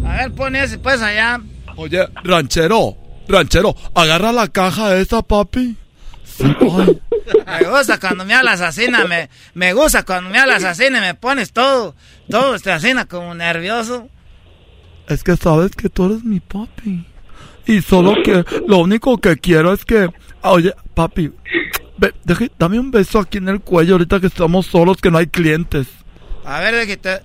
A 0.04 0.16
ver, 0.16 0.32
pon 0.32 0.56
ese 0.56 0.78
pues 0.78 1.00
allá. 1.00 1.40
Oye, 1.76 2.08
ranchero, 2.24 2.96
ranchero, 3.28 3.76
agarra 3.94 4.32
la 4.32 4.48
caja 4.48 4.98
esa, 4.98 5.22
papi. 5.22 5.76
Sí, 6.24 6.44
ay. 6.60 7.00
Me 7.46 7.68
gusta 7.68 7.98
cuando 7.98 8.24
me 8.24 8.34
hablas 8.34 8.60
así, 8.60 8.86
me, 9.08 9.28
me 9.54 9.72
gusta 9.72 10.02
cuando 10.04 10.30
me 10.30 10.38
hablas 10.38 10.64
así, 10.64 10.90
me 10.90 11.14
pones 11.14 11.52
todo, 11.52 11.94
todo 12.28 12.54
este 12.54 12.72
así, 12.72 12.92
como 13.08 13.34
nervioso. 13.34 14.08
Es 15.08 15.22
que 15.24 15.36
sabes 15.36 15.72
que 15.72 15.88
tú 15.88 16.06
eres 16.06 16.24
mi 16.24 16.40
papi. 16.40 17.06
Y 17.66 17.82
solo 17.82 18.14
que 18.22 18.44
lo 18.66 18.78
único 18.78 19.18
que 19.18 19.36
quiero 19.36 19.72
es 19.72 19.84
que, 19.84 20.08
oye, 20.42 20.72
papi, 20.94 21.32
ve, 21.98 22.14
deje- 22.24 22.50
dame 22.58 22.78
un 22.78 22.90
beso 22.90 23.18
aquí 23.20 23.38
en 23.38 23.48
el 23.48 23.60
cuello 23.60 23.94
ahorita 23.94 24.20
que 24.20 24.26
estamos 24.28 24.66
solos, 24.66 24.96
que 24.98 25.10
no 25.10 25.18
hay 25.18 25.26
clientes. 25.26 25.86
A 26.44 26.60
ver, 26.60 26.74
déjate. 26.74 27.22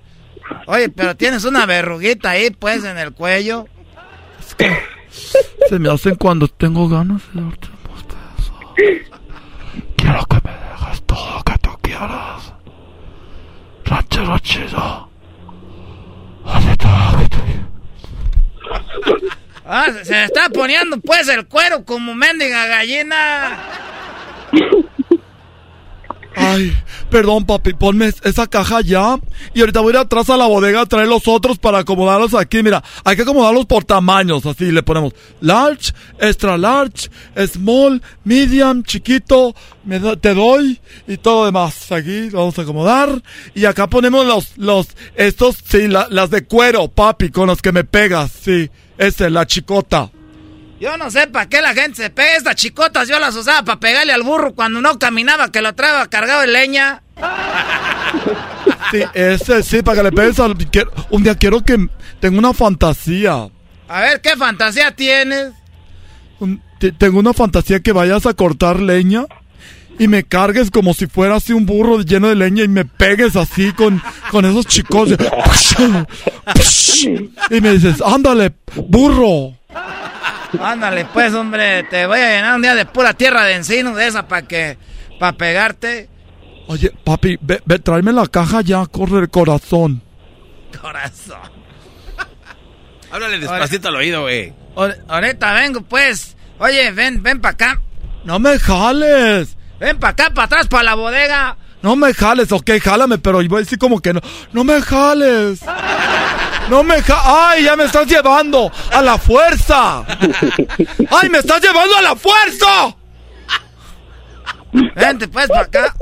Oye, 0.68 0.90
pero 0.90 1.16
tienes 1.16 1.46
una 1.46 1.66
verruguita 1.66 2.32
ahí, 2.32 2.50
pues, 2.52 2.84
en 2.84 2.98
el 2.98 3.12
cuello. 3.14 3.66
Se 5.70 5.80
me 5.80 5.90
hacen 5.90 6.16
cuando 6.16 6.48
tengo 6.48 6.88
ganas 6.90 7.22
de 7.34 7.42
darte 7.42 7.68
unos 7.90 8.76
besos. 8.76 9.15
Quiero 10.06 10.24
que 10.28 10.36
me 10.48 10.52
dejes 10.54 11.02
todo 11.08 11.38
lo 11.38 11.44
que 11.44 11.58
tú 11.58 11.70
quieras. 11.82 12.54
Ranchero 13.86 14.38
chido. 14.40 15.10
Ahorita, 16.46 17.12
Ah, 19.68 19.88
se- 19.92 20.06
se 20.06 20.24
está 20.26 20.48
poniendo, 20.50 21.00
pues, 21.02 21.28
el 21.28 21.48
cuero 21.48 21.84
como 21.86 22.14
mendiga 22.14 22.68
gallina. 22.68 23.58
Ay, 26.36 26.76
perdón, 27.10 27.46
papi, 27.46 27.74
ponme 27.74 28.08
es- 28.08 28.22
esa 28.24 28.48
caja 28.48 28.82
ya. 28.82 29.18
Y 29.54 29.62
ahorita 29.62 29.80
voy 29.80 29.92
a 29.92 29.96
ir 29.96 29.98
atrás 30.02 30.30
a 30.30 30.38
la 30.38 30.48
bodega 30.48 30.82
a 30.82 30.86
traer 30.86 31.08
los 31.08 31.28
otros 31.28 31.58
para 31.58 31.80
acomodarlos 31.80 32.34
aquí. 32.34 32.62
Mira, 32.62 32.84
hay 33.04 33.16
que 33.16 33.22
acomodarlos 33.22 33.66
por 33.66 33.84
tamaños. 33.84 34.46
Así 34.46 34.72
le 34.72 34.84
ponemos 34.84 35.14
large, 35.42 35.94
extra 36.20 36.58
large, 36.58 37.10
small, 37.48 38.02
medium, 38.24 38.84
chiquito, 38.84 39.56
me 39.86 40.00
da- 40.00 40.16
te 40.16 40.34
doy 40.34 40.80
y 41.08 41.18
todo 41.18 41.46
demás. 41.46 41.92
Aquí 41.92 42.30
lo 42.30 42.40
vamos 42.40 42.60
a 42.60 42.64
acomodar. 42.64 43.22
Y 43.54 43.66
acá 43.66 43.88
ponemos 43.88 44.26
los, 44.26 44.58
los, 44.58 44.88
estos, 45.16 45.58
sí, 45.66 45.88
la- 45.88 46.08
las 46.10 46.30
de 46.30 46.44
cuero, 46.46 46.88
papi, 46.88 47.30
con 47.30 47.48
los 47.48 47.62
que 47.62 47.72
me 47.72 47.84
pegas. 47.84 48.32
Sí, 48.44 48.70
ese, 48.98 49.30
la 49.30 49.46
chicota. 49.48 50.12
Yo 50.80 50.98
no 50.98 51.10
sé 51.10 51.28
para 51.28 51.48
qué 51.48 51.62
la 51.62 51.74
gente 51.74 52.04
se 52.04 52.10
pega. 52.10 52.36
Estas 52.36 52.56
chicotas 52.56 53.08
yo 53.08 53.18
las 53.20 53.36
usaba 53.36 53.64
para 53.64 53.80
pegarle 53.80 54.14
al 54.14 54.24
burro 54.24 54.54
cuando 54.54 54.82
no 54.82 55.00
caminaba, 55.00 55.52
que 55.52 55.62
lo 55.62 55.74
traía 55.74 56.06
cargado 56.08 56.42
de 56.42 56.48
leña. 56.48 57.02
Sí, 58.92 59.02
ese, 59.14 59.64
sí, 59.64 59.82
para 59.82 59.98
que 59.98 60.04
le 60.04 60.12
pegues 60.12 60.40
al... 60.40 60.56
Un 61.10 61.24
día 61.24 61.36
quiero 61.36 61.62
que 61.62 61.88
tenga 62.20 62.38
una 62.38 62.54
fantasía. 62.54 63.50
A 63.88 64.02
ver, 64.02 64.22
¿qué 64.22 64.36
fantasía 64.36 64.92
tienes? 64.96 65.54
Tengo 66.98 67.20
una 67.20 67.34
fantasía 67.34 67.80
que 67.80 67.94
vayas 67.94 68.26
a 68.26 68.34
cortar 68.34 68.80
leña 68.80 69.26
y 69.98 70.08
me 70.10 70.24
cargues 70.24 70.70
como 70.72 70.94
si 70.94 71.08
fuera 71.08 71.36
así 71.36 71.54
un 71.54 71.66
burro 71.66 72.02
lleno 72.02 72.28
de 72.28 72.36
leña 72.36 72.64
y 72.64 72.68
me 72.68 72.84
pegues 72.84 73.38
así 73.38 73.72
con, 73.72 74.02
con 74.30 74.44
esos 74.46 74.66
chicos. 74.68 75.10
de- 75.10 75.16
y 77.56 77.62
me 77.62 77.72
dices, 77.72 78.02
ándale, 78.06 78.54
burro. 78.88 79.54
Ándale, 80.62 81.06
pues, 81.06 81.34
hombre, 81.34 81.84
te 81.84 82.06
voy 82.06 82.20
a 82.20 82.30
llenar 82.30 82.56
un 82.56 82.62
día 82.62 82.76
de 82.76 82.86
pura 82.86 83.14
tierra 83.14 83.44
de 83.46 83.56
encino 83.56 83.96
de 83.96 84.08
esa 84.08 84.28
para 84.28 84.48
que... 84.48 84.78
para 85.20 85.34
pegarte. 85.38 86.10
Oye, 86.68 86.92
papi, 87.04 87.38
ve, 87.42 87.62
ve, 87.66 87.80
tráeme 87.80 88.12
la 88.12 88.26
caja 88.28 88.62
ya, 88.62 88.86
corre 88.88 89.20
el 89.20 89.30
corazón. 89.30 90.02
Corazón. 90.82 91.40
Háblale 93.12 93.40
despacito 93.40 93.88
al 93.90 93.96
oído, 93.96 94.22
güey. 94.24 94.54
Ahor- 94.76 94.98
Ahorita 95.08 95.54
vengo, 95.54 95.82
pues. 95.82 96.36
Oye, 96.60 96.92
ven, 96.92 97.22
ven 97.24 97.40
para 97.40 97.54
acá. 97.54 97.82
No 98.24 98.40
me 98.40 98.58
jales. 98.60 99.56
Ven 99.80 99.98
para 100.00 100.12
acá, 100.12 100.30
para 100.34 100.46
atrás, 100.46 100.68
para 100.68 100.84
la 100.84 100.96
bodega. 100.96 101.58
No 101.86 101.96
me 101.96 102.16
jales, 102.16 102.52
ok, 102.52 102.72
jálame, 102.84 103.20
pero 103.20 103.38
voy 103.48 103.58
a 103.58 103.60
decir 103.60 103.78
como 103.78 104.00
que 104.00 104.12
no. 104.12 104.20
No 104.54 104.64
me 104.64 104.82
jales. 104.82 105.60
No 106.68 106.82
me 106.84 107.00
ja 107.04 107.22
¡Ay, 107.52 107.66
ya 107.66 107.76
me 107.76 107.84
estás 107.84 108.08
llevando! 108.08 108.72
¡A 108.92 109.04
la 109.04 109.20
fuerza! 109.20 110.04
¡Ay, 111.12 111.30
me 111.30 111.38
estás 111.38 111.62
llevando 111.62 111.96
a 111.96 112.02
la 112.02 112.16
fuerza! 112.16 112.96
Vente, 114.96 115.28
pues, 115.28 115.48
para 115.48 115.62
acá. 115.62 115.94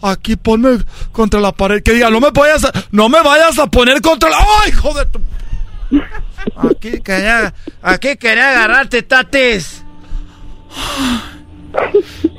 Aquí 0.00 0.36
ponme 0.36 0.78
contra 1.12 1.38
la 1.38 1.52
pared. 1.52 1.82
Que 1.82 1.92
diga, 1.92 2.08
no 2.08 2.18
me 2.18 2.30
vayas 2.30 2.64
a, 2.64 2.72
no 2.90 3.10
me 3.10 3.20
vayas 3.20 3.58
a 3.58 3.66
poner 3.66 4.00
contra 4.00 4.30
la. 4.30 4.38
¡Ay, 4.64 4.72
joder! 4.72 5.06
tu- 5.10 5.20
Aquí 6.66 6.98
quería, 7.02 7.52
aquí 7.82 8.16
quería 8.16 8.52
agarrarte, 8.52 9.02
tatis. 9.02 9.84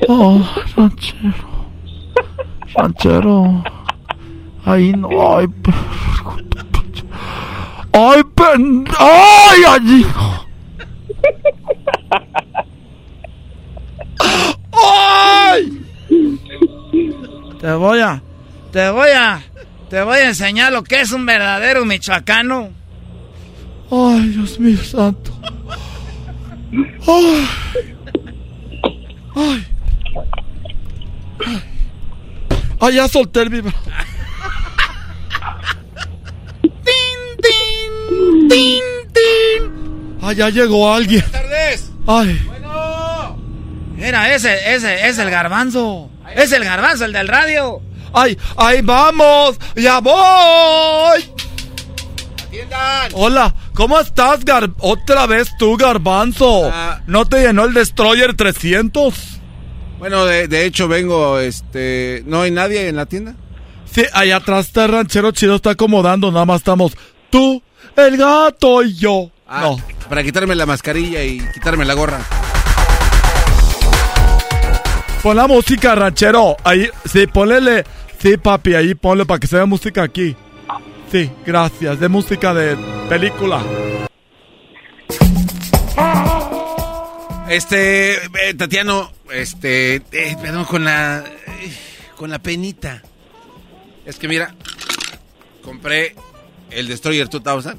Oh, 0.07 0.43
ranchero. 0.75 1.54
Ranchero. 2.75 3.63
Ay, 4.65 4.93
no, 4.93 5.37
ay. 5.37 5.47
Ay, 7.93 8.21
pen... 8.35 8.85
Ay, 8.99 9.63
allí. 9.69 10.05
¡Ay! 14.73 15.81
Te 17.61 17.73
voy 17.73 17.99
a, 17.99 18.21
te 18.71 18.89
voy 18.89 19.09
a, 19.09 19.41
te 19.89 20.01
voy 20.03 20.17
a 20.17 20.27
enseñar 20.27 20.73
lo 20.73 20.83
que 20.83 21.01
es 21.01 21.11
un 21.11 21.25
verdadero 21.25 21.85
michoacano. 21.85 22.71
Ay, 23.89 24.27
Dios 24.29 24.59
mío 24.59 24.77
santo. 24.83 25.31
Ay. 27.07 27.47
Ay. 29.35 29.65
Ay. 31.45 31.74
Ay, 32.79 32.95
ya 32.95 33.07
solté 33.07 33.41
el 33.41 33.49
vibrador. 33.49 33.81
¡Tin, 36.61 36.71
tin! 37.41 38.49
¡Tin, 38.49 38.83
tin! 39.13 40.17
Ay, 40.21 40.35
ya 40.35 40.49
llegó 40.49 40.93
alguien. 40.93 41.21
Buenas 41.21 41.41
tardes. 41.41 41.91
Ay. 42.07 42.51
Mira, 43.95 44.33
ese, 44.33 44.75
ese 44.75 45.07
es 45.07 45.17
el 45.17 45.29
garbanzo. 45.29 46.09
Es 46.35 46.51
el 46.51 46.63
garbanzo, 46.65 47.05
el 47.05 47.13
del 47.13 47.27
radio. 47.27 47.81
Ay, 48.13 48.37
ay, 48.57 48.81
vamos. 48.81 49.57
Ya 49.75 49.99
voy. 49.99 51.25
Atiendan. 52.45 53.11
Hola, 53.13 53.55
¿cómo 53.73 53.99
estás, 53.99 54.43
Gar 54.45 54.69
Otra 54.79 55.25
vez 55.25 55.49
tú, 55.57 55.77
Garbanzo. 55.77 56.69
Ah. 56.71 57.01
¿No 57.07 57.25
te 57.25 57.41
llenó 57.41 57.65
el 57.65 57.73
Destroyer 57.73 58.35
300? 58.35 59.34
Bueno, 60.05 60.23
de, 60.25 60.47
de 60.47 60.65
hecho 60.67 60.87
vengo, 60.87 61.39
este... 61.39 62.21
¿No 62.27 62.41
hay 62.41 62.51
nadie 62.51 62.89
en 62.89 62.95
la 62.95 63.07
tienda? 63.07 63.33
Sí, 63.91 64.03
allá 64.13 64.35
atrás 64.35 64.67
está 64.67 64.85
el 64.85 64.91
ranchero 64.91 65.31
chido, 65.31 65.55
está 65.55 65.71
acomodando, 65.71 66.31
nada 66.31 66.45
más 66.45 66.57
estamos 66.57 66.95
tú, 67.31 67.59
el 67.95 68.15
gato 68.15 68.83
y 68.83 68.93
yo. 68.93 69.31
Ah, 69.47 69.61
No. 69.61 69.77
Para 70.07 70.21
quitarme 70.21 70.53
la 70.53 70.67
mascarilla 70.67 71.23
y 71.23 71.39
quitarme 71.55 71.85
la 71.85 71.95
gorra. 71.95 72.19
Pon 75.23 75.37
la 75.37 75.47
música, 75.47 75.95
ranchero. 75.95 76.55
Ahí, 76.63 76.87
sí, 77.11 77.25
ponle. 77.25 77.83
Sí, 78.19 78.37
papi, 78.37 78.75
ahí 78.75 78.93
ponle 78.93 79.25
para 79.25 79.39
que 79.39 79.47
se 79.47 79.55
vea 79.55 79.65
música 79.65 80.03
aquí. 80.03 80.35
Sí, 81.11 81.31
gracias. 81.43 81.99
De 81.99 82.09
música 82.09 82.53
de 82.53 82.77
película. 83.09 83.59
Este, 87.49 88.15
eh, 88.15 88.53
Tatiano, 88.57 89.11
este, 89.31 89.95
eh, 89.95 90.37
perdón, 90.41 90.65
con 90.65 90.83
la, 90.83 91.23
eh, 91.47 91.77
con 92.17 92.31
la 92.31 92.39
penita. 92.39 93.03
Es 94.03 94.17
que 94.17 94.27
mira, 94.27 94.55
compré 95.61 96.15
el 96.71 96.87
Destroyer 96.87 97.29
2000, 97.29 97.75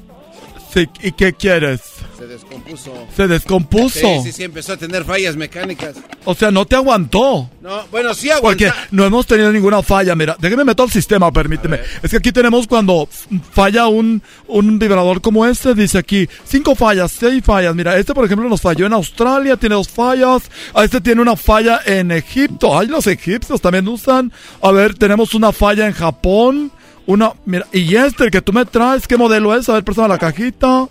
Sí, 0.73 0.87
¿y 1.01 1.11
qué 1.13 1.33
quieres? 1.33 1.81
se 2.17 2.25
descompuso. 2.25 2.93
Se 3.15 3.27
descompuso. 3.27 3.99
Sí, 3.99 4.21
sí, 4.23 4.31
sí, 4.31 4.43
empezó 4.43 4.73
a 4.73 4.77
tener 4.77 5.03
fallas 5.05 5.35
mecánicas. 5.35 5.95
O 6.25 6.33
sea, 6.33 6.49
no 6.49 6.65
te 6.65 6.75
aguantó. 6.75 7.49
No, 7.61 7.85
bueno, 7.91 8.13
sí 8.15 8.29
Porque 8.41 8.67
aguanta. 8.67 8.87
no 8.91 9.05
hemos 9.05 9.27
tenido 9.27 9.51
ninguna 9.51 9.83
falla. 9.83 10.15
Mira, 10.15 10.35
déjeme 10.39 10.65
meter 10.65 10.83
al 10.83 10.91
sistema, 10.91 11.31
permíteme. 11.31 11.79
Es 12.01 12.09
que 12.11 12.17
aquí 12.17 12.31
tenemos 12.31 12.65
cuando 12.67 13.07
falla 13.51 13.87
un, 13.87 14.21
un 14.47 14.79
vibrador 14.79 15.21
como 15.21 15.45
este, 15.45 15.75
dice 15.75 15.99
aquí, 15.99 16.27
cinco 16.43 16.75
fallas, 16.75 17.11
seis 17.11 17.43
fallas. 17.43 17.75
Mira, 17.75 17.97
este 17.97 18.13
por 18.15 18.25
ejemplo 18.25 18.49
nos 18.49 18.61
falló 18.61 18.87
en 18.87 18.93
Australia, 18.93 19.55
tiene 19.57 19.75
dos 19.75 19.89
fallas. 19.89 20.43
A 20.73 20.83
este 20.83 21.01
tiene 21.01 21.21
una 21.21 21.35
falla 21.35 21.81
en 21.85 22.11
Egipto. 22.11 22.77
Ay, 22.77 22.87
los 22.87 23.05
egipcios 23.05 23.61
también 23.61 23.87
usan. 23.87 24.31
A 24.61 24.71
ver, 24.71 24.95
tenemos 24.95 25.35
una 25.35 25.51
falla 25.51 25.85
en 25.85 25.93
Japón. 25.93 26.71
Una, 27.07 27.33
mira, 27.45 27.65
y 27.71 27.95
este, 27.95 28.25
el 28.25 28.31
que 28.31 28.41
tú 28.41 28.51
me 28.53 28.65
traes, 28.65 29.07
¿qué 29.07 29.17
modelo 29.17 29.55
es? 29.55 29.69
A 29.69 29.73
ver, 29.73 29.83
préstame 29.83 30.07
la 30.09 30.17
cajita. 30.17 30.87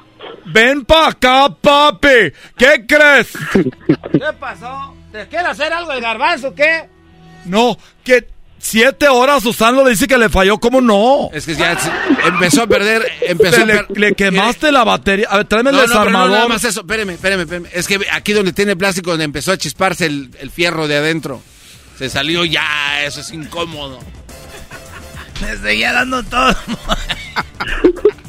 Ven 0.46 0.86
pa' 0.86 1.08
acá, 1.10 1.50
papi. 1.62 2.32
¿Qué 2.58 2.86
crees? 2.88 3.30
¿Qué 3.54 4.34
pasó? 4.40 4.96
¿Te 5.12 5.28
quiere 5.28 5.48
hacer 5.48 5.72
algo 5.74 5.92
el 5.92 6.02
garbanzo 6.02 6.50
o 6.50 6.56
qué? 6.56 6.88
No, 7.46 7.78
que 8.04 8.28
siete 8.60 9.08
horas 9.08 9.42
Susano 9.44 9.84
le 9.84 9.90
dice 9.92 10.08
que 10.08 10.18
le 10.18 10.30
falló, 10.30 10.60
¿cómo 10.60 10.80
no? 10.82 11.30
Es 11.34 11.46
que 11.46 11.56
ya 11.56 11.76
empezó 12.26 12.62
a 12.64 12.68
perder, 12.68 13.12
empezó 13.22 13.64
a 13.64 13.66
le, 13.66 13.74
per- 13.84 13.98
le 14.00 14.14
quemaste 14.14 14.72
la 14.72 14.84
batería. 14.84 15.28
A 15.30 15.38
ver, 15.38 15.48
tráeme 15.48 15.72
el 15.72 15.76
No, 15.78 15.82
no, 15.82 15.88
pero 15.88 15.98
no, 15.98 16.06
desarmador. 16.06 16.32
nada 16.32 16.48
más 16.48 16.64
eso, 16.64 16.82
espéreme, 16.82 17.14
espéreme, 17.14 17.44
espéreme. 17.44 17.70
Es 17.74 17.88
que 17.88 18.00
aquí 18.12 18.34
donde 18.34 18.54
tiene 18.54 18.76
plástico, 18.76 19.10
donde 19.10 19.26
empezó 19.26 19.52
a 19.52 19.58
chisparse 19.58 20.06
el, 20.06 20.30
el 20.40 20.52
fierro 20.52 20.88
de 20.88 20.98
adentro. 20.98 21.42
Se 21.98 22.10
salió 22.10 22.46
ya, 22.46 23.04
eso 23.04 23.22
es 23.22 23.32
incómodo. 23.32 24.00
Me 25.42 25.58
seguía 25.58 25.92
dando 25.94 26.22
todo. 26.24 26.56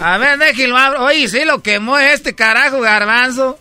A 0.00 0.18
ver, 0.18 0.38
déjelo 0.38 0.76
abro. 0.76 1.04
Oye, 1.04 1.28
sí 1.28 1.44
lo 1.44 1.62
quemó 1.62 1.98
este 1.98 2.34
carajo 2.34 2.80
garbanzo. 2.80 3.58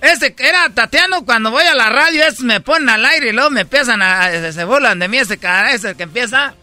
Este 0.00 0.34
era 0.38 0.68
Tatiano 0.70 1.24
cuando 1.24 1.50
voy 1.50 1.64
a 1.64 1.74
la 1.74 1.88
radio, 1.88 2.22
estos 2.24 2.44
me 2.44 2.60
ponen 2.60 2.88
al 2.90 3.04
aire 3.04 3.30
y 3.30 3.32
luego 3.32 3.50
me 3.50 3.62
empiezan 3.62 4.02
a... 4.02 4.30
Se, 4.30 4.52
se 4.52 4.64
burlan 4.64 4.98
de 4.98 5.08
mí 5.08 5.16
ese 5.18 5.38
carajo, 5.38 5.74
es 5.74 5.84
el 5.84 5.96
que 5.96 6.02
empieza... 6.04 6.54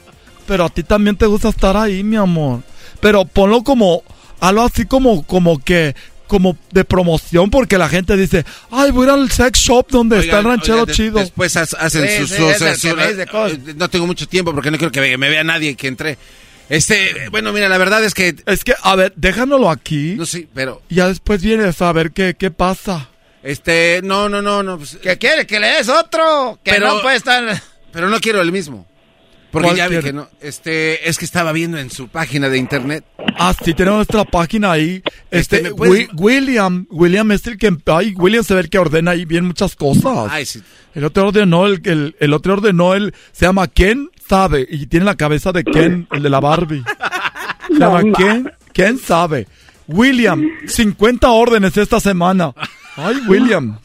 Pero 0.46 0.66
a 0.66 0.70
ti 0.70 0.84
también 0.84 1.16
te 1.16 1.26
gusta 1.26 1.50
estar 1.50 1.76
ahí, 1.78 2.04
mi 2.04 2.16
amor. 2.18 2.62
Pero 3.00 3.26
ponlo 3.26 3.64
como 3.64 4.04
algo 4.42 4.64
así 4.64 4.86
como 4.86 5.24
como 5.26 5.58
que 5.64 5.96
como 6.28 6.58
de 6.72 6.84
promoción 6.84 7.50
porque 7.50 7.78
la 7.78 7.88
gente 7.88 8.18
dice, 8.18 8.44
"Ay, 8.70 8.92
voy 8.92 9.04
a 9.08 9.14
ir 9.14 9.20
al 9.20 9.32
sex 9.32 9.58
shop 9.60 9.88
donde 9.90 10.20
está 10.20 10.40
el 10.40 10.46
ranchero 10.46 10.74
oigan, 10.82 10.88
de- 10.88 10.94
chido." 10.94 11.20
Después 11.20 11.56
ha- 11.56 11.62
hacen 11.62 12.08
Sí, 12.10 12.18
sus... 12.20 12.30
sí, 12.32 12.44
es 12.44 12.60
dice 12.60 13.26
cosas. 13.28 13.58
eh, 13.58 13.74
no 13.78 13.90
tengo 13.90 14.06
mucho 14.06 14.28
tiempo 14.28 14.54
porque 14.54 14.70
no 14.70 14.78
quiero 14.78 14.92
que 14.92 15.00
me, 15.00 15.18
me 15.18 15.30
vea 15.30 15.44
nadie 15.46 15.76
que 15.76 15.88
entre. 15.88 16.18
Este, 16.70 17.30
bueno, 17.30 17.52
mira, 17.54 17.70
la 17.70 17.78
verdad 17.78 18.04
es 18.04 18.14
que... 18.14 18.36
Es 18.46 18.64
que 18.64 18.74
a 18.82 18.96
ver, 18.96 19.14
déjanoslo 19.16 19.70
aquí. 19.70 20.16
No 20.18 20.26
sé, 20.26 20.48
pero... 20.54 20.82
Ya 20.90 21.08
después 21.08 21.42
vienes 21.42 21.82
a 21.82 21.92
ver 21.92 22.12
qué 22.12 22.36
qué 22.38 22.52
pasa. 22.52 23.10
Este, 23.44 24.02
no, 24.04 24.30
no, 24.30 24.42
no, 24.42 24.64
no. 24.64 24.78
pues, 24.78 24.98
¿Que 25.02 25.18
quiere 25.18 25.46
que 25.46 25.60
le 25.60 25.68
des 25.68 25.90
otro? 25.90 26.60
Que 26.64 26.72
Pero- 26.72 26.88
no 26.96 27.02
puede 27.02 27.18
estar... 27.18 27.62
pero 27.92 28.10
no 28.10 28.20
quiero 28.20 28.42
el 28.42 28.52
mismo. 28.52 28.88
Porque 29.52 29.68
¿Cuál 29.68 29.78
ya 29.78 29.88
vi 29.88 30.00
que 30.00 30.14
no. 30.14 30.28
Este, 30.42 31.08
es 31.08 31.20
que 31.20 31.26
estaba 31.26 31.52
viendo 31.52 31.78
en 31.78 31.92
su 31.92 32.08
página 32.08 32.50
de 32.50 32.58
internet. 32.58 33.04
Ah, 33.38 33.54
sí, 33.64 33.76
tenemos 33.76 33.98
nuestra 33.98 34.24
página 34.24 34.72
ahí. 34.72 35.04
Este, 35.30 35.58
Este, 35.58 35.62
¿me 35.62 35.76
puedes- 35.76 36.08
Wi- 36.08 36.10
William, 36.18 36.88
William 36.90 37.32
es 37.34 37.46
el 37.46 37.60
que, 37.60 37.72
ay, 37.86 38.16
William 38.18 38.44
se 38.44 38.56
ve 38.56 38.62
el 38.62 38.70
que 38.72 38.80
ordena 38.80 39.12
ahí 39.12 39.26
bien 39.26 39.46
muchas 39.46 39.76
cosas. 39.76 40.30
Ay, 40.32 40.48
sí. 40.48 40.64
El 40.96 41.04
otro 41.04 41.28
ordenó, 41.28 41.68
el, 41.68 41.82
el, 41.86 42.16
el 42.20 42.34
otro 42.34 42.54
ordenó, 42.54 42.96
el, 42.96 43.14
se 43.32 43.46
llama 43.46 43.68
Ken 43.68 44.10
Sabe, 44.34 44.66
y 44.68 44.88
tiene 44.88 45.06
la 45.06 45.16
cabeza 45.16 45.52
de 45.52 45.64
Ken, 45.64 46.08
el 46.12 46.24
de 46.24 46.30
la 46.32 46.40
Barbie. 46.40 46.84
Se 47.68 47.76
llama 47.78 48.02
Ken, 48.18 48.52
Ken 48.74 48.98
Sabe. 48.98 49.48
William, 49.88 50.44
50 50.66 51.30
órdenes 51.30 51.78
esta 51.78 52.00
semana. 52.00 52.52
Ay, 52.96 53.18
William. 53.28 53.78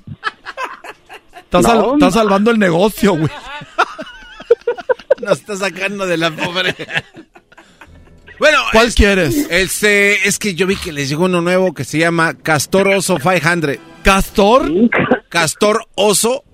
Sal- 1.53 1.91
estás 1.95 2.15
salvando 2.15 2.51
el 2.51 2.59
negocio, 2.59 3.13
güey. 3.15 3.31
Nos 5.21 5.39
está 5.39 5.55
sacando 5.57 6.07
de 6.07 6.17
la 6.17 6.31
pobre. 6.31 6.75
Bueno, 8.39 8.59
¿Cuál 8.73 8.87
es- 8.89 8.95
quieres? 8.95 9.47
Este, 9.51 10.27
es 10.29 10.39
que 10.39 10.55
yo 10.55 10.67
vi 10.67 10.77
que 10.77 10.93
les 10.93 11.11
llegó 11.11 11.25
uno 11.27 11.43
nuevo 11.43 11.75
que 11.75 11.85
se 11.85 11.99
llama 11.99 12.33
Castor 12.35 12.89
Oso 12.89 13.17
500. 13.19 13.77
¿Castor? 14.03 14.71
Castor 15.29 15.85
Oso 15.95 16.45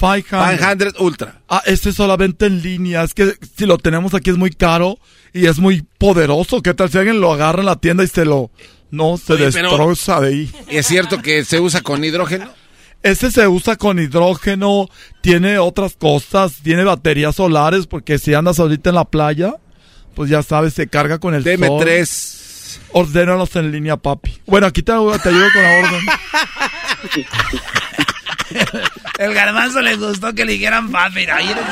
500. 0.00 0.58
500 0.58 1.00
Ultra. 1.00 1.40
Ah, 1.48 1.62
este 1.66 1.90
es 1.90 1.94
solamente 1.96 2.46
en 2.46 2.62
línea. 2.62 3.02
Es 3.04 3.14
que 3.14 3.34
si 3.56 3.66
lo 3.66 3.78
tenemos 3.78 4.14
aquí 4.14 4.30
es 4.30 4.36
muy 4.36 4.50
caro 4.50 4.98
y 5.32 5.46
es 5.46 5.58
muy 5.58 5.82
poderoso. 5.98 6.62
¿Qué 6.62 6.74
tal 6.74 6.90
si 6.90 6.98
alguien 6.98 7.20
lo 7.20 7.32
agarra 7.32 7.60
en 7.60 7.66
la 7.66 7.76
tienda 7.76 8.02
y 8.02 8.08
se 8.08 8.24
lo... 8.24 8.50
No, 8.90 9.16
se 9.18 9.34
Oye, 9.34 9.52
pero- 9.52 9.68
destroza 9.68 10.20
de 10.20 10.28
ahí. 10.28 10.50
¿Y 10.68 10.78
es 10.78 10.86
cierto 10.86 11.22
que 11.22 11.44
se 11.44 11.60
usa 11.60 11.80
con 11.82 12.02
hidrógeno? 12.04 12.50
Este 13.02 13.30
se 13.30 13.46
usa 13.48 13.76
con 13.76 13.98
hidrógeno, 13.98 14.88
tiene 15.22 15.58
otras 15.58 15.96
cosas, 15.96 16.54
tiene 16.62 16.84
baterías 16.84 17.36
solares, 17.36 17.86
porque 17.86 18.18
si 18.18 18.34
andas 18.34 18.58
ahorita 18.58 18.90
en 18.90 18.96
la 18.96 19.04
playa, 19.06 19.54
pues 20.14 20.28
ya 20.28 20.42
sabes, 20.42 20.74
se 20.74 20.86
carga 20.88 21.18
con 21.18 21.34
el 21.34 21.42
sol. 21.44 21.78
tres. 21.80 22.78
Ordénalos 22.92 23.54
en 23.56 23.72
línea, 23.72 23.96
papi. 23.96 24.38
Bueno, 24.46 24.66
aquí 24.66 24.82
te, 24.82 24.92
te 24.92 24.98
ayudo 24.98 25.46
con 25.54 25.62
la 25.62 25.78
orden. 25.78 26.00
El 29.18 29.34
garbanzo 29.34 29.80
le 29.80 29.96
gustó 29.96 30.32
que 30.34 30.44
le 30.44 30.52
dijeran 30.52 30.90
papi. 30.90 31.26
Ahí 31.26 31.50
eres 31.50 31.64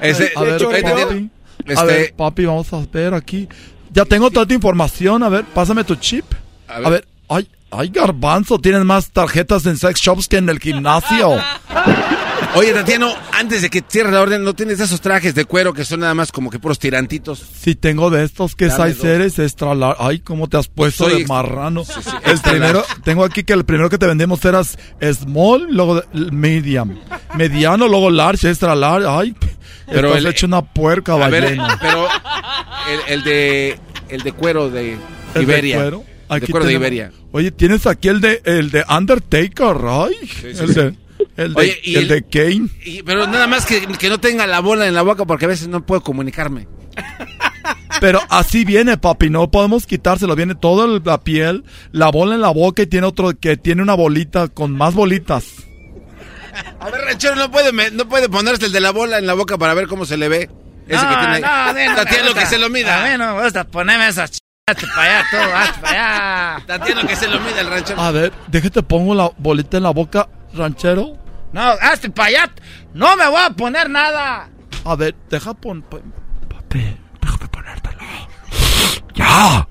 Ese, 0.00 0.32
a 0.36 0.42
ver, 0.42 0.58
papi. 0.62 1.30
este- 1.66 1.80
A 1.80 1.84
ver, 1.84 2.14
papi, 2.14 2.44
vamos 2.44 2.72
a 2.72 2.80
ver 2.92 3.14
aquí. 3.14 3.48
Ya 3.92 4.04
tengo 4.04 4.30
toda 4.30 4.46
tu 4.46 4.54
información. 4.54 5.22
A 5.22 5.28
ver, 5.28 5.44
pásame 5.44 5.84
tu 5.84 5.94
chip. 5.96 6.24
A 6.68 6.74
A 6.76 6.80
ver. 6.80 6.90
ver, 6.90 7.08
ay, 7.28 7.48
ay, 7.78 7.88
garbanzo, 7.88 8.58
tienes 8.58 8.84
más 8.84 9.10
tarjetas 9.10 9.66
en 9.66 9.76
sex 9.76 10.00
shops 10.00 10.28
que 10.28 10.36
en 10.38 10.48
el 10.48 10.58
gimnasio. 10.58 11.36
Oye, 12.56 12.72
Tatiano, 12.72 13.12
antes 13.32 13.62
de 13.62 13.70
que 13.70 13.82
cierre 13.88 14.12
la 14.12 14.20
orden, 14.20 14.44
¿no 14.44 14.54
tienes 14.54 14.78
esos 14.78 15.00
trajes 15.00 15.34
de 15.34 15.44
cuero 15.44 15.72
que 15.74 15.84
son 15.84 16.00
nada 16.00 16.14
más 16.14 16.30
como 16.30 16.50
que 16.50 16.60
puros 16.60 16.78
tirantitos? 16.78 17.42
Si 17.60 17.74
tengo 17.74 18.10
de 18.10 18.22
estos 18.22 18.54
que 18.54 18.66
Dame 18.68 18.92
size 18.94 19.12
eres 19.12 19.38
extra 19.40 19.74
large. 19.74 20.00
Ay, 20.00 20.20
cómo 20.20 20.48
te 20.48 20.56
has 20.58 20.68
puesto 20.68 21.08
Soy 21.10 21.22
de 21.22 21.26
marrano. 21.26 21.84
sí, 21.84 21.92
el 22.24 22.30
extra 22.32 22.52
primero, 22.52 22.80
large. 22.86 23.02
tengo 23.02 23.24
aquí 23.24 23.42
que 23.42 23.54
el 23.54 23.64
primero 23.64 23.90
que 23.90 23.98
te 23.98 24.06
vendemos 24.06 24.44
eras 24.44 24.78
small, 25.12 25.66
luego 25.68 26.00
medium, 26.12 26.96
mediano, 27.36 27.88
luego 27.88 28.10
large, 28.10 28.48
extra 28.48 28.76
large. 28.76 29.08
Ay, 29.08 29.34
Pero 29.86 30.12
el- 30.12 30.18
el 30.18 30.26
hecho 30.32 30.46
una 30.46 30.62
puerca 30.62 31.14
A 31.14 31.28
ver, 31.28 31.58
pero 31.80 32.06
el, 32.88 33.00
el 33.14 33.24
de 33.24 33.78
el 34.10 34.22
de 34.22 34.32
cuero 34.32 34.70
de 34.70 34.96
¿El 35.34 35.42
Iberia. 35.42 35.76
de 35.76 35.82
cuero? 35.82 36.04
Aquí 36.28 36.52
de 36.52 36.72
Iberia. 36.72 37.12
Oye, 37.32 37.50
tienes 37.50 37.86
aquí 37.86 38.08
el 38.08 38.20
de 38.20 38.40
el 38.44 38.70
de 38.70 38.84
Undertaker, 38.88 39.76
ay. 39.88 40.14
sí, 40.26 40.46
el, 40.48 40.56
sí. 40.68 40.74
de, 40.74 40.94
el 41.36 41.54
de 41.54 41.60
Oye, 41.60 41.80
y 41.82 41.94
el 41.96 42.02
el- 42.02 42.08
de 42.08 42.22
Kane. 42.22 42.68
Y- 42.84 43.02
pero 43.02 43.26
nada 43.26 43.46
más 43.46 43.66
que, 43.66 43.86
que 43.86 44.08
no 44.08 44.18
tenga 44.18 44.46
la 44.46 44.60
bola 44.60 44.86
en 44.86 44.94
la 44.94 45.02
boca 45.02 45.24
porque 45.24 45.44
a 45.44 45.48
veces 45.48 45.68
no 45.68 45.84
puedo 45.84 46.02
comunicarme. 46.02 46.66
Pero 48.00 48.20
así 48.28 48.64
viene, 48.64 48.98
papi, 48.98 49.30
no 49.30 49.50
podemos 49.50 49.86
quitárselo. 49.86 50.34
Viene 50.36 50.54
toda 50.54 51.00
la 51.04 51.20
piel, 51.22 51.64
la 51.92 52.10
bola 52.10 52.34
en 52.34 52.40
la 52.40 52.50
boca 52.50 52.82
y 52.82 52.86
tiene 52.86 53.06
otro 53.06 53.30
que 53.38 53.56
tiene 53.56 53.82
una 53.82 53.94
bolita 53.94 54.48
con 54.48 54.72
más 54.72 54.94
bolitas. 54.94 55.46
A 56.80 56.90
ver, 56.90 57.00
ranchero, 57.02 57.34
no 57.36 57.50
puede, 57.50 57.72
me- 57.72 57.90
no 57.90 58.08
puede 58.08 58.28
ponerse 58.28 58.66
el 58.66 58.72
de 58.72 58.80
la 58.80 58.90
bola 58.90 59.18
en 59.18 59.26
la 59.26 59.34
boca 59.34 59.56
para 59.58 59.74
ver 59.74 59.86
cómo 59.86 60.04
se 60.06 60.16
le 60.16 60.28
ve. 60.28 60.50
Ese 60.86 61.02
No, 61.02 61.08
que 61.08 61.16
tiene 61.16 61.34
ahí. 61.36 61.40
no, 61.42 61.90
no 61.90 61.96
Tatiano, 61.96 62.24
gusta. 62.26 62.40
que 62.40 62.46
se 62.46 62.58
lo 62.58 62.68
mida. 62.68 63.02
A 63.02 63.10
mí 63.10 63.16
no 63.18 63.36
me 63.36 63.42
gusta 63.44 63.64
ponerme 63.64 64.06
esas 64.08 64.32
ch... 64.32 64.38
Hazte 64.66 64.86
para 64.86 65.02
allá, 65.02 65.26
tú, 65.30 65.36
hazte 65.36 65.80
para 65.82 66.54
allá. 66.56 66.66
Tatiano, 66.66 67.06
que 67.06 67.14
se 67.16 67.28
lo 67.28 67.38
mida 67.40 67.60
el 67.60 67.68
ranchero. 67.68 68.00
A 68.00 68.10
ver, 68.10 68.32
déjate 68.46 68.82
pongo 68.82 69.14
la 69.14 69.30
bolita 69.36 69.76
en 69.76 69.82
la 69.82 69.90
boca, 69.90 70.26
ranchero. 70.54 71.18
No, 71.52 71.60
hazte 71.60 72.08
para 72.08 72.28
allá. 72.28 72.50
No 72.94 73.14
me 73.14 73.28
voy 73.28 73.42
a 73.44 73.50
poner 73.50 73.90
nada. 73.90 74.48
A 74.86 74.96
ver, 74.96 75.14
deja 75.28 75.52
pon, 75.52 75.82
papi, 75.82 76.96
déjame 77.20 77.48
ponértelo. 77.48 78.00
¡Ya! 79.14 79.68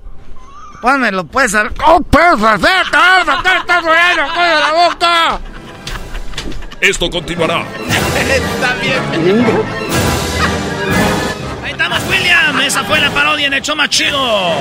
Pónmelo, 0.79 1.25
pues, 1.25 1.55
a 1.55 1.63
ver. 1.63 1.73
¿Cómo 1.73 2.03
puedes 2.03 2.43
hacer? 2.43 2.85
¡Te 2.91 2.97
vas 2.97 3.21
a 3.21 3.25
sacar 3.25 3.57
esta 3.57 3.81
rueda, 3.81 4.27
coño, 4.27 4.47
de 4.47 4.59
la 4.59 4.71
boca! 4.73 5.39
Esto 6.81 7.09
continuará. 7.09 7.65
Está 8.15 8.75
bien. 8.75 9.63
Estamos, 11.73 11.99
William. 12.07 12.61
Esa 12.61 12.83
fue 12.83 12.99
la 13.01 13.09
parodia 13.09 13.47
en 13.47 13.53
el 13.53 13.61
show 13.63 13.75
más 13.75 13.89
chido. 13.89 14.53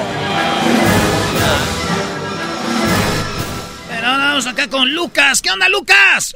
Pero 3.86 4.06
ahora 4.06 4.24
vamos 4.24 4.46
acá 4.46 4.66
con 4.68 4.94
Lucas. 4.94 5.42
¿Qué 5.42 5.50
onda, 5.50 5.68
Lucas? 5.68 6.34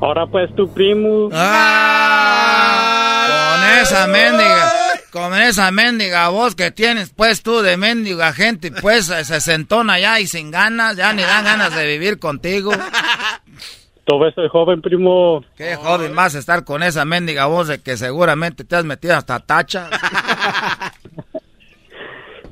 Ahora 0.00 0.26
pues 0.26 0.56
tu 0.56 0.72
primo. 0.72 1.28
Ah, 1.34 3.26
con 3.60 3.62
esa 3.78 4.06
mendiga, 4.06 4.72
con 5.10 5.34
esa 5.34 5.70
mendiga 5.70 6.28
voz 6.28 6.54
que 6.54 6.70
tienes, 6.70 7.10
pues 7.10 7.42
tú 7.42 7.60
de 7.60 7.76
mendiga 7.76 8.32
gente, 8.32 8.70
pues 8.72 9.04
se 9.06 9.40
sentona 9.42 9.98
ya 10.00 10.18
y 10.18 10.26
sin 10.26 10.50
ganas, 10.50 10.96
ya 10.96 11.12
ni 11.12 11.20
dan 11.22 11.44
ganas 11.44 11.74
de 11.74 11.86
vivir 11.86 12.18
contigo. 12.18 12.72
Ves 14.06 14.36
el 14.36 14.48
joven 14.48 14.82
primo. 14.82 15.44
Qué 15.56 15.74
joven 15.76 16.14
a 16.18 16.26
estar 16.26 16.64
con 16.64 16.82
esa 16.82 17.04
mendiga 17.04 17.46
voz 17.46 17.68
de 17.68 17.82
que 17.82 17.96
seguramente 17.96 18.64
te 18.64 18.76
has 18.76 18.84
metido 18.84 19.16
hasta 19.16 19.40
tacha. 19.40 19.88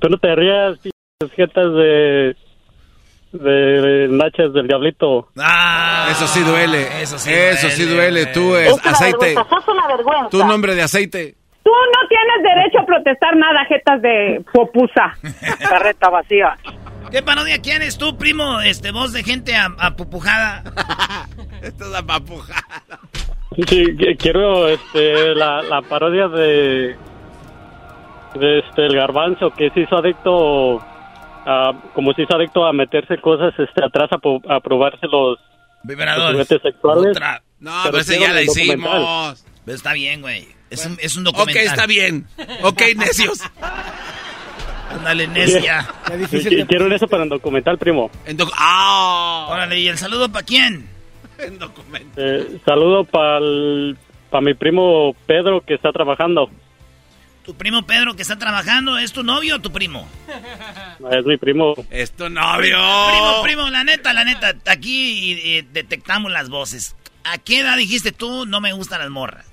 Tú 0.00 0.08
no 0.08 0.16
te 0.18 0.34
rías, 0.34 0.78
jetas 1.36 1.72
de. 1.74 2.36
de 3.32 4.08
nachas 4.10 4.52
del 4.54 4.66
diablito. 4.66 5.28
Ah, 5.38 6.08
Eso 6.10 6.26
sí 6.26 6.40
duele. 6.42 7.02
Eso 7.02 7.18
sí 7.18 7.30
Eso 7.32 7.66
duele, 7.68 7.76
sí 7.76 7.84
duele. 7.94 8.26
Tú 8.26 8.56
es 8.56 8.68
Es 8.68 8.72
una 8.82 8.90
aceite. 8.92 9.18
vergüenza, 9.26 9.50
sos 9.50 9.68
una 9.68 9.86
vergüenza. 9.88 10.28
Tu 10.30 10.38
nombre 10.44 10.74
de 10.74 10.82
aceite. 10.82 11.34
Tú 11.62 11.70
no 11.70 12.08
tienes 12.08 12.42
derecho 12.42 12.78
a 12.80 12.86
protestar 12.86 13.36
nada, 13.36 13.64
jetas 13.66 14.00
de 14.00 14.42
popusa. 14.52 15.14
Carreta 15.68 16.08
vacía. 16.08 16.56
¿Qué 17.10 17.22
parodia 17.22 17.60
quieres 17.60 17.98
tú, 17.98 18.16
primo? 18.16 18.60
Este, 18.60 18.92
voz 18.92 19.12
de 19.12 19.24
gente 19.24 19.54
apupujada. 19.56 20.62
Esto 21.62 21.84
es 21.86 21.90
la 21.90 22.02
papujada. 22.02 23.00
Sí, 23.68 23.84
quiero 24.18 24.68
este, 24.68 25.34
la, 25.34 25.60
la 25.62 25.82
parodia 25.82 26.28
de. 26.28 26.96
de 28.34 28.58
este, 28.60 28.86
el 28.86 28.94
garbanzo 28.94 29.50
que 29.50 29.70
se 29.70 29.80
hizo 29.80 29.96
adicto. 29.96 30.78
a- 31.46 31.72
como 31.94 32.12
se 32.14 32.22
hizo 32.22 32.36
adicto 32.36 32.64
a 32.64 32.72
meterse 32.72 33.18
cosas 33.20 33.52
este, 33.58 33.84
atrás 33.84 34.08
a, 34.12 34.54
a 34.54 34.60
probarse 34.60 35.06
los. 35.08 35.38
Vibradores. 35.82 36.38
los 36.50 36.62
sexuales. 36.62 37.10
Otra. 37.16 37.42
No, 37.58 37.70
Pero 37.82 37.90
pero 37.92 37.98
ese 38.02 38.16
quiero 38.18 38.26
ya 38.28 38.34
la 38.34 38.42
hicimos. 38.42 39.44
Pero 39.64 39.76
está 39.76 39.92
bien, 39.94 40.20
güey. 40.22 40.46
Es 40.70 40.86
un, 40.86 40.96
es 41.00 41.16
un 41.16 41.26
Ok, 41.26 41.34
documental. 41.36 41.64
está 41.66 41.86
bien. 41.86 42.26
Ok, 42.62 42.82
necios. 42.96 43.40
Ándale, 44.90 45.26
necia. 45.28 45.86
Sí, 46.30 46.38
qui- 46.38 46.66
quiero 46.66 46.92
eso 46.94 47.06
para 47.08 47.22
el 47.22 47.28
documental, 47.28 47.78
primo. 47.78 48.10
En 48.26 48.36
doc- 48.36 48.52
¡Ah! 48.56 49.46
Órale, 49.50 49.78
¿y 49.80 49.88
el 49.88 49.96
saludo 49.98 50.30
para 50.30 50.44
quién? 50.44 50.88
En 51.38 51.58
documento. 51.58 52.20
Eh, 52.20 52.58
saludo 52.66 53.04
para 53.04 53.40
mi 54.42 54.52
primo 54.54 55.14
Pedro 55.26 55.62
que 55.62 55.74
está 55.74 55.90
trabajando. 55.92 56.50
¿Tu 57.44 57.54
primo 57.54 57.82
Pedro 57.86 58.14
que 58.14 58.20
está 58.22 58.36
trabajando 58.38 58.98
es 58.98 59.12
tu 59.12 59.22
novio 59.24 59.56
o 59.56 59.58
tu 59.60 59.72
primo? 59.72 60.06
Es 61.10 61.24
mi 61.24 61.38
primo. 61.38 61.74
Es 61.90 62.12
tu 62.12 62.28
novio. 62.28 62.76
Primo, 63.08 63.42
primo, 63.42 63.70
la 63.70 63.82
neta, 63.84 64.12
la 64.12 64.24
neta, 64.24 64.54
aquí 64.66 65.40
eh, 65.42 65.64
detectamos 65.72 66.30
las 66.30 66.50
voces. 66.50 66.94
¿A 67.24 67.38
qué 67.38 67.60
edad 67.60 67.76
dijiste 67.78 68.12
tú 68.12 68.44
no 68.46 68.60
me 68.60 68.72
gustan 68.74 69.00
las 69.00 69.08
morras? 69.10 69.49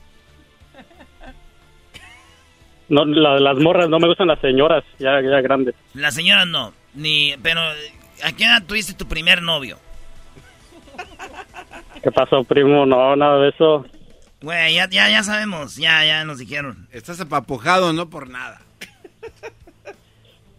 No, 2.90 3.04
la- 3.06 3.40
las 3.40 3.58
morras, 3.58 3.90
no 3.90 4.00
me 4.00 4.08
gustan 4.08 4.28
las 4.28 4.40
señoras, 4.40 4.84
ya, 5.00 5.20
ya 5.22 5.42
grandes. 5.42 5.76
Las 5.94 6.16
señoras 6.16 6.48
no, 6.48 6.74
ni, 6.94 7.34
pero 7.44 7.60
¿a 8.24 8.32
qué 8.32 8.46
edad 8.46 8.64
tuviste 8.66 8.94
tu 8.94 9.08
primer 9.08 9.42
novio? 9.42 9.78
¿Qué 12.04 12.12
pasó, 12.12 12.44
primo? 12.44 12.86
No, 12.86 13.16
nada 13.16 13.40
de 13.42 13.50
eso. 13.50 13.86
Güey, 14.42 14.76
ya, 14.76 14.88
ya, 14.90 15.10
ya 15.10 15.24
sabemos, 15.24 15.76
ya, 15.76 16.06
ya 16.06 16.24
nos 16.24 16.38
dijeron. 16.38 16.88
Estás 16.92 17.20
apapujado, 17.20 17.92
no 17.92 18.10
por 18.10 18.30
nada. 18.30 18.62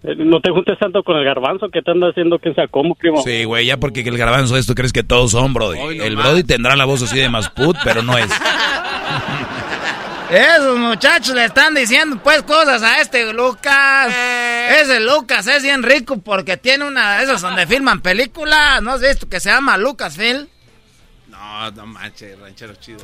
Eh, 0.02 0.14
No 0.16 0.40
te 0.40 0.50
juntes 0.50 0.78
tanto 0.78 1.02
con 1.02 1.16
el 1.16 1.24
garbanzo 1.24 1.68
que 1.70 1.80
te 1.82 1.90
anda 1.90 2.08
haciendo 2.10 2.38
que 2.38 2.52
sea 2.54 2.66
como, 2.68 2.94
primo. 2.94 3.22
Sí, 3.22 3.44
güey, 3.44 3.66
ya 3.66 3.76
porque 3.78 4.00
el 4.00 4.18
garbanzo 4.18 4.56
es, 4.56 4.66
tú 4.66 4.74
crees 4.74 4.92
que 4.92 5.02
todos 5.02 5.30
son, 5.30 5.54
Brody. 5.54 5.78
Hoy 5.78 5.98
el 6.00 6.16
más. 6.16 6.24
Brody 6.26 6.44
tendrá 6.44 6.76
la 6.76 6.84
voz 6.84 7.02
así 7.02 7.18
de 7.18 7.28
Masput, 7.28 7.76
pero 7.84 8.02
no 8.02 8.16
es. 8.18 8.28
Esos 10.30 10.78
muchachos 10.78 11.34
le 11.34 11.46
están 11.46 11.74
diciendo 11.74 12.20
pues 12.22 12.42
cosas 12.42 12.82
a 12.82 13.00
este 13.00 13.32
Lucas. 13.32 14.12
Eh. 14.14 14.80
Ese 14.82 15.00
Lucas 15.00 15.46
es 15.46 15.62
bien 15.62 15.82
rico 15.82 16.18
porque 16.20 16.56
tiene 16.58 16.84
una 16.84 17.16
de 17.18 17.24
esas 17.24 17.40
donde 17.40 17.66
filman 17.66 18.02
películas. 18.02 18.82
¿No 18.82 18.92
has 18.92 19.00
visto 19.00 19.28
que 19.28 19.40
se 19.40 19.50
llama 19.50 19.78
Lucasfilm? 19.78 20.46
No, 21.28 21.70
no 21.70 21.86
manches, 21.86 22.38
ranchero 22.38 22.74
chido. 22.74 22.98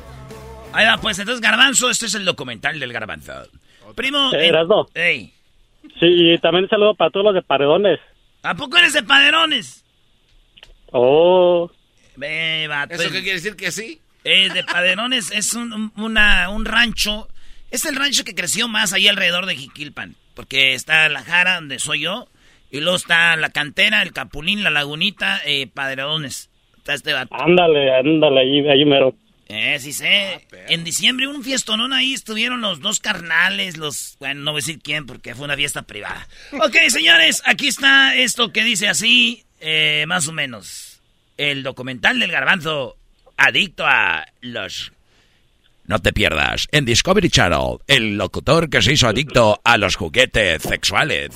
Ahí 0.73 0.85
va, 0.85 0.99
pues 0.99 1.19
entonces 1.19 1.41
Garbanzo, 1.41 1.89
este 1.89 2.07
es 2.07 2.15
el 2.15 2.25
documental 2.25 2.79
del 2.79 2.93
Garbanzo. 2.93 3.33
Primo. 3.95 4.31
Eh, 4.35 4.49
eh, 4.51 4.85
ey, 4.95 5.35
Sí, 6.01 6.07
y 6.35 6.39
también 6.39 6.69
saludo 6.69 6.95
para 6.95 7.11
todos 7.11 7.25
los 7.27 7.35
de 7.35 7.43
Paredones. 7.43 8.01
¿A 8.43 8.55
poco 8.55 8.77
eres 8.77 8.93
de 8.93 9.03
Paderones? 9.03 9.85
Oh, 10.91 11.71
Ve, 12.17 12.67
vato, 12.69 12.95
¿Eso 12.95 13.05
es- 13.05 13.13
qué 13.13 13.23
quiere 13.23 13.37
decir 13.39 13.57
que 13.57 13.71
sí? 13.71 14.01
Eh, 14.25 14.49
de 14.53 14.65
Paderones 14.65 15.31
es 15.31 15.55
un, 15.55 15.73
un- 15.73 15.93
una- 15.97 16.49
un 16.51 16.65
rancho. 16.65 17.29
Es 17.71 17.85
el 17.85 17.97
rancho 17.97 18.25
que 18.25 18.35
creció 18.35 18.69
más 18.69 18.93
ahí 18.93 19.07
alrededor 19.09 19.47
de 19.47 19.57
Jiquilpan. 19.57 20.15
Porque 20.35 20.75
está 20.75 21.09
la 21.09 21.23
Jara, 21.23 21.57
donde 21.57 21.79
soy 21.79 22.01
yo. 22.01 22.29
Y 22.71 22.81
luego 22.81 22.97
está 22.97 23.37
la 23.37 23.51
cantera, 23.51 24.03
el 24.03 24.13
Capulín, 24.13 24.65
la 24.65 24.71
Lagunita, 24.71 25.41
eh, 25.45 25.67
Paderones. 25.69 26.51
Está 26.79 26.95
este 26.95 27.13
vato. 27.13 27.35
ándale, 27.35 27.95
ándale, 27.95 28.41
ahí, 28.41 28.69
ahí 28.69 28.85
mero. 28.85 29.15
Eh, 29.49 29.79
sí 29.79 29.93
sé. 29.93 30.47
en 30.69 30.85
diciembre 30.85 31.27
un 31.29 31.45
fiestonón 31.45 31.93
ahí 31.93 32.15
estuvieron 32.15 32.63
los 32.63 32.81
dos 32.81 32.99
carnales, 32.99 33.77
los... 33.77 34.17
Bueno, 34.19 34.41
no 34.41 34.53
voy 34.53 34.59
a 34.61 34.63
decir 34.65 34.81
quién 34.83 35.05
porque 35.07 35.35
fue 35.35 35.45
una 35.45 35.55
fiesta 35.55 35.83
privada. 35.83 36.27
Ok, 36.53 36.75
señores, 36.89 37.43
aquí 37.45 37.69
está 37.69 38.17
esto 38.17 38.53
que 38.53 38.65
dice 38.65 38.89
así, 38.89 39.45
eh, 39.61 40.05
más 40.09 40.27
o 40.29 40.33
menos. 40.33 41.01
El 41.37 41.63
documental 41.63 42.19
del 42.19 42.31
garbanzo, 42.33 42.97
adicto 43.37 43.85
a 43.87 44.27
los... 44.41 44.93
No 45.87 45.99
te 45.99 46.13
pierdas 46.13 46.67
en 46.73 46.87
Discovery 46.87 47.29
Channel, 47.29 47.79
el 47.87 48.17
locutor 48.17 48.71
que 48.71 48.81
se 48.81 48.93
hizo 48.93 49.07
adicto 49.07 49.61
a 49.65 49.77
los 49.77 49.97
juguetes 49.97 50.63
sexuales. 50.63 51.31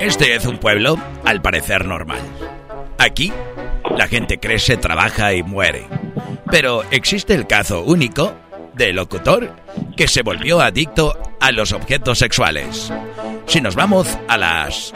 Este 0.00 0.34
es 0.34 0.46
un 0.46 0.58
pueblo, 0.58 0.96
al 1.24 1.42
parecer 1.42 1.84
normal. 1.84 2.20
Aquí, 2.98 3.32
la 3.96 4.08
gente 4.08 4.38
crece, 4.38 4.76
trabaja 4.76 5.34
y 5.34 5.42
muere. 5.42 5.86
Pero 6.50 6.84
existe 6.90 7.34
el 7.34 7.46
caso 7.46 7.82
único 7.82 8.34
del 8.74 8.96
locutor 8.96 9.54
que 9.96 10.06
se 10.06 10.22
volvió 10.22 10.60
adicto 10.60 11.18
a 11.40 11.50
los 11.50 11.72
objetos 11.72 12.18
sexuales. 12.18 12.92
Si 13.46 13.60
nos 13.60 13.74
vamos 13.74 14.18
a 14.28 14.36
las 14.36 14.92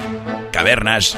cavernas, 0.52 1.16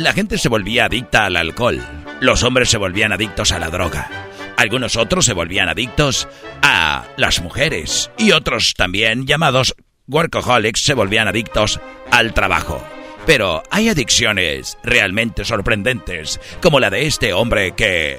la 0.00 0.12
gente 0.12 0.38
se 0.38 0.48
volvía 0.48 0.86
adicta 0.86 1.26
al 1.26 1.36
alcohol. 1.36 1.80
Los 2.20 2.42
hombres 2.42 2.70
se 2.70 2.78
volvían 2.78 3.12
adictos 3.12 3.52
a 3.52 3.58
la 3.58 3.70
droga. 3.70 4.10
Algunos 4.56 4.96
otros 4.96 5.26
se 5.26 5.34
volvían 5.34 5.68
adictos 5.68 6.28
a 6.62 7.04
las 7.16 7.40
mujeres. 7.40 8.10
Y 8.18 8.32
otros 8.32 8.74
también, 8.74 9.26
llamados 9.26 9.74
workaholics, 10.06 10.82
se 10.82 10.94
volvían 10.94 11.28
adictos 11.28 11.80
al 12.10 12.32
trabajo. 12.32 12.82
Pero 13.26 13.62
hay 13.70 13.88
adicciones 13.90 14.78
realmente 14.82 15.44
sorprendentes, 15.44 16.40
como 16.62 16.80
la 16.80 16.90
de 16.90 17.06
este 17.06 17.32
hombre 17.32 17.72
que 17.72 18.18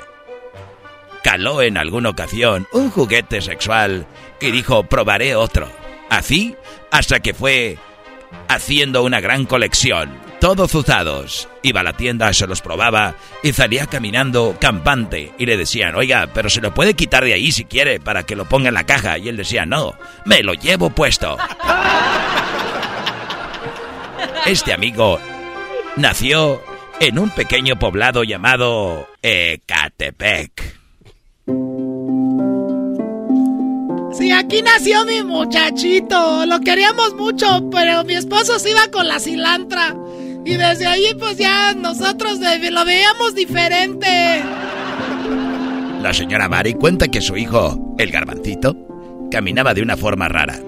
caló 1.24 1.62
en 1.62 1.78
alguna 1.78 2.10
ocasión 2.10 2.68
un 2.72 2.92
juguete 2.92 3.42
sexual 3.42 4.06
y 4.40 4.52
dijo, 4.52 4.84
probaré 4.84 5.36
otro. 5.36 5.68
Así 6.10 6.56
hasta 6.92 7.20
que 7.20 7.34
fue 7.34 7.78
haciendo 8.48 9.04
una 9.04 9.20
gran 9.20 9.46
colección, 9.46 10.12
todos 10.42 10.74
usados. 10.74 11.48
Iba 11.62 11.82
a 11.82 11.84
la 11.84 11.94
tienda, 11.94 12.34
se 12.34 12.48
los 12.48 12.62
probaba 12.62 13.16
y 13.44 13.54
salía 13.54 13.86
caminando 13.86 14.58
campante 14.60 15.32
y 15.38 15.46
le 15.46 15.56
decían, 15.56 15.96
oiga, 15.96 16.28
pero 16.34 16.50
se 16.50 16.62
lo 16.62 16.74
puede 16.74 16.96
quitar 16.96 17.24
de 17.24 17.34
ahí 17.34 17.52
si 17.52 17.64
quiere 17.64 18.00
para 18.00 18.24
que 18.24 18.36
lo 18.36 18.46
ponga 18.46 18.70
en 18.70 18.74
la 18.74 18.86
caja. 18.86 19.20
Y 19.20 19.30
él 19.30 19.38
decía, 19.38 19.68
no, 19.68 19.94
me 20.26 20.42
lo 20.44 20.54
llevo 20.54 20.90
puesto. 20.90 21.38
Este 24.46 24.74
amigo 24.74 25.20
nació 25.98 26.64
en 27.00 27.20
un 27.20 27.30
pequeño 27.30 27.78
poblado 27.78 28.24
llamado 28.24 29.08
Ecatepec. 29.22 30.80
Sí, 34.14 34.32
aquí 34.32 34.64
nació 34.64 35.06
mi 35.06 35.24
muchachito. 35.24 36.46
Lo 36.48 36.60
queríamos 36.60 37.14
mucho, 37.14 37.70
pero 37.72 38.04
mi 38.04 38.16
esposo 38.16 38.58
se 38.58 38.72
iba 38.72 38.88
con 38.92 39.08
la 39.08 39.20
cilantra. 39.20 39.96
Y 40.46 40.56
desde 40.56 40.88
ahí, 40.88 41.14
pues 41.20 41.38
ya 41.38 41.74
nosotros 41.74 42.40
lo 42.40 42.86
veíamos 42.86 43.36
diferente. 43.36 44.42
La 46.02 46.14
señora 46.14 46.50
Mari 46.50 46.74
cuenta 46.74 47.08
que 47.10 47.22
su 47.22 47.38
hijo, 47.38 47.96
el 48.00 48.12
garbancito, 48.12 48.76
caminaba 49.30 49.74
de 49.74 49.84
una 49.84 49.98
forma 49.98 50.28
rara. 50.28 50.60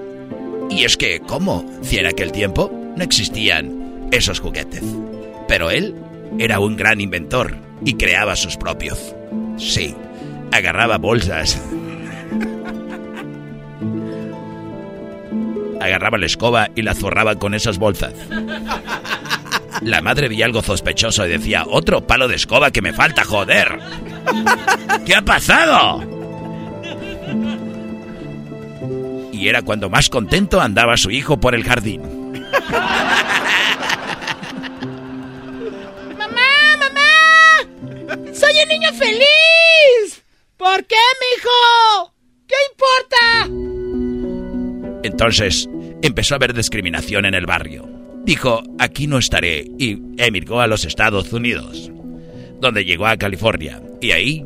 Y 0.70 0.84
es 0.86 0.96
que, 0.96 1.20
¿cómo? 1.22 1.66
Si 1.82 1.98
en 1.98 2.06
aquel 2.06 2.32
tiempo 2.32 2.72
no 2.96 3.04
existían 3.04 4.08
esos 4.12 4.40
juguetes. 4.40 4.84
Pero 5.48 5.72
él 5.72 5.96
era 6.38 6.60
un 6.60 6.76
gran 6.76 7.02
inventor 7.02 7.58
y 7.84 7.96
creaba 7.96 8.36
sus 8.36 8.58
propios. 8.58 9.16
Sí, 9.58 9.96
agarraba 10.52 10.98
bolsas. 10.98 11.62
Agarraba 15.82 16.18
la 16.18 16.26
escoba 16.28 16.70
y 16.76 16.82
la 16.84 16.94
zorraba 16.94 17.36
con 17.36 17.54
esas 17.54 17.78
bolsas. 17.78 18.14
La 19.84 20.02
madre 20.02 20.30
veía 20.30 20.46
algo 20.46 20.62
sospechoso 20.62 21.26
y 21.26 21.30
decía, 21.30 21.66
otro 21.68 22.08
palo 22.08 22.28
de 22.28 22.36
escoba 22.36 22.72
que 22.72 22.82
me 22.82 22.94
falta, 22.94 23.24
joder. 23.24 23.80
¿Qué 25.06 25.16
ha 25.16 25.22
pasado? 25.22 26.02
Y 29.32 29.48
era 29.48 29.62
cuando 29.62 29.90
más 29.90 30.10
contento 30.10 30.62
andaba 30.62 30.96
su 30.96 31.12
hijo 31.12 31.40
por 31.40 31.54
el 31.54 31.64
jardín. 31.66 32.02
¡Mamá, 36.18 36.78
mamá! 36.80 37.02
¡Soy 38.34 38.54
un 38.64 38.70
niño 38.70 38.94
feliz! 38.94 40.24
¿Por 40.56 40.86
qué, 40.86 40.96
mijo? 41.36 42.14
¿Qué 42.48 42.56
importa? 42.72 43.50
Entonces 45.04 45.68
empezó 46.02 46.36
a 46.36 46.38
haber 46.38 46.54
discriminación 46.54 47.26
en 47.26 47.34
el 47.34 47.46
barrio. 47.46 47.93
Dijo, 48.24 48.64
aquí 48.80 49.08
no 49.08 49.18
estaré 49.18 49.68
y 49.78 50.00
emigró 50.18 50.62
a 50.62 50.68
los 50.68 50.86
Estados 50.86 51.32
Unidos, 51.34 51.92
donde 52.62 52.86
llegó 52.86 53.08
a 53.08 53.18
California. 53.18 53.82
Y 54.02 54.12
ahí 54.12 54.46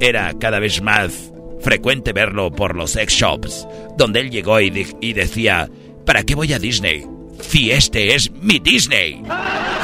era 0.00 0.34
cada 0.38 0.58
vez 0.58 0.82
más 0.82 1.32
frecuente 1.60 2.12
verlo 2.12 2.50
por 2.50 2.76
los 2.76 2.92
sex 2.92 3.14
shops, 3.14 3.66
donde 3.96 4.20
él 4.20 4.30
llegó 4.30 4.60
y, 4.60 4.86
y 5.00 5.12
decía, 5.14 5.70
¿para 6.04 6.22
qué 6.22 6.34
voy 6.34 6.52
a 6.52 6.58
Disney? 6.58 7.04
Si 7.40 7.70
este 7.70 8.14
es 8.14 8.30
mi 8.32 8.58
Disney. 8.58 9.22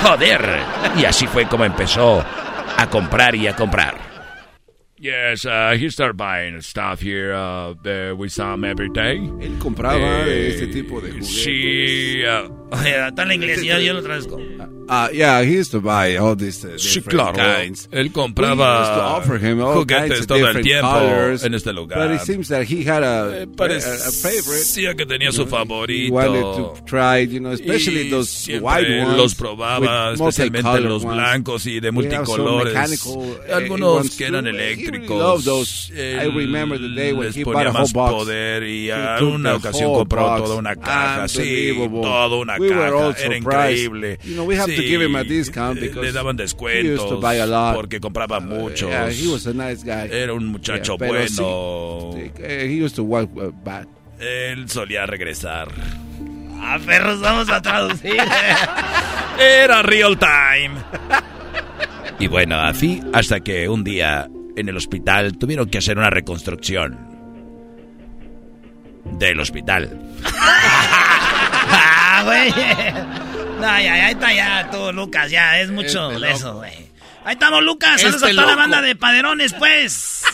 Joder. 0.03 0.41
Y 0.99 1.05
así 1.05 1.27
fue 1.27 1.47
como 1.47 1.65
empezó 1.65 2.23
a 2.77 2.91
comprar 2.91 3.35
y 3.35 3.47
a 3.47 3.57
comprar. 3.57 4.04
Yes, 4.97 5.45
uh, 5.45 5.77
he 5.77 5.91
started 5.91 6.17
buying 6.17 6.61
stuff 6.61 7.01
here. 7.01 7.35
Uh, 7.35 7.75
uh, 7.85 8.15
we 8.17 8.29
saw 8.29 8.55
him 8.55 8.65
every 8.65 8.89
day. 8.91 9.17
Él 9.41 9.59
compraba 9.59 10.27
eh, 10.27 10.51
este 10.51 10.69
tipo 10.69 11.01
de 11.01 11.11
juguetes. 11.11 11.43
Sí, 11.43 12.23
uh, 12.23 12.49
está 13.09 13.23
en 13.25 13.33
inglés, 13.33 13.63
yo, 13.63 13.79
yo 13.81 13.93
lo 13.93 14.03
traduzco. 14.03 14.39
Uh, 14.89 15.09
yeah, 15.13 15.43
he 15.43 15.57
used 15.59 15.71
to 15.73 15.81
buy 15.81 16.17
all 16.17 16.35
these 16.37 16.65
uh, 16.65 16.77
sí, 16.79 17.01
claro. 17.03 17.33
kinds. 17.37 17.89
Él 17.91 18.13
compraba 18.13 19.21
juguetes 19.23 20.27
todo 20.27 20.47
el 20.49 20.63
tiempo 20.63 20.89
colors, 20.91 21.45
en 21.45 21.55
este 21.55 21.73
lugar. 21.73 21.99
But 22.09 22.15
it 22.17 22.21
seems 22.23 22.49
that 22.49 22.65
he 22.65 22.85
had 22.85 23.03
a, 23.03 23.43
Eh. 23.43 23.47
Parecía 23.57 24.95
que 24.95 25.07
tenía 25.07 25.33
su 25.33 25.43
He 25.43 25.47
favorito. 25.47 26.13
wanted 26.15 26.41
to 26.43 26.75
try, 26.87 27.21
you 27.27 27.41
know, 27.41 27.53
especially 27.53 28.07
Y 28.07 28.11
those 28.11 28.31
siempre 28.31 28.67
white 28.67 29.01
ones. 29.05 29.17
los 29.17 29.35
probaba, 29.35 30.13
especialmente 30.13 30.81
los 30.81 31.05
ones. 31.05 31.17
blancos 31.17 31.67
y 31.67 31.81
de 31.81 31.91
multicolores. 31.91 33.07
uh, 33.07 33.35
Algunos 33.53 34.11
que 34.17 34.27
eran 34.27 34.45
really 34.45 34.59
eléctricos. 34.59 35.19
loved 35.19 35.45
those. 35.45 35.91
I 35.95 36.25
Él 36.25 36.35
remember 36.35 36.79
the 36.79 36.89
day 36.95 37.13
when 37.13 37.27
les 37.29 37.37
he 37.37 37.45
ponía 37.45 37.65
bought 37.65 37.77
a 37.77 37.79
más 37.81 37.93
whole 37.95 38.11
box. 38.11 38.13
poder 38.25 38.63
y 38.65 38.91
a 38.91 39.19
una 39.23 39.55
ocasión 39.57 39.93
compró 39.95 40.37
toda 40.37 40.57
una 40.57 40.77
caja, 40.77 41.29
sí, 41.29 41.75
toda 41.91 42.37
una 42.37 42.59
caja, 42.59 43.15
era 43.25 43.37
increíble. 43.37 44.19
You 44.25 44.37
to 44.77 44.83
Sí, 44.83 44.89
give 44.89 45.05
him 45.05 45.17
a 45.17 45.25
discount 45.25 45.77
le- 45.81 45.89
because 45.89 46.07
le 46.07 46.13
daban 46.13 46.37
he 46.39 46.43
used 46.45 46.57
to 46.57 46.65
descuentos 46.65 47.21
buy 47.21 47.39
a 47.39 47.47
lot. 47.47 47.75
porque 47.75 48.01
compraba 48.01 48.41
muchos. 48.41 48.89
Yeah, 48.89 49.11
he 49.11 49.27
was 49.29 49.47
a 49.47 49.53
nice 49.55 49.83
guy. 49.85 50.09
Era 50.11 50.33
un 50.35 50.47
muchacho 50.47 50.97
Yeah, 50.99 51.09
pero 51.09 51.27
sí, 51.29 51.43
bueno. 51.43 52.15
eh, 52.39 52.67
he 52.71 52.83
used 52.85 52.97
to 52.97 53.03
work 53.05 53.31
uh, 53.37 53.51
bad. 53.65 53.87
Él 54.21 54.69
solía 54.69 55.07
regresar. 55.07 55.69
Ah, 56.61 56.79
perros, 56.85 57.21
vamos 57.21 57.49
a 57.51 57.61
traducir. 57.61 58.17
Era 59.39 59.83
real 59.83 60.17
time. 60.19 60.75
Y 62.19 62.27
bueno, 62.29 62.59
así 62.61 63.03
hasta 63.13 63.41
que 63.41 63.69
un 63.69 63.83
día 63.85 64.29
en 64.57 64.69
el 64.69 64.77
hospital 64.77 65.37
tuvieron 65.37 65.69
que 65.69 65.79
hacer 65.79 65.99
una 65.99 66.11
reconstrucción 66.11 66.97
del 69.19 69.41
hospital. 69.41 70.01
ah, 71.71 72.23
güey. 72.25 72.53
No, 73.65 73.81
ya, 73.81 73.97
ya, 73.97 74.07
ahí 74.07 74.13
está 74.13 74.33
ya 74.33 74.71
tú, 74.71 74.93
Lucas, 74.93 75.31
ya, 75.31 75.59
es 75.61 75.71
mucho 75.71 76.11
Este 76.13 76.27
de 76.27 76.33
eso, 76.33 76.55
güey. 76.55 76.91
Ahí 77.25 77.33
estamos, 77.33 77.63
Lucas, 77.63 78.01
saludos 78.01 78.23
Este 78.23 78.33
a 78.33 78.35
toda 78.35 78.47
la 78.47 78.53
loco. 78.53 78.61
banda 78.63 78.83
de 78.83 78.97
paderones, 78.97 79.55
pues. 79.55 80.25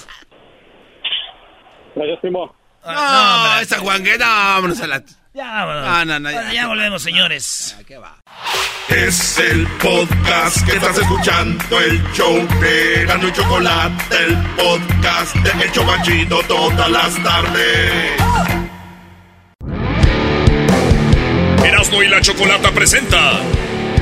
Gracias, 1.94 2.18
primo. 2.20 2.54
No, 2.84 2.92
no, 2.92 3.44
hombre. 3.46 3.62
esa 3.62 3.78
guanguera, 3.78 4.26
vámonos 4.26 4.80
a 4.80 4.86
la... 4.86 5.02
Ya, 5.32 5.64
vámonos. 5.64 5.84
No, 5.84 6.04
no, 6.06 6.18
no, 6.20 6.30
Bueno, 6.32 6.48
ya. 6.48 6.52
ya 6.54 6.66
volvemos, 6.66 7.02
señores. 7.02 7.76
Es 8.88 9.38
el 9.38 9.66
podcast 9.78 10.66
que 10.66 10.72
estás 10.76 10.98
escuchando, 10.98 11.78
el 11.78 12.02
show 12.12 12.34
de 12.60 13.04
Gano 13.06 13.28
y 13.28 13.32
Chocolate, 13.32 14.16
el 14.24 14.36
podcast 14.56 15.36
de 15.36 15.64
El 15.64 15.72
Chobachito 15.72 16.42
todas 16.48 16.90
las 16.90 17.22
tardes. 17.22 18.69
Erasmo 21.64 22.02
y 22.02 22.08
la 22.08 22.20
Chocolata 22.20 22.70
presenta 22.72 23.40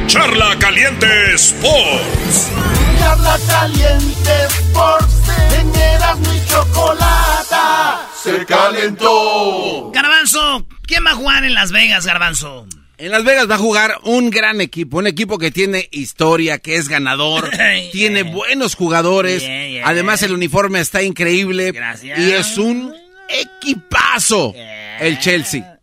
Charla 0.07 0.57
Caliente 0.59 1.07
Sports. 1.35 2.51
Charla 2.99 3.39
caliente 3.47 4.31
Sports 4.49 5.15
en 5.59 5.75
Erasmo 5.75 6.35
y 6.35 6.49
Chocolata 6.49 8.09
se 8.23 8.45
calentó. 8.47 9.91
Garbanzo, 9.93 10.67
¿quién 10.87 11.05
va 11.07 11.11
a 11.11 11.15
jugar 11.15 11.45
en 11.45 11.55
Las 11.55 11.73
Vegas, 11.73 12.07
Garbanzo? 12.07 12.67
En 12.97 13.13
Las 13.13 13.23
Vegas 13.25 13.49
va 13.49 13.55
a 13.55 13.59
jugar 13.59 13.99
un 14.03 14.31
gran 14.31 14.61
equipo, 14.61 14.99
un 14.99 15.07
equipo 15.07 15.39
que 15.39 15.53
tiene 15.53 15.89
historia, 15.93 16.59
que 16.59 16.77
es 16.77 16.89
ganador, 16.89 17.49
tiene 17.93 18.23
buenos 18.25 18.75
jugadores, 18.75 19.43
Yeah, 19.43 19.69
yeah. 19.69 19.89
además 19.89 20.23
el 20.23 20.33
uniforme 20.33 20.81
está 20.81 21.03
increíble 21.03 21.71
Gracias. 21.73 22.19
y 22.19 22.33
es 22.33 22.59
un 22.59 22.93
equipazo 23.29 24.53
el 25.01 25.19
Chelsea. 25.21 25.78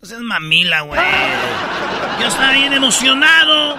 No 0.00 0.08
seas 0.08 0.20
mamila, 0.20 0.82
güey. 0.82 1.00
Yo 2.20 2.26
estaba 2.28 2.52
bien 2.52 2.72
emocionado. 2.72 3.76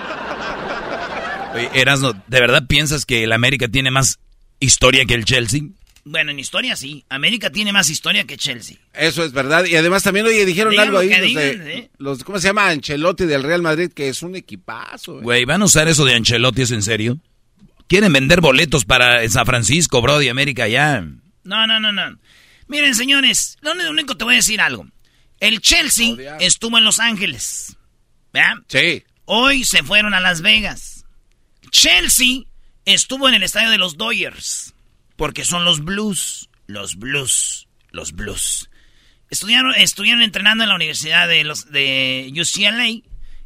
Oye, 1.53 1.69
Erasno, 1.73 2.13
¿de 2.27 2.39
verdad 2.39 2.67
piensas 2.67 3.05
que 3.05 3.23
el 3.23 3.31
América 3.31 3.67
tiene 3.67 3.89
más 3.91 4.19
historia 4.59 5.05
que 5.05 5.13
el 5.15 5.25
Chelsea? 5.25 5.61
Bueno, 6.05 6.31
en 6.31 6.39
historia 6.39 6.75
sí. 6.75 7.05
América 7.09 7.51
tiene 7.51 7.71
más 7.73 7.89
historia 7.89 8.23
que 8.25 8.37
Chelsea. 8.37 8.77
Eso 8.93 9.23
es 9.23 9.31
verdad. 9.31 9.65
Y 9.65 9.75
además 9.75 10.03
también, 10.03 10.25
oye, 10.25 10.45
dijeron 10.45 10.71
Digan 10.71 10.87
algo 10.87 10.99
ahí 10.99 11.09
de- 11.09 11.77
¿eh? 11.77 11.89
los- 11.97 12.23
¿cómo 12.23 12.39
se 12.39 12.47
llama? 12.47 12.69
Ancelotti 12.69 13.25
del 13.25 13.43
Real 13.43 13.61
Madrid, 13.61 13.91
que 13.93 14.09
es 14.09 14.21
un 14.23 14.35
equipazo. 14.35 15.13
güey. 15.13 15.23
Güey, 15.23 15.45
¿van 15.45 15.61
a 15.61 15.65
usar 15.65 15.87
eso 15.87 16.05
de 16.05 16.15
Ancelotti 16.15 16.63
es 16.63 16.71
en 16.71 16.81
serio? 16.83 17.17
¿Quieren 17.87 18.13
vender 18.13 18.41
boletos 18.41 18.85
para 18.85 19.27
San 19.29 19.45
Francisco, 19.45 20.01
Brody, 20.01 20.29
América 20.29 20.67
ya? 20.67 21.01
No, 21.43 21.67
no, 21.67 21.79
no, 21.79 21.91
no. 21.91 22.17
Miren, 22.67 22.93
señores, 22.95 23.57
lo 23.61 23.71
único- 23.71 23.89
único 23.89 24.17
te 24.17 24.23
voy 24.23 24.35
a 24.35 24.37
decir 24.37 24.61
algo. 24.61 24.85
El 25.39 25.61
Chelsea 25.61 26.15
estuvo 26.39 26.77
en 26.77 26.83
Los 26.83 26.99
Ángeles. 26.99 27.77
¿Verdad? 28.33 28.57
Sí. 28.67 29.03
Hoy 29.25 29.63
se 29.63 29.83
fueron 29.83 30.13
a 30.13 30.19
Las 30.19 30.41
Vegas. 30.41 31.05
Chelsea 31.71 32.43
estuvo 32.85 33.29
en 33.29 33.35
el 33.35 33.43
estadio 33.43 33.69
de 33.69 33.77
los 33.77 33.97
Dodgers. 33.97 34.73
Porque 35.15 35.45
son 35.45 35.65
los 35.65 35.83
Blues. 35.83 36.49
Los 36.67 36.95
Blues. 36.95 37.67
Los 37.91 38.13
Blues. 38.13 38.69
Estudiaron, 39.29 39.73
estuvieron 39.75 40.21
entrenando 40.21 40.63
en 40.63 40.69
la 40.69 40.75
Universidad 40.75 41.27
de, 41.27 41.43
los, 41.43 41.71
de 41.71 42.31
UCLA. 42.33 43.01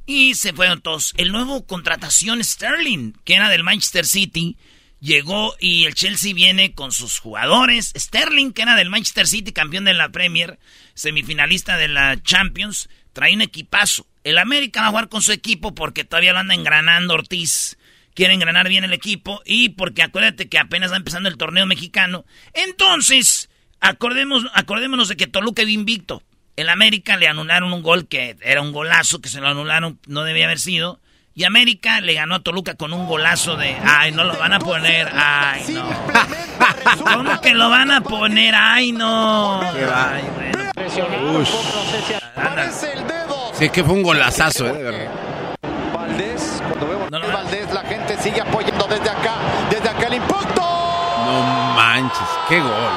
Y 0.06 0.36
se 0.36 0.54
fueron 0.54 0.82
todos. 0.82 1.14
El 1.18 1.32
nuevo 1.32 1.66
contratación 1.66 2.44
Sterling, 2.44 3.14
que 3.24 3.36
era 3.36 3.50
del 3.50 3.64
Manchester 3.64 4.06
City, 4.06 4.58
llegó 5.00 5.56
y 5.60 5.86
el 5.86 5.96
Chelsea 5.96 6.34
viene 6.34 6.74
con 6.74 6.92
sus 6.92 7.20
jugadores. 7.20 7.94
Sterling, 7.96 8.52
que 8.52 8.64
era 8.64 8.76
del 8.76 8.90
Manchester 8.90 9.28
City, 9.28 9.52
campeón 9.52 9.86
de 9.86 9.94
la 9.94 10.10
Premier, 10.10 10.60
semifinalista 10.94 11.78
de 11.78 11.88
la 11.88 12.22
Champions, 12.22 12.90
trae 13.14 13.34
un 13.34 13.42
equipazo. 13.42 14.08
El 14.24 14.38
América 14.38 14.82
va 14.82 14.88
a 14.88 14.90
jugar 14.90 15.10
con 15.10 15.22
su 15.22 15.32
equipo 15.32 15.76
porque 15.76 16.04
todavía 16.04 16.34
lo 16.34 16.40
anda 16.40 16.56
engranando 16.56 17.14
Ortiz. 17.14 17.78
Quiere 18.14 18.34
engranar 18.34 18.70
bien 18.70 18.84
el 18.84 18.94
equipo 18.94 19.42
y 19.46 19.70
porque 19.70 20.04
acuérdate 20.04 20.48
que 20.48 20.60
apenas 20.60 20.92
va 20.92 20.98
empezando 20.98 21.30
el 21.30 21.38
torneo 21.38 21.66
mexicano. 21.66 22.26
Entonces, 22.54 23.50
acordemos, 23.80 24.46
acordémonos 24.54 25.08
de 25.08 25.18
que 25.18 25.28
Toluca 25.28 25.64
iba 25.64 25.72
invicto. 25.72 26.22
El 26.56 26.70
América 26.70 27.18
le 27.18 27.28
anularon 27.28 27.74
un 27.74 27.82
gol 27.82 28.08
que 28.08 28.38
era 28.42 28.62
un 28.62 28.72
golazo, 28.72 29.20
que 29.20 29.30
se 29.30 29.42
lo 29.42 29.48
anularon, 29.48 30.00
no 30.06 30.24
debía 30.24 30.46
haber 30.46 30.60
sido. 30.60 31.02
Y 31.36 31.46
América 31.46 32.00
le 32.00 32.14
ganó 32.14 32.36
a 32.36 32.44
Toluca 32.44 32.76
con 32.76 32.94
un 32.94 33.08
golazo 33.08 33.56
de, 33.58 33.76
ay, 33.84 34.12
no 34.12 34.24
lo 34.24 34.38
van 34.38 34.54
a 34.54 34.60
poner, 34.60 35.10
ay, 35.12 35.66
no. 35.70 35.90
¿Cómo 37.04 37.42
que 37.42 37.56
lo 37.56 37.70
van 37.70 37.90
a 37.90 38.02
poner? 38.02 38.54
Ay, 38.56 38.92
no. 38.92 39.62
Ay, 39.62 40.24
bueno. 40.36 40.63
Ush. 40.76 41.50
Sí, 43.54 43.70
que 43.70 43.84
fue 43.84 43.94
un 43.94 44.04
golazazo, 44.04 44.68
¿eh? 44.68 44.74
De 44.74 44.84
verdad. 44.84 45.12
Valdés, 45.94 46.62
cuando 46.68 46.88
vemos 46.88 47.10
que 47.10 47.32
Valdés, 47.32 47.74
la 47.74 47.82
gente 47.82 48.18
sigue 48.18 48.42
apoyando 48.42 48.88
desde 48.88 49.10
acá, 49.10 49.36
desde 49.70 49.90
acá 49.90 50.08
el 50.08 50.16
impacto. 50.16 50.62
No 50.62 51.44
manches, 51.76 52.28
qué 52.50 52.60
gol. 52.60 52.92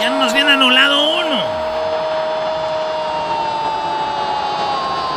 Ya 0.00 0.10
nos 0.10 0.32
viene 0.34 0.52
anulado 0.52 1.20
uno. 1.20 1.42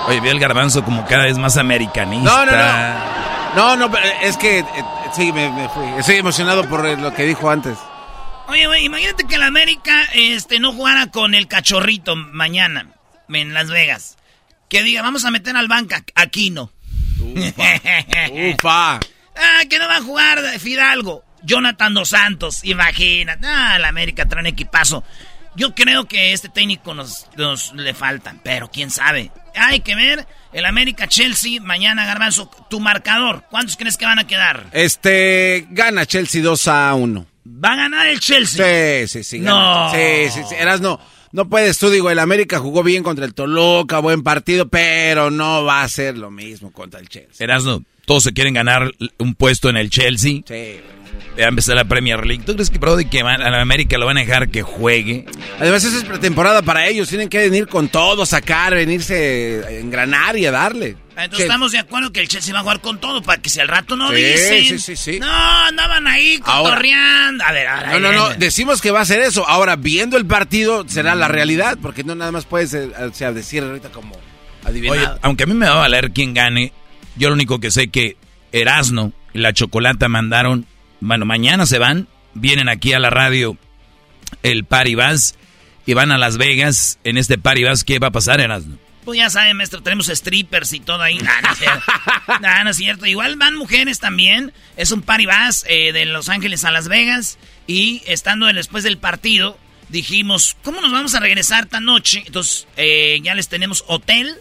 Oye, 0.07 0.19
vi 0.21 0.29
el 0.29 0.39
garbanzo 0.39 0.83
como 0.83 1.05
cada 1.05 1.25
vez 1.25 1.37
más 1.37 1.57
americanista. 1.57 2.31
No, 2.31 2.45
no, 2.45 2.51
no. 2.51 3.18
No, 3.55 3.75
no, 3.75 3.91
pero 3.91 4.05
es 4.21 4.37
que 4.37 4.59
eh, 4.59 4.65
sí, 5.13 5.31
me, 5.31 5.49
me 5.51 5.69
fui. 5.69 5.85
Estoy 5.97 6.17
emocionado 6.17 6.67
por 6.67 6.85
eh, 6.85 6.95
lo 6.97 7.13
que 7.13 7.23
dijo 7.23 7.49
antes. 7.49 7.77
Oye, 8.47 8.65
güey, 8.67 8.85
imagínate 8.85 9.25
que 9.25 9.35
el 9.35 9.43
América 9.43 10.05
este, 10.13 10.59
no 10.59 10.73
jugara 10.73 11.07
con 11.07 11.35
el 11.35 11.47
cachorrito 11.47 12.15
mañana 12.15 12.87
en 13.29 13.53
Las 13.53 13.69
Vegas. 13.69 14.17
Que 14.69 14.83
diga, 14.83 15.01
vamos 15.01 15.25
a 15.25 15.31
meter 15.31 15.55
al 15.55 15.67
banca. 15.67 16.03
Aquí 16.15 16.49
no. 16.49 16.71
Ufa. 17.19 18.95
Ah, 18.95 19.63
que 19.69 19.79
no 19.79 19.87
va 19.87 19.97
a 19.97 20.01
jugar 20.01 20.39
Fidalgo. 20.59 21.23
Jonathan 21.41 21.93
Dos 21.93 22.09
Santos, 22.09 22.63
imagínate. 22.63 23.45
Ah, 23.47 23.75
el 23.77 23.85
América 23.85 24.25
trae 24.25 24.41
un 24.41 24.47
equipazo. 24.47 25.03
Yo 25.59 25.75
creo 25.75 26.05
que 26.05 26.31
este 26.31 26.47
técnico 26.47 26.93
nos, 26.93 27.27
nos 27.35 27.73
le 27.75 27.93
faltan, 27.93 28.39
pero 28.41 28.71
quién 28.71 28.89
sabe. 28.89 29.29
Hay 29.55 29.81
que 29.81 29.93
ver 29.93 30.25
el 30.53 30.65
América 30.65 31.05
Chelsea 31.09 31.59
mañana, 31.59 32.05
Garbanzo, 32.05 32.49
tu 32.69 32.79
marcador. 32.79 33.43
¿Cuántos 33.49 33.75
crees 33.75 33.97
que 33.97 34.05
van 34.05 34.19
a 34.19 34.25
quedar? 34.25 34.67
Este, 34.71 35.67
gana 35.69 36.05
Chelsea 36.05 36.41
2 36.41 36.67
a 36.69 36.93
1. 36.95 37.25
¿Va 37.45 37.73
a 37.73 37.75
ganar 37.75 38.07
el 38.07 38.21
Chelsea? 38.21 39.05
Sí, 39.05 39.07
sí, 39.09 39.23
sí. 39.25 39.39
No. 39.39 39.91
Sí, 39.91 40.29
sí, 40.31 40.43
sí. 40.47 40.55
Eras 40.57 40.79
no. 40.79 40.97
No 41.33 41.49
puedes 41.49 41.77
tú, 41.77 41.89
digo, 41.89 42.09
el 42.09 42.19
América 42.19 42.59
jugó 42.59 42.81
bien 42.81 43.03
contra 43.03 43.25
el 43.25 43.33
Toluca, 43.33 43.99
buen 43.99 44.23
partido, 44.23 44.69
pero 44.69 45.29
no 45.29 45.65
va 45.65 45.83
a 45.83 45.89
ser 45.89 46.17
lo 46.17 46.31
mismo 46.31 46.71
contra 46.71 47.01
el 47.01 47.09
Chelsea. 47.09 47.43
Erasno, 47.43 47.83
todos 48.09 48.23
se 48.23 48.33
quieren 48.33 48.55
ganar 48.55 48.91
un 49.19 49.35
puesto 49.35 49.69
en 49.69 49.77
el 49.77 49.91
Chelsea. 49.91 50.41
Sí, 50.47 50.79
Va 51.39 51.45
a 51.45 51.49
empezar 51.49 51.75
la 51.75 51.85
Premier 51.85 52.25
League. 52.25 52.43
¿Tú 52.43 52.53
crees 52.53 52.69
que, 52.71 52.79
Brody, 52.79 53.05
que 53.05 53.21
van- 53.23 53.41
a 53.41 53.49
la 53.51 53.61
América 53.61 53.97
lo 53.99 54.07
van 54.07 54.17
a 54.17 54.21
dejar 54.21 54.49
que 54.49 54.61
juegue? 54.63 55.25
Además, 55.59 55.83
esa 55.83 55.97
es 55.99 56.03
pretemporada 56.03 56.63
para 56.63 56.87
ellos. 56.87 57.07
Tienen 57.07 57.29
que 57.29 57.37
venir 57.37 57.67
con 57.67 57.87
todo, 57.87 58.25
sacar, 58.25 58.73
venirse, 58.73 59.61
a 59.65 59.71
engranar 59.71 60.35
y 60.37 60.45
a 60.47 60.51
darle. 60.51 60.97
Entonces 61.15 61.41
estamos 61.45 61.71
de 61.71 61.77
acuerdo 61.77 62.11
que 62.11 62.19
el 62.21 62.27
Chelsea 62.27 62.51
va 62.53 62.59
a 62.59 62.63
jugar 62.63 62.81
con 62.81 62.99
todo 62.99 63.21
para 63.21 63.39
que 63.41 63.49
si 63.49 63.59
al 63.59 63.67
rato 63.67 63.95
no 63.95 64.09
Sí, 64.09 64.15
dicen. 64.15 64.63
sí, 64.65 64.79
sí, 64.79 64.95
sí. 64.95 65.19
No, 65.19 65.27
andaban 65.31 66.07
ahí 66.07 66.39
Ahora- 66.45 66.71
cotorreando. 66.71 67.43
A 67.45 67.51
ver, 67.51 67.67
ahora. 67.67 67.91
No, 67.93 67.99
no, 67.99 68.11
no. 68.11 68.29
Decimos 68.35 68.81
que 68.81 68.91
va 68.91 69.01
a 69.01 69.05
ser 69.05 69.21
eso. 69.21 69.47
Ahora, 69.47 69.75
viendo 69.75 70.17
el 70.17 70.25
partido, 70.25 70.83
será 70.89 71.13
la 71.15 71.27
realidad. 71.29 71.77
Porque 71.81 72.03
no 72.03 72.15
nada 72.15 72.31
más 72.31 72.45
puedes 72.45 72.73
eh, 72.73 72.89
o 73.09 73.13
sea, 73.13 73.31
decir 73.31 73.63
ahorita 73.63 73.89
como 73.89 74.13
adivinar. 74.65 74.97
Oye, 74.97 75.07
aunque 75.21 75.43
a 75.43 75.47
mí 75.47 75.53
me 75.53 75.67
va 75.67 75.73
a 75.73 75.77
valer 75.79 76.11
quién 76.11 76.33
gane, 76.33 76.73
yo 77.19 77.29
lo 77.29 77.35
único 77.35 77.59
que 77.59 77.69
sé 77.69 77.89
que 77.89 78.17
Erasno 78.51 79.13
y 79.33 79.39
la 79.39 79.53
Chocolata 79.53 80.07
mandaron, 80.07 80.65
bueno, 81.01 81.25
mañana 81.25 81.65
se 81.65 81.77
van, 81.77 82.07
vienen 82.33 82.69
aquí 82.69 82.93
a 82.93 82.99
la 82.99 83.09
radio 83.09 83.57
el 84.41 84.63
Paribas 84.63 85.35
y 85.85 85.93
van 85.93 86.11
a 86.11 86.17
Las 86.17 86.37
Vegas. 86.37 86.97
En 87.03 87.17
este 87.17 87.37
Paribas, 87.37 87.83
¿qué 87.83 87.99
va 87.99 88.07
a 88.07 88.11
pasar, 88.11 88.39
Erasno? 88.39 88.77
Pues 89.03 89.17
ya 89.17 89.29
saben, 89.29 89.57
maestro, 89.57 89.81
tenemos 89.81 90.07
strippers 90.07 90.71
y 90.73 90.79
todo 90.79 91.01
ahí. 91.01 91.17
Nah, 91.17 91.41
no 91.41 91.51
es 91.51 91.57
cierto. 91.57 91.83
Nah, 92.41 92.63
no 92.63 92.69
es 92.69 92.77
cierto. 92.77 93.05
Igual 93.05 93.35
van 93.37 93.55
mujeres 93.55 93.99
también. 93.99 94.53
Es 94.77 94.91
un 94.91 95.01
paribas 95.01 95.65
eh, 95.67 95.91
de 95.91 96.05
Los 96.05 96.29
Ángeles 96.29 96.63
a 96.63 96.71
Las 96.71 96.87
Vegas. 96.87 97.37
Y 97.65 98.03
estando 98.05 98.45
después 98.47 98.83
del 98.83 98.97
partido, 98.97 99.57
dijimos, 99.89 100.55
¿cómo 100.63 100.79
nos 100.79 100.91
vamos 100.91 101.15
a 101.15 101.19
regresar 101.19 101.65
esta 101.65 101.79
noche? 101.79 102.23
Entonces, 102.25 102.67
eh, 102.77 103.19
ya 103.23 103.33
les 103.33 103.49
tenemos 103.49 103.83
hotel 103.87 104.35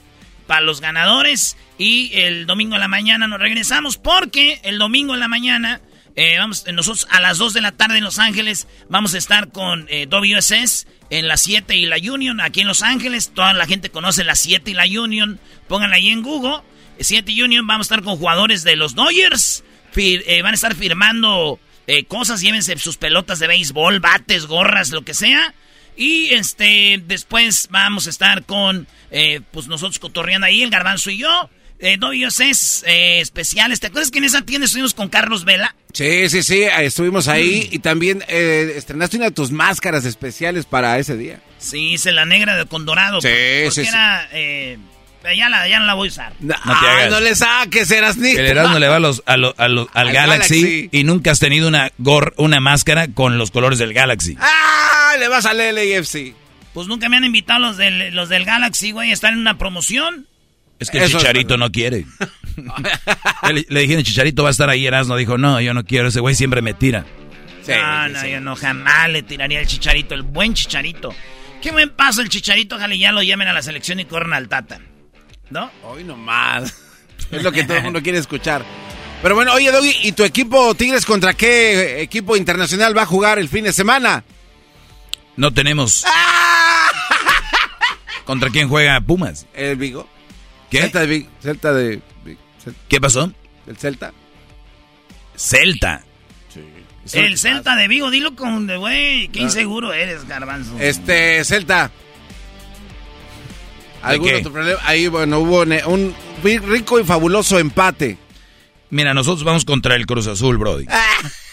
para 0.47 0.61
los 0.61 0.81
ganadores. 0.81 1.57
Y 1.79 2.11
el 2.15 2.47
domingo 2.47 2.75
en 2.75 2.81
la 2.81 2.89
mañana 2.89 3.29
nos 3.29 3.39
regresamos 3.39 3.97
porque 3.97 4.61
el 4.65 4.79
domingo 4.79 5.15
en 5.15 5.21
la 5.21 5.29
mañana... 5.29 5.81
eh, 6.17 6.37
vamos, 6.39 6.65
nosotros 6.73 7.07
a 7.11 7.21
las 7.21 7.39
2 7.39 7.53
de 7.53 7.61
la 7.61 7.73
tarde 7.73 7.99
en 7.99 8.05
Los 8.05 8.19
Ángeles 8.19 8.67
vamos 8.89 9.15
a 9.15 9.19
estar 9.19 9.53
con 9.53 9.87
eh, 9.89 10.07
WSS 10.11 10.89
en 11.11 11.29
la 11.29 11.37
7 11.37 11.77
y 11.77 11.87
la 11.87 11.97
Union 11.97 12.41
aquí 12.41 12.63
en 12.63 12.67
Los 12.67 12.83
Ángeles. 12.83 13.31
Toda 13.33 13.53
la 13.53 13.67
gente 13.67 13.91
conoce 13.91 14.25
la 14.25 14.35
7 14.35 14.73
y 14.73 14.75
la 14.75 14.85
Union. 14.87 15.39
Pónganla 15.69 15.97
ahí 15.97 16.09
en 16.09 16.23
Google. 16.23 16.63
7 16.99 17.31
y 17.31 17.43
Union 17.43 17.67
vamos 17.67 17.87
a 17.87 17.95
estar 17.95 18.05
con 18.05 18.17
jugadores 18.17 18.65
de 18.65 18.75
los 18.75 18.95
Dodgers. 18.97 19.63
Eh, 19.97 20.43
van 20.43 20.53
a 20.53 20.55
estar 20.55 20.75
firmando 20.75 21.61
eh, 21.87 22.05
cosas. 22.05 22.41
Llévense 22.41 22.77
sus 22.79 22.97
pelotas 22.97 23.39
de 23.39 23.47
béisbol, 23.47 24.01
bates, 24.01 24.47
gorras, 24.47 24.91
lo 24.91 25.03
que 25.03 25.15
sea. 25.15 25.55
Y 25.97 26.27
este 26.31 27.03
después 27.07 27.69
vamos 27.71 28.07
a 28.07 28.11
estar 28.11 28.45
con 28.45 28.87
eh, 29.11 29.41
pues 29.53 29.67
nosotros 29.67 29.99
cotorreando 29.99 30.47
ahí, 30.47 30.63
el 30.63 30.71
garbanzo 30.71 31.11
y 31.11 31.19
yo. 31.19 31.51
Eh, 31.81 31.97
WSS 31.99 32.85
eh, 32.87 33.21
especiales. 33.21 33.79
¿Te 33.81 33.87
acuerdas 33.87 34.11
que 34.11 34.19
en 34.19 34.25
esa 34.25 34.43
tienda 34.43 34.65
estuvimos 34.67 34.95
con 34.95 35.09
Carlos 35.09 35.45
Vela? 35.45 35.75
Sí, 35.93 36.29
sí, 36.29 36.43
sí. 36.43 36.63
Estuvimos 36.63 37.29
ahí 37.29 37.69
y 37.71 37.79
también 37.79 38.25
eh, 38.29 38.73
estrenaste 38.77 39.17
una 39.17 39.27
de 39.27 39.31
tus 39.33 39.53
máscaras 39.53 40.05
especiales 40.05 40.67
para 40.67 40.99
ese 40.99 41.17
día. 41.17 41.41
Sí, 41.59 41.93
hice 41.93 42.11
la 42.13 42.25
negra 42.25 42.57
de 42.57 42.67
Condorado. 42.67 43.21
Sí, 43.21 43.29
porque 43.29 43.71
sí, 43.71 43.83
sí. 43.85 43.89
era... 43.89 44.29
eh, 44.33 44.79
ya, 45.37 45.49
la, 45.49 45.69
ya 45.69 45.79
no 45.79 45.85
la 45.87 45.95
voy 45.95 46.09
a 46.09 46.11
usar. 46.11 46.33
No 46.41 46.55
te 46.55 46.61
Ah, 46.65 46.93
hagas. 46.95 47.11
no 47.11 47.21
le 47.21 47.35
saques, 47.35 47.91
eras 47.91 48.17
ni. 48.17 48.31
El 48.31 48.47
Erasmo 48.47 48.79
le 48.79 48.89
va 48.89 48.97
a 48.97 49.01
los, 49.01 49.23
a 49.27 49.37
lo- 49.37 49.55
a 49.59 49.69
lo- 49.69 49.89
al, 49.93 50.09
Al 50.09 50.15
Galaxy, 50.15 50.63
Galaxy. 50.63 50.89
y 50.91 51.05
nunca 51.05 51.31
has 51.33 51.39
tenido 51.39 51.69
una 51.69 51.93
gor, 51.99 52.35
una 52.39 52.61
máscara 52.61 53.09
con 53.09 53.37
los 53.39 53.51
colores 53.51 53.79
del 53.79 53.93
Galaxy. 53.93 54.37
¡Ah! 54.41 55.13
Le 55.19 55.29
vas 55.29 55.45
al 55.47 55.59
LAFC. 55.59 56.35
Pues 56.75 56.87
nunca 56.87 57.09
me 57.09 57.17
han 57.19 57.25
invitado 57.25 57.61
los 57.61 57.77
del, 57.77 58.15
los 58.15 58.29
del 58.29 58.45
Galaxy, 58.45 58.91
güey. 58.93 59.11
Están 59.13 59.35
en 59.35 59.41
una 59.41 59.59
promoción. 59.59 60.27
Es 60.79 60.91
que 60.91 60.99
el 60.99 61.05
Eso 61.05 61.17
es 61.17 61.23
Chicharito 61.23 61.57
no 61.57 61.71
quiere. 61.71 62.07
le, 63.53 63.67
le 63.69 63.81
dije, 63.81 63.95
el 63.95 64.05
Chicharito 64.05 64.43
va 64.43 64.51
a 64.51 64.53
estar 64.53 64.71
ahí, 64.71 64.87
Erasmo. 64.87 65.17
Dijo, 65.17 65.37
no, 65.39 65.61
yo 65.61 65.75
no 65.75 65.85
quiero, 65.85 66.09
ese 66.09 66.21
güey 66.21 66.35
siempre 66.35 66.63
me 66.63 66.75
tira. 66.75 67.05
no, 67.67 68.09
no, 68.09 68.27
yo 68.27 68.41
no 68.41 68.57
jamás 68.57 69.11
le 69.11 69.23
tiraría 69.23 69.61
el 69.61 69.67
chicharito, 69.67 70.15
el 70.15 70.23
buen 70.23 70.55
chicharito. 70.55 71.15
Qué 71.61 71.73
buen 71.73 71.91
paso 71.91 72.23
el 72.23 72.29
chicharito, 72.29 72.77
ojalá 72.77 72.95
ya 72.95 73.11
lo 73.11 73.23
llamen 73.23 73.49
a 73.49 73.53
la 73.53 73.63
selección 73.63 73.99
y 73.99 74.05
corran 74.05 74.33
al 74.33 74.49
Tata. 74.49 74.81
¿No? 75.51 75.71
Hoy 75.85 76.05
nomás. 76.05 76.75
Es 77.31 77.43
lo 77.43 77.53
que 77.53 77.65
todo 77.65 77.77
el 77.77 77.83
mundo 77.83 78.01
quiere 78.01 78.17
escuchar. 78.19 78.65
Pero 79.21 79.35
bueno, 79.35 79.53
oye, 79.53 79.71
Doggy, 79.71 79.95
¿y 80.05 80.13
tu 80.13 80.25
equipo 80.25 80.75
Tigres 80.75 81.05
contra 81.05 81.35
qué 81.35 82.01
equipo 82.01 82.37
internacional 82.37 82.97
va 82.97 83.03
a 83.03 83.07
jugar 83.07 83.39
el 83.39 83.49
fin 83.51 83.65
de 83.65 83.73
semana? 83.73 84.25
No 85.37 85.53
tenemos. 85.53 86.07
¿Contra 88.25 88.49
quién 88.49 88.69
juega 88.69 88.99
Pumas? 89.01 89.47
El 89.53 89.77
Vigo. 89.77 90.09
¿Qué? 90.71 90.81
Celta 90.83 91.01
de 91.01 91.07
Vigo. 91.07 91.31
Celta 91.43 91.73
de. 91.73 92.01
¿Qué 92.89 93.01
pasó? 93.01 93.33
¿El 93.67 93.77
Celta? 93.77 94.13
Celta. 95.37 96.03
El 97.13 97.39
Celta 97.39 97.75
de 97.77 97.89
Vigo, 97.89 98.11
dilo 98.11 98.35
con 98.37 98.67
de 98.67 98.77
güey. 98.77 99.29
Qué 99.29 99.41
Ah. 99.41 99.43
inseguro 99.45 99.93
eres, 99.93 100.27
garbanzo. 100.29 100.77
Este, 100.79 101.43
Celta. 101.45 101.91
¿Algún 104.03 104.35
otro 104.35 104.53
problema? 104.53 104.79
Ahí, 104.85 105.09
bueno, 105.09 105.41
hubo 105.41 105.63
un 105.87 106.15
rico 106.43 107.01
y 107.01 107.05
fabuloso 107.05 107.59
empate. 107.59 108.17
Mira, 108.91 109.13
nosotros 109.13 109.45
vamos 109.45 109.65
contra 109.65 109.97
el 109.97 110.07
Cruz 110.07 110.27
Azul, 110.29 110.57
Brody. 110.57 110.87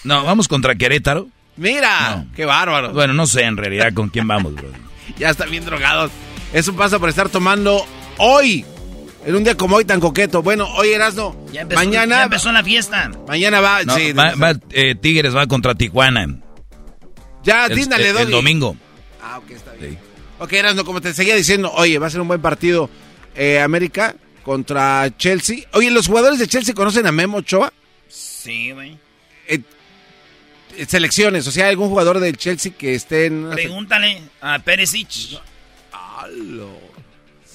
No, 0.04 0.24
vamos 0.24 0.48
contra 0.48 0.76
Querétaro. 0.76 1.28
Mira, 1.58 2.26
qué 2.36 2.46
bárbaro. 2.46 2.92
Bueno, 2.94 3.14
no 3.14 3.26
sé 3.28 3.44
en 3.44 3.58
realidad 3.58 3.94
con 3.94 4.10
quién 4.10 4.28
vamos, 4.28 4.54
Brody. 4.54 4.74
Ya 5.18 5.30
están 5.30 5.50
bien 5.52 5.64
drogados. 5.64 6.12
Eso 6.52 6.76
pasa 6.76 6.98
por 7.00 7.10
estar 7.10 7.30
tomando 7.30 7.86
hoy. 8.18 8.66
En 9.26 9.36
un 9.36 9.44
día 9.44 9.56
como 9.58 9.78
hoy 9.78 9.86
tan 9.86 10.00
coqueto. 10.00 10.42
Bueno, 10.44 10.68
hoy 10.76 10.90
Erasno. 10.90 11.36
Ya 11.52 11.62
empezó, 11.62 11.80
mañana. 11.84 12.18
ya 12.18 12.24
empezó 12.26 12.52
la 12.52 12.64
fiesta. 12.64 13.10
Mañana 13.28 13.60
va. 13.60 13.84
No, 13.84 13.96
sí, 13.96 14.12
va- 14.14 14.36
va, 14.36 14.54
eh, 14.72 14.94
Tigres 14.96 15.36
va 15.36 15.48
contra 15.48 15.74
Tijuana. 15.74 16.28
ya, 17.44 17.66
El, 17.66 17.76
díndale, 17.76 18.10
el- 18.10 18.18
el 18.18 18.30
domingo. 18.32 18.76
Ah, 19.22 19.40
ok, 19.40 19.52
está 19.52 19.74
bien. 19.74 19.98
Ok, 20.40 20.54
Erasno, 20.54 20.86
como 20.86 21.02
te 21.02 21.14
seguía 21.14 21.36
diciendo, 21.36 21.72
oye, 21.74 21.98
va 21.98 22.08
a 22.08 22.10
ser 22.10 22.22
un 22.22 22.28
buen 22.28 22.42
partido. 22.42 22.90
Eh, 23.36 23.60
América 23.60 24.16
contra 24.44 25.10
Chelsea. 25.18 25.66
Oye, 25.74 25.90
¿los 25.92 26.08
jugadores 26.08 26.38
de 26.40 26.48
Chelsea 26.48 26.76
conocen 26.76 27.08
a 27.08 27.12
Memo 27.12 27.38
Ochoa? 27.38 27.74
Sí, 28.08 28.72
güey. 28.72 28.98
Eh, 29.48 29.60
eh, 30.78 30.86
selecciones, 30.88 31.48
o 31.48 31.52
sea, 31.52 31.68
algún 31.70 31.90
jugador 31.90 32.20
del 32.20 32.38
Chelsea 32.38 32.72
que 32.78 32.94
esté 32.96 33.26
en... 33.26 33.50
Pregúntale 33.52 34.22
a 34.42 34.60
Perisic. 34.60 35.40
¡Halo! 35.92 36.70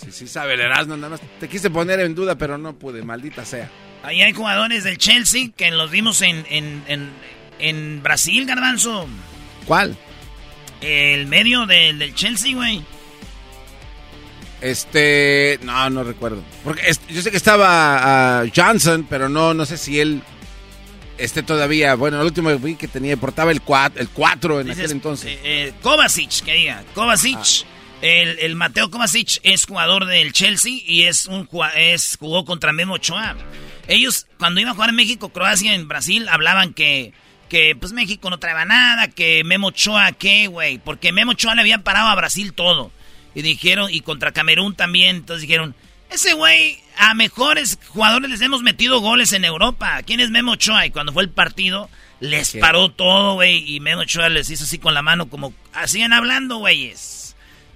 Sí, 0.00 0.12
sí 0.12 0.26
sabe 0.26 0.54
el 0.54 0.60
Erasmo, 0.60 0.96
nada 0.96 1.10
más 1.10 1.20
te 1.38 1.48
quise 1.48 1.68
poner 1.70 2.00
en 2.00 2.14
duda, 2.14 2.36
pero 2.36 2.56
no 2.58 2.74
pude, 2.74 3.02
maldita 3.02 3.44
sea. 3.44 3.70
Ahí 4.02 4.22
hay 4.22 4.32
jugadores 4.32 4.84
del 4.84 4.96
Chelsea 4.96 5.50
que 5.54 5.70
los 5.70 5.90
vimos 5.90 6.22
en, 6.22 6.46
en, 6.48 6.82
en, 6.88 7.10
en 7.58 8.02
Brasil, 8.02 8.46
Garbanzo. 8.46 9.06
¿Cuál? 9.66 9.96
El 10.80 11.26
medio 11.26 11.66
del, 11.66 11.98
del 11.98 12.14
Chelsea, 12.14 12.54
güey. 12.54 12.82
Este, 14.60 15.58
no, 15.62 15.88
no 15.90 16.04
recuerdo. 16.04 16.42
Porque 16.64 16.82
yo 17.08 17.22
sé 17.22 17.30
que 17.30 17.36
estaba 17.36 18.40
ah, 18.40 18.44
Johnson, 18.54 19.06
pero 19.08 19.28
no, 19.28 19.54
no 19.54 19.64
sé 19.64 19.78
si 19.78 20.00
él 20.00 20.22
esté 21.18 21.42
todavía. 21.42 21.94
Bueno, 21.94 22.20
el 22.20 22.26
último 22.26 22.50
que 22.50 22.56
vi 22.56 22.74
que 22.76 22.88
tenía, 22.88 23.16
portaba 23.16 23.52
el 23.52 23.62
4 23.62 24.00
el 24.00 24.08
cuatro 24.10 24.60
en 24.60 24.66
Dices, 24.66 24.80
aquel 24.84 24.92
entonces. 24.92 25.30
eh, 25.32 25.40
eh, 25.44 25.72
Kovacic, 25.82 26.42
que 26.44 26.52
diga. 26.54 26.82
Kovacic. 26.94 27.38
Ah. 27.38 27.66
El, 28.02 28.38
el 28.38 28.56
Mateo 28.56 28.90
Kovacic 28.90 29.40
es 29.42 29.66
jugador 29.66 30.06
del 30.06 30.32
Chelsea 30.32 30.72
y 30.86 31.02
es 31.02 31.26
un 31.26 31.48
es 31.76 32.16
jugó 32.18 32.44
contra 32.44 32.72
Memo 32.72 32.94
Ochoa. 32.94 33.36
Ellos, 33.88 34.26
cuando 34.38 34.60
iban 34.60 34.72
a 34.72 34.74
jugar 34.74 34.90
en 34.90 34.96
México, 34.96 35.30
Croacia, 35.30 35.74
en 35.74 35.88
Brasil, 35.88 36.28
hablaban 36.28 36.72
que, 36.72 37.12
que 37.48 37.76
pues 37.78 37.92
México 37.92 38.30
no 38.30 38.38
traeba 38.38 38.64
nada, 38.64 39.08
que 39.08 39.44
Memo 39.44 39.68
Ochoa, 39.68 40.12
¿qué, 40.12 40.46
güey? 40.46 40.78
Porque 40.78 41.12
Memo 41.12 41.32
Ochoa 41.32 41.54
le 41.54 41.60
habían 41.60 41.82
parado 41.82 42.08
a 42.08 42.14
Brasil 42.14 42.54
todo. 42.54 42.90
Y 43.34 43.42
dijeron, 43.42 43.90
y 43.92 44.00
contra 44.00 44.32
Camerún 44.32 44.74
también, 44.74 45.16
entonces 45.16 45.42
dijeron, 45.42 45.74
ese 46.10 46.32
güey, 46.32 46.78
a 46.96 47.14
mejores 47.14 47.78
jugadores 47.88 48.30
les 48.30 48.40
hemos 48.40 48.62
metido 48.62 49.00
goles 49.00 49.32
en 49.32 49.44
Europa. 49.44 50.02
¿Quién 50.04 50.20
es 50.20 50.30
Memo 50.30 50.52
Ochoa? 50.52 50.86
Y 50.86 50.90
cuando 50.90 51.12
fue 51.12 51.22
el 51.22 51.30
partido, 51.30 51.90
les 52.18 52.56
paró 52.56 52.88
todo, 52.90 53.34
güey. 53.34 53.74
Y 53.74 53.80
Memo 53.80 54.02
Ochoa 54.02 54.28
les 54.28 54.50
hizo 54.50 54.64
así 54.64 54.78
con 54.78 54.94
la 54.94 55.02
mano, 55.02 55.28
como, 55.28 55.52
siguen 55.86 56.12
hablando, 56.12 56.56
güeyes. 56.56 57.19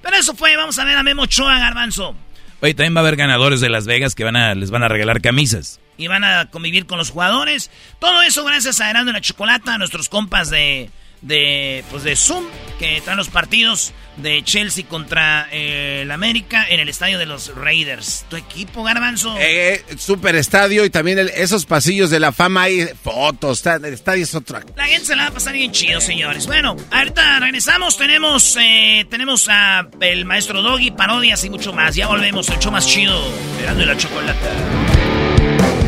Pero 0.04 0.16
eso 0.18 0.34
fue, 0.34 0.54
vamos 0.56 0.78
a 0.78 0.84
ver 0.84 0.96
a 0.96 1.02
Memo 1.02 1.22
Ochoa, 1.22 1.58
Garbanzo. 1.58 2.14
Oye, 2.60 2.74
también 2.74 2.94
va 2.94 3.00
a 3.00 3.02
haber 3.02 3.16
ganadores 3.16 3.60
de 3.60 3.70
Las 3.70 3.86
Vegas 3.86 4.14
que 4.14 4.22
van 4.22 4.36
a, 4.36 4.54
les 4.54 4.70
van 4.70 4.82
a 4.82 4.88
regalar 4.88 5.20
camisas. 5.20 5.80
Y 5.96 6.08
van 6.08 6.24
a 6.24 6.50
convivir 6.50 6.86
con 6.86 6.98
los 6.98 7.10
jugadores. 7.10 7.70
Todo 7.98 8.22
eso 8.22 8.44
gracias 8.44 8.80
a 8.80 8.90
Herando 8.90 9.12
la 9.12 9.20
Chocolata, 9.20 9.74
a 9.74 9.78
nuestros 9.78 10.08
compas 10.08 10.50
de, 10.50 10.90
de, 11.24 11.82
pues 11.90 12.04
de 12.04 12.14
Zoom, 12.16 12.44
que 12.78 13.00
traen 13.02 13.16
los 13.16 13.28
partidos 13.28 13.92
de 14.16 14.42
Chelsea 14.44 14.84
contra 14.86 15.48
eh, 15.50 16.00
el 16.02 16.10
América 16.12 16.64
en 16.68 16.78
el 16.78 16.88
estadio 16.88 17.18
de 17.18 17.26
los 17.26 17.52
Raiders. 17.56 18.24
Tu 18.28 18.36
equipo, 18.36 18.84
Garbanzo. 18.84 19.36
Eh, 19.38 19.74
eh, 19.74 19.84
super 19.98 20.36
estadio 20.36 20.84
y 20.84 20.90
también 20.90 21.18
el- 21.18 21.30
esos 21.30 21.64
pasillos 21.66 22.10
de 22.10 22.20
la 22.20 22.30
fama 22.30 22.62
hay 22.62 22.86
fotos, 23.02 23.58
está- 23.58 23.74
el 23.76 23.86
estadio 23.86 24.22
es 24.22 24.34
otra. 24.34 24.62
La 24.76 24.84
gente 24.86 25.06
se 25.06 25.16
la 25.16 25.24
va 25.24 25.28
a 25.30 25.32
pasar 25.32 25.54
bien 25.54 25.72
chido, 25.72 26.00
señores. 26.00 26.46
Bueno, 26.46 26.76
ahorita 26.92 27.40
regresamos. 27.40 27.96
Tenemos 27.96 28.56
eh, 28.60 29.04
tenemos 29.10 29.48
a 29.50 29.88
el 30.00 30.24
maestro 30.26 30.62
Doggy, 30.62 30.92
parodias 30.92 31.42
y 31.44 31.50
mucho 31.50 31.72
más. 31.72 31.96
Ya 31.96 32.06
volvemos, 32.06 32.48
el 32.50 32.58
show 32.60 32.70
más 32.70 32.86
chido. 32.86 33.18
Esperando 33.56 33.82
y 33.82 33.86
la 33.86 33.96
chocolata. 33.96 34.50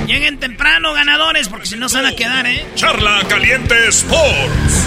Lleguen 0.07 0.39
temprano, 0.41 0.93
ganadores, 0.95 1.49
porque 1.49 1.67
si 1.67 1.77
no 1.77 1.89
se 1.89 1.97
van 1.97 2.07
a 2.07 2.17
quedar, 2.17 2.47
¿eh? 2.47 2.65
Charla 2.77 3.23
Caliente 3.29 3.89
Sports. 3.89 4.87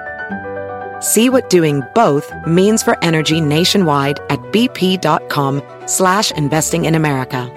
See 1.01 1.31
what 1.31 1.49
doing 1.49 1.81
both 1.95 2.31
means 2.45 2.83
for 2.83 2.95
energy 3.03 3.41
nationwide 3.41 4.19
at 4.29 4.39
bp.com 4.53 5.63
slash 5.87 6.31
investing 6.33 6.85
in 6.85 6.93
America. 6.93 7.49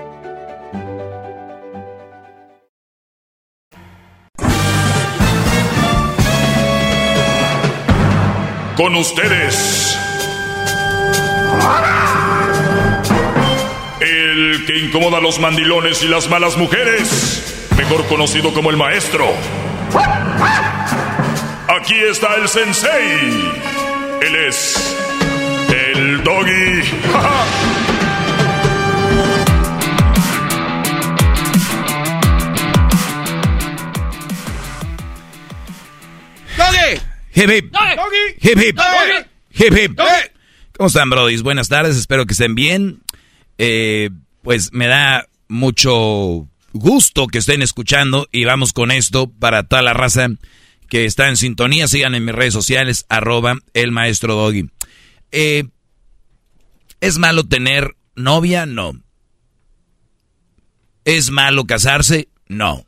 Con 8.79 8.97
ustedes. 8.97 9.99
El 14.01 14.65
que 14.67 14.79
incomoda 14.79 15.19
a 15.19 15.21
los 15.21 15.39
mandilones 15.39 16.03
y 16.03 16.09
las 16.09 16.31
malas 16.31 16.57
mujeres. 16.57 17.69
Mejor 17.77 18.07
conocido 18.07 18.55
como 18.55 18.71
el 18.71 18.79
maestro. 18.79 19.27
Aquí 21.85 22.01
está 22.01 22.37
el 22.37 22.49
sensei. 22.49 23.53
Él 24.23 24.37
es. 24.49 24.97
El 25.69 26.25
doggy. 26.25 26.81
¡Doggy! 36.57 37.03
Hip 37.35 37.51
hip. 37.51 37.77
Hip 38.41 38.59
hip. 38.59 38.81
Hip 39.53 39.77
hip. 39.77 40.01
¿Cómo 40.79 40.87
están, 40.87 41.11
brodis? 41.11 41.43
Buenas 41.43 41.69
tardes, 41.69 41.99
espero 41.99 42.25
que 42.25 42.33
estén 42.33 42.55
bien. 42.55 43.03
Eh, 43.59 44.09
pues 44.41 44.73
me 44.73 44.87
da 44.87 45.27
mucho 45.49 46.49
gusto 46.73 47.27
que 47.27 47.37
estén 47.37 47.61
escuchando 47.61 48.27
y 48.33 48.47
vamos 48.47 48.73
con 48.73 48.91
esto 48.91 49.31
para 49.31 49.65
toda 49.65 49.83
la 49.83 49.93
raza 49.93 50.29
que 50.95 51.07
está 51.07 51.29
en 51.29 51.37
sintonía. 51.37 51.89
Sigan 51.89 52.15
en 52.15 52.25
mis 52.25 52.37
redes 52.37 52.55
sociales, 52.55 53.05
arroba 53.09 53.59
el 53.73 53.91
maestro 53.91 54.37
Doggy. 54.37 54.71
Eh, 55.33 55.65
¿Es 57.01 57.19
malo 57.19 57.43
tener 57.43 57.97
novia? 58.15 58.65
No. 58.65 58.93
¿Es 61.05 61.33
malo 61.33 61.65
casarse? 61.65 62.29
No. 62.47 62.87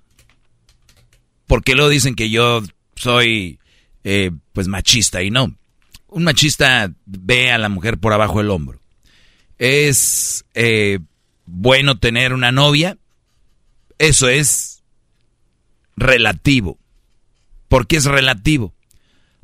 Porque 1.49 1.75
luego 1.75 1.91
dicen 1.91 2.15
que 2.15 2.31
yo 2.31 2.63
soy 2.95 3.59
eh, 4.05 4.31
pues 4.53 4.69
machista 4.69 5.25
y 5.25 5.33
no. 5.33 5.59
Un 6.07 6.23
machista 6.23 6.93
ve 7.07 7.51
a 7.51 7.59
la 7.59 7.69
mujer 7.69 7.99
por 7.99 8.13
abajo 8.13 8.39
del 8.39 8.51
hombro. 8.51 8.81
Es 9.59 10.45
eh, 10.55 11.01
bueno 11.45 11.99
tener 11.99 12.33
una 12.33 12.53
novia. 12.53 12.99
Eso 13.99 14.29
es 14.29 14.85
relativo. 15.97 16.79
¿Por 17.69 17.87
qué 17.87 17.97
es 17.97 18.05
relativo? 18.05 18.75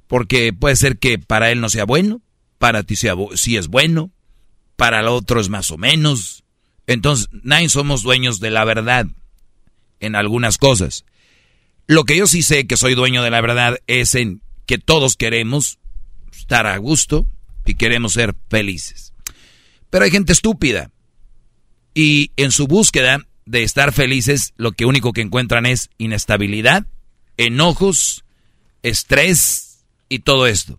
Porque 0.07 0.53
puede 0.53 0.77
ser 0.77 0.99
que 0.99 1.19
para 1.19 1.51
él 1.51 1.61
no 1.61 1.69
sea 1.69 1.85
bueno, 1.85 2.21
para 2.59 2.83
ti 2.83 2.97
sea 2.97 3.15
sí 3.35 3.57
es 3.57 3.69
bueno, 3.69 4.11
para 4.77 5.01
el 5.01 5.09
otro 5.09 5.41
es 5.41 5.49
más 5.49 5.71
o 5.71 5.79
menos. 5.79 6.45
Entonces, 6.87 7.29
nadie 7.33 7.69
somos 7.69 8.03
dueños 8.03 8.41
de 8.41 8.51
la 8.51 8.65
verdad 8.65 9.07
en 10.01 10.17
algunas 10.17 10.59
cosas. 10.59 11.05
Lo 11.87 12.05
que 12.05 12.17
yo 12.17 12.27
sí 12.27 12.43
sé 12.43 12.67
que 12.67 12.77
soy 12.77 12.95
dueño 12.95 13.23
de 13.23 13.31
la 13.31 13.41
verdad 13.41 13.79
es 13.87 14.15
en 14.15 14.43
que 14.67 14.79
todos 14.79 15.17
queremos 15.17 15.79
estar 16.33 16.67
a 16.67 16.77
gusto 16.79 17.27
y 17.65 17.75
queremos 17.75 18.15
ser 18.15 18.35
felices. 18.49 19.13
Pero 19.91 20.05
hay 20.05 20.11
gente 20.11 20.33
estúpida 20.33 20.91
y 21.95 22.33
en 22.37 22.53
su 22.53 22.67
búsqueda 22.67 23.27
de 23.45 23.63
estar 23.63 23.93
felices 23.93 24.53
lo 24.57 24.73
que 24.73 24.87
único 24.87 25.13
que 25.13 25.21
encuentran 25.21 25.67
es 25.67 25.91
inestabilidad, 25.99 26.87
enojos, 27.37 28.25
estrés 28.83 29.85
y 30.09 30.21
todo 30.21 30.47
esto. 30.47 30.79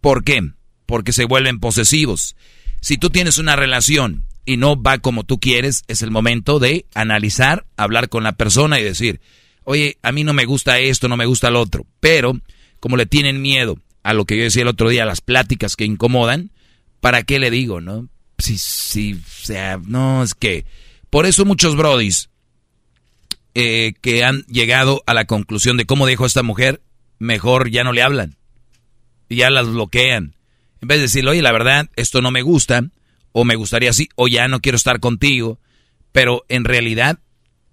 ¿Por 0.00 0.24
qué? 0.24 0.42
Porque 0.86 1.12
se 1.12 1.24
vuelven 1.24 1.60
posesivos. 1.60 2.36
Si 2.80 2.98
tú 2.98 3.10
tienes 3.10 3.38
una 3.38 3.56
relación 3.56 4.24
y 4.44 4.56
no 4.56 4.80
va 4.80 4.98
como 4.98 5.24
tú 5.24 5.38
quieres, 5.38 5.84
es 5.86 6.02
el 6.02 6.10
momento 6.10 6.58
de 6.58 6.86
analizar, 6.94 7.64
hablar 7.76 8.08
con 8.08 8.24
la 8.24 8.32
persona 8.32 8.80
y 8.80 8.84
decir, 8.84 9.20
oye, 9.64 9.98
a 10.02 10.12
mí 10.12 10.24
no 10.24 10.32
me 10.32 10.44
gusta 10.44 10.78
esto, 10.80 11.08
no 11.08 11.16
me 11.16 11.26
gusta 11.26 11.50
lo 11.50 11.60
otro. 11.60 11.86
Pero 12.00 12.40
como 12.80 12.96
le 12.96 13.06
tienen 13.06 13.40
miedo 13.40 13.78
a 14.02 14.14
lo 14.14 14.24
que 14.24 14.36
yo 14.36 14.42
decía 14.42 14.62
el 14.62 14.68
otro 14.68 14.88
día, 14.88 15.04
a 15.04 15.06
las 15.06 15.20
pláticas 15.20 15.76
que 15.76 15.84
incomodan, 15.84 16.50
¿para 17.00 17.22
qué 17.22 17.38
le 17.38 17.50
digo, 17.50 17.80
no? 17.80 18.08
Si, 18.38 18.58
si, 18.58 19.14
o 19.14 19.44
sea, 19.44 19.80
no, 19.84 20.22
es 20.22 20.34
que... 20.34 20.64
Por 21.10 21.26
eso 21.26 21.44
muchos 21.44 21.76
brodis 21.76 22.30
eh, 23.54 23.94
que 24.00 24.24
han 24.24 24.42
llegado 24.46 25.02
a 25.06 25.14
la 25.14 25.26
conclusión 25.26 25.76
de 25.76 25.84
cómo 25.84 26.06
dijo 26.06 26.26
esta 26.26 26.42
mujer, 26.42 26.82
mejor 27.18 27.70
ya 27.70 27.84
no 27.84 27.92
le 27.92 28.02
hablan. 28.02 28.36
Y 29.28 29.36
ya 29.36 29.50
las 29.50 29.68
bloquean. 29.68 30.34
En 30.80 30.88
vez 30.88 30.98
de 30.98 31.02
decirle, 31.02 31.30
oye, 31.30 31.42
la 31.42 31.52
verdad, 31.52 31.88
esto 31.96 32.20
no 32.20 32.30
me 32.30 32.42
gusta, 32.42 32.82
o 33.32 33.44
me 33.44 33.56
gustaría 33.56 33.90
así, 33.90 34.08
o 34.16 34.28
ya 34.28 34.48
no 34.48 34.60
quiero 34.60 34.76
estar 34.76 35.00
contigo. 35.00 35.58
Pero 36.12 36.44
en 36.48 36.64
realidad 36.64 37.18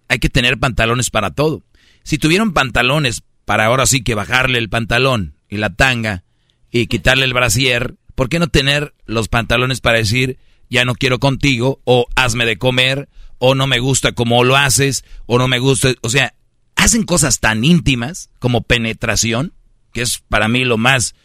hay 0.08 0.20
que 0.20 0.30
tener 0.30 0.60
pantalones 0.60 1.10
para 1.10 1.32
todo. 1.32 1.64
Si 2.04 2.18
tuvieron 2.18 2.54
pantalones 2.54 3.24
para 3.46 3.66
ahora 3.66 3.86
sí 3.86 4.04
que 4.04 4.16
bajarle 4.16 4.60
el 4.60 4.70
pantalón 4.70 5.36
y 5.50 5.58
la 5.58 5.70
tanga 5.70 6.24
y 6.72 6.88
quitarle 6.88 7.26
el 7.26 7.34
brasier, 7.34 7.96
¿por 8.16 8.30
qué 8.30 8.40
no 8.40 8.48
tener 8.48 8.94
los 9.06 9.28
pantalones 9.28 9.82
para 9.82 9.98
decir 9.98 10.38
ya 10.70 10.86
no 10.86 10.94
quiero 10.96 11.20
contigo 11.20 11.82
o 11.84 12.08
hazme 12.16 12.46
de 12.46 12.58
comer 12.58 13.10
o 13.40 13.56
no 13.56 13.68
me 13.68 13.80
gusta 13.80 14.12
como 14.12 14.44
lo 14.44 14.56
haces 14.56 15.04
o 15.26 15.38
no 15.38 15.48
me 15.48 15.60
gusta, 15.60 15.94
o 16.02 16.10
sea, 16.10 16.36
hacen 16.76 17.04
cosas 17.04 17.40
tan 17.40 17.64
íntimas 17.64 18.30
como 18.40 18.62
penetración, 18.62 19.54
que 19.92 20.02
es 20.02 20.22
para 20.30 20.48
mí 20.48 20.64
lo 20.64 20.78
más 20.78 21.16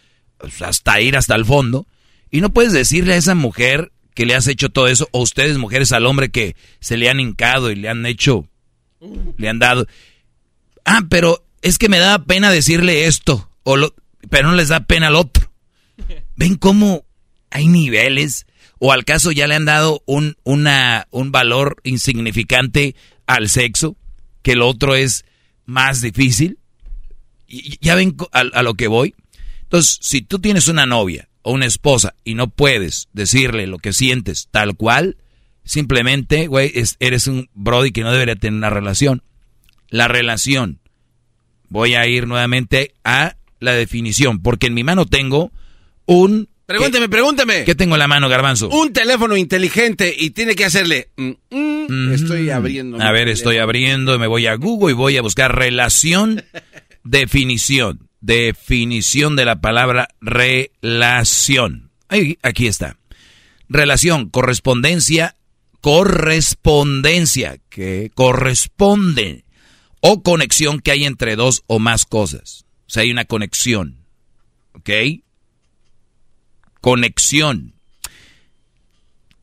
hasta 0.60 1.00
ir 1.00 1.16
hasta 1.16 1.34
el 1.34 1.44
fondo, 1.44 1.86
y 2.30 2.40
no 2.40 2.52
puedes 2.52 2.72
decirle 2.72 3.14
a 3.14 3.18
esa 3.18 3.34
mujer 3.34 3.92
que 4.14 4.26
le 4.26 4.34
has 4.34 4.46
hecho 4.46 4.70
todo 4.70 4.88
eso, 4.88 5.08
o 5.12 5.22
ustedes 5.22 5.58
mujeres 5.58 5.92
al 5.92 6.06
hombre 6.06 6.30
que 6.30 6.56
se 6.80 6.96
le 6.96 7.10
han 7.10 7.20
hincado 7.20 7.70
y 7.70 7.76
le 7.76 7.88
han 7.88 8.06
hecho, 8.06 8.48
le 9.36 9.48
han 9.48 9.58
dado. 9.58 9.86
Ah, 10.84 11.02
pero 11.08 11.44
es 11.62 11.78
que 11.78 11.88
me 11.88 11.98
da 11.98 12.24
pena 12.24 12.50
decirle 12.50 13.06
esto, 13.06 13.50
o 13.64 13.76
lo, 13.76 13.94
pero 14.30 14.48
no 14.48 14.54
les 14.54 14.68
da 14.68 14.86
pena 14.86 15.08
al 15.08 15.16
otro. 15.16 15.50
¿Ven 16.36 16.56
cómo 16.56 17.04
hay 17.50 17.68
niveles? 17.68 18.46
O 18.78 18.92
al 18.92 19.04
caso 19.04 19.32
ya 19.32 19.46
le 19.46 19.54
han 19.54 19.64
dado 19.64 20.02
un, 20.06 20.36
una, 20.44 21.06
un 21.10 21.32
valor 21.32 21.76
insignificante 21.84 22.94
al 23.26 23.48
sexo, 23.48 23.96
que 24.42 24.52
el 24.52 24.62
otro 24.62 24.94
es 24.94 25.24
más 25.64 26.00
difícil. 26.00 26.58
Y, 27.46 27.78
¿Ya 27.80 27.94
ven 27.94 28.16
a, 28.32 28.40
a 28.40 28.62
lo 28.62 28.74
que 28.74 28.88
voy? 28.88 29.14
Entonces, 29.62 29.98
si 30.00 30.22
tú 30.22 30.38
tienes 30.38 30.68
una 30.68 30.86
novia 30.86 31.28
o 31.42 31.52
una 31.52 31.66
esposa 31.66 32.14
y 32.24 32.34
no 32.34 32.48
puedes 32.48 33.08
decirle 33.12 33.66
lo 33.66 33.78
que 33.78 33.92
sientes 33.92 34.48
tal 34.50 34.76
cual, 34.76 35.16
simplemente, 35.64 36.46
güey, 36.46 36.72
eres 37.00 37.26
un 37.26 37.48
brody 37.54 37.90
que 37.90 38.02
no 38.02 38.12
debería 38.12 38.36
tener 38.36 38.56
una 38.56 38.70
relación. 38.70 39.22
La 39.88 40.08
relación. 40.08 40.80
Voy 41.68 41.94
a 41.94 42.06
ir 42.06 42.26
nuevamente 42.26 42.94
a 43.04 43.36
la 43.60 43.72
definición, 43.72 44.42
porque 44.42 44.66
en 44.66 44.74
mi 44.74 44.84
mano 44.84 45.06
tengo 45.06 45.52
un... 46.06 46.48
Pregúnteme, 46.76 47.08
pregúnteme. 47.08 47.64
¿Qué 47.64 47.74
tengo 47.74 47.94
en 47.94 48.00
la 48.00 48.08
mano, 48.08 48.28
garbanzo? 48.28 48.68
Un 48.68 48.92
teléfono 48.92 49.36
inteligente 49.36 50.14
y 50.16 50.30
tiene 50.30 50.54
que 50.54 50.64
hacerle... 50.64 51.08
Mm, 51.16 51.32
mm, 51.50 52.12
estoy 52.12 52.50
abriendo. 52.50 53.00
A 53.00 53.12
ver, 53.12 53.28
estoy 53.28 53.58
abriendo, 53.58 54.18
me 54.18 54.26
voy 54.26 54.46
a 54.46 54.54
Google 54.56 54.92
y 54.92 54.94
voy 54.94 55.16
a 55.16 55.22
buscar 55.22 55.56
relación, 55.56 56.44
definición 57.04 58.08
definición 58.24 59.36
de 59.36 59.44
la 59.44 59.60
palabra 59.60 60.08
relación. 60.20 61.90
Ahí, 62.08 62.38
aquí 62.42 62.66
está. 62.66 62.96
Relación, 63.68 64.30
correspondencia, 64.30 65.36
correspondencia 65.82 67.58
que 67.68 68.10
corresponde 68.14 69.44
o 70.00 70.22
conexión 70.22 70.80
que 70.80 70.92
hay 70.92 71.04
entre 71.04 71.36
dos 71.36 71.64
o 71.66 71.78
más 71.78 72.06
cosas. 72.06 72.64
O 72.86 72.90
sea, 72.90 73.02
hay 73.02 73.10
una 73.10 73.26
conexión. 73.26 74.06
¿Ok? 74.72 74.90
Conexión. 76.84 77.74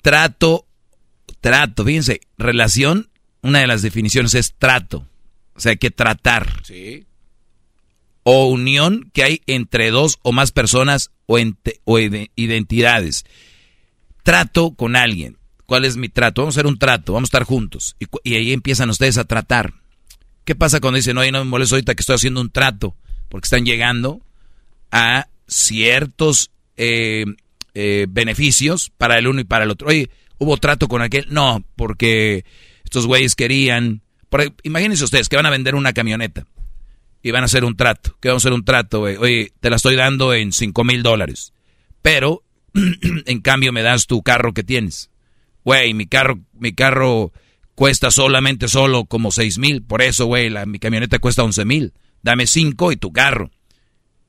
Trato, 0.01 0.68
trato, 1.41 1.84
fíjense, 1.84 2.22
relación, 2.38 3.09
una 3.41 3.59
de 3.59 3.68
las 3.68 3.81
definiciones 3.81 4.35
es 4.35 4.53
trato. 4.53 5.07
O 5.55 5.59
sea, 5.59 5.72
hay 5.72 5.77
que 5.77 5.91
tratar. 5.91 6.61
Sí 6.63 7.05
o 8.23 8.45
unión 8.45 9.09
que 9.13 9.23
hay 9.23 9.41
entre 9.47 9.91
dos 9.91 10.19
o 10.22 10.31
más 10.31 10.51
personas 10.51 11.11
o, 11.26 11.38
o 11.85 11.99
identidades. 11.99 13.26
Trato 14.23 14.76
con 14.76 14.95
alguien. 14.95 15.38
¿Cuál 15.65 15.85
es 15.85 15.97
mi 15.97 16.09
trato? 16.09 16.41
Vamos 16.41 16.55
a 16.55 16.59
hacer 16.59 16.68
un 16.68 16.77
trato, 16.77 17.13
vamos 17.13 17.27
a 17.27 17.31
estar 17.31 17.43
juntos. 17.43 17.95
Y, 18.23 18.35
ahí 18.35 18.51
empiezan 18.51 18.89
ustedes 18.89 19.18
a 19.18 19.23
tratar. 19.23 19.73
¿Qué 20.43 20.55
pasa 20.55 20.80
cuando 20.80 20.97
dicen, 20.97 21.18
oye, 21.18 21.31
no 21.31 21.39
me 21.39 21.49
molesto 21.49 21.76
ahorita 21.76 21.95
que 21.95 22.01
estoy 22.01 22.15
haciendo 22.15 22.41
un 22.41 22.51
trato? 22.51 22.95
Porque 23.30 23.45
están 23.45 23.65
llegando 23.65 24.22
a 24.91 25.27
ciertos 25.47 26.51
eh, 26.77 27.26
eh, 27.73 28.06
beneficios 28.10 28.91
para 28.98 29.18
el 29.18 29.27
uno 29.27 29.41
y 29.41 29.45
para 29.45 29.65
el 29.65 29.72
otro. 29.72 29.88
Oye, 29.88 30.10
¿hubo 30.38 30.57
trato 30.57 30.88
con 30.88 31.02
aquel? 31.02 31.27
No, 31.30 31.64
porque 31.76 32.45
estos 32.84 33.07
güeyes 33.07 33.35
querían... 33.35 34.02
imagínense 34.64 35.03
ustedes 35.03 35.30
que 35.30 35.35
van 35.35 35.45
a 35.45 35.52
vender 35.52 35.76
una 35.76 35.93
camioneta 35.93 36.45
y 37.23 37.31
van 37.31 37.43
a 37.43 37.45
hacer 37.45 37.64
un 37.64 37.76
trato. 37.76 38.18
¿Qué 38.19 38.30
vamos 38.30 38.43
a 38.43 38.48
hacer 38.48 38.53
un 38.53 38.65
trato, 38.65 38.99
güey? 38.99 39.18
Oye, 39.18 39.53
te 39.60 39.69
la 39.69 39.76
estoy 39.76 39.95
dando 39.95 40.34
en 40.34 40.52
5 40.52 40.84
mil 40.84 41.03
dólares. 41.03 41.53
Pero, 42.02 42.43
en 42.73 43.41
cambio, 43.41 43.72
me 43.72 43.84
das 43.84 44.07
tu 44.07 44.23
carro 44.23 44.53
que 44.53 44.64
tienes. 44.64 45.10
Güey, 45.64 45.93
mi 45.93 46.07
carro, 46.07 46.39
mi 46.53 46.73
carro 46.73 47.31
cuesta 47.76 48.11
solamente 48.11 48.68
solo 48.68 49.06
como 49.06 49.31
6 49.31 49.60
mil. 49.60 49.84
Por 49.84 50.02
eso, 50.02 50.26
güey, 50.26 50.49
mi 50.65 50.80
camioneta 50.80 51.19
cuesta 51.19 51.43
11 51.43 51.65
mil. 51.65 51.93
Dame 52.23 52.48
5 52.48 52.91
y 52.91 52.98
tu 52.98 53.11
carro. 53.11 53.52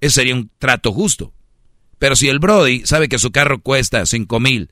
Ese 0.00 0.16
sería 0.16 0.34
un 0.34 0.50
trato 0.58 0.92
justo. 0.92 1.32
Pero 2.02 2.16
si 2.16 2.28
el 2.28 2.40
Brody 2.40 2.84
sabe 2.84 3.08
que 3.08 3.20
su 3.20 3.30
carro 3.30 3.60
cuesta 3.60 4.04
5 4.04 4.40
mil 4.40 4.70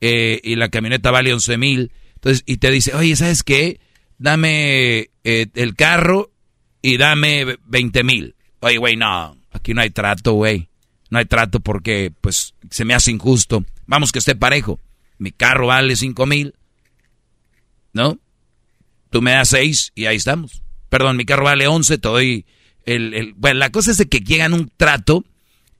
eh, 0.00 0.40
y 0.42 0.56
la 0.56 0.70
camioneta 0.70 1.10
vale 1.10 1.34
11 1.34 1.58
mil, 1.58 1.92
entonces, 2.14 2.44
y 2.46 2.56
te 2.56 2.70
dice, 2.70 2.94
oye, 2.94 3.14
¿sabes 3.14 3.42
qué? 3.42 3.78
Dame 4.16 5.10
eh, 5.22 5.48
el 5.52 5.76
carro 5.76 6.30
y 6.80 6.96
dame 6.96 7.58
20 7.66 8.04
mil. 8.04 8.36
Oye, 8.60 8.78
güey, 8.78 8.96
no, 8.96 9.36
aquí 9.50 9.74
no 9.74 9.82
hay 9.82 9.90
trato, 9.90 10.32
güey. 10.32 10.70
No 11.10 11.18
hay 11.18 11.26
trato 11.26 11.60
porque, 11.60 12.10
pues, 12.22 12.54
se 12.70 12.86
me 12.86 12.94
hace 12.94 13.10
injusto. 13.10 13.66
Vamos 13.84 14.10
que 14.10 14.20
esté 14.20 14.34
parejo. 14.34 14.80
Mi 15.18 15.30
carro 15.30 15.66
vale 15.66 15.94
5 15.94 16.24
mil, 16.24 16.54
¿no? 17.92 18.18
Tú 19.10 19.20
me 19.20 19.32
das 19.32 19.50
6 19.50 19.92
y 19.94 20.06
ahí 20.06 20.16
estamos. 20.16 20.62
Perdón, 20.88 21.18
mi 21.18 21.26
carro 21.26 21.44
vale 21.44 21.66
11, 21.66 21.98
te 21.98 22.08
doy 22.08 22.46
el, 22.86 23.12
el... 23.12 23.34
Bueno, 23.34 23.58
la 23.58 23.68
cosa 23.68 23.90
es 23.90 23.98
de 23.98 24.08
que 24.08 24.20
llegan 24.20 24.54
un 24.54 24.72
trato 24.74 25.26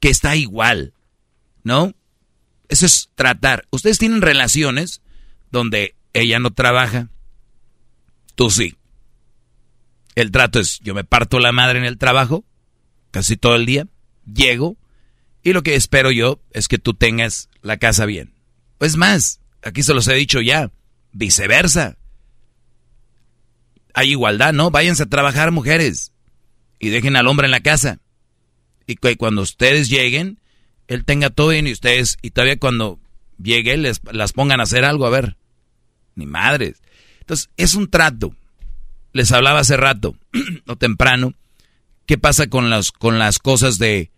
que 0.03 0.11
está 0.11 0.35
igual, 0.35 0.95
¿no? 1.63 1.95
Eso 2.69 2.87
es 2.87 3.09
tratar. 3.15 3.69
Ustedes 3.71 3.99
tienen 3.99 4.21
relaciones 4.21 5.01
donde 5.53 5.95
ella 6.13 6.41
no 6.41 6.51
trabaja, 6.51 7.09
tú 8.35 8.51
sí. 8.51 8.75
El 10.17 10.33
trato 10.33 10.59
es, 10.59 10.81
yo 10.81 10.93
me 10.93 11.05
parto 11.05 11.39
la 11.39 11.53
madre 11.53 11.79
en 11.79 11.85
el 11.85 11.99
trabajo, 11.99 12.45
casi 13.13 13.37
todo 13.37 13.55
el 13.55 13.65
día, 13.65 13.87
llego, 14.27 14.77
y 15.45 15.53
lo 15.53 15.63
que 15.63 15.77
espero 15.77 16.11
yo 16.11 16.41
es 16.51 16.67
que 16.67 16.79
tú 16.79 16.95
tengas 16.95 17.49
la 17.61 17.77
casa 17.77 18.05
bien. 18.05 18.35
Pues 18.79 18.97
más, 18.97 19.39
aquí 19.63 19.85
se 19.85 19.95
los 19.95 20.09
he 20.09 20.15
dicho 20.15 20.41
ya, 20.41 20.73
viceversa. 21.13 21.97
Hay 23.95 24.11
igualdad, 24.11 24.53
¿no? 24.53 24.73
Váyanse 24.73 25.05
a 25.05 25.07
trabajar 25.07 25.53
mujeres 25.53 26.11
y 26.81 26.89
dejen 26.89 27.15
al 27.15 27.29
hombre 27.29 27.47
en 27.47 27.53
la 27.53 27.61
casa. 27.61 28.01
Y 28.93 28.97
que 28.97 29.17
cuando 29.17 29.43
ustedes 29.43 29.89
lleguen, 29.89 30.39
él 30.89 31.05
tenga 31.05 31.31
todo 31.31 31.49
bien 31.49 31.67
y 31.67 31.73
ustedes, 31.73 32.19
y 32.23 32.31
todavía 32.31 32.59
cuando 32.59 32.99
llegue, 33.43 33.77
les 33.77 34.01
las 34.13 34.33
pongan 34.33 34.61
a 34.61 34.65
hacer 34.65 34.85
algo, 34.85 35.07
a 35.07 35.11
ver. 35.11 35.37
Ni 36.15 36.27
madres. 36.27 36.83
Entonces, 37.21 37.51
es 37.57 37.75
un 37.75 37.89
trato 37.89 38.35
les 39.13 39.33
hablaba 39.33 39.61
hace 39.61 39.77
rato 39.77 40.17
o 40.67 40.77
temprano, 40.77 41.35
¿qué 42.07 42.19
pasa 42.19 42.49
con 42.49 42.71
las, 42.71 42.93
con 42.93 43.19
las 43.19 43.39
cosas 43.39 43.79
de 43.79 44.11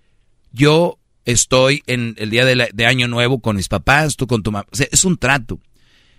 yo 0.53 0.99
estoy 1.25 1.83
en 1.87 2.15
el 2.19 2.31
día 2.31 2.45
de, 2.45 2.87
Año 2.87 3.09
Nuevo 3.09 3.41
con 3.41 3.57
mis 3.57 3.69
papás, 3.69 4.17
tú 4.17 4.27
con 4.27 4.43
tu 4.43 4.53
mamá? 4.53 4.67
O 4.71 4.77
sea, 4.77 4.87
es 4.91 5.05
un 5.05 5.19
trato. 5.19 5.59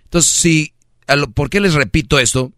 Entonces, 0.04 0.30
si, 0.30 0.74
¿por 1.34 1.50
qué 1.50 1.60
les 1.60 1.74
repito 1.74 2.18
esto? 2.18 2.52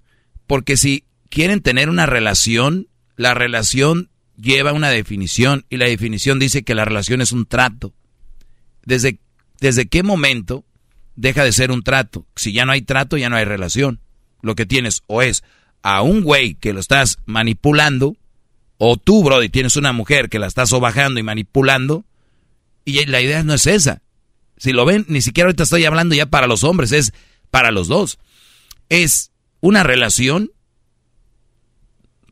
Porque 0.47 0.77
si 0.77 1.05
quieren 1.31 1.61
tener 1.61 1.89
una 1.89 2.07
relación, 2.07 2.89
la 3.17 3.35
relación 3.35 4.11
lleva 4.41 4.73
una 4.73 4.91
definición 4.91 5.67
y 5.69 5.77
la 5.77 5.87
definición 5.87 6.39
dice 6.39 6.63
que 6.63 6.75
la 6.75 6.85
relación 6.85 7.21
es 7.21 7.33
un 7.33 7.47
trato. 7.47 7.93
¿Desde, 8.85 9.19
desde 9.61 9.89
qué 9.89 10.03
momento 10.03 10.65
deja 11.17 11.45
de 11.45 11.53
ser 11.53 11.71
un 11.71 11.83
trato? 11.83 12.27
Si 12.37 12.53
ya 12.53 12.65
no 12.65 12.73
hay 12.73 12.83
trato, 12.83 13.17
ya 13.17 13.29
no 13.29 13.37
hay 13.37 13.45
relación. 13.45 14.01
Lo 14.41 14.55
que 14.55 14.67
tienes 14.67 15.03
o 15.07 15.23
es 15.23 15.43
a 15.83 16.03
un 16.03 16.23
güey 16.23 16.55
que 16.55 16.73
lo 16.73 16.81
estás 16.81 17.19
manipulando, 17.27 18.17
o 18.79 18.97
tú, 18.97 19.25
Brody, 19.25 19.49
tienes 19.49 19.77
una 19.77 19.93
mujer 19.93 20.29
que 20.29 20.39
la 20.39 20.47
estás 20.47 20.71
sobajando 20.71 21.19
y 21.19 21.25
manipulando, 21.25 22.05
y 22.85 23.05
la 23.07 23.21
idea 23.21 23.43
no 23.43 23.55
es 23.55 23.67
esa. 23.67 24.03
Si 24.57 24.73
lo 24.73 24.85
ven, 24.85 25.05
ni 25.09 25.21
siquiera 25.21 25.49
ahorita 25.49 25.65
estoy 25.65 25.85
hablando 25.85 26.15
ya 26.15 26.27
para 26.27 26.47
los 26.47 26.65
hombres, 26.65 26.93
es 26.93 27.13
para 27.51 27.71
los 27.71 27.89
dos. 27.89 28.19
Es 28.89 29.33
una 29.61 29.83
relación, 29.83 30.53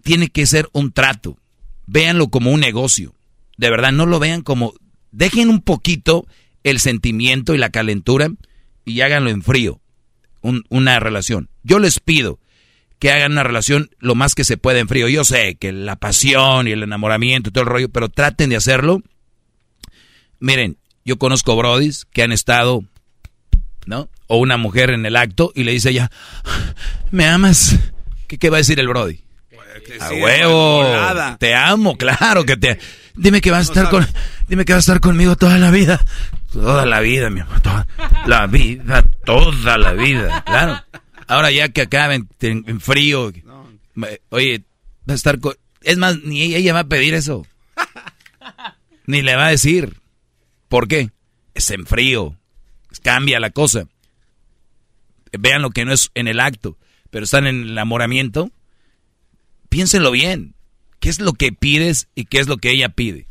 tiene 0.03 0.29
que 0.29 0.47
ser 0.47 0.69
un 0.73 0.93
trato. 0.93 1.39
Véanlo 1.87 2.29
como 2.29 2.51
un 2.51 2.61
negocio. 2.61 3.15
De 3.57 3.71
verdad, 3.71 3.93
no 3.93 4.07
lo 4.07 4.19
vean 4.19 4.43
como... 4.43 4.75
Dejen 5.13 5.49
un 5.49 5.63
poquito 5.63 6.27
el 6.63 6.81
sentimiento 6.81 7.55
y 7.55 7.59
la 7.59 7.71
calentura 7.71 8.29
y 8.85 9.01
háganlo 9.01 9.31
en 9.31 9.43
frío. 9.43 9.81
una 10.43 11.01
relación. 11.01 11.49
Yo 11.63 11.79
les 11.79 12.01
pido 12.01 12.39
que 12.99 13.11
hagan 13.11 13.33
una 13.33 13.43
relación 13.43 13.91
lo 13.99 14.15
más 14.15 14.35
que 14.35 14.45
se 14.45 14.57
pueda 14.57 14.79
en 14.79 14.89
frío. 14.89 15.09
Yo 15.09 15.25
sé 15.25 15.57
que 15.57 15.73
la 15.73 15.97
pasión 15.97 16.69
y 16.69 16.73
el 16.73 16.83
enamoramiento 16.83 17.49
y 17.49 17.53
todo 17.53 17.65
el 17.65 17.71
rollo, 17.71 17.89
pero 17.89 18.09
traten 18.09 18.51
de 18.51 18.57
hacerlo. 18.57 19.03
Miren, 20.39 20.77
yo 21.05 21.19
conozco 21.19 21.57
brodis 21.57 22.05
que 22.05 22.23
han 22.23 22.33
estado 22.33 22.85
¿no? 23.87 24.11
O 24.27 24.37
una 24.37 24.57
mujer 24.57 24.91
en 24.91 25.07
el 25.07 25.17
acto 25.17 25.53
y 25.55 25.65
le 25.65 25.73
dice 25.73 25.91
ella, 25.91 26.11
¿me 27.11 27.25
amas? 27.27 27.79
¿Qué, 28.27 28.37
qué 28.37 28.51
va 28.51 28.59
a 28.59 28.59
decir 28.59 28.79
el 28.79 28.89
Brody? 28.89 29.21
A 30.01 30.11
huevo, 30.11 31.37
te 31.39 31.55
amo, 31.55 31.97
claro 31.97 32.45
que 32.45 32.57
te... 32.57 32.79
Dime 33.15 33.41
que 33.41 33.51
vas 33.51 33.69
a 33.69 33.73
estar 33.73 33.91
con... 33.91 34.07
Dime 34.49 34.65
que 34.65 34.73
vas 34.73 34.89
a 34.89 34.93
estar 34.93 35.01
conmigo 35.01 35.37
toda 35.37 35.59
la 35.59 35.71
vida. 35.71 36.01
Toda 36.53 36.87
la 36.87 37.01
vida, 37.01 37.31
mi 37.31 37.41
amor. 37.41 37.61
Toda 37.61 37.87
la 38.27 38.47
vida, 38.47 39.03
toda 39.25 39.79
la 39.79 39.93
vida. 39.93 40.43
Claro. 40.45 40.83
Ahora 41.27 41.51
ya 41.51 41.69
que 41.69 41.83
acaben 41.83 42.29
en, 42.41 42.81
frío. 42.81 43.33
Oye, 44.31 44.65
va 45.09 45.13
a 45.13 45.17
estar 45.17 45.41
con... 45.41 45.55
Es 45.83 45.97
más, 45.99 46.19
ni 46.23 46.55
ella 46.55 46.73
va 46.73 46.81
a 46.81 46.89
pedir 46.89 47.15
eso. 47.15 47.47
Ni 49.07 49.23
le 49.23 49.37
va 49.37 49.47
a 49.47 49.51
decir. 49.51 50.01
¿Por 50.69 50.89
qué? 50.89 51.11
Es 51.55 51.71
en 51.71 51.87
frío. 51.87 52.37
Cambia 53.03 53.41
la 53.41 53.51
cosa. 53.51 53.87
Vean 55.33 55.63
lo 55.63 55.71
que 55.71 55.85
no 55.85 55.93
es 55.93 56.11
en 56.15 56.29
el 56.29 56.41
acto, 56.41 56.77
pero 57.11 57.25
están 57.25 57.47
en 57.47 57.63
el 57.63 57.71
enamoramiento. 57.71 58.51
Piénsenlo 59.77 60.11
bien. 60.11 60.55
¿Qué 61.01 61.11
es 61.11 61.21
lo 61.21 61.35
que 61.35 61.53
pides 61.53 62.09
y 62.15 62.25
qué 62.25 62.39
es 62.39 62.49
lo 62.49 62.57
que 62.57 62.71
ella 62.71 62.89
pide? 62.89 63.29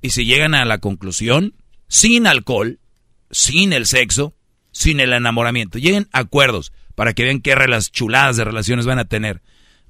Y 0.00 0.10
si 0.10 0.24
llegan 0.24 0.54
a 0.54 0.64
la 0.64 0.78
conclusión, 0.78 1.54
sin 1.88 2.28
alcohol, 2.28 2.78
sin 3.32 3.72
el 3.72 3.86
sexo, 3.86 4.32
sin 4.70 5.00
el 5.00 5.12
enamoramiento, 5.12 5.80
lleguen 5.80 6.08
a 6.12 6.20
acuerdos 6.20 6.72
para 6.94 7.12
que 7.12 7.24
vean 7.24 7.40
qué 7.40 7.56
las 7.56 7.90
chuladas 7.90 8.36
de 8.36 8.44
relaciones 8.44 8.86
van 8.86 9.00
a 9.00 9.06
tener. 9.06 9.42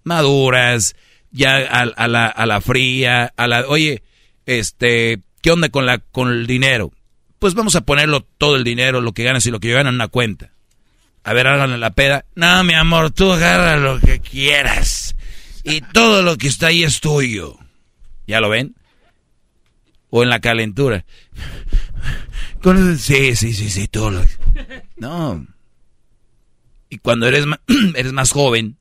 Maduras, 0.02 0.96
ya 1.32 1.56
a, 1.56 2.08
la, 2.08 2.28
a 2.28 2.46
la 2.46 2.62
fría, 2.62 3.34
a 3.36 3.46
la, 3.46 3.68
oye, 3.68 4.02
este, 4.46 5.20
¿qué 5.42 5.50
onda 5.50 5.68
con, 5.68 5.84
la, 5.84 5.98
con 5.98 6.30
el 6.30 6.46
dinero? 6.46 6.92
Pues 7.38 7.52
vamos 7.52 7.76
a 7.76 7.82
ponerlo 7.82 8.26
todo 8.38 8.56
el 8.56 8.64
dinero, 8.64 9.02
lo 9.02 9.12
que 9.12 9.24
ganas 9.24 9.44
y 9.44 9.50
lo 9.50 9.60
que 9.60 9.72
ganan 9.72 9.88
en 9.88 9.94
una 9.96 10.08
cuenta. 10.08 10.50
A 11.24 11.34
ver, 11.34 11.46
háganle 11.46 11.76
la 11.76 11.90
peda. 11.90 12.24
No, 12.36 12.64
mi 12.64 12.72
amor, 12.72 13.10
tú 13.10 13.30
agarra 13.32 13.76
lo 13.76 14.00
que 14.00 14.20
quieras. 14.20 15.14
Y 15.62 15.80
todo 15.80 16.22
lo 16.22 16.36
que 16.36 16.48
está 16.48 16.68
ahí 16.68 16.84
es 16.84 17.00
tuyo. 17.00 17.58
¿Ya 18.26 18.40
lo 18.40 18.48
ven? 18.48 18.76
O 20.10 20.22
en 20.22 20.30
la 20.30 20.40
calentura. 20.40 21.04
Sí, 22.98 23.36
sí, 23.36 23.54
sí, 23.54 23.70
sí, 23.70 23.88
todo 23.88 24.10
lo... 24.10 24.24
No. 24.96 25.46
Y 26.88 26.98
cuando 26.98 27.26
eres, 27.26 27.46
eres 27.94 28.12
más 28.12 28.32
joven, 28.32 28.76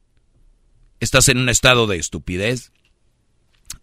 estás 1.00 1.30
en 1.30 1.38
un 1.38 1.50
estado 1.50 1.88
de 1.88 1.98
estupidez, 1.98 2.72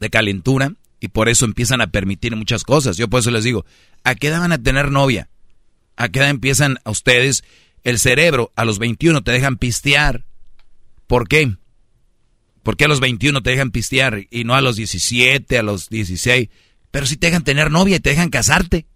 de 0.01 0.11
calentura, 0.11 0.73
y 1.01 1.09
por 1.09 1.29
eso 1.29 1.45
empiezan 1.45 1.81
a 1.81 1.89
permitir 1.89 2.35
muchas 2.37 2.65
cosas. 2.65 2.97
Yo 2.97 3.09
por 3.09 3.21
eso 3.21 3.31
les 3.31 3.45
digo, 3.45 3.65
¿a 4.05 4.15
qué 4.15 4.29
edad 4.29 4.41
van 4.41 4.53
a 4.53 4.63
tener 4.63 4.91
novia? 4.91 5.29
¿A 5.97 6.09
qué 6.09 6.19
edad 6.19 6.31
empiezan 6.31 6.79
a 6.85 6.91
ustedes 6.91 7.45
el 7.85 7.99
cerebro? 7.99 8.53
A 8.57 8.65
los 8.65 8.79
21 8.79 9.23
te 9.23 9.33
dejan 9.33 9.57
pistear. 9.57 10.25
¿Por 11.07 11.29
qué? 11.29 11.57
¿Por 12.67 12.77
qué 12.77 12.87
a 12.87 12.89
los 12.89 12.99
21 12.99 13.45
te 13.45 13.51
dejan 13.51 13.71
pistear 13.71 14.27
y 14.29 14.43
no 14.43 14.57
a 14.57 14.61
los 14.61 14.75
17, 14.75 15.57
a 15.57 15.63
los 15.63 15.89
16? 15.89 16.49
Pero 16.91 17.07
si 17.07 17.17
te 17.17 17.29
dejan 17.29 17.45
tener 17.45 17.71
novia 17.71 17.95
y 17.95 18.01
te 18.01 18.11
dejan 18.11 18.29
casarte. 18.29 18.87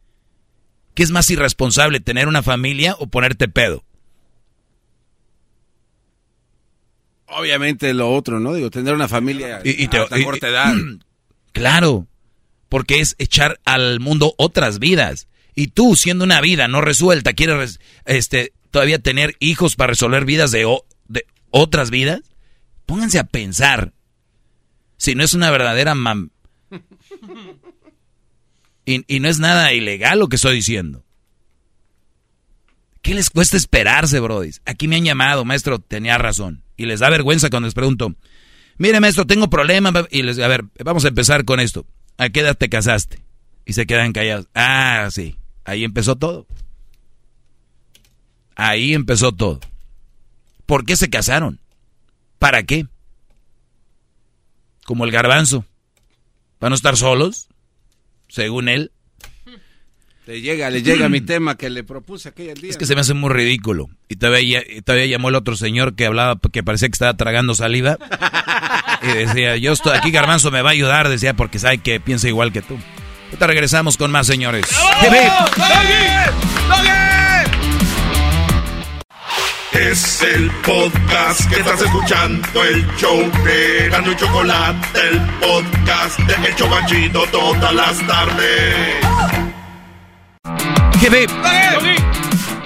¿Qué 0.95 1.05
es 1.05 1.13
más 1.13 1.31
irresponsable, 1.31 2.01
tener 2.01 2.27
una 2.27 2.43
familia 2.43 2.97
o 2.99 3.07
ponerte 3.07 3.47
pedo? 3.47 3.85
Obviamente 7.27 7.95
lo 7.95 8.13
otro, 8.13 8.41
¿no? 8.41 8.55
Digo, 8.55 8.71
tener 8.71 8.93
una 8.93 9.07
familia 9.07 9.61
y, 9.63 9.87
te, 9.87 9.99
a 9.99 10.09
corta 10.25 10.49
edad. 10.49 10.75
Claro, 11.53 12.09
porque 12.69 12.99
es 12.99 13.15
echar 13.19 13.61
al 13.65 14.01
mundo 14.01 14.35
otras 14.37 14.81
vidas. 14.81 15.29
Y 15.55 15.69
tú, 15.69 15.95
siendo 15.95 16.25
una 16.25 16.41
vida 16.41 16.67
no 16.67 16.81
resuelta, 16.81 17.35
quieres 17.35 17.79
este, 18.05 18.53
todavía 18.73 18.99
tener 18.99 19.37
hijos 19.39 19.77
para 19.77 19.93
resolver 19.93 20.25
vidas 20.25 20.51
de, 20.51 20.67
de 21.07 21.25
otras 21.51 21.91
vidas. 21.91 22.23
Pónganse 22.91 23.21
a 23.21 23.25
pensar. 23.25 23.93
Si 24.97 25.15
no 25.15 25.23
es 25.23 25.33
una 25.33 25.49
verdadera 25.53 25.95
mam. 25.95 26.31
Y, 28.85 29.21
no 29.21 29.29
es 29.29 29.39
nada 29.39 29.73
ilegal 29.73 30.19
lo 30.19 30.29
que 30.29 30.35
estoy 30.35 30.57
diciendo. 30.57 31.05
¿Qué 33.01 33.15
les 33.15 33.31
cuesta 33.31 33.57
esperarse, 33.57 34.19
Brody? 34.19 34.51
Aquí 34.65 34.89
me 34.89 34.97
han 34.97 35.05
llamado, 35.05 35.45
maestro, 35.45 35.79
tenía 35.79 36.19
razón. 36.19 36.65
Y 36.77 36.87
les 36.87 36.99
da 36.99 37.11
vergüenza 37.11 37.49
cuando 37.49 37.69
les 37.69 37.75
pregunto, 37.75 38.17
mire, 38.77 38.99
maestro, 38.99 39.25
tengo 39.25 39.49
problemas. 39.49 39.95
Y 40.11 40.23
les 40.23 40.41
a 40.41 40.49
ver, 40.49 40.65
vamos 40.85 41.05
a 41.05 41.09
empezar 41.09 41.45
con 41.45 41.61
esto. 41.61 41.87
¿A 42.19 42.31
qué 42.31 42.41
edad 42.41 42.57
te 42.57 42.69
casaste? 42.69 43.21
Y 43.67 43.75
se 43.75 43.87
quedan 43.87 44.13
callados. 44.13 44.49
Ah, 44.53 45.09
sí. 45.13 45.37
Ahí 45.65 45.85
empezó 45.85 46.17
todo. 46.17 46.49
Ahí 48.57 48.95
empezó 48.95 49.31
todo. 49.31 49.61
¿Por 50.67 50.85
qué 50.85 50.97
se 50.97 51.09
casaron? 51.09 51.61
¿Para 52.41 52.63
qué? 52.63 52.87
Como 54.87 55.05
el 55.05 55.13
garbanzo. 55.13 55.67
¿Van 56.59 56.73
a 56.73 56.75
estar 56.75 56.97
solos? 56.97 57.49
Según 58.29 58.71
él. 58.71 58.93
Le 60.27 60.41
llega, 60.41 60.71
le 60.71 60.83
llega 60.83 61.11
mi 61.11 61.21
tema 61.27 61.57
que 61.59 61.69
le 61.69 61.85
propuse 61.85 62.31
aquel 62.31 62.55
día. 62.55 62.71
Es 62.71 62.79
que 62.79 62.87
se 62.87 62.95
me 62.95 63.03
hace 63.03 63.13
muy 63.13 63.29
ridículo. 63.29 63.91
Y 64.09 64.17
todavía, 64.17 64.63
todavía 64.85 65.07
llamó 65.07 65.29
el 65.29 65.35
otro 65.35 65.55
señor 65.55 65.95
que 65.95 66.07
hablaba, 66.07 66.41
que 66.51 66.63
parecía 66.63 66.89
que 66.89 66.95
estaba 66.95 67.15
tragando 67.15 67.55
saliva. 67.55 67.99
y 69.03 69.07
decía, 69.07 69.59
yo 69.59 69.73
estoy 69.73 69.99
aquí, 69.99 70.11
Garbanzo 70.11 70.51
me 70.51 70.63
va 70.63 70.71
a 70.71 70.73
ayudar, 70.73 71.11
decía, 71.11 71.35
porque 71.35 71.59
sabe 71.59 71.79
que 71.79 72.01
piensa 72.01 72.27
igual 72.27 72.53
que 72.53 72.63
tú. 72.63 72.79
Ahorita 73.27 73.47
regresamos 73.49 73.99
con 73.99 74.11
más, 74.11 74.27
señores. 74.27 74.65
Es 79.81 80.21
el 80.21 80.51
podcast 80.63 81.49
que 81.49 81.61
estás 81.61 81.81
escuchando, 81.81 82.65
el 82.65 82.87
show 82.97 83.19
de 83.45 83.89
Gano 83.89 84.13
y 84.13 84.17
Chocolate, 84.17 85.01
el 85.09 85.19
podcast 85.41 86.19
de 86.19 86.49
El 86.49 86.55
Chocachito 86.55 87.23
todas 87.33 87.75
las 87.75 88.07
tardes. 88.07 88.97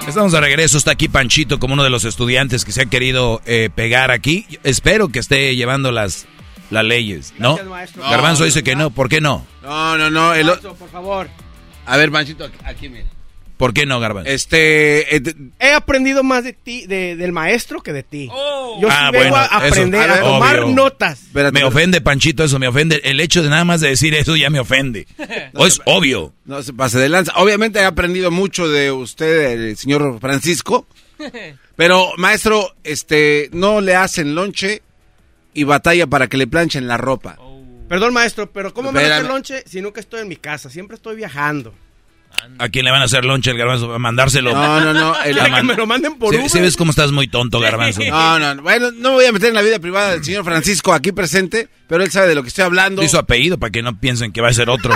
Estamos 0.05 0.33
de 0.33 0.41
regreso, 0.41 0.77
está 0.77 0.91
aquí 0.91 1.07
Panchito 1.07 1.57
como 1.57 1.75
uno 1.75 1.85
de 1.85 1.89
los 1.89 2.03
estudiantes 2.03 2.65
que 2.65 2.73
se 2.73 2.81
ha 2.81 2.85
querido 2.87 3.41
eh, 3.45 3.69
pegar 3.73 4.11
aquí. 4.11 4.45
Espero 4.63 5.07
que 5.07 5.19
esté 5.19 5.55
llevando 5.55 5.93
las, 5.93 6.25
las 6.69 6.83
leyes, 6.83 7.33
¿no? 7.37 7.57
Garbanzo 7.95 8.43
dice 8.43 8.61
que 8.61 8.75
no, 8.75 8.89
¿por 8.89 9.07
qué 9.07 9.21
no? 9.21 9.47
No, 9.63 9.97
no, 9.97 10.09
no. 10.09 10.33
El... 10.33 10.47
por 10.47 10.89
favor. 10.91 11.29
A 11.85 11.95
ver, 11.95 12.11
Panchito, 12.11 12.49
aquí 12.65 12.89
mira. 12.89 13.14
¿Por 13.57 13.73
qué 13.73 13.85
no, 13.85 13.99
Garbanzo? 13.99 14.29
Este, 14.29 15.15
eh, 15.15 15.23
he 15.59 15.71
aprendido 15.71 16.23
más 16.23 16.43
de 16.43 16.53
ti, 16.53 16.85
del 16.87 17.31
maestro 17.31 17.81
que 17.81 17.93
de 17.93 18.03
ti. 18.03 18.27
Oh. 18.31 18.79
Yo 18.81 18.89
sí 18.89 18.95
ah, 18.97 19.11
vengo 19.11 19.35
a 19.35 19.45
aprender, 19.45 20.09
a 20.09 20.21
tomar 20.21 20.67
notas. 20.67 21.21
me 21.53 21.63
ofende, 21.63 22.01
Panchito, 22.01 22.43
eso 22.43 22.59
me 22.59 22.67
ofende. 22.67 22.99
El 23.03 23.19
hecho 23.19 23.41
de 23.43 23.49
nada 23.49 23.63
más 23.63 23.79
de 23.79 23.89
decir 23.89 24.13
eso 24.13 24.35
ya 24.35 24.49
me 24.49 24.59
ofende. 24.59 25.07
es 25.53 25.81
obvio. 25.85 26.33
No 26.43 26.61
se 26.63 26.73
pase 26.73 26.99
de 26.99 27.07
lanza. 27.07 27.31
Obviamente 27.37 27.79
he 27.79 27.85
aprendido 27.85 28.29
mucho 28.29 28.67
de 28.67 28.91
usted, 28.91 29.51
el 29.51 29.77
señor 29.77 30.19
Francisco. 30.19 30.85
pero, 31.77 32.11
maestro, 32.17 32.75
este, 32.83 33.49
no 33.53 33.79
le 33.79 33.95
hacen 33.95 34.35
lonche 34.35 34.81
y 35.53 35.63
batalla 35.63 36.07
para 36.07 36.27
que 36.27 36.37
le 36.37 36.47
planchen 36.47 36.87
la 36.87 36.97
ropa. 36.97 37.37
Perdón, 37.87 38.13
maestro, 38.13 38.51
pero 38.51 38.73
¿cómo 38.73 38.91
me 38.91 39.05
hacen 39.05 39.27
lonche 39.27 39.63
si 39.65 39.81
nunca 39.81 40.01
estoy 40.01 40.21
en 40.21 40.27
mi 40.27 40.35
casa? 40.35 40.69
Siempre 40.69 40.95
estoy 40.95 41.15
viajando. 41.15 41.73
¿A 42.57 42.69
quién 42.69 42.85
le 42.85 42.91
van 42.91 43.01
a 43.01 43.05
hacer 43.05 43.25
lonche 43.25 43.51
el 43.51 43.57
garbanzo? 43.57 43.93
¿A 43.93 43.99
mandárselo? 43.99 44.53
No, 44.53 44.79
no, 44.79 44.93
no. 44.93 45.15
El, 45.25 45.37
que 45.37 45.63
me 45.63 45.75
lo 45.75 45.85
manden 45.85 46.17
por 46.17 46.33
uno. 46.33 46.47
Si 46.47 46.59
ves 46.59 46.77
cómo 46.77 46.91
estás 46.91 47.11
muy 47.11 47.27
tonto, 47.27 47.59
garbanzo. 47.59 48.01
No, 48.01 48.39
no. 48.39 48.61
Bueno, 48.61 48.91
no 48.91 49.09
me 49.09 49.15
voy 49.15 49.25
a 49.25 49.31
meter 49.31 49.49
en 49.49 49.55
la 49.55 49.61
vida 49.61 49.79
privada 49.79 50.11
del 50.11 50.23
señor 50.23 50.45
Francisco 50.45 50.93
aquí 50.93 51.11
presente, 51.11 51.67
pero 51.87 52.03
él 52.03 52.11
sabe 52.11 52.27
de 52.27 52.35
lo 52.35 52.43
que 52.43 52.49
estoy 52.49 52.63
hablando. 52.63 53.03
Y 53.03 53.09
su 53.09 53.17
apellido 53.17 53.57
para 53.57 53.71
que 53.71 53.81
no 53.81 53.99
piensen 53.99 54.31
que 54.31 54.41
va 54.41 54.49
a 54.49 54.53
ser 54.53 54.69
otro. 54.69 54.95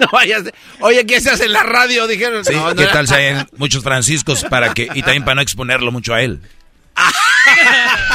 no 0.00 0.08
vayas. 0.12 0.44
Oye, 0.80 1.06
¿qué 1.06 1.20
se 1.20 1.30
hace 1.30 1.44
en 1.44 1.52
la 1.52 1.62
radio? 1.62 2.06
Dijeron. 2.06 2.44
Sí, 2.44 2.54
¿qué 2.76 2.86
tal 2.86 3.06
si 3.06 3.14
hay 3.14 3.46
muchos 3.56 3.84
Franciscos 3.84 4.44
para 4.44 4.74
que 4.74 4.88
y 4.94 5.02
también 5.02 5.24
para 5.24 5.36
no 5.36 5.42
exponerlo 5.42 5.92
mucho 5.92 6.12
a 6.14 6.22
él? 6.22 6.40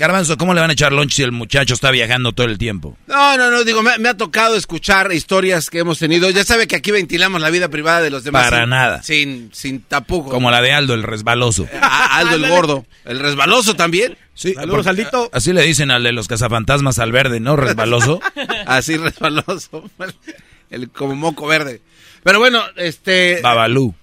Garbanzo, 0.00 0.38
¿cómo 0.38 0.54
le 0.54 0.62
van 0.62 0.70
a 0.70 0.72
echar 0.72 0.94
lunch 0.94 1.12
si 1.12 1.22
el 1.22 1.30
muchacho 1.30 1.74
está 1.74 1.90
viajando 1.90 2.32
todo 2.32 2.46
el 2.46 2.56
tiempo? 2.56 2.96
No, 3.06 3.36
no, 3.36 3.50
no, 3.50 3.64
digo, 3.64 3.82
me, 3.82 4.08
ha 4.08 4.16
tocado 4.16 4.56
escuchar 4.56 5.12
historias 5.12 5.68
que 5.68 5.80
hemos 5.80 5.98
tenido. 5.98 6.30
Ya 6.30 6.42
sabe 6.42 6.66
que 6.66 6.74
aquí 6.74 6.90
ventilamos 6.90 7.38
la 7.38 7.50
vida 7.50 7.68
privada 7.68 8.00
de 8.00 8.08
los 8.08 8.24
demás. 8.24 8.48
Para 8.48 8.64
nada. 8.64 9.02
Sin, 9.02 9.50
sin 9.52 9.82
tapujo. 9.82 10.30
Como 10.30 10.50
la 10.50 10.62
de 10.62 10.72
Aldo, 10.72 10.94
el 10.94 11.02
resbaloso. 11.02 11.68
Ah, 11.82 12.18
Aldo 12.20 12.36
el 12.36 12.48
gordo. 12.48 12.86
¿El 13.04 13.18
resbaloso 13.18 13.76
también? 13.76 14.16
Sí, 14.32 14.54
Saludos, 14.54 14.86
Aldito. 14.86 15.28
Así 15.34 15.52
le 15.52 15.62
dicen 15.62 15.90
al 15.90 16.02
de 16.02 16.12
los 16.12 16.28
cazafantasmas 16.28 16.98
al 16.98 17.12
verde, 17.12 17.40
¿no? 17.40 17.56
Resbaloso. 17.56 18.20
así, 18.66 18.96
resbaloso. 18.96 19.90
El 20.70 20.88
como 20.88 21.14
moco 21.14 21.46
verde. 21.46 21.82
Pero 22.22 22.38
bueno, 22.38 22.62
este... 22.76 23.40
Babalú. 23.42 23.94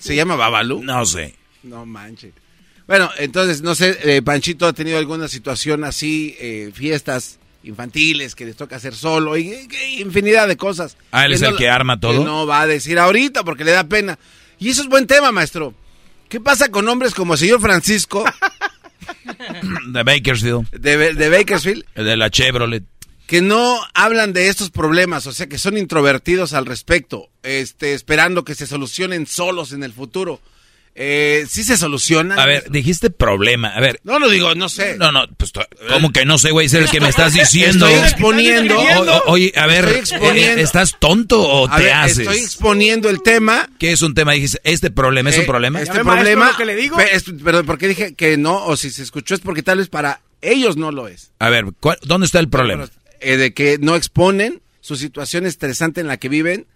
¿Se 0.00 0.14
llama 0.14 0.36
Babalú? 0.36 0.82
No 0.82 1.06
sé. 1.06 1.34
No 1.62 1.86
manches. 1.86 2.34
Bueno, 2.86 3.10
entonces, 3.18 3.62
no 3.62 3.74
sé, 3.74 3.98
eh, 4.02 4.22
Panchito 4.22 4.66
ha 4.66 4.72
tenido 4.72 4.98
alguna 4.98 5.28
situación 5.28 5.84
así, 5.84 6.36
eh, 6.40 6.70
fiestas 6.74 7.38
infantiles 7.64 8.34
que 8.34 8.44
les 8.44 8.56
toca 8.56 8.76
hacer 8.76 8.94
solo 8.94 9.36
y, 9.36 9.68
infinidad 9.98 10.48
de 10.48 10.56
cosas. 10.56 10.96
Ah, 11.12 11.26
él 11.26 11.32
es 11.32 11.42
el 11.42 11.56
que 11.56 11.68
arma 11.68 12.00
todo. 12.00 12.24
no 12.24 12.46
va 12.46 12.62
a 12.62 12.66
decir 12.66 12.98
ahorita 12.98 13.44
porque 13.44 13.64
le 13.64 13.72
da 13.72 13.84
pena. 13.84 14.18
Y 14.58 14.70
eso 14.70 14.82
es 14.82 14.88
buen 14.88 15.06
tema, 15.06 15.32
maestro. 15.32 15.74
¿Qué 16.28 16.40
pasa 16.40 16.70
con 16.70 16.88
hombres 16.88 17.14
como 17.14 17.34
el 17.34 17.38
señor 17.38 17.60
Francisco? 17.60 18.24
de 19.92 20.02
Bakersfield. 20.02 20.70
De, 20.70 21.14
de 21.14 21.28
Bakersfield. 21.28 21.84
De 21.94 22.16
la 22.16 22.30
Chevrolet 22.30 22.84
que 23.32 23.40
no 23.40 23.80
hablan 23.94 24.34
de 24.34 24.48
estos 24.48 24.70
problemas, 24.70 25.26
o 25.26 25.32
sea, 25.32 25.46
que 25.46 25.56
son 25.56 25.78
introvertidos 25.78 26.52
al 26.52 26.66
respecto, 26.66 27.30
este, 27.42 27.94
esperando 27.94 28.44
que 28.44 28.54
se 28.54 28.66
solucionen 28.66 29.26
solos 29.26 29.72
en 29.72 29.84
el 29.84 29.94
futuro. 29.94 30.38
Eh, 30.94 31.46
¿Sí 31.48 31.64
se 31.64 31.78
solucionan? 31.78 32.38
A 32.38 32.44
ver, 32.44 32.70
dijiste 32.70 33.08
problema. 33.08 33.68
A 33.68 33.80
ver. 33.80 34.00
No 34.04 34.18
lo 34.18 34.28
digo, 34.28 34.54
no 34.54 34.68
sé. 34.68 34.96
No, 34.98 35.10
no, 35.10 35.26
pues, 35.38 35.52
¿cómo 35.88 36.12
que 36.12 36.26
no 36.26 36.36
sé, 36.36 36.50
güey? 36.50 36.66
Es 36.66 36.74
el 36.74 36.90
que 36.90 37.00
me 37.00 37.08
estás 37.08 37.32
diciendo. 37.32 37.86
Estoy 37.86 38.02
exponiendo. 38.10 38.78
oye, 39.26 39.52
a 39.56 39.66
ver, 39.66 39.86
eh, 39.88 40.54
¿estás 40.58 40.96
tonto 40.98 41.40
o 41.40 41.68
te 41.68 41.92
haces? 41.92 42.18
Estoy 42.18 42.38
exponiendo 42.38 43.08
el 43.08 43.22
tema. 43.22 43.70
¿Qué 43.78 43.92
es 43.92 44.02
un 44.02 44.12
tema? 44.12 44.32
Dijiste, 44.32 44.60
¿este 44.64 44.90
problema 44.90 45.30
es 45.30 45.36
un 45.36 45.44
eh, 45.44 45.46
problema? 45.46 45.80
Este 45.80 46.00
problema. 46.00 46.50
Lo 46.50 46.56
que 46.58 46.64
le 46.66 46.76
digo? 46.76 46.98
Pero, 47.42 47.64
¿por 47.64 47.78
qué 47.78 47.88
dije 47.88 48.14
que 48.14 48.36
no? 48.36 48.66
O 48.66 48.76
si 48.76 48.90
se 48.90 49.02
escuchó 49.02 49.34
es 49.34 49.40
porque 49.40 49.62
tal 49.62 49.78
vez 49.78 49.88
para 49.88 50.20
ellos 50.42 50.76
no 50.76 50.92
lo 50.92 51.08
es. 51.08 51.32
A 51.38 51.48
ver, 51.48 51.64
¿dónde 52.02 52.26
está 52.26 52.38
el 52.38 52.50
problema? 52.50 52.88
Eh, 53.20 53.38
de 53.38 53.54
que 53.54 53.78
no 53.80 53.96
exponen 53.96 54.60
su 54.80 54.96
situación 54.96 55.46
estresante 55.46 56.02
en 56.02 56.08
la 56.08 56.18
que 56.18 56.28
viven 56.28 56.66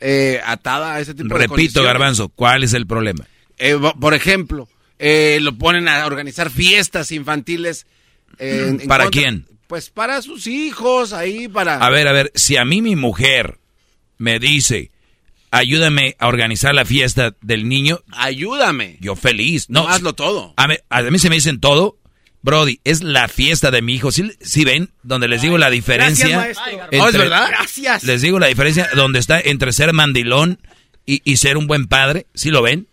eh, 0.00 0.40
atada 0.44 0.94
a 0.94 1.00
ese 1.00 1.14
tipo 1.14 1.34
Repito, 1.34 1.40
de 1.40 1.56
Repito, 1.56 1.82
Garbanzo, 1.82 2.28
¿cuál 2.28 2.64
es 2.64 2.72
el 2.72 2.86
problema? 2.86 3.26
Eh, 3.58 3.76
por 4.00 4.14
ejemplo, 4.14 4.68
eh, 4.98 5.38
lo 5.40 5.56
ponen 5.56 5.88
a 5.88 6.06
organizar 6.06 6.50
fiestas 6.50 7.12
infantiles. 7.12 7.86
¿Para 8.86 9.08
quién? 9.08 9.46
Pues 9.66 9.90
para 9.90 10.22
sus 10.22 10.46
hijos, 10.46 11.12
ahí 11.12 11.48
para... 11.48 11.78
A 11.78 11.90
ver, 11.90 12.06
a 12.06 12.12
ver, 12.12 12.30
si 12.34 12.56
a 12.56 12.64
mí 12.64 12.82
mi 12.82 12.94
mujer 12.94 13.58
me 14.18 14.38
dice, 14.38 14.92
ayúdame 15.50 16.14
a 16.18 16.28
organizar 16.28 16.74
la 16.74 16.84
fiesta 16.84 17.34
del 17.40 17.68
niño. 17.68 18.00
Ayúdame. 18.12 18.96
Yo 19.00 19.16
feliz. 19.16 19.68
No, 19.68 19.88
hazlo 19.88 20.14
todo. 20.14 20.54
A 20.56 20.68
mí, 20.68 20.76
a 20.88 21.02
mí 21.02 21.18
se 21.18 21.30
me 21.30 21.36
dicen 21.36 21.58
todo 21.58 21.98
Brody, 22.46 22.80
es 22.84 23.02
la 23.02 23.26
fiesta 23.26 23.72
de 23.72 23.82
mi 23.82 23.96
hijo. 23.96 24.12
¿Sí, 24.12 24.64
ven? 24.64 24.90
Donde 25.02 25.26
les 25.26 25.42
digo 25.42 25.58
la 25.58 25.68
diferencia. 25.68 26.48
¿Es 26.92 27.12
verdad? 27.12 27.48
Gracias. 27.48 28.04
Les 28.04 28.22
digo 28.22 28.38
la 28.38 28.46
diferencia 28.46 28.88
donde 28.94 29.18
está 29.18 29.40
entre 29.40 29.72
ser 29.72 29.92
mandilón 29.92 30.60
y, 31.04 31.36
ser 31.38 31.56
un 31.56 31.66
buen 31.66 31.88
padre. 31.88 32.26
¿Sí 32.34 32.50
lo 32.50 32.62
ven? 32.62 32.86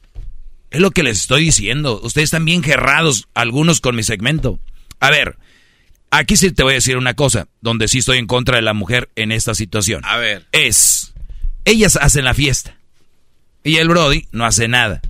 Es 0.74 0.82
lo 0.82 0.90
que 0.90 1.04
les 1.04 1.20
estoy 1.20 1.46
diciendo. 1.46 2.02
Ustedes 2.02 2.26
están 2.26 2.46
bien 2.46 2.64
gerrados, 2.64 3.28
algunos 3.36 3.80
con 3.80 3.96
mi 3.96 4.02
segmento. 4.02 4.60
A 5.00 5.12
ver, 5.12 5.38
aquí 6.10 6.36
sí 6.36 6.52
te 6.52 6.64
voy 6.64 6.72
a 6.72 6.76
decir 6.76 6.98
una 6.98 7.14
cosa, 7.14 7.48
donde 7.62 7.88
sí 7.88 8.00
estoy 8.00 8.18
en 8.18 8.26
contra 8.26 8.56
de 8.56 8.64
la 8.64 8.74
mujer 8.74 9.10
en 9.16 9.32
esta 9.32 9.54
situación. 9.54 10.02
A 10.04 10.18
ver. 10.18 10.48
Es, 10.52 11.14
ellas 11.64 11.96
hacen 12.02 12.26
la 12.26 12.34
fiesta. 12.34 12.76
Y 13.64 13.76
el 13.78 13.88
Brody 13.88 14.28
no 14.32 14.46
hace 14.46 14.68
nada, 14.68 15.04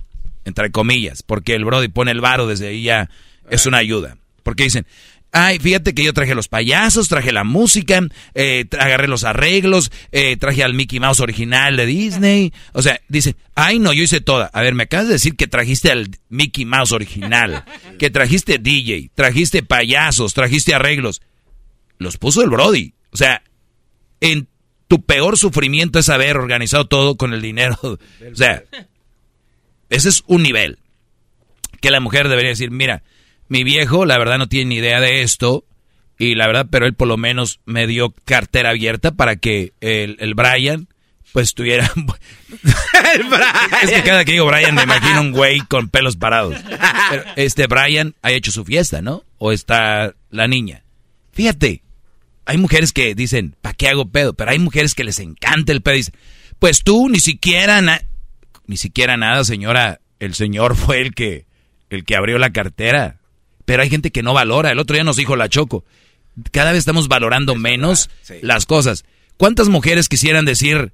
entre 0.44 0.70
comillas, 0.70 1.22
porque 1.22 1.54
el 1.54 1.64
Brody 1.64 1.88
pone 1.88 2.10
el 2.10 2.20
varo 2.20 2.46
desde 2.46 2.68
ahí 2.68 2.82
ya 2.82 3.08
es 3.48 3.64
una 3.64 3.78
ayuda. 3.78 4.18
Porque 4.42 4.64
dicen, 4.64 4.86
ay, 5.34 5.58
fíjate 5.58 5.94
que 5.94 6.04
yo 6.04 6.14
traje 6.14 6.34
los 6.36 6.46
payasos, 6.46 7.08
traje 7.08 7.32
la 7.32 7.42
música, 7.42 8.00
eh, 8.34 8.66
agarré 8.78 9.08
los 9.08 9.24
arreglos, 9.24 9.90
eh, 10.12 10.36
traje 10.36 10.62
al 10.62 10.74
Mickey 10.74 11.00
Mouse 11.00 11.18
original 11.18 11.76
de 11.76 11.86
Disney. 11.86 12.52
O 12.72 12.82
sea, 12.82 13.00
dicen, 13.08 13.36
ay, 13.56 13.80
no, 13.80 13.92
yo 13.92 14.04
hice 14.04 14.20
toda. 14.20 14.46
A 14.46 14.62
ver, 14.62 14.74
me 14.74 14.84
acabas 14.84 15.08
de 15.08 15.14
decir 15.14 15.34
que 15.34 15.48
trajiste 15.48 15.90
al 15.90 16.08
Mickey 16.28 16.64
Mouse 16.64 16.92
original, 16.92 17.64
que 17.98 18.10
trajiste 18.10 18.58
DJ, 18.58 19.10
trajiste 19.14 19.64
payasos, 19.64 20.34
trajiste 20.34 20.72
arreglos. 20.72 21.20
Los 21.98 22.16
puso 22.16 22.42
el 22.42 22.50
Brody. 22.50 22.94
O 23.10 23.16
sea, 23.16 23.42
en 24.20 24.46
tu 24.86 25.04
peor 25.04 25.36
sufrimiento 25.36 25.98
es 25.98 26.08
haber 26.10 26.36
organizado 26.36 26.86
todo 26.86 27.16
con 27.16 27.34
el 27.34 27.42
dinero. 27.42 27.76
O 28.32 28.36
sea, 28.36 28.62
ese 29.90 30.08
es 30.08 30.22
un 30.28 30.44
nivel 30.44 30.78
que 31.80 31.90
la 31.90 32.00
mujer 32.00 32.28
debería 32.28 32.50
decir, 32.50 32.70
mira, 32.70 33.02
mi 33.48 33.64
viejo, 33.64 34.06
la 34.06 34.18
verdad, 34.18 34.38
no 34.38 34.48
tiene 34.48 34.70
ni 34.70 34.76
idea 34.76 35.00
de 35.00 35.22
esto. 35.22 35.64
Y 36.18 36.34
la 36.34 36.46
verdad, 36.46 36.66
pero 36.70 36.86
él 36.86 36.94
por 36.94 37.08
lo 37.08 37.16
menos 37.16 37.60
me 37.66 37.86
dio 37.86 38.14
cartera 38.24 38.70
abierta 38.70 39.12
para 39.12 39.36
que 39.36 39.72
el, 39.80 40.16
el 40.20 40.34
Brian, 40.34 40.88
pues 41.32 41.54
tuviera... 41.54 41.90
el 41.96 43.24
Brian. 43.24 43.82
Es 43.82 43.90
que 43.90 44.02
cada 44.02 44.24
que 44.24 44.32
digo 44.32 44.46
Brian 44.46 44.74
me 44.74 44.84
imagino 44.84 45.20
un 45.20 45.32
güey 45.32 45.60
con 45.60 45.88
pelos 45.88 46.16
parados. 46.16 46.56
Pero 47.10 47.24
este 47.36 47.66
Brian 47.66 48.14
ha 48.22 48.30
hecho 48.30 48.52
su 48.52 48.64
fiesta, 48.64 49.02
¿no? 49.02 49.24
O 49.38 49.50
está 49.50 50.14
la 50.30 50.46
niña. 50.46 50.84
Fíjate, 51.32 51.82
hay 52.46 52.58
mujeres 52.58 52.92
que 52.92 53.14
dicen, 53.14 53.56
¿para 53.60 53.74
qué 53.74 53.88
hago 53.88 54.08
pedo? 54.10 54.34
Pero 54.34 54.50
hay 54.50 54.58
mujeres 54.58 54.94
que 54.94 55.04
les 55.04 55.18
encanta 55.18 55.72
el 55.72 55.82
pedo. 55.82 55.96
Dicen, 55.96 56.14
pues 56.58 56.82
tú 56.82 57.08
ni 57.08 57.18
siquiera, 57.18 57.82
ni 58.66 58.76
siquiera 58.76 59.16
nada, 59.16 59.44
señora. 59.44 60.00
El 60.20 60.34
señor 60.34 60.76
fue 60.76 61.00
el 61.00 61.14
que, 61.14 61.46
el 61.90 62.04
que 62.04 62.16
abrió 62.16 62.38
la 62.38 62.52
cartera. 62.52 63.18
Pero 63.64 63.82
hay 63.82 63.90
gente 63.90 64.10
que 64.10 64.22
no 64.22 64.34
valora. 64.34 64.70
El 64.70 64.78
otro 64.78 64.94
día 64.94 65.04
nos 65.04 65.16
dijo 65.16 65.36
la 65.36 65.48
Choco. 65.48 65.84
Cada 66.50 66.72
vez 66.72 66.80
estamos 66.80 67.08
valorando 67.08 67.54
menos 67.54 68.10
las 68.42 68.66
cosas. 68.66 69.04
¿Cuántas 69.36 69.68
mujeres 69.68 70.08
quisieran 70.08 70.44
decir, 70.44 70.92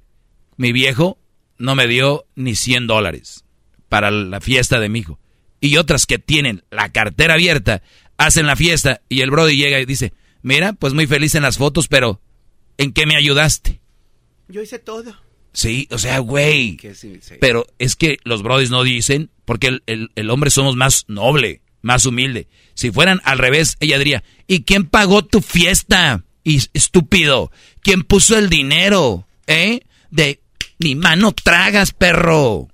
mi 0.57 0.71
viejo 0.71 1.19
no 1.57 1.75
me 1.75 1.87
dio 1.87 2.25
ni 2.35 2.55
100 2.55 2.87
dólares 2.87 3.43
para 3.89 4.11
la 4.11 4.39
fiesta 4.41 4.79
de 4.79 4.89
mi 4.89 4.99
hijo? 4.99 5.19
Y 5.59 5.77
otras 5.77 6.05
que 6.05 6.19
tienen 6.19 6.63
la 6.71 6.89
cartera 6.89 7.35
abierta, 7.35 7.83
hacen 8.17 8.47
la 8.47 8.55
fiesta 8.55 9.01
y 9.09 9.21
el 9.21 9.31
brody 9.31 9.57
llega 9.57 9.79
y 9.79 9.85
dice, 9.85 10.13
mira, 10.41 10.73
pues 10.73 10.93
muy 10.93 11.07
feliz 11.07 11.35
en 11.35 11.43
las 11.43 11.57
fotos, 11.57 11.87
pero 11.87 12.21
¿en 12.77 12.93
qué 12.93 13.05
me 13.05 13.15
ayudaste? 13.15 13.81
Yo 14.47 14.61
hice 14.61 14.79
todo. 14.79 15.15
Sí, 15.53 15.87
o 15.91 15.97
sea, 15.97 16.19
güey. 16.19 16.77
Pero 17.39 17.67
es 17.77 17.95
que 17.95 18.17
los 18.23 18.41
brodis 18.41 18.69
no 18.69 18.83
dicen, 18.83 19.29
porque 19.45 19.79
el, 19.85 20.11
el 20.15 20.29
hombre 20.29 20.49
somos 20.49 20.75
más 20.75 21.05
noble 21.07 21.60
más 21.81 22.05
humilde. 22.05 22.47
Si 22.73 22.91
fueran 22.91 23.21
al 23.23 23.37
revés, 23.37 23.77
ella 23.79 23.97
diría, 23.97 24.23
¿y 24.47 24.63
quién 24.63 24.85
pagó 24.85 25.23
tu 25.23 25.41
fiesta? 25.41 26.23
Y 26.43 26.61
estúpido, 26.73 27.51
¿quién 27.81 28.03
puso 28.03 28.37
el 28.37 28.49
dinero? 28.49 29.27
¿Eh? 29.47 29.81
De 30.09 30.41
mi 30.79 30.95
mano 30.95 31.31
tragas, 31.31 31.91
perro. 31.91 32.67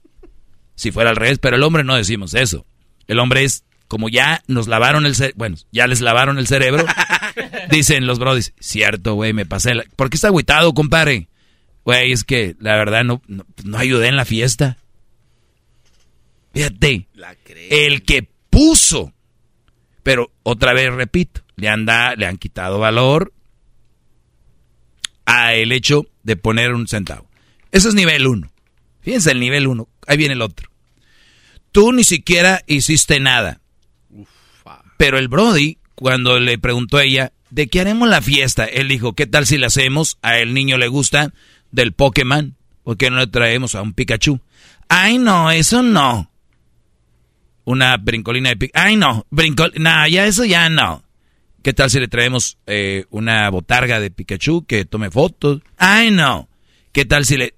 Si 0.75 0.91
fuera 0.91 1.09
al 1.09 1.15
revés, 1.15 1.39
pero 1.39 1.55
el 1.55 1.63
hombre 1.63 1.84
no 1.84 1.95
decimos 1.95 2.34
eso. 2.34 2.65
El 3.07 3.19
hombre 3.19 3.43
es 3.43 3.63
como 3.88 4.09
ya 4.09 4.43
nos 4.47 4.67
lavaron 4.67 5.05
el 5.05 5.15
cerebro, 5.15 5.38
bueno, 5.38 5.55
ya 5.71 5.88
les 5.88 6.01
lavaron 6.01 6.38
el 6.38 6.47
cerebro. 6.47 6.85
dicen 7.71 8.05
los 8.05 8.19
brodis, 8.19 8.53
cierto, 8.59 9.15
güey, 9.15 9.34
me 9.34 9.45
pasé 9.45 9.75
la... 9.75 9.85
¿Por 9.95 10.09
qué 10.09 10.15
está 10.17 10.27
agüitado, 10.27 10.73
compadre? 10.73 11.29
Güey, 11.85 12.11
es 12.11 12.23
que 12.23 12.55
la 12.59 12.75
verdad 12.75 13.03
no, 13.03 13.21
no, 13.27 13.77
ayudé 13.77 14.07
en 14.07 14.17
la 14.17 14.25
fiesta. 14.25 14.77
Fíjate, 16.53 17.07
el 17.69 18.03
que 18.03 18.29
puso. 18.57 19.13
Pero 20.01 20.31
otra 20.41 20.73
vez 20.73 20.91
repito, 20.91 21.41
le 21.57 21.69
han, 21.69 21.85
le 21.85 22.25
han 22.25 22.38
quitado 22.38 22.79
valor 22.79 23.31
a 25.25 25.53
el 25.53 25.71
hecho 25.71 26.07
de 26.23 26.38
poner 26.38 26.73
un 26.73 26.88
centavo. 26.88 27.29
Eso 27.71 27.89
es 27.89 27.93
nivel 27.93 28.25
uno. 28.25 28.49
Fíjense 29.01 29.31
el 29.31 29.39
nivel 29.39 29.67
uno. 29.67 29.88
Ahí 30.07 30.17
viene 30.17 30.34
el 30.34 30.41
otro. 30.41 30.71
Tú 31.71 31.91
ni 31.91 32.03
siquiera 32.03 32.63
hiciste 32.65 33.19
nada. 33.19 33.61
Pero 34.97 35.19
el 35.19 35.27
Brody, 35.27 35.77
cuando 35.93 36.39
le 36.39 36.57
preguntó 36.57 36.97
a 36.97 37.03
ella, 37.03 37.34
¿de 37.51 37.67
qué 37.67 37.81
haremos 37.81 38.09
la 38.09 38.23
fiesta? 38.23 38.65
Él 38.65 38.88
dijo, 38.88 39.13
¿qué 39.13 39.27
tal 39.27 39.45
si 39.45 39.59
la 39.59 39.67
hacemos? 39.67 40.17
A 40.23 40.39
el 40.39 40.55
niño 40.55 40.79
le 40.79 40.88
gusta 40.88 41.31
del 41.71 41.93
Pokémon. 41.93 42.55
¿Por 42.84 42.97
qué 42.97 43.11
no 43.11 43.17
le 43.17 43.27
traemos 43.27 43.75
a 43.75 43.84
un 43.84 43.93
Pikachu? 43.93 44.39
Ay, 44.88 45.19
no, 45.19 45.51
eso 45.51 45.84
no 45.84 46.31
una 47.68 47.98
brincolina 47.98 48.49
de 48.49 48.56
Pikachu. 48.56 48.88
Ay, 48.88 48.95
no, 48.95 49.26
brincol... 49.30 49.73
No, 49.76 50.07
ya 50.07 50.26
eso 50.26 50.45
ya 50.45 50.69
no. 50.69 51.03
¿Qué 51.61 51.73
tal 51.73 51.89
si 51.91 51.99
le 51.99 52.07
traemos 52.07 52.57
eh, 52.65 53.03
una 53.10 53.49
botarga 53.49 53.99
de 53.99 54.10
Pikachu 54.10 54.65
que 54.65 54.85
tome 54.85 55.11
fotos? 55.11 55.61
Ay, 55.76 56.10
no. 56.10 56.48
¿Qué 56.94 57.03
tal 57.03 57.26
si 57.26 57.35
le... 57.35 57.56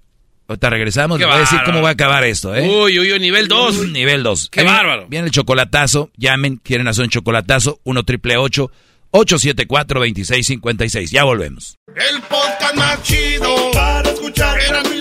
Ahorita 0.48 0.68
regresamos, 0.68 1.20
voy 1.20 1.30
a 1.30 1.38
decir 1.38 1.60
cómo 1.64 1.80
va 1.80 1.90
a 1.90 1.92
acabar 1.92 2.24
esto, 2.24 2.52
¿eh? 2.56 2.68
Uy, 2.68 2.98
uy, 2.98 3.12
uy, 3.12 3.20
nivel 3.20 3.46
2. 3.46 3.90
Nivel 3.90 4.24
2. 4.24 4.48
Qué 4.50 4.64
bárbaro. 4.64 5.06
Viene 5.06 5.26
el 5.26 5.32
chocolatazo, 5.32 6.10
llamen, 6.16 6.56
quieren 6.56 6.88
hacer 6.88 7.04
un 7.04 7.10
chocolatazo, 7.10 7.78
1 7.84 8.02
triple 8.02 8.36
874 8.36 10.00
2656 10.00 11.10
Ya 11.12 11.22
volvemos. 11.22 11.78
El 11.94 12.20
podcast 12.22 12.74
más 12.74 13.00
chido 13.04 13.70
para 13.70 14.10
escuchar. 14.10 14.58
Era 14.60 14.82
mi 14.82 14.99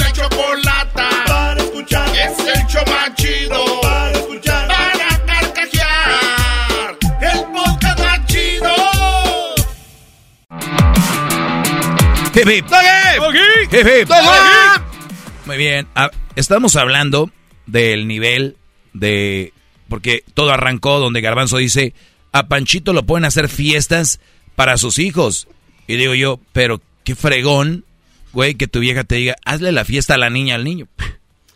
Muy 15.46 15.58
bien. 15.58 15.88
Ah, 15.96 16.12
estamos 16.36 16.76
hablando 16.76 17.32
del 17.66 18.08
nivel 18.08 18.58
de... 18.94 19.54
Porque 19.88 20.24
todo 20.34 20.52
arrancó 20.52 21.00
donde 21.00 21.22
Garbanzo 21.22 21.58
dice, 21.58 21.94
a 22.32 22.48
Panchito 22.48 22.94
lo 22.94 23.04
pueden 23.04 23.26
hacer 23.26 23.50
fiestas 23.50 24.20
para 24.56 24.78
sus 24.78 25.00
hijos. 25.00 25.48
Y 25.88 25.96
digo 25.96 26.14
yo, 26.14 26.40
pero 26.54 26.82
qué 27.04 27.16
fregón, 27.16 27.86
güey, 28.34 28.56
que 28.56 28.68
tu 28.68 28.80
vieja 28.80 29.04
te 29.04 29.16
diga, 29.16 29.36
hazle 29.46 29.72
la 29.72 29.86
fiesta 29.86 30.14
a 30.14 30.18
la 30.18 30.30
niña 30.30 30.56
al 30.56 30.64
niño. 30.64 30.88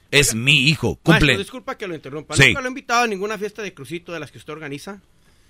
Es 0.09 0.35
mi 0.35 0.67
hijo, 0.67 0.99
cumple. 1.01 1.37
disculpa 1.37 1.77
que 1.77 1.87
lo 1.87 1.95
interrumpa. 1.95 2.35
¿Nunca 2.35 2.61
lo 2.61 2.67
he 2.67 2.69
invitado 2.69 3.03
a 3.03 3.07
ninguna 3.07 3.37
fiesta 3.37 3.61
de 3.61 3.73
crucito 3.73 4.11
de 4.11 4.19
las 4.19 4.31
que 4.31 4.37
usted 4.37 4.53
organiza? 4.53 5.01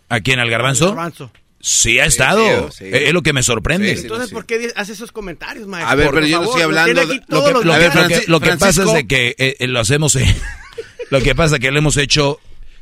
¿A 0.09 0.19
quién? 0.19 0.39
¿Al 0.39 0.49
garbanzo? 0.49 0.87
garbanzo. 0.87 1.31
Sí, 1.65 1.97
ha 1.97 2.05
estado. 2.05 2.69
Es 2.81 3.13
lo 3.13 3.21
que 3.21 3.31
me 3.31 3.41
sorprende. 3.41 3.93
Entonces, 3.93 4.31
¿por 4.31 4.45
qué 4.45 4.73
hace 4.75 4.91
esos 4.91 5.13
comentarios, 5.13 5.65
maestro? 5.65 5.91
A 5.93 5.95
ver, 5.95 6.09
pero 6.11 6.25
yo 6.25 6.41
no 6.41 6.43
estoy 6.47 6.61
hablando. 6.61 7.01
Lo 8.27 8.41
que, 8.41 8.57
pasa 8.57 8.83
es 8.83 8.93
de 8.93 9.07
que 9.07 9.33
eh, 9.37 9.55
eh, 9.57 9.67
lo 9.67 9.79
hacemos. 9.79 10.17
lo 11.09 11.21
que 11.21 11.33
pasa 11.35 11.55
es 11.55 11.61
que 11.61 11.71
lo 11.71 11.77
hemos 11.77 11.95
hecho 11.95 12.41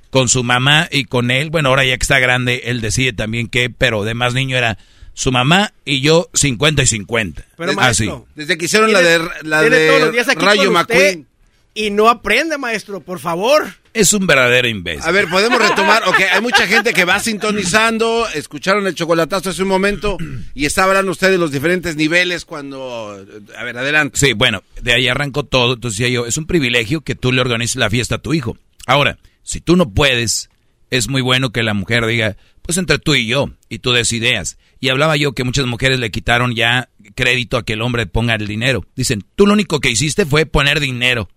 con 0.09 0.29
su 0.29 0.43
mamá 0.43 0.89
y 0.91 1.05
con 1.05 1.29
él. 1.29 1.51
Bueno, 1.51 1.69
ahora 1.69 1.85
ya 1.85 1.95
que 1.95 2.01
está 2.01 2.17
grande, 2.17 2.63
él 2.65 2.81
decide 2.81 3.13
también 3.13 3.49
qué, 3.49 3.69
pero 3.69 4.03
de 4.03 4.15
más 4.15 4.33
niño 4.33 4.57
era 4.57 4.79
su 5.13 5.31
mamá 5.31 5.73
y 5.85 6.01
yo 6.01 6.31
50 6.33 6.81
y 6.81 6.87
50. 6.87 7.45
Pero 7.57 7.73
maestro, 7.73 8.25
desde 8.33 8.57
que 8.57 8.65
hicieron 8.65 8.91
la 8.91 9.01
de, 9.01 9.21
la 9.43 9.61
de 9.61 10.23
Rayo 10.37 10.71
McQueen. 10.71 11.27
Y 11.73 11.89
no 11.89 12.09
aprende, 12.09 12.57
maestro, 12.57 12.99
por 12.99 13.19
favor. 13.19 13.63
Es 13.93 14.13
un 14.13 14.27
verdadero 14.27 14.67
imbécil. 14.67 15.03
A 15.03 15.11
ver, 15.11 15.27
podemos 15.29 15.59
retomar. 15.61 16.03
Ok, 16.07 16.17
hay 16.31 16.41
mucha 16.41 16.67
gente 16.67 16.93
que 16.93 17.05
va 17.05 17.19
sintonizando. 17.19 18.27
Escucharon 18.33 18.87
el 18.87 18.95
chocolatazo 18.95 19.49
hace 19.49 19.63
un 19.63 19.69
momento 19.69 20.17
y 20.53 20.65
está 20.65 20.83
hablando 20.83 21.11
usted 21.11 21.29
de 21.29 21.37
los 21.37 21.51
diferentes 21.51 21.95
niveles 21.95 22.43
cuando. 22.45 23.25
A 23.57 23.63
ver, 23.63 23.77
adelante. 23.77 24.17
Sí, 24.17 24.33
bueno, 24.33 24.63
de 24.81 24.93
ahí 24.93 25.07
arrancó 25.07 25.43
todo. 25.43 25.75
Entonces 25.75 25.97
decía 25.97 26.13
yo, 26.13 26.25
es 26.25 26.37
un 26.37 26.45
privilegio 26.45 27.01
que 27.01 27.15
tú 27.15 27.31
le 27.31 27.41
organices 27.41 27.77
la 27.77 27.89
fiesta 27.89 28.15
a 28.15 28.21
tu 28.21 28.33
hijo. 28.33 28.57
Ahora, 28.85 29.17
si 29.43 29.61
tú 29.61 29.75
no 29.75 29.89
puedes, 29.89 30.49
es 30.89 31.07
muy 31.07 31.21
bueno 31.21 31.51
que 31.51 31.63
la 31.63 31.73
mujer 31.73 32.05
diga, 32.05 32.37
pues 32.61 32.77
entre 32.77 32.99
tú 32.99 33.15
y 33.15 33.27
yo, 33.27 33.51
y 33.69 33.79
tú 33.79 33.91
des 33.91 34.11
ideas. 34.13 34.57
Y 34.79 34.89
hablaba 34.89 35.15
yo 35.15 35.33
que 35.33 35.43
muchas 35.43 35.65
mujeres 35.65 35.99
le 35.99 36.11
quitaron 36.11 36.55
ya 36.55 36.89
crédito 37.15 37.57
a 37.57 37.63
que 37.63 37.73
el 37.73 37.81
hombre 37.81 38.07
ponga 38.07 38.35
el 38.35 38.47
dinero. 38.47 38.85
Dicen, 38.95 39.23
tú 39.35 39.47
lo 39.47 39.53
único 39.53 39.79
que 39.79 39.89
hiciste 39.89 40.25
fue 40.25 40.45
poner 40.45 40.79
dinero. 40.79 41.29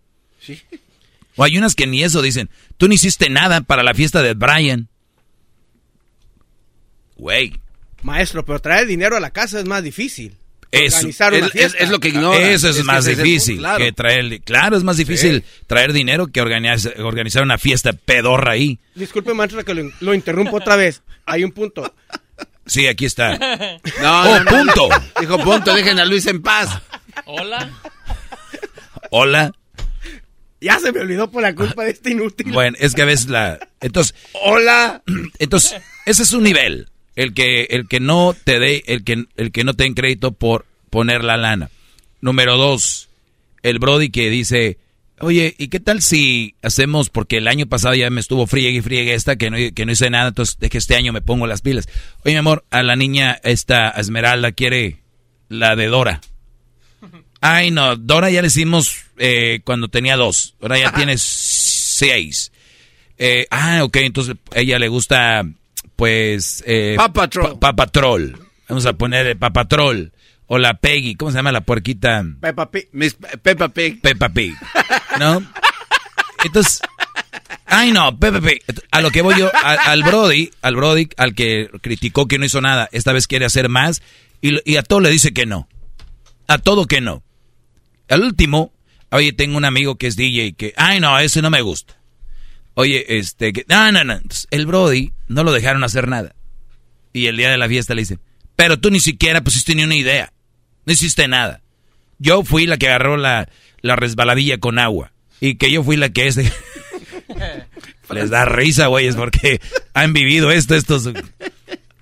Sí. 0.45 0.61
O 1.37 1.45
hay 1.45 1.59
unas 1.59 1.75
que 1.75 1.87
ni 1.87 2.03
eso 2.03 2.23
dicen. 2.23 2.51
Tú 2.77 2.89
no 2.89 2.95
hiciste 2.95 3.29
nada 3.31 3.61
para 3.63 3.83
la 3.83 3.95
fiesta 3.95 4.23
de 4.23 4.35
Brian. 4.35 4.89
Güey. 7.17 7.55
Maestro, 8.03 8.45
pero 8.45 8.59
traer 8.61 8.87
dinero 8.87 9.17
a 9.17 9.21
la 9.21 9.31
casa 9.31 9.59
es 9.59 9.67
más 9.67 9.83
difícil. 9.83 10.37
Es, 10.71 11.05
es, 11.55 11.89
lo 11.89 12.01
que 12.01 12.09
ignora. 12.09 12.51
Eso 12.51 12.69
es, 12.69 12.83
más 12.85 13.05
difícil 13.05 13.65
que 13.77 13.93
traer. 13.93 14.41
Claro, 14.43 14.77
es 14.77 14.83
más 14.83 14.97
difícil 14.97 15.45
traer 15.67 15.93
dinero 15.93 16.27
que 16.27 16.41
organizar, 16.41 17.01
organizar 17.01 17.43
una 17.43 17.59
fiesta 17.59 17.93
pedorra 17.93 18.53
ahí. 18.53 18.81
Disculpe, 18.95 19.35
maestro, 19.35 19.65
que 19.65 19.93
lo, 20.01 20.15
interrumpo 20.15 20.57
otra 20.57 20.75
vez. 20.77 21.03
Hay 21.27 21.45
un 21.45 21.53
punto. 21.53 21.95
Sí, 22.67 22.87
aquí 22.87 23.05
está. 23.05 23.39
No, 24.01 24.33
oh, 24.33 24.45
punto. 24.47 24.89
Dijo 25.21 25.39
punto, 25.39 25.75
dejen 25.75 26.01
a 26.01 26.05
Luis 26.05 26.27
en 26.27 26.43
paz. 26.43 26.81
Hola. 27.27 27.71
Hola. 29.11 29.53
Ya 30.65 30.81
se 30.81 30.93
me 30.93 31.01
olvidó 31.01 31.31
por 31.31 31.43
la 31.43 31.55
culpa 31.55 31.85
de 31.85 31.91
este 31.91 32.13
inútil. 32.13 32.51
Bueno, 32.51 32.75
es 32.81 32.95
que 32.95 33.03
a 33.03 33.05
veces 33.05 33.29
la. 33.29 33.59
Entonces. 33.83 34.15
Hola. 34.33 35.03
Entonces, 35.39 35.83
ese 36.07 36.23
es 36.23 36.33
un 36.33 36.43
nivel. 36.43 36.89
El 37.17 37.35
que, 37.35 37.65
el 37.65 37.87
que 37.87 38.01
no 38.01 38.35
te 38.45 38.59
dé, 38.59 38.83
el 38.87 39.05
que, 39.05 39.27
el 39.37 39.53
que 39.53 39.63
no 39.63 39.75
te 39.75 39.85
den 39.85 39.93
crédito 39.93 40.33
por 40.33 40.65
poner 40.89 41.23
la 41.23 41.37
lana. 41.37 41.69
Número 42.23 42.57
dos, 42.57 43.11
el 43.63 43.79
Brody 43.79 44.09
que 44.09 44.31
dice, 44.31 44.79
oye, 45.21 45.55
¿y 45.59 45.69
qué 45.69 45.81
tal 45.81 46.01
si 46.01 46.55
hacemos, 46.63 47.11
porque 47.11 47.37
el 47.37 47.47
año 47.47 47.67
pasado 47.67 47.95
ya 47.95 48.09
me 48.09 48.21
estuvo 48.21 48.47
friegue 48.47 48.79
y 48.79 48.81
friegue 48.81 49.13
esta, 49.13 49.37
que 49.37 49.51
no, 49.51 49.59
que 49.75 49.87
no 49.87 49.93
hice 49.93 50.09
nada, 50.09 50.29
entonces 50.29 50.59
de 50.59 50.71
que 50.71 50.79
este 50.79 50.97
año 50.97 51.13
me 51.13 51.21
pongo 51.21 51.47
las 51.47 51.61
pilas. 51.61 51.89
Oye, 52.25 52.35
mi 52.35 52.39
amor, 52.39 52.65
a 52.71 52.83
la 52.83 52.97
niña, 52.97 53.39
esta 53.45 53.91
Esmeralda 53.91 54.53
quiere 54.53 55.03
la 55.49 55.77
de 55.77 55.87
Dora. 55.89 56.21
Ay, 57.47 57.71
no, 57.71 57.95
Dora 57.97 58.31
ya 58.31 58.41
le 58.41 58.47
hicimos 58.47 59.03
eh, 59.19 59.61
cuando 59.65 59.89
tenía 59.89 60.17
dos. 60.17 60.55
Ahora 60.63 60.79
ya 60.79 60.93
tiene 60.93 61.17
seis. 61.19 62.51
Eh, 63.19 63.47
ah, 63.51 63.85
ok, 63.85 63.97
entonces 63.97 64.37
a 64.57 64.61
ella 64.61 64.79
le 64.79 64.89
gusta, 64.89 65.45
pues... 65.95 66.65
Eh, 66.67 66.97
Papatrol. 66.97 68.39
Vamos 68.67 68.87
a 68.87 68.95
poner 68.95 69.37
Papatrol. 69.37 70.11
O 70.47 70.57
la 70.57 70.73
Peggy, 70.73 71.17
¿cómo 71.17 71.33
se 71.33 71.37
llama 71.37 71.53
la 71.53 71.61
puerquita? 71.61 72.25
Peppa 72.41 72.71
Pig. 72.71 72.89
Peppa 73.43 73.69
Pig. 73.69 74.01
Peppa 74.01 74.31
Pig. 74.31 74.55
¿No? 75.21 75.47
Entonces... 76.47 76.81
Ay, 77.67 77.93
no, 77.93 78.19
Peppa 78.19 78.41
Pig. 78.41 78.63
A 78.91 79.03
lo 79.03 79.11
que 79.11 79.21
voy 79.21 79.39
yo, 79.39 79.51
al 79.63 80.03
Brody, 80.03 80.51
al 80.63 80.77
Brody, 80.77 81.11
al 81.19 81.35
que 81.35 81.69
criticó 81.83 82.27
que 82.27 82.39
no 82.39 82.47
hizo 82.47 82.63
nada, 82.63 82.89
esta 82.91 83.13
vez 83.13 83.27
quiere 83.27 83.45
hacer 83.45 83.69
más 83.69 84.01
y, 84.41 84.59
y 84.65 84.77
a 84.77 84.83
todo 84.83 85.01
le 85.01 85.11
dice 85.11 85.35
que 85.35 85.45
no. 85.45 85.69
A 86.49 86.57
todo 86.57 86.87
que 86.87 87.03
no. 87.03 87.23
Al 88.09 88.23
último, 88.23 88.73
oye, 89.11 89.33
tengo 89.33 89.57
un 89.57 89.65
amigo 89.65 89.97
que 89.97 90.07
es 90.07 90.17
DJ 90.17 90.55
que, 90.55 90.75
ay, 90.77 91.01
no, 91.01 91.19
ese 91.19 91.43
no 91.43 91.51
me 91.51 91.63
gusta. 91.63 91.97
Oye, 92.75 93.19
este, 93.19 93.53
que, 93.53 93.65
no, 93.69 93.93
no, 93.93 94.05
no. 94.05 94.21
el 94.51 94.67
Brody 94.67 95.13
no 95.29 95.45
lo 95.45 95.53
dejaron 95.53 95.85
hacer 95.85 96.09
nada. 96.09 96.35
Y 97.13 97.27
el 97.27 97.37
día 97.37 97.51
de 97.51 97.59
la 97.59 97.69
fiesta 97.69 97.95
le 97.95 98.03
dicen, 98.03 98.21
pero 98.57 98.79
tú 98.79 98.91
ni 98.91 99.01
siquiera 99.01 99.43
pusiste 99.43 99.75
ni 99.75 99.85
una 99.85 99.95
idea. 99.95 100.33
No 100.85 100.93
hiciste 100.93 101.29
nada. 101.29 101.63
Yo 102.19 102.45
fui 102.45 102.67
la 102.67 102.77
que 102.77 102.89
agarró 102.89 103.17
la, 103.17 103.49
la 103.81 103.97
resbaladilla 103.97 104.59
con 104.59 104.79
agua. 104.79 105.13
Y 105.41 105.57
que 105.57 105.71
yo 105.71 105.83
fui 105.85 105.97
la 105.97 106.09
que 106.11 106.27
es 106.27 106.35
de... 106.35 106.51
Les 108.11 108.31
da 108.31 108.45
risa, 108.45 108.87
güeyes, 108.89 109.17
porque 109.17 109.61
han 109.95 110.13
vivido 110.13 110.51
esto, 110.51 110.75
estos... 110.75 111.09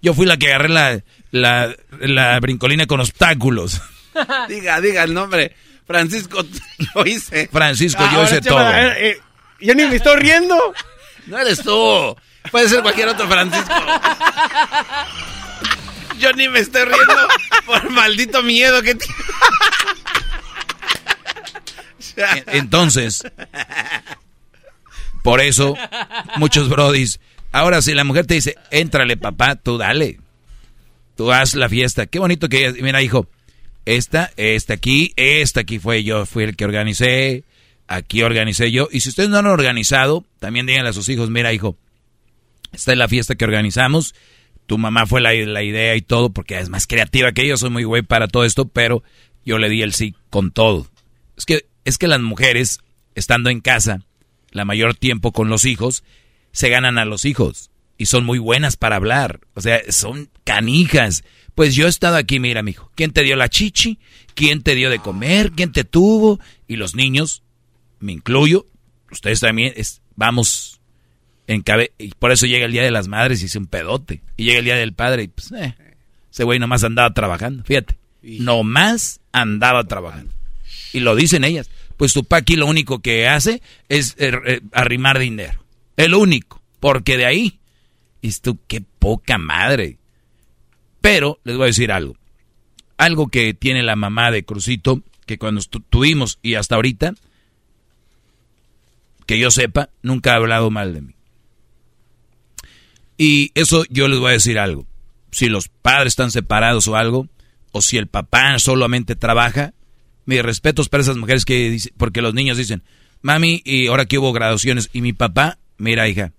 Yo 0.00 0.14
fui 0.14 0.26
la 0.26 0.36
que 0.36 0.48
agarré 0.48 0.68
la, 0.68 1.04
la, 1.30 1.76
la 2.00 2.40
brincolina 2.40 2.86
con 2.86 3.00
obstáculos. 3.00 3.80
diga, 4.48 4.80
diga 4.80 5.04
el 5.04 5.14
nombre. 5.14 5.54
Francisco, 5.86 6.44
lo 6.94 7.06
hice. 7.06 7.48
Francisco, 7.52 8.02
yo 8.12 8.24
hice 8.24 8.40
todo. 8.40 8.70
Eh, 8.72 9.20
yo 9.60 9.74
ni 9.74 9.86
me 9.86 9.96
estoy 9.96 10.16
riendo. 10.16 10.74
No 11.26 11.38
eres 11.38 11.62
tú. 11.62 12.16
Puede 12.50 12.68
ser 12.68 12.82
cualquier 12.82 13.08
otro 13.08 13.28
Francisco. 13.28 13.72
Yo 16.18 16.32
ni 16.32 16.48
me 16.48 16.60
estoy 16.60 16.84
riendo 16.84 17.28
por 17.66 17.90
maldito 17.90 18.42
miedo 18.42 18.82
que 18.82 18.94
tiene. 18.94 19.14
Entonces, 22.46 23.22
por 25.22 25.40
eso, 25.40 25.76
muchos 26.36 26.68
brodis. 26.68 27.20
Ahora, 27.52 27.82
si 27.82 27.94
la 27.94 28.04
mujer 28.04 28.26
te 28.26 28.34
dice, 28.34 28.56
éntrale, 28.70 29.16
papá, 29.16 29.56
tú 29.56 29.78
dale. 29.78 30.18
Tú 31.16 31.32
haz 31.32 31.54
la 31.54 31.68
fiesta. 31.68 32.06
Qué 32.06 32.18
bonito 32.18 32.48
que 32.48 32.72
Mira, 32.82 33.02
hijo, 33.02 33.28
esta, 33.84 34.30
esta 34.36 34.74
aquí, 34.74 35.12
esta 35.16 35.60
aquí 35.60 35.78
fue 35.78 36.04
yo, 36.04 36.26
fui 36.26 36.44
el 36.44 36.56
que 36.56 36.64
organicé, 36.64 37.44
aquí 37.86 38.22
organicé 38.22 38.70
yo. 38.70 38.88
Y 38.90 39.00
si 39.00 39.08
ustedes 39.08 39.28
no 39.28 39.38
han 39.38 39.46
organizado, 39.46 40.24
también 40.38 40.66
díganle 40.66 40.90
a 40.90 40.94
sus 40.94 41.08
hijos, 41.08 41.30
mira 41.30 41.52
hijo, 41.52 41.76
esta 42.72 42.92
es 42.92 42.98
la 42.98 43.08
fiesta 43.08 43.34
que 43.34 43.44
organizamos, 43.44 44.14
tu 44.66 44.78
mamá 44.78 45.06
fue 45.06 45.20
la, 45.20 45.32
la 45.34 45.62
idea 45.62 45.96
y 45.96 46.02
todo, 46.02 46.30
porque 46.30 46.58
es 46.58 46.68
más 46.68 46.86
creativa 46.86 47.32
que 47.32 47.46
yo, 47.46 47.56
soy 47.56 47.70
muy 47.70 47.84
güey 47.84 48.02
para 48.02 48.28
todo 48.28 48.44
esto, 48.44 48.68
pero 48.68 49.02
yo 49.44 49.58
le 49.58 49.68
di 49.68 49.82
el 49.82 49.92
sí 49.92 50.14
con 50.30 50.52
todo. 50.52 50.86
Es 51.36 51.44
que, 51.44 51.66
es 51.84 51.98
que 51.98 52.08
las 52.08 52.20
mujeres, 52.20 52.80
estando 53.14 53.50
en 53.50 53.60
casa, 53.60 54.02
la 54.50 54.64
mayor 54.64 54.94
tiempo 54.94 55.32
con 55.32 55.48
los 55.48 55.64
hijos, 55.64 56.04
se 56.52 56.68
ganan 56.68 56.98
a 56.98 57.04
los 57.04 57.24
hijos 57.24 57.70
y 57.98 58.06
son 58.06 58.24
muy 58.24 58.38
buenas 58.38 58.76
para 58.76 58.96
hablar. 58.96 59.40
O 59.54 59.60
sea, 59.60 59.80
son 59.90 60.30
canijas. 60.44 61.24
Pues 61.54 61.74
yo 61.74 61.86
he 61.86 61.88
estado 61.88 62.16
aquí, 62.16 62.40
mira, 62.40 62.62
mijo. 62.62 62.90
¿Quién 62.94 63.12
te 63.12 63.22
dio 63.22 63.36
la 63.36 63.48
chichi? 63.48 63.98
¿Quién 64.34 64.62
te 64.62 64.74
dio 64.74 64.90
de 64.90 64.98
comer? 64.98 65.52
¿Quién 65.52 65.72
te 65.72 65.84
tuvo? 65.84 66.40
Y 66.66 66.76
los 66.76 66.94
niños, 66.94 67.42
me 68.00 68.12
incluyo, 68.12 68.66
ustedes 69.10 69.40
también, 69.40 69.74
vamos 70.16 70.80
en 71.46 71.62
cabe 71.62 71.92
y 71.98 72.10
por 72.12 72.32
eso 72.32 72.46
llega 72.46 72.66
el 72.66 72.72
día 72.72 72.82
de 72.82 72.90
las 72.90 73.08
madres 73.08 73.42
y 73.42 73.46
es 73.46 73.56
un 73.56 73.66
pedote. 73.66 74.22
Y 74.36 74.44
llega 74.44 74.60
el 74.60 74.64
día 74.64 74.76
del 74.76 74.94
padre 74.94 75.24
y 75.24 75.28
pues, 75.28 75.52
eh, 75.52 75.74
ese 76.30 76.44
güey 76.44 76.58
nomás 76.58 76.84
andaba 76.84 77.12
trabajando, 77.12 77.64
fíjate. 77.64 77.96
Nomás 78.22 79.20
andaba 79.32 79.84
trabajando. 79.84 80.32
Y 80.92 81.00
lo 81.00 81.14
dicen 81.14 81.44
ellas. 81.44 81.70
Pues 81.96 82.12
tu 82.12 82.24
pa 82.24 82.38
aquí 82.38 82.56
lo 82.56 82.66
único 82.66 83.00
que 83.00 83.28
hace 83.28 83.62
es 83.88 84.14
eh, 84.18 84.32
eh, 84.46 84.60
arrimar 84.72 85.18
dinero. 85.18 85.64
El 85.96 86.14
único. 86.14 86.62
Porque 86.80 87.16
de 87.16 87.26
ahí. 87.26 87.60
Y 88.20 88.32
tú, 88.32 88.58
qué 88.66 88.80
poca 88.80 89.38
madre. 89.38 89.98
Pero 91.02 91.38
les 91.44 91.56
voy 91.56 91.64
a 91.64 91.66
decir 91.66 91.92
algo. 91.92 92.16
Algo 92.96 93.28
que 93.28 93.52
tiene 93.52 93.82
la 93.82 93.96
mamá 93.96 94.30
de 94.30 94.44
Crucito, 94.44 95.02
que 95.26 95.36
cuando 95.36 95.60
tuvimos 95.90 96.38
y 96.40 96.54
hasta 96.54 96.76
ahorita, 96.76 97.14
que 99.26 99.38
yo 99.38 99.50
sepa, 99.50 99.90
nunca 100.02 100.32
ha 100.32 100.36
hablado 100.36 100.70
mal 100.70 100.94
de 100.94 101.02
mí. 101.02 101.14
Y 103.18 103.50
eso 103.54 103.84
yo 103.90 104.08
les 104.08 104.18
voy 104.18 104.30
a 104.30 104.34
decir 104.34 104.58
algo. 104.58 104.86
Si 105.32 105.48
los 105.48 105.68
padres 105.68 106.12
están 106.12 106.30
separados 106.30 106.88
o 106.88 106.96
algo, 106.96 107.28
o 107.72 107.82
si 107.82 107.96
el 107.96 108.06
papá 108.06 108.58
solamente 108.58 109.16
trabaja, 109.16 109.74
mis 110.24 110.42
respetos 110.42 110.88
para 110.88 111.02
esas 111.02 111.16
mujeres 111.16 111.44
que 111.44 111.70
dicen, 111.70 111.92
porque 111.96 112.22
los 112.22 112.34
niños 112.34 112.56
dicen, 112.56 112.82
mami, 113.22 113.62
y 113.64 113.88
ahora 113.88 114.06
que 114.06 114.18
hubo 114.18 114.32
graduaciones, 114.32 114.90
y 114.92 115.00
mi 115.00 115.12
papá, 115.12 115.58
mira 115.78 116.08
hija, 116.08 116.32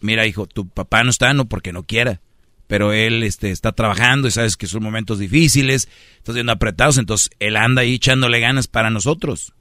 mira 0.00 0.26
hijo, 0.26 0.46
tu 0.46 0.68
papá 0.68 1.04
no 1.04 1.10
está, 1.10 1.32
no 1.32 1.46
porque 1.46 1.72
no 1.72 1.84
quiera, 1.84 2.20
pero 2.68 2.92
él 2.92 3.24
este, 3.24 3.50
está 3.50 3.72
trabajando 3.72 4.28
y 4.28 4.30
sabes 4.30 4.56
que 4.56 4.68
son 4.68 4.84
momentos 4.84 5.18
difíciles, 5.18 5.88
estás 6.18 6.34
viendo 6.36 6.52
apretados, 6.52 6.98
entonces 6.98 7.30
él 7.40 7.56
anda 7.56 7.82
ahí 7.82 7.94
echándole 7.94 8.38
ganas 8.38 8.68
para 8.68 8.90
nosotros, 8.90 9.54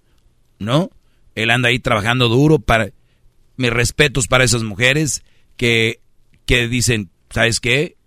¿no? 0.60 0.92
Él 1.34 1.50
anda 1.50 1.70
ahí 1.70 1.80
trabajando 1.80 2.30
duro 2.30 2.60
para... 2.60 2.90
Mis 3.60 3.72
respetos 3.72 4.28
para 4.28 4.44
esas 4.44 4.62
mujeres 4.62 5.24
que, 5.56 6.00
que 6.46 6.68
dicen, 6.68 7.10
¿sabes 7.32 7.60
qué? 7.60 7.98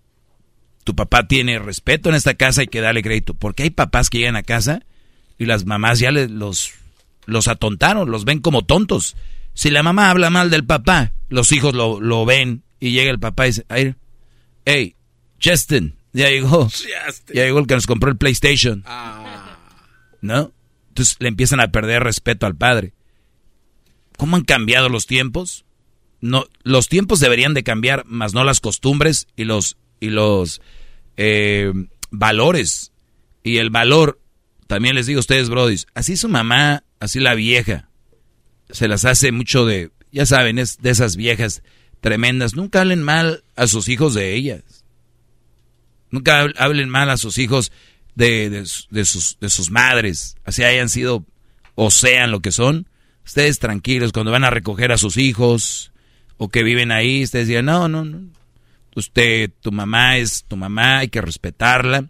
Tu 0.84 0.94
papá 0.94 1.26
tiene 1.26 1.58
respeto 1.58 2.08
en 2.08 2.14
esta 2.14 2.34
casa, 2.34 2.60
hay 2.60 2.68
que 2.68 2.80
darle 2.80 3.02
crédito. 3.02 3.34
Porque 3.34 3.64
hay 3.64 3.70
papás 3.70 4.10
que 4.10 4.18
llegan 4.18 4.36
a 4.36 4.44
casa 4.44 4.86
y 5.38 5.46
las 5.46 5.66
mamás 5.66 5.98
ya 5.98 6.12
les, 6.12 6.30
los, 6.30 6.72
los 7.26 7.48
atontaron, 7.48 8.12
los 8.12 8.24
ven 8.24 8.38
como 8.38 8.62
tontos. 8.62 9.16
Si 9.54 9.70
la 9.70 9.82
mamá 9.82 10.08
habla 10.10 10.30
mal 10.30 10.50
del 10.50 10.64
papá, 10.64 11.14
los 11.28 11.50
hijos 11.50 11.74
lo, 11.74 12.00
lo 12.00 12.24
ven 12.24 12.62
y 12.78 12.92
llega 12.92 13.10
el 13.10 13.18
papá 13.18 13.46
y 13.46 13.50
dice, 13.50 13.64
hey, 14.64 14.96
Justin, 15.42 15.96
ya 16.12 16.28
llegó. 16.28 16.68
Ya 17.28 17.44
llegó 17.44 17.60
el 17.60 17.66
que 17.66 17.74
nos 17.74 17.86
compró 17.86 18.10
el 18.10 18.16
PlayStation. 18.16 18.82
Ah. 18.86 19.58
¿No? 20.20 20.52
Entonces 20.88 21.16
le 21.20 21.28
empiezan 21.28 21.60
a 21.60 21.70
perder 21.70 22.02
respeto 22.02 22.46
al 22.46 22.56
padre. 22.56 22.92
¿Cómo 24.16 24.36
han 24.36 24.44
cambiado 24.44 24.88
los 24.88 25.06
tiempos? 25.06 25.64
No, 26.20 26.44
los 26.62 26.88
tiempos 26.88 27.20
deberían 27.20 27.54
de 27.54 27.62
cambiar, 27.62 28.04
más 28.06 28.34
no 28.34 28.44
las 28.44 28.60
costumbres 28.60 29.26
y 29.36 29.44
los, 29.44 29.78
y 29.98 30.10
los 30.10 30.60
eh, 31.16 31.72
valores. 32.10 32.92
Y 33.42 33.56
el 33.56 33.70
valor, 33.70 34.20
también 34.66 34.94
les 34.94 35.06
digo 35.06 35.18
a 35.18 35.20
ustedes, 35.20 35.48
brodis, 35.48 35.86
así 35.94 36.18
su 36.18 36.28
mamá, 36.28 36.84
así 36.98 37.20
la 37.20 37.34
vieja, 37.34 37.88
se 38.68 38.88
las 38.88 39.06
hace 39.06 39.32
mucho 39.32 39.64
de, 39.64 39.90
ya 40.12 40.26
saben, 40.26 40.58
es 40.58 40.78
de 40.82 40.90
esas 40.90 41.16
viejas 41.16 41.62
tremendas. 42.00 42.54
Nunca 42.54 42.80
hablen 42.80 43.02
mal 43.02 43.44
a 43.56 43.66
sus 43.66 43.88
hijos 43.88 44.14
de 44.14 44.34
ellas. 44.34 44.84
Nunca 46.10 46.46
hablen 46.58 46.88
mal 46.88 47.08
a 47.10 47.16
sus 47.16 47.38
hijos 47.38 47.70
de, 48.14 48.50
de, 48.50 49.04
sus, 49.04 49.38
de 49.40 49.48
sus 49.48 49.70
madres, 49.70 50.36
así 50.44 50.64
hayan 50.64 50.88
sido 50.88 51.24
o 51.74 51.90
sean 51.90 52.30
lo 52.30 52.40
que 52.40 52.52
son. 52.52 52.86
Ustedes 53.24 53.58
tranquilos, 53.58 54.12
cuando 54.12 54.32
van 54.32 54.44
a 54.44 54.50
recoger 54.50 54.92
a 54.92 54.98
sus 54.98 55.16
hijos 55.16 55.92
o 56.36 56.48
que 56.48 56.62
viven 56.62 56.90
ahí, 56.90 57.22
ustedes 57.22 57.48
digan, 57.48 57.66
no, 57.66 57.88
no, 57.88 58.04
no. 58.04 58.28
Usted, 58.96 59.50
tu 59.60 59.70
mamá 59.70 60.16
es 60.18 60.44
tu 60.48 60.56
mamá, 60.56 60.98
hay 60.98 61.08
que 61.08 61.20
respetarla. 61.20 62.06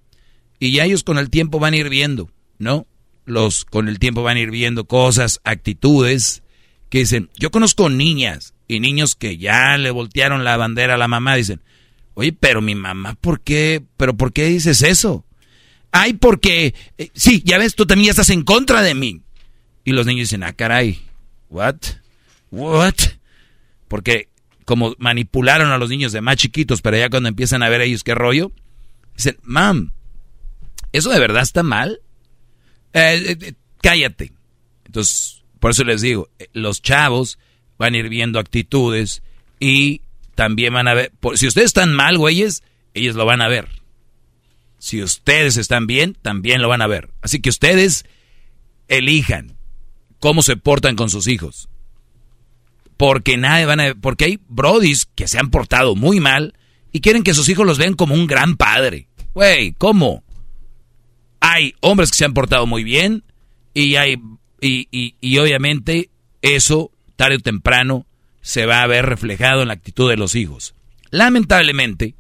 Y 0.59 0.73
ya 0.73 0.85
ellos 0.85 1.05
con 1.05 1.19
el 1.19 1.29
tiempo 1.29 1.59
van 1.59 1.75
a 1.75 1.77
ir 1.77 1.91
viendo, 1.91 2.31
¿no? 2.59 2.87
Los 3.27 3.65
con 3.65 3.89
el 3.89 3.99
tiempo 3.99 4.23
van 4.23 4.39
a 4.39 4.41
ir 4.41 4.51
viendo 4.51 4.87
cosas, 4.87 5.41
actitudes 5.45 6.43
que 6.89 6.99
dicen, 7.01 7.31
yo 7.39 7.51
conozco 7.51 7.89
niñas 7.91 8.55
y 8.71 8.79
niños 8.79 9.17
que 9.17 9.37
ya 9.37 9.77
le 9.77 9.91
voltearon 9.91 10.45
la 10.45 10.57
bandera 10.57 10.95
a 10.95 10.99
la 10.99 11.09
mamá, 11.09 11.35
dicen, 11.35 11.61
oye, 12.15 12.33
pero 12.33 12.63
mi 12.63 12.77
mamá, 12.77 13.17
¿por 13.21 13.41
qué? 13.41 13.83
¿Pero 13.97 14.17
por 14.17 14.33
qué 14.33 14.45
dices 14.45 14.83
eso? 14.83 15.25
Ay, 15.91 16.13
porque, 16.13 16.75
eh, 16.97 17.11
sí, 17.13 17.43
ya 17.45 17.59
ves, 17.59 17.75
tú 17.75 17.85
también 17.85 18.11
estás 18.11 18.31
en 18.31 18.43
contra 18.45 18.83
de 18.83 18.95
mí. 18.95 19.23
Y 19.85 19.91
los 19.91 20.07
niños 20.07 20.29
dicen, 20.29 20.45
ah, 20.45 20.53
caray, 20.53 21.01
what? 21.49 21.79
What? 22.53 22.95
Porque 23.89 24.29
como 24.65 24.95
manipularon 24.99 25.73
a 25.73 25.79
los 25.79 25.91
niños 25.91 26.13
de 26.13 26.21
más 26.21 26.37
chiquitos, 26.37 26.81
pero 26.81 26.97
ya 26.97 27.11
cuando 27.11 27.29
empiezan 27.29 27.65
a 27.65 27.69
ver 27.69 27.81
ellos 27.81 28.05
qué 28.05 28.15
rollo, 28.15 28.53
dicen, 29.17 29.37
mam, 29.43 29.91
¿eso 30.93 31.11
de 31.11 31.19
verdad 31.19 31.43
está 31.43 31.65
mal? 31.65 32.01
Eh, 32.93 33.37
eh, 33.41 33.55
cállate. 33.83 34.33
Entonces, 34.85 35.43
por 35.59 35.73
eso 35.73 35.83
les 35.83 36.03
digo, 36.03 36.29
los 36.53 36.83
chavos 36.83 37.41
van 37.81 37.95
a 37.95 37.97
ir 37.97 38.11
viendo 38.11 38.39
actitudes 38.39 39.23
y 39.59 40.03
también 40.35 40.75
van 40.75 40.87
a 40.87 40.93
ver, 40.93 41.13
si 41.35 41.47
ustedes 41.47 41.69
están 41.69 41.95
mal, 41.95 42.19
güeyes, 42.19 42.63
ellos 42.93 43.17
lo 43.17 43.25
van 43.25 43.41
a 43.41 43.49
ver. 43.49 43.69
Si 44.79 45.03
ustedes 45.03 45.57
están 45.57 45.87
bien, 45.87 46.15
también 46.21 46.61
lo 46.61 46.69
van 46.69 46.83
a 46.83 46.87
ver. 46.87 47.09
Así 47.23 47.41
que 47.41 47.49
ustedes 47.49 48.05
elijan 48.89 49.57
cómo 50.19 50.43
se 50.43 50.59
portan 50.59 50.95
con 50.95 51.09
sus 51.09 51.27
hijos. 51.27 51.71
Porque 52.99 53.39
nadie 53.39 53.65
van 53.65 53.81
a, 53.81 53.95
porque 53.95 54.27
hay 54.27 54.41
brodis 54.47 55.07
que 55.07 55.27
se 55.27 55.39
han 55.39 55.49
portado 55.49 55.97
muy 55.97 56.21
mal 56.21 56.53
y 56.93 57.01
quieren 57.01 57.23
que 57.23 57.33
sus 57.33 57.49
hijos 57.49 57.67
los 57.67 57.79
vean 57.79 57.95
como 57.95 58.15
un 58.15 58.27
gran 58.27 58.59
padre. 58.59 59.09
Güey, 59.33 59.73
¿cómo? 59.73 60.23
Hay 61.41 61.75
hombres 61.81 62.11
que 62.11 62.19
se 62.19 62.27
han 62.27 62.35
portado 62.35 62.67
muy 62.67 62.85
bien 62.85 63.25
y 63.73 63.95
hay 63.95 64.21
y, 64.61 65.15
y 65.19 65.39
obviamente 65.39 66.11
eso 66.43 66.91
tarde 67.21 67.37
o 67.37 67.41
temprano 67.41 68.07
se 68.41 68.65
va 68.65 68.83
a 68.83 68.87
ver 68.87 69.05
reflejado 69.05 69.61
en 69.61 69.69
la 69.69 69.75
actitud 69.75 70.09
de 70.09 70.17
los 70.17 70.35
hijos. 70.35 70.75
Lamentablemente, 71.11 72.15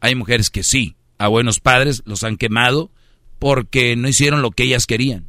hay 0.00 0.14
mujeres 0.14 0.48
que 0.48 0.62
sí, 0.62 0.96
a 1.18 1.28
buenos 1.28 1.60
padres 1.60 2.02
los 2.06 2.24
han 2.24 2.38
quemado 2.38 2.90
porque 3.38 3.96
no 3.96 4.08
hicieron 4.08 4.40
lo 4.40 4.52
que 4.52 4.62
ellas 4.62 4.86
querían. 4.86 5.28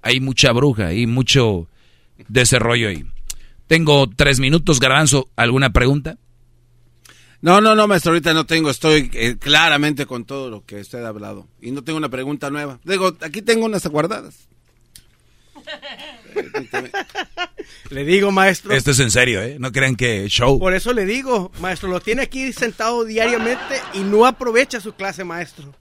Hay 0.00 0.20
mucha 0.20 0.52
bruja 0.52 0.92
y 0.92 1.08
mucho 1.08 1.66
desarrollo 2.28 2.88
ahí. 2.88 3.04
Tengo 3.66 4.08
tres 4.08 4.38
minutos, 4.38 4.78
Garbanzo. 4.78 5.28
¿Alguna 5.34 5.72
pregunta? 5.72 6.18
No, 7.40 7.60
no, 7.60 7.74
no, 7.74 7.88
maestro, 7.88 8.12
ahorita 8.12 8.32
no 8.32 8.46
tengo. 8.46 8.70
Estoy 8.70 9.10
eh, 9.14 9.38
claramente 9.40 10.06
con 10.06 10.24
todo 10.24 10.50
lo 10.50 10.64
que 10.64 10.76
usted 10.76 11.02
ha 11.02 11.08
hablado. 11.08 11.48
Y 11.60 11.72
no 11.72 11.82
tengo 11.82 11.96
una 11.96 12.10
pregunta 12.10 12.48
nueva. 12.48 12.78
Digo, 12.84 13.16
aquí 13.22 13.42
tengo 13.42 13.66
unas 13.66 13.84
guardadas. 13.88 14.48
Le 17.90 18.04
digo, 18.04 18.30
maestro. 18.32 18.72
Esto 18.74 18.90
es 18.92 19.00
en 19.00 19.10
serio, 19.10 19.42
¿eh? 19.42 19.56
No 19.58 19.72
crean 19.72 19.96
que 19.96 20.28
show. 20.28 20.58
Por 20.58 20.74
eso 20.74 20.92
le 20.92 21.04
digo, 21.04 21.52
maestro, 21.60 21.88
lo 21.88 22.00
tiene 22.00 22.22
aquí 22.22 22.52
sentado 22.52 23.04
diariamente 23.04 23.80
y 23.94 24.00
no 24.00 24.26
aprovecha 24.26 24.80
su 24.80 24.94
clase, 24.94 25.24
maestro. 25.24 25.74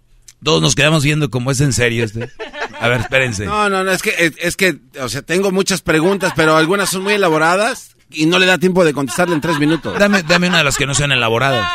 Todos 0.44 0.62
nos 0.62 0.74
quedamos 0.74 1.04
viendo 1.04 1.30
cómo 1.30 1.52
es 1.52 1.62
en 1.62 1.72
serio 1.72 2.04
este. 2.04 2.32
A 2.80 2.88
ver, 2.88 3.02
espérense. 3.02 3.46
No, 3.46 3.70
no, 3.70 3.84
no, 3.84 3.92
es 3.92 4.02
que, 4.02 4.34
es, 4.40 4.58
que, 4.58 4.80
o 5.00 5.08
sea, 5.08 5.22
tengo 5.22 5.52
muchas 5.52 5.82
preguntas, 5.82 6.34
pero 6.36 6.56
algunas 6.56 6.90
son 6.90 7.04
muy 7.04 7.14
elaboradas 7.14 7.96
y 8.10 8.26
no 8.26 8.40
le 8.40 8.48
da 8.48 8.58
tiempo 8.58 8.84
de 8.84 8.94
contestarle 8.94 9.36
en 9.36 9.42
tres 9.42 9.60
minutos. 9.60 9.98
Dame, 10.00 10.24
dame 10.24 10.48
una 10.48 10.60
de 10.60 10.64
las 10.64 10.78
que 10.78 10.88
no 10.88 10.96
sean 10.96 11.12
elaboradas. 11.12 11.68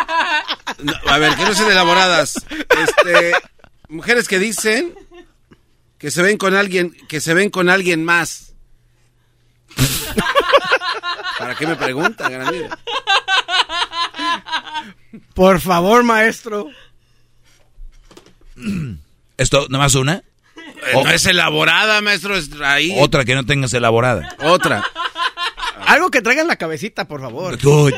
a 1.06 1.18
ver, 1.18 1.34
que 1.36 1.44
no 1.44 1.54
sean 1.54 1.70
elaboradas. 1.70 2.34
Este, 2.50 3.32
mujeres 3.88 4.26
que 4.26 4.40
dicen 4.40 4.94
que 5.98 6.10
se 6.10 6.22
ven 6.22 6.36
con 6.36 6.54
alguien, 6.54 6.94
que 7.08 7.20
se 7.20 7.34
ven 7.34 7.50
con 7.50 7.68
alguien 7.68 8.04
más. 8.04 8.54
¿Para 11.38 11.54
qué 11.54 11.66
me 11.66 11.76
preguntan, 11.76 12.32
Por 15.34 15.60
favor, 15.60 16.02
maestro. 16.02 16.70
¿Esto 19.36 19.66
nomás 19.68 19.94
una? 19.94 20.22
Eh, 20.56 20.92
no 20.94 21.10
es 21.10 21.26
elaborada, 21.26 22.00
maestro, 22.00 22.36
es 22.36 22.50
ahí. 22.62 22.94
Otra 22.98 23.24
que 23.24 23.34
no 23.34 23.44
tengas 23.44 23.72
elaborada. 23.74 24.34
Otra. 24.40 24.84
Algo 25.86 26.10
que 26.10 26.20
traiga 26.22 26.42
en 26.42 26.48
la 26.48 26.56
cabecita, 26.56 27.06
por 27.06 27.20
favor. 27.20 27.56
Tú, 27.58 27.90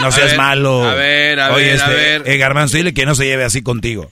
no 0.00 0.12
seas 0.12 0.36
malo. 0.36 0.84
A 0.84 0.94
ver, 0.94 1.40
a 1.40 1.50
ver, 1.50 1.70
a 1.70 1.74
este, 1.74 1.94
ver. 1.94 2.22
Eh, 2.26 2.36
Garbanzo, 2.36 2.76
dile 2.76 2.92
que 2.92 3.06
no 3.06 3.14
se 3.14 3.24
lleve 3.24 3.44
así 3.44 3.62
contigo. 3.62 4.10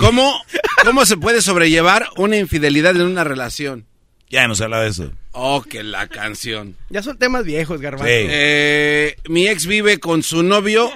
¿Cómo, 0.00 0.42
¿Cómo 0.82 1.04
se 1.04 1.18
puede 1.18 1.42
sobrellevar 1.42 2.08
una 2.16 2.38
infidelidad 2.38 2.96
en 2.96 3.02
una 3.02 3.22
relación? 3.22 3.86
Ya 4.30 4.44
hemos 4.44 4.58
hablado 4.62 4.84
de 4.84 4.88
eso. 4.88 5.12
Oh, 5.32 5.62
que 5.62 5.82
la 5.82 6.08
canción. 6.08 6.74
Ya 6.88 7.02
son 7.02 7.18
temas 7.18 7.44
viejos, 7.44 7.82
Garbanzo. 7.82 8.06
Eh, 8.08 9.16
mi 9.28 9.46
ex 9.46 9.66
vive 9.66 10.00
con 10.00 10.22
su 10.22 10.42
novio 10.42 10.90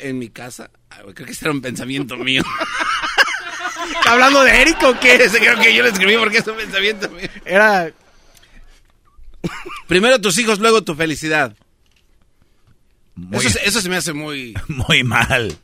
en 0.00 0.18
mi 0.18 0.30
casa. 0.30 0.70
creo 1.14 1.26
que 1.26 1.32
ese 1.32 1.44
era 1.44 1.52
un 1.52 1.62
pensamiento 1.62 2.16
mío. 2.16 2.42
¿Está 3.96 4.12
hablando 4.12 4.42
de 4.42 4.60
Eric 4.60 4.82
o 4.82 4.98
qué? 4.98 5.14
Ese 5.14 5.38
creo 5.38 5.60
que 5.60 5.72
yo 5.72 5.84
lo 5.84 5.90
escribí 5.90 6.16
porque 6.16 6.38
es 6.38 6.46
un 6.48 6.56
pensamiento 6.56 7.08
mío. 7.10 7.28
Era... 7.44 7.92
Primero 9.86 10.20
tus 10.20 10.38
hijos, 10.38 10.58
luego 10.58 10.82
tu 10.82 10.96
felicidad. 10.96 11.54
Eso, 13.30 13.58
eso 13.64 13.80
se 13.80 13.88
me 13.88 13.96
hace 13.96 14.12
muy... 14.12 14.54
Muy 14.66 15.04
mal. 15.04 15.56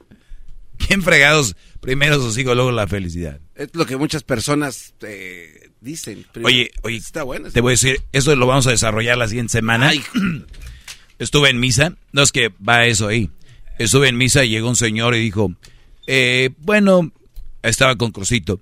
¿Quién 0.78 1.02
fregados 1.02 1.56
primero 1.80 2.16
sus 2.20 2.38
hijos, 2.38 2.54
luego 2.54 2.72
la 2.72 2.86
felicidad? 2.86 3.40
Es 3.54 3.68
lo 3.74 3.86
que 3.86 3.96
muchas 3.96 4.22
personas 4.22 4.94
eh, 5.02 5.70
dicen. 5.80 6.24
oye, 6.42 6.70
oye, 6.82 6.96
está 6.96 7.22
bueno. 7.22 7.50
Te 7.50 7.60
voy 7.60 7.70
a 7.70 7.74
decir, 7.74 8.00
eso 8.12 8.34
lo 8.34 8.46
vamos 8.46 8.66
a 8.66 8.70
desarrollar 8.70 9.18
la 9.18 9.28
siguiente 9.28 9.52
semana. 9.52 9.92
Estuve 11.18 11.50
en 11.50 11.58
misa, 11.58 11.94
no 12.12 12.22
es 12.22 12.32
que 12.32 12.50
va 12.66 12.86
eso 12.86 13.08
ahí. 13.08 13.30
Estuve 13.78 14.08
en 14.08 14.16
misa 14.16 14.44
y 14.44 14.50
llegó 14.50 14.68
un 14.68 14.76
señor 14.76 15.14
y 15.14 15.20
dijo, 15.20 15.52
eh, 16.06 16.50
bueno, 16.58 17.12
estaba 17.62 17.96
con 17.96 18.12
Crucito 18.12 18.60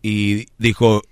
y 0.00 0.46
dijo, 0.58 1.02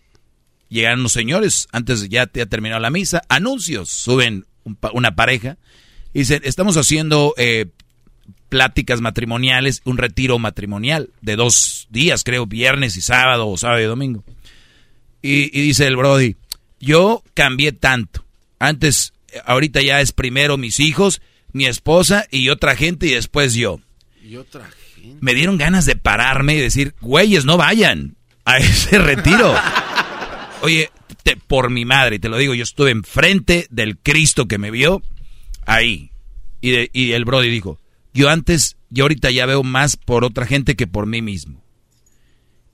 llegaron 0.69 1.03
los 1.03 1.13
señores, 1.13 1.69
antes 1.73 2.09
ya 2.09 2.27
te 2.27 2.43
ha 2.43 2.47
terminado 2.47 2.81
la 2.81 2.91
misa, 2.91 3.23
anuncios, 3.29 3.91
suben 3.91 4.47
una 4.93 5.15
pareja 5.15 5.59
y 6.13 6.21
dicen, 6.21 6.43
estamos 6.45 6.77
haciendo 6.77 7.35
eh, 7.37 7.67
pláticas 8.51 9.01
matrimoniales, 9.01 9.81
un 9.85 9.97
retiro 9.97 10.39
matrimonial 10.39 11.09
de 11.23 11.37
dos 11.37 11.87
días, 11.91 12.25
creo, 12.25 12.45
viernes 12.45 12.97
y 12.97 13.01
sábado, 13.01 13.49
o 13.49 13.57
sábado 13.57 13.81
y 13.81 13.85
domingo. 13.85 14.25
Y, 15.23 15.49
dice 15.51 15.87
el 15.87 15.97
Brody, 15.97 16.37
yo 16.81 17.23
cambié 17.33 17.73
tanto. 17.73 18.25
Antes, 18.59 19.15
ahorita 19.47 19.81
ya 19.81 20.01
es 20.01 20.13
primero 20.13 20.59
mis 20.59 20.81
hijos, 20.81 21.23
mi 21.53 21.67
esposa 21.67 22.27
y 22.31 22.49
otra 22.51 22.77
gente 22.77 23.07
y 23.07 23.15
después 23.15 23.55
yo. 23.55 23.81
Y 24.23 24.37
otra 24.37 24.69
Me 25.21 25.33
dieron 25.33 25.57
ganas 25.57 25.87
de 25.87 25.97
pararme 25.97 26.55
y 26.57 26.61
decir, 26.61 26.95
güeyes, 27.01 27.45
no 27.45 27.57
vayan 27.57 28.17
a 28.45 28.59
ese 28.59 28.99
retiro. 28.99 29.55
Oye, 30.63 30.91
por 31.47 31.71
mi 31.71 31.85
madre, 31.85 32.19
te 32.19 32.29
lo 32.29 32.37
digo, 32.37 32.55
yo 32.55 32.65
estuve 32.65 32.91
enfrente 32.91 33.67
del 33.71 33.97
Cristo 33.97 34.47
que 34.47 34.59
me 34.59 34.71
vio 34.71 35.03
ahí. 35.67 36.11
Y, 36.61 36.91
y 36.93 37.13
el 37.13 37.25
Brody 37.25 37.49
dijo, 37.49 37.79
yo 38.13 38.29
antes, 38.29 38.77
yo 38.91 39.05
ahorita 39.05 39.31
ya 39.31 39.47
veo 39.47 39.63
más 39.63 39.97
por 39.97 40.25
otra 40.25 40.47
gente 40.47 40.77
que 40.77 40.87
por 40.87 41.07
mí 41.07 41.23
mismo. 41.23 41.63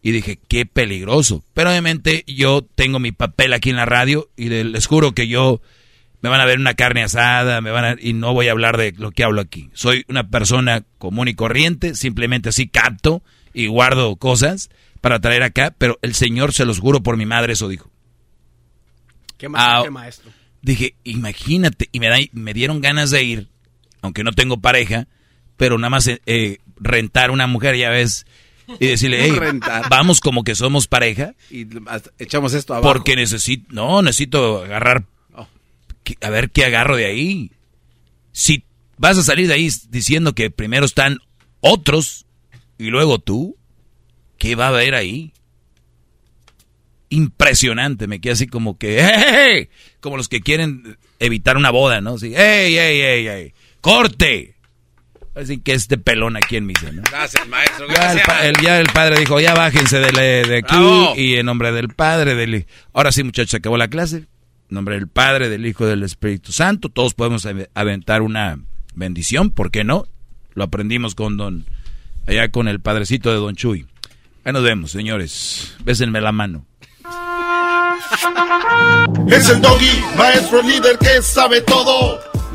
Y 0.02 0.12
dije, 0.12 0.38
qué 0.48 0.66
peligroso. 0.66 1.42
Pero 1.52 1.70
obviamente 1.70 2.24
yo 2.26 2.62
tengo 2.62 2.98
mi 2.98 3.12
papel 3.12 3.52
aquí 3.52 3.70
en 3.70 3.76
la 3.76 3.86
radio 3.86 4.30
y 4.36 4.48
les 4.48 4.86
juro 4.86 5.12
que 5.12 5.26
yo 5.26 5.60
me 6.20 6.28
van 6.28 6.40
a 6.40 6.44
ver 6.44 6.58
una 6.58 6.74
carne 6.74 7.02
asada, 7.02 7.60
me 7.60 7.70
van 7.70 7.84
a, 7.84 7.96
y 8.00 8.12
no 8.12 8.32
voy 8.32 8.48
a 8.48 8.52
hablar 8.52 8.76
de 8.76 8.92
lo 8.96 9.10
que 9.10 9.24
hablo 9.24 9.40
aquí. 9.40 9.70
Soy 9.74 10.04
una 10.08 10.28
persona 10.28 10.84
común 10.98 11.28
y 11.28 11.34
corriente, 11.34 11.94
simplemente 11.94 12.48
así 12.48 12.68
capto 12.68 13.22
y 13.52 13.66
guardo 13.66 14.16
cosas 14.16 14.70
para 15.00 15.20
traer 15.20 15.42
acá, 15.42 15.74
pero 15.76 15.98
el 16.02 16.14
Señor 16.14 16.52
se 16.52 16.64
los 16.64 16.80
juro 16.80 17.02
por 17.02 17.16
mi 17.16 17.26
madre, 17.26 17.52
eso 17.52 17.68
dijo. 17.68 17.90
¿Qué, 19.38 19.48
ah, 19.54 19.84
maestro? 19.90 20.30
Dije, 20.62 20.96
imagínate, 21.04 21.88
y 21.92 22.00
me, 22.00 22.08
da, 22.08 22.16
me 22.32 22.54
dieron 22.54 22.80
ganas 22.80 23.10
de 23.10 23.22
ir, 23.22 23.48
aunque 24.02 24.24
no 24.24 24.32
tengo 24.32 24.60
pareja, 24.60 25.06
pero 25.56 25.78
nada 25.78 25.90
más 25.90 26.08
eh, 26.08 26.58
rentar 26.76 27.30
una 27.30 27.46
mujer, 27.46 27.76
ya 27.76 27.90
ves, 27.90 28.26
y 28.80 28.86
decirle, 28.86 29.18
hey, 29.22 29.60
vamos 29.88 30.20
como 30.20 30.44
que 30.44 30.54
somos 30.54 30.86
pareja. 30.86 31.34
Y 31.50 31.66
echamos 32.18 32.52
esto 32.54 32.74
abajo. 32.74 32.92
Porque 32.92 33.16
necesito, 33.16 33.66
no, 33.72 34.02
necesito 34.02 34.64
agarrar, 34.64 35.04
oh. 35.34 35.46
a 36.20 36.30
ver 36.30 36.50
qué 36.50 36.64
agarro 36.64 36.96
de 36.96 37.06
ahí. 37.06 37.52
Si 38.32 38.64
vas 38.98 39.18
a 39.18 39.22
salir 39.22 39.46
de 39.46 39.54
ahí 39.54 39.70
diciendo 39.88 40.34
que 40.34 40.50
primero 40.50 40.84
están 40.84 41.18
otros 41.60 42.26
y 42.78 42.86
luego 42.86 43.18
tú, 43.18 43.56
¿qué 44.38 44.54
va 44.54 44.66
a 44.66 44.70
haber 44.70 44.94
ahí? 44.94 45.32
Impresionante, 47.08 48.08
me 48.08 48.20
quedé 48.20 48.32
así 48.32 48.46
como 48.48 48.78
que, 48.78 49.00
hey, 49.02 49.68
como 50.00 50.16
los 50.16 50.28
que 50.28 50.40
quieren 50.40 50.98
evitar 51.18 51.56
una 51.56 51.70
boda, 51.70 52.00
¿no? 52.00 52.14
Así, 52.14 52.32
hey, 52.34 52.74
hey, 52.76 53.00
hey, 53.00 53.26
hey, 53.28 53.54
corte. 53.80 54.55
Así 55.36 55.58
que 55.58 55.74
este 55.74 55.98
pelón 55.98 56.36
aquí 56.36 56.56
en 56.56 56.64
mi 56.64 56.72
¿no? 56.92 57.02
Gracias, 57.10 57.46
maestro. 57.46 57.86
Ya 58.62 58.80
el, 58.80 58.86
padre 58.86 59.20
dijo, 59.20 59.38
ya 59.38 59.52
bájense 59.52 59.98
de, 59.98 60.10
de 60.44 60.58
aquí 60.58 60.76
y 61.20 61.34
en 61.34 61.44
nombre 61.44 61.72
del 61.72 61.90
Padre, 61.90 62.34
del 62.34 62.66
Ahora 62.94 63.12
sí, 63.12 63.22
muchachos, 63.22 63.50
se 63.50 63.58
acabó 63.58 63.76
la 63.76 63.88
clase. 63.88 64.16
En 64.16 64.26
nombre 64.70 64.94
del 64.94 65.08
Padre, 65.08 65.50
del 65.50 65.66
Hijo, 65.66 65.84
del 65.84 66.04
Espíritu 66.04 66.52
Santo. 66.52 66.88
Todos 66.88 67.12
podemos 67.12 67.46
aventar 67.74 68.22
una 68.22 68.58
bendición, 68.94 69.50
¿por 69.50 69.70
qué 69.70 69.84
no? 69.84 70.06
Lo 70.54 70.64
aprendimos 70.64 71.14
con 71.14 71.36
don, 71.36 71.66
allá 72.26 72.50
con 72.50 72.66
el 72.66 72.80
padrecito 72.80 73.30
de 73.30 73.36
don 73.36 73.56
Chuy. 73.56 73.86
Ahí 74.42 74.54
nos 74.54 74.62
vemos, 74.62 74.90
señores. 74.90 75.76
Bésenme 75.84 76.22
la 76.22 76.32
mano. 76.32 76.64
Es 79.28 79.50
el 79.50 79.60
doggy, 79.60 80.02
maestro 80.16 80.62
líder 80.62 80.96
que 80.98 81.20
sabe 81.20 81.60
todo. 81.60 82.35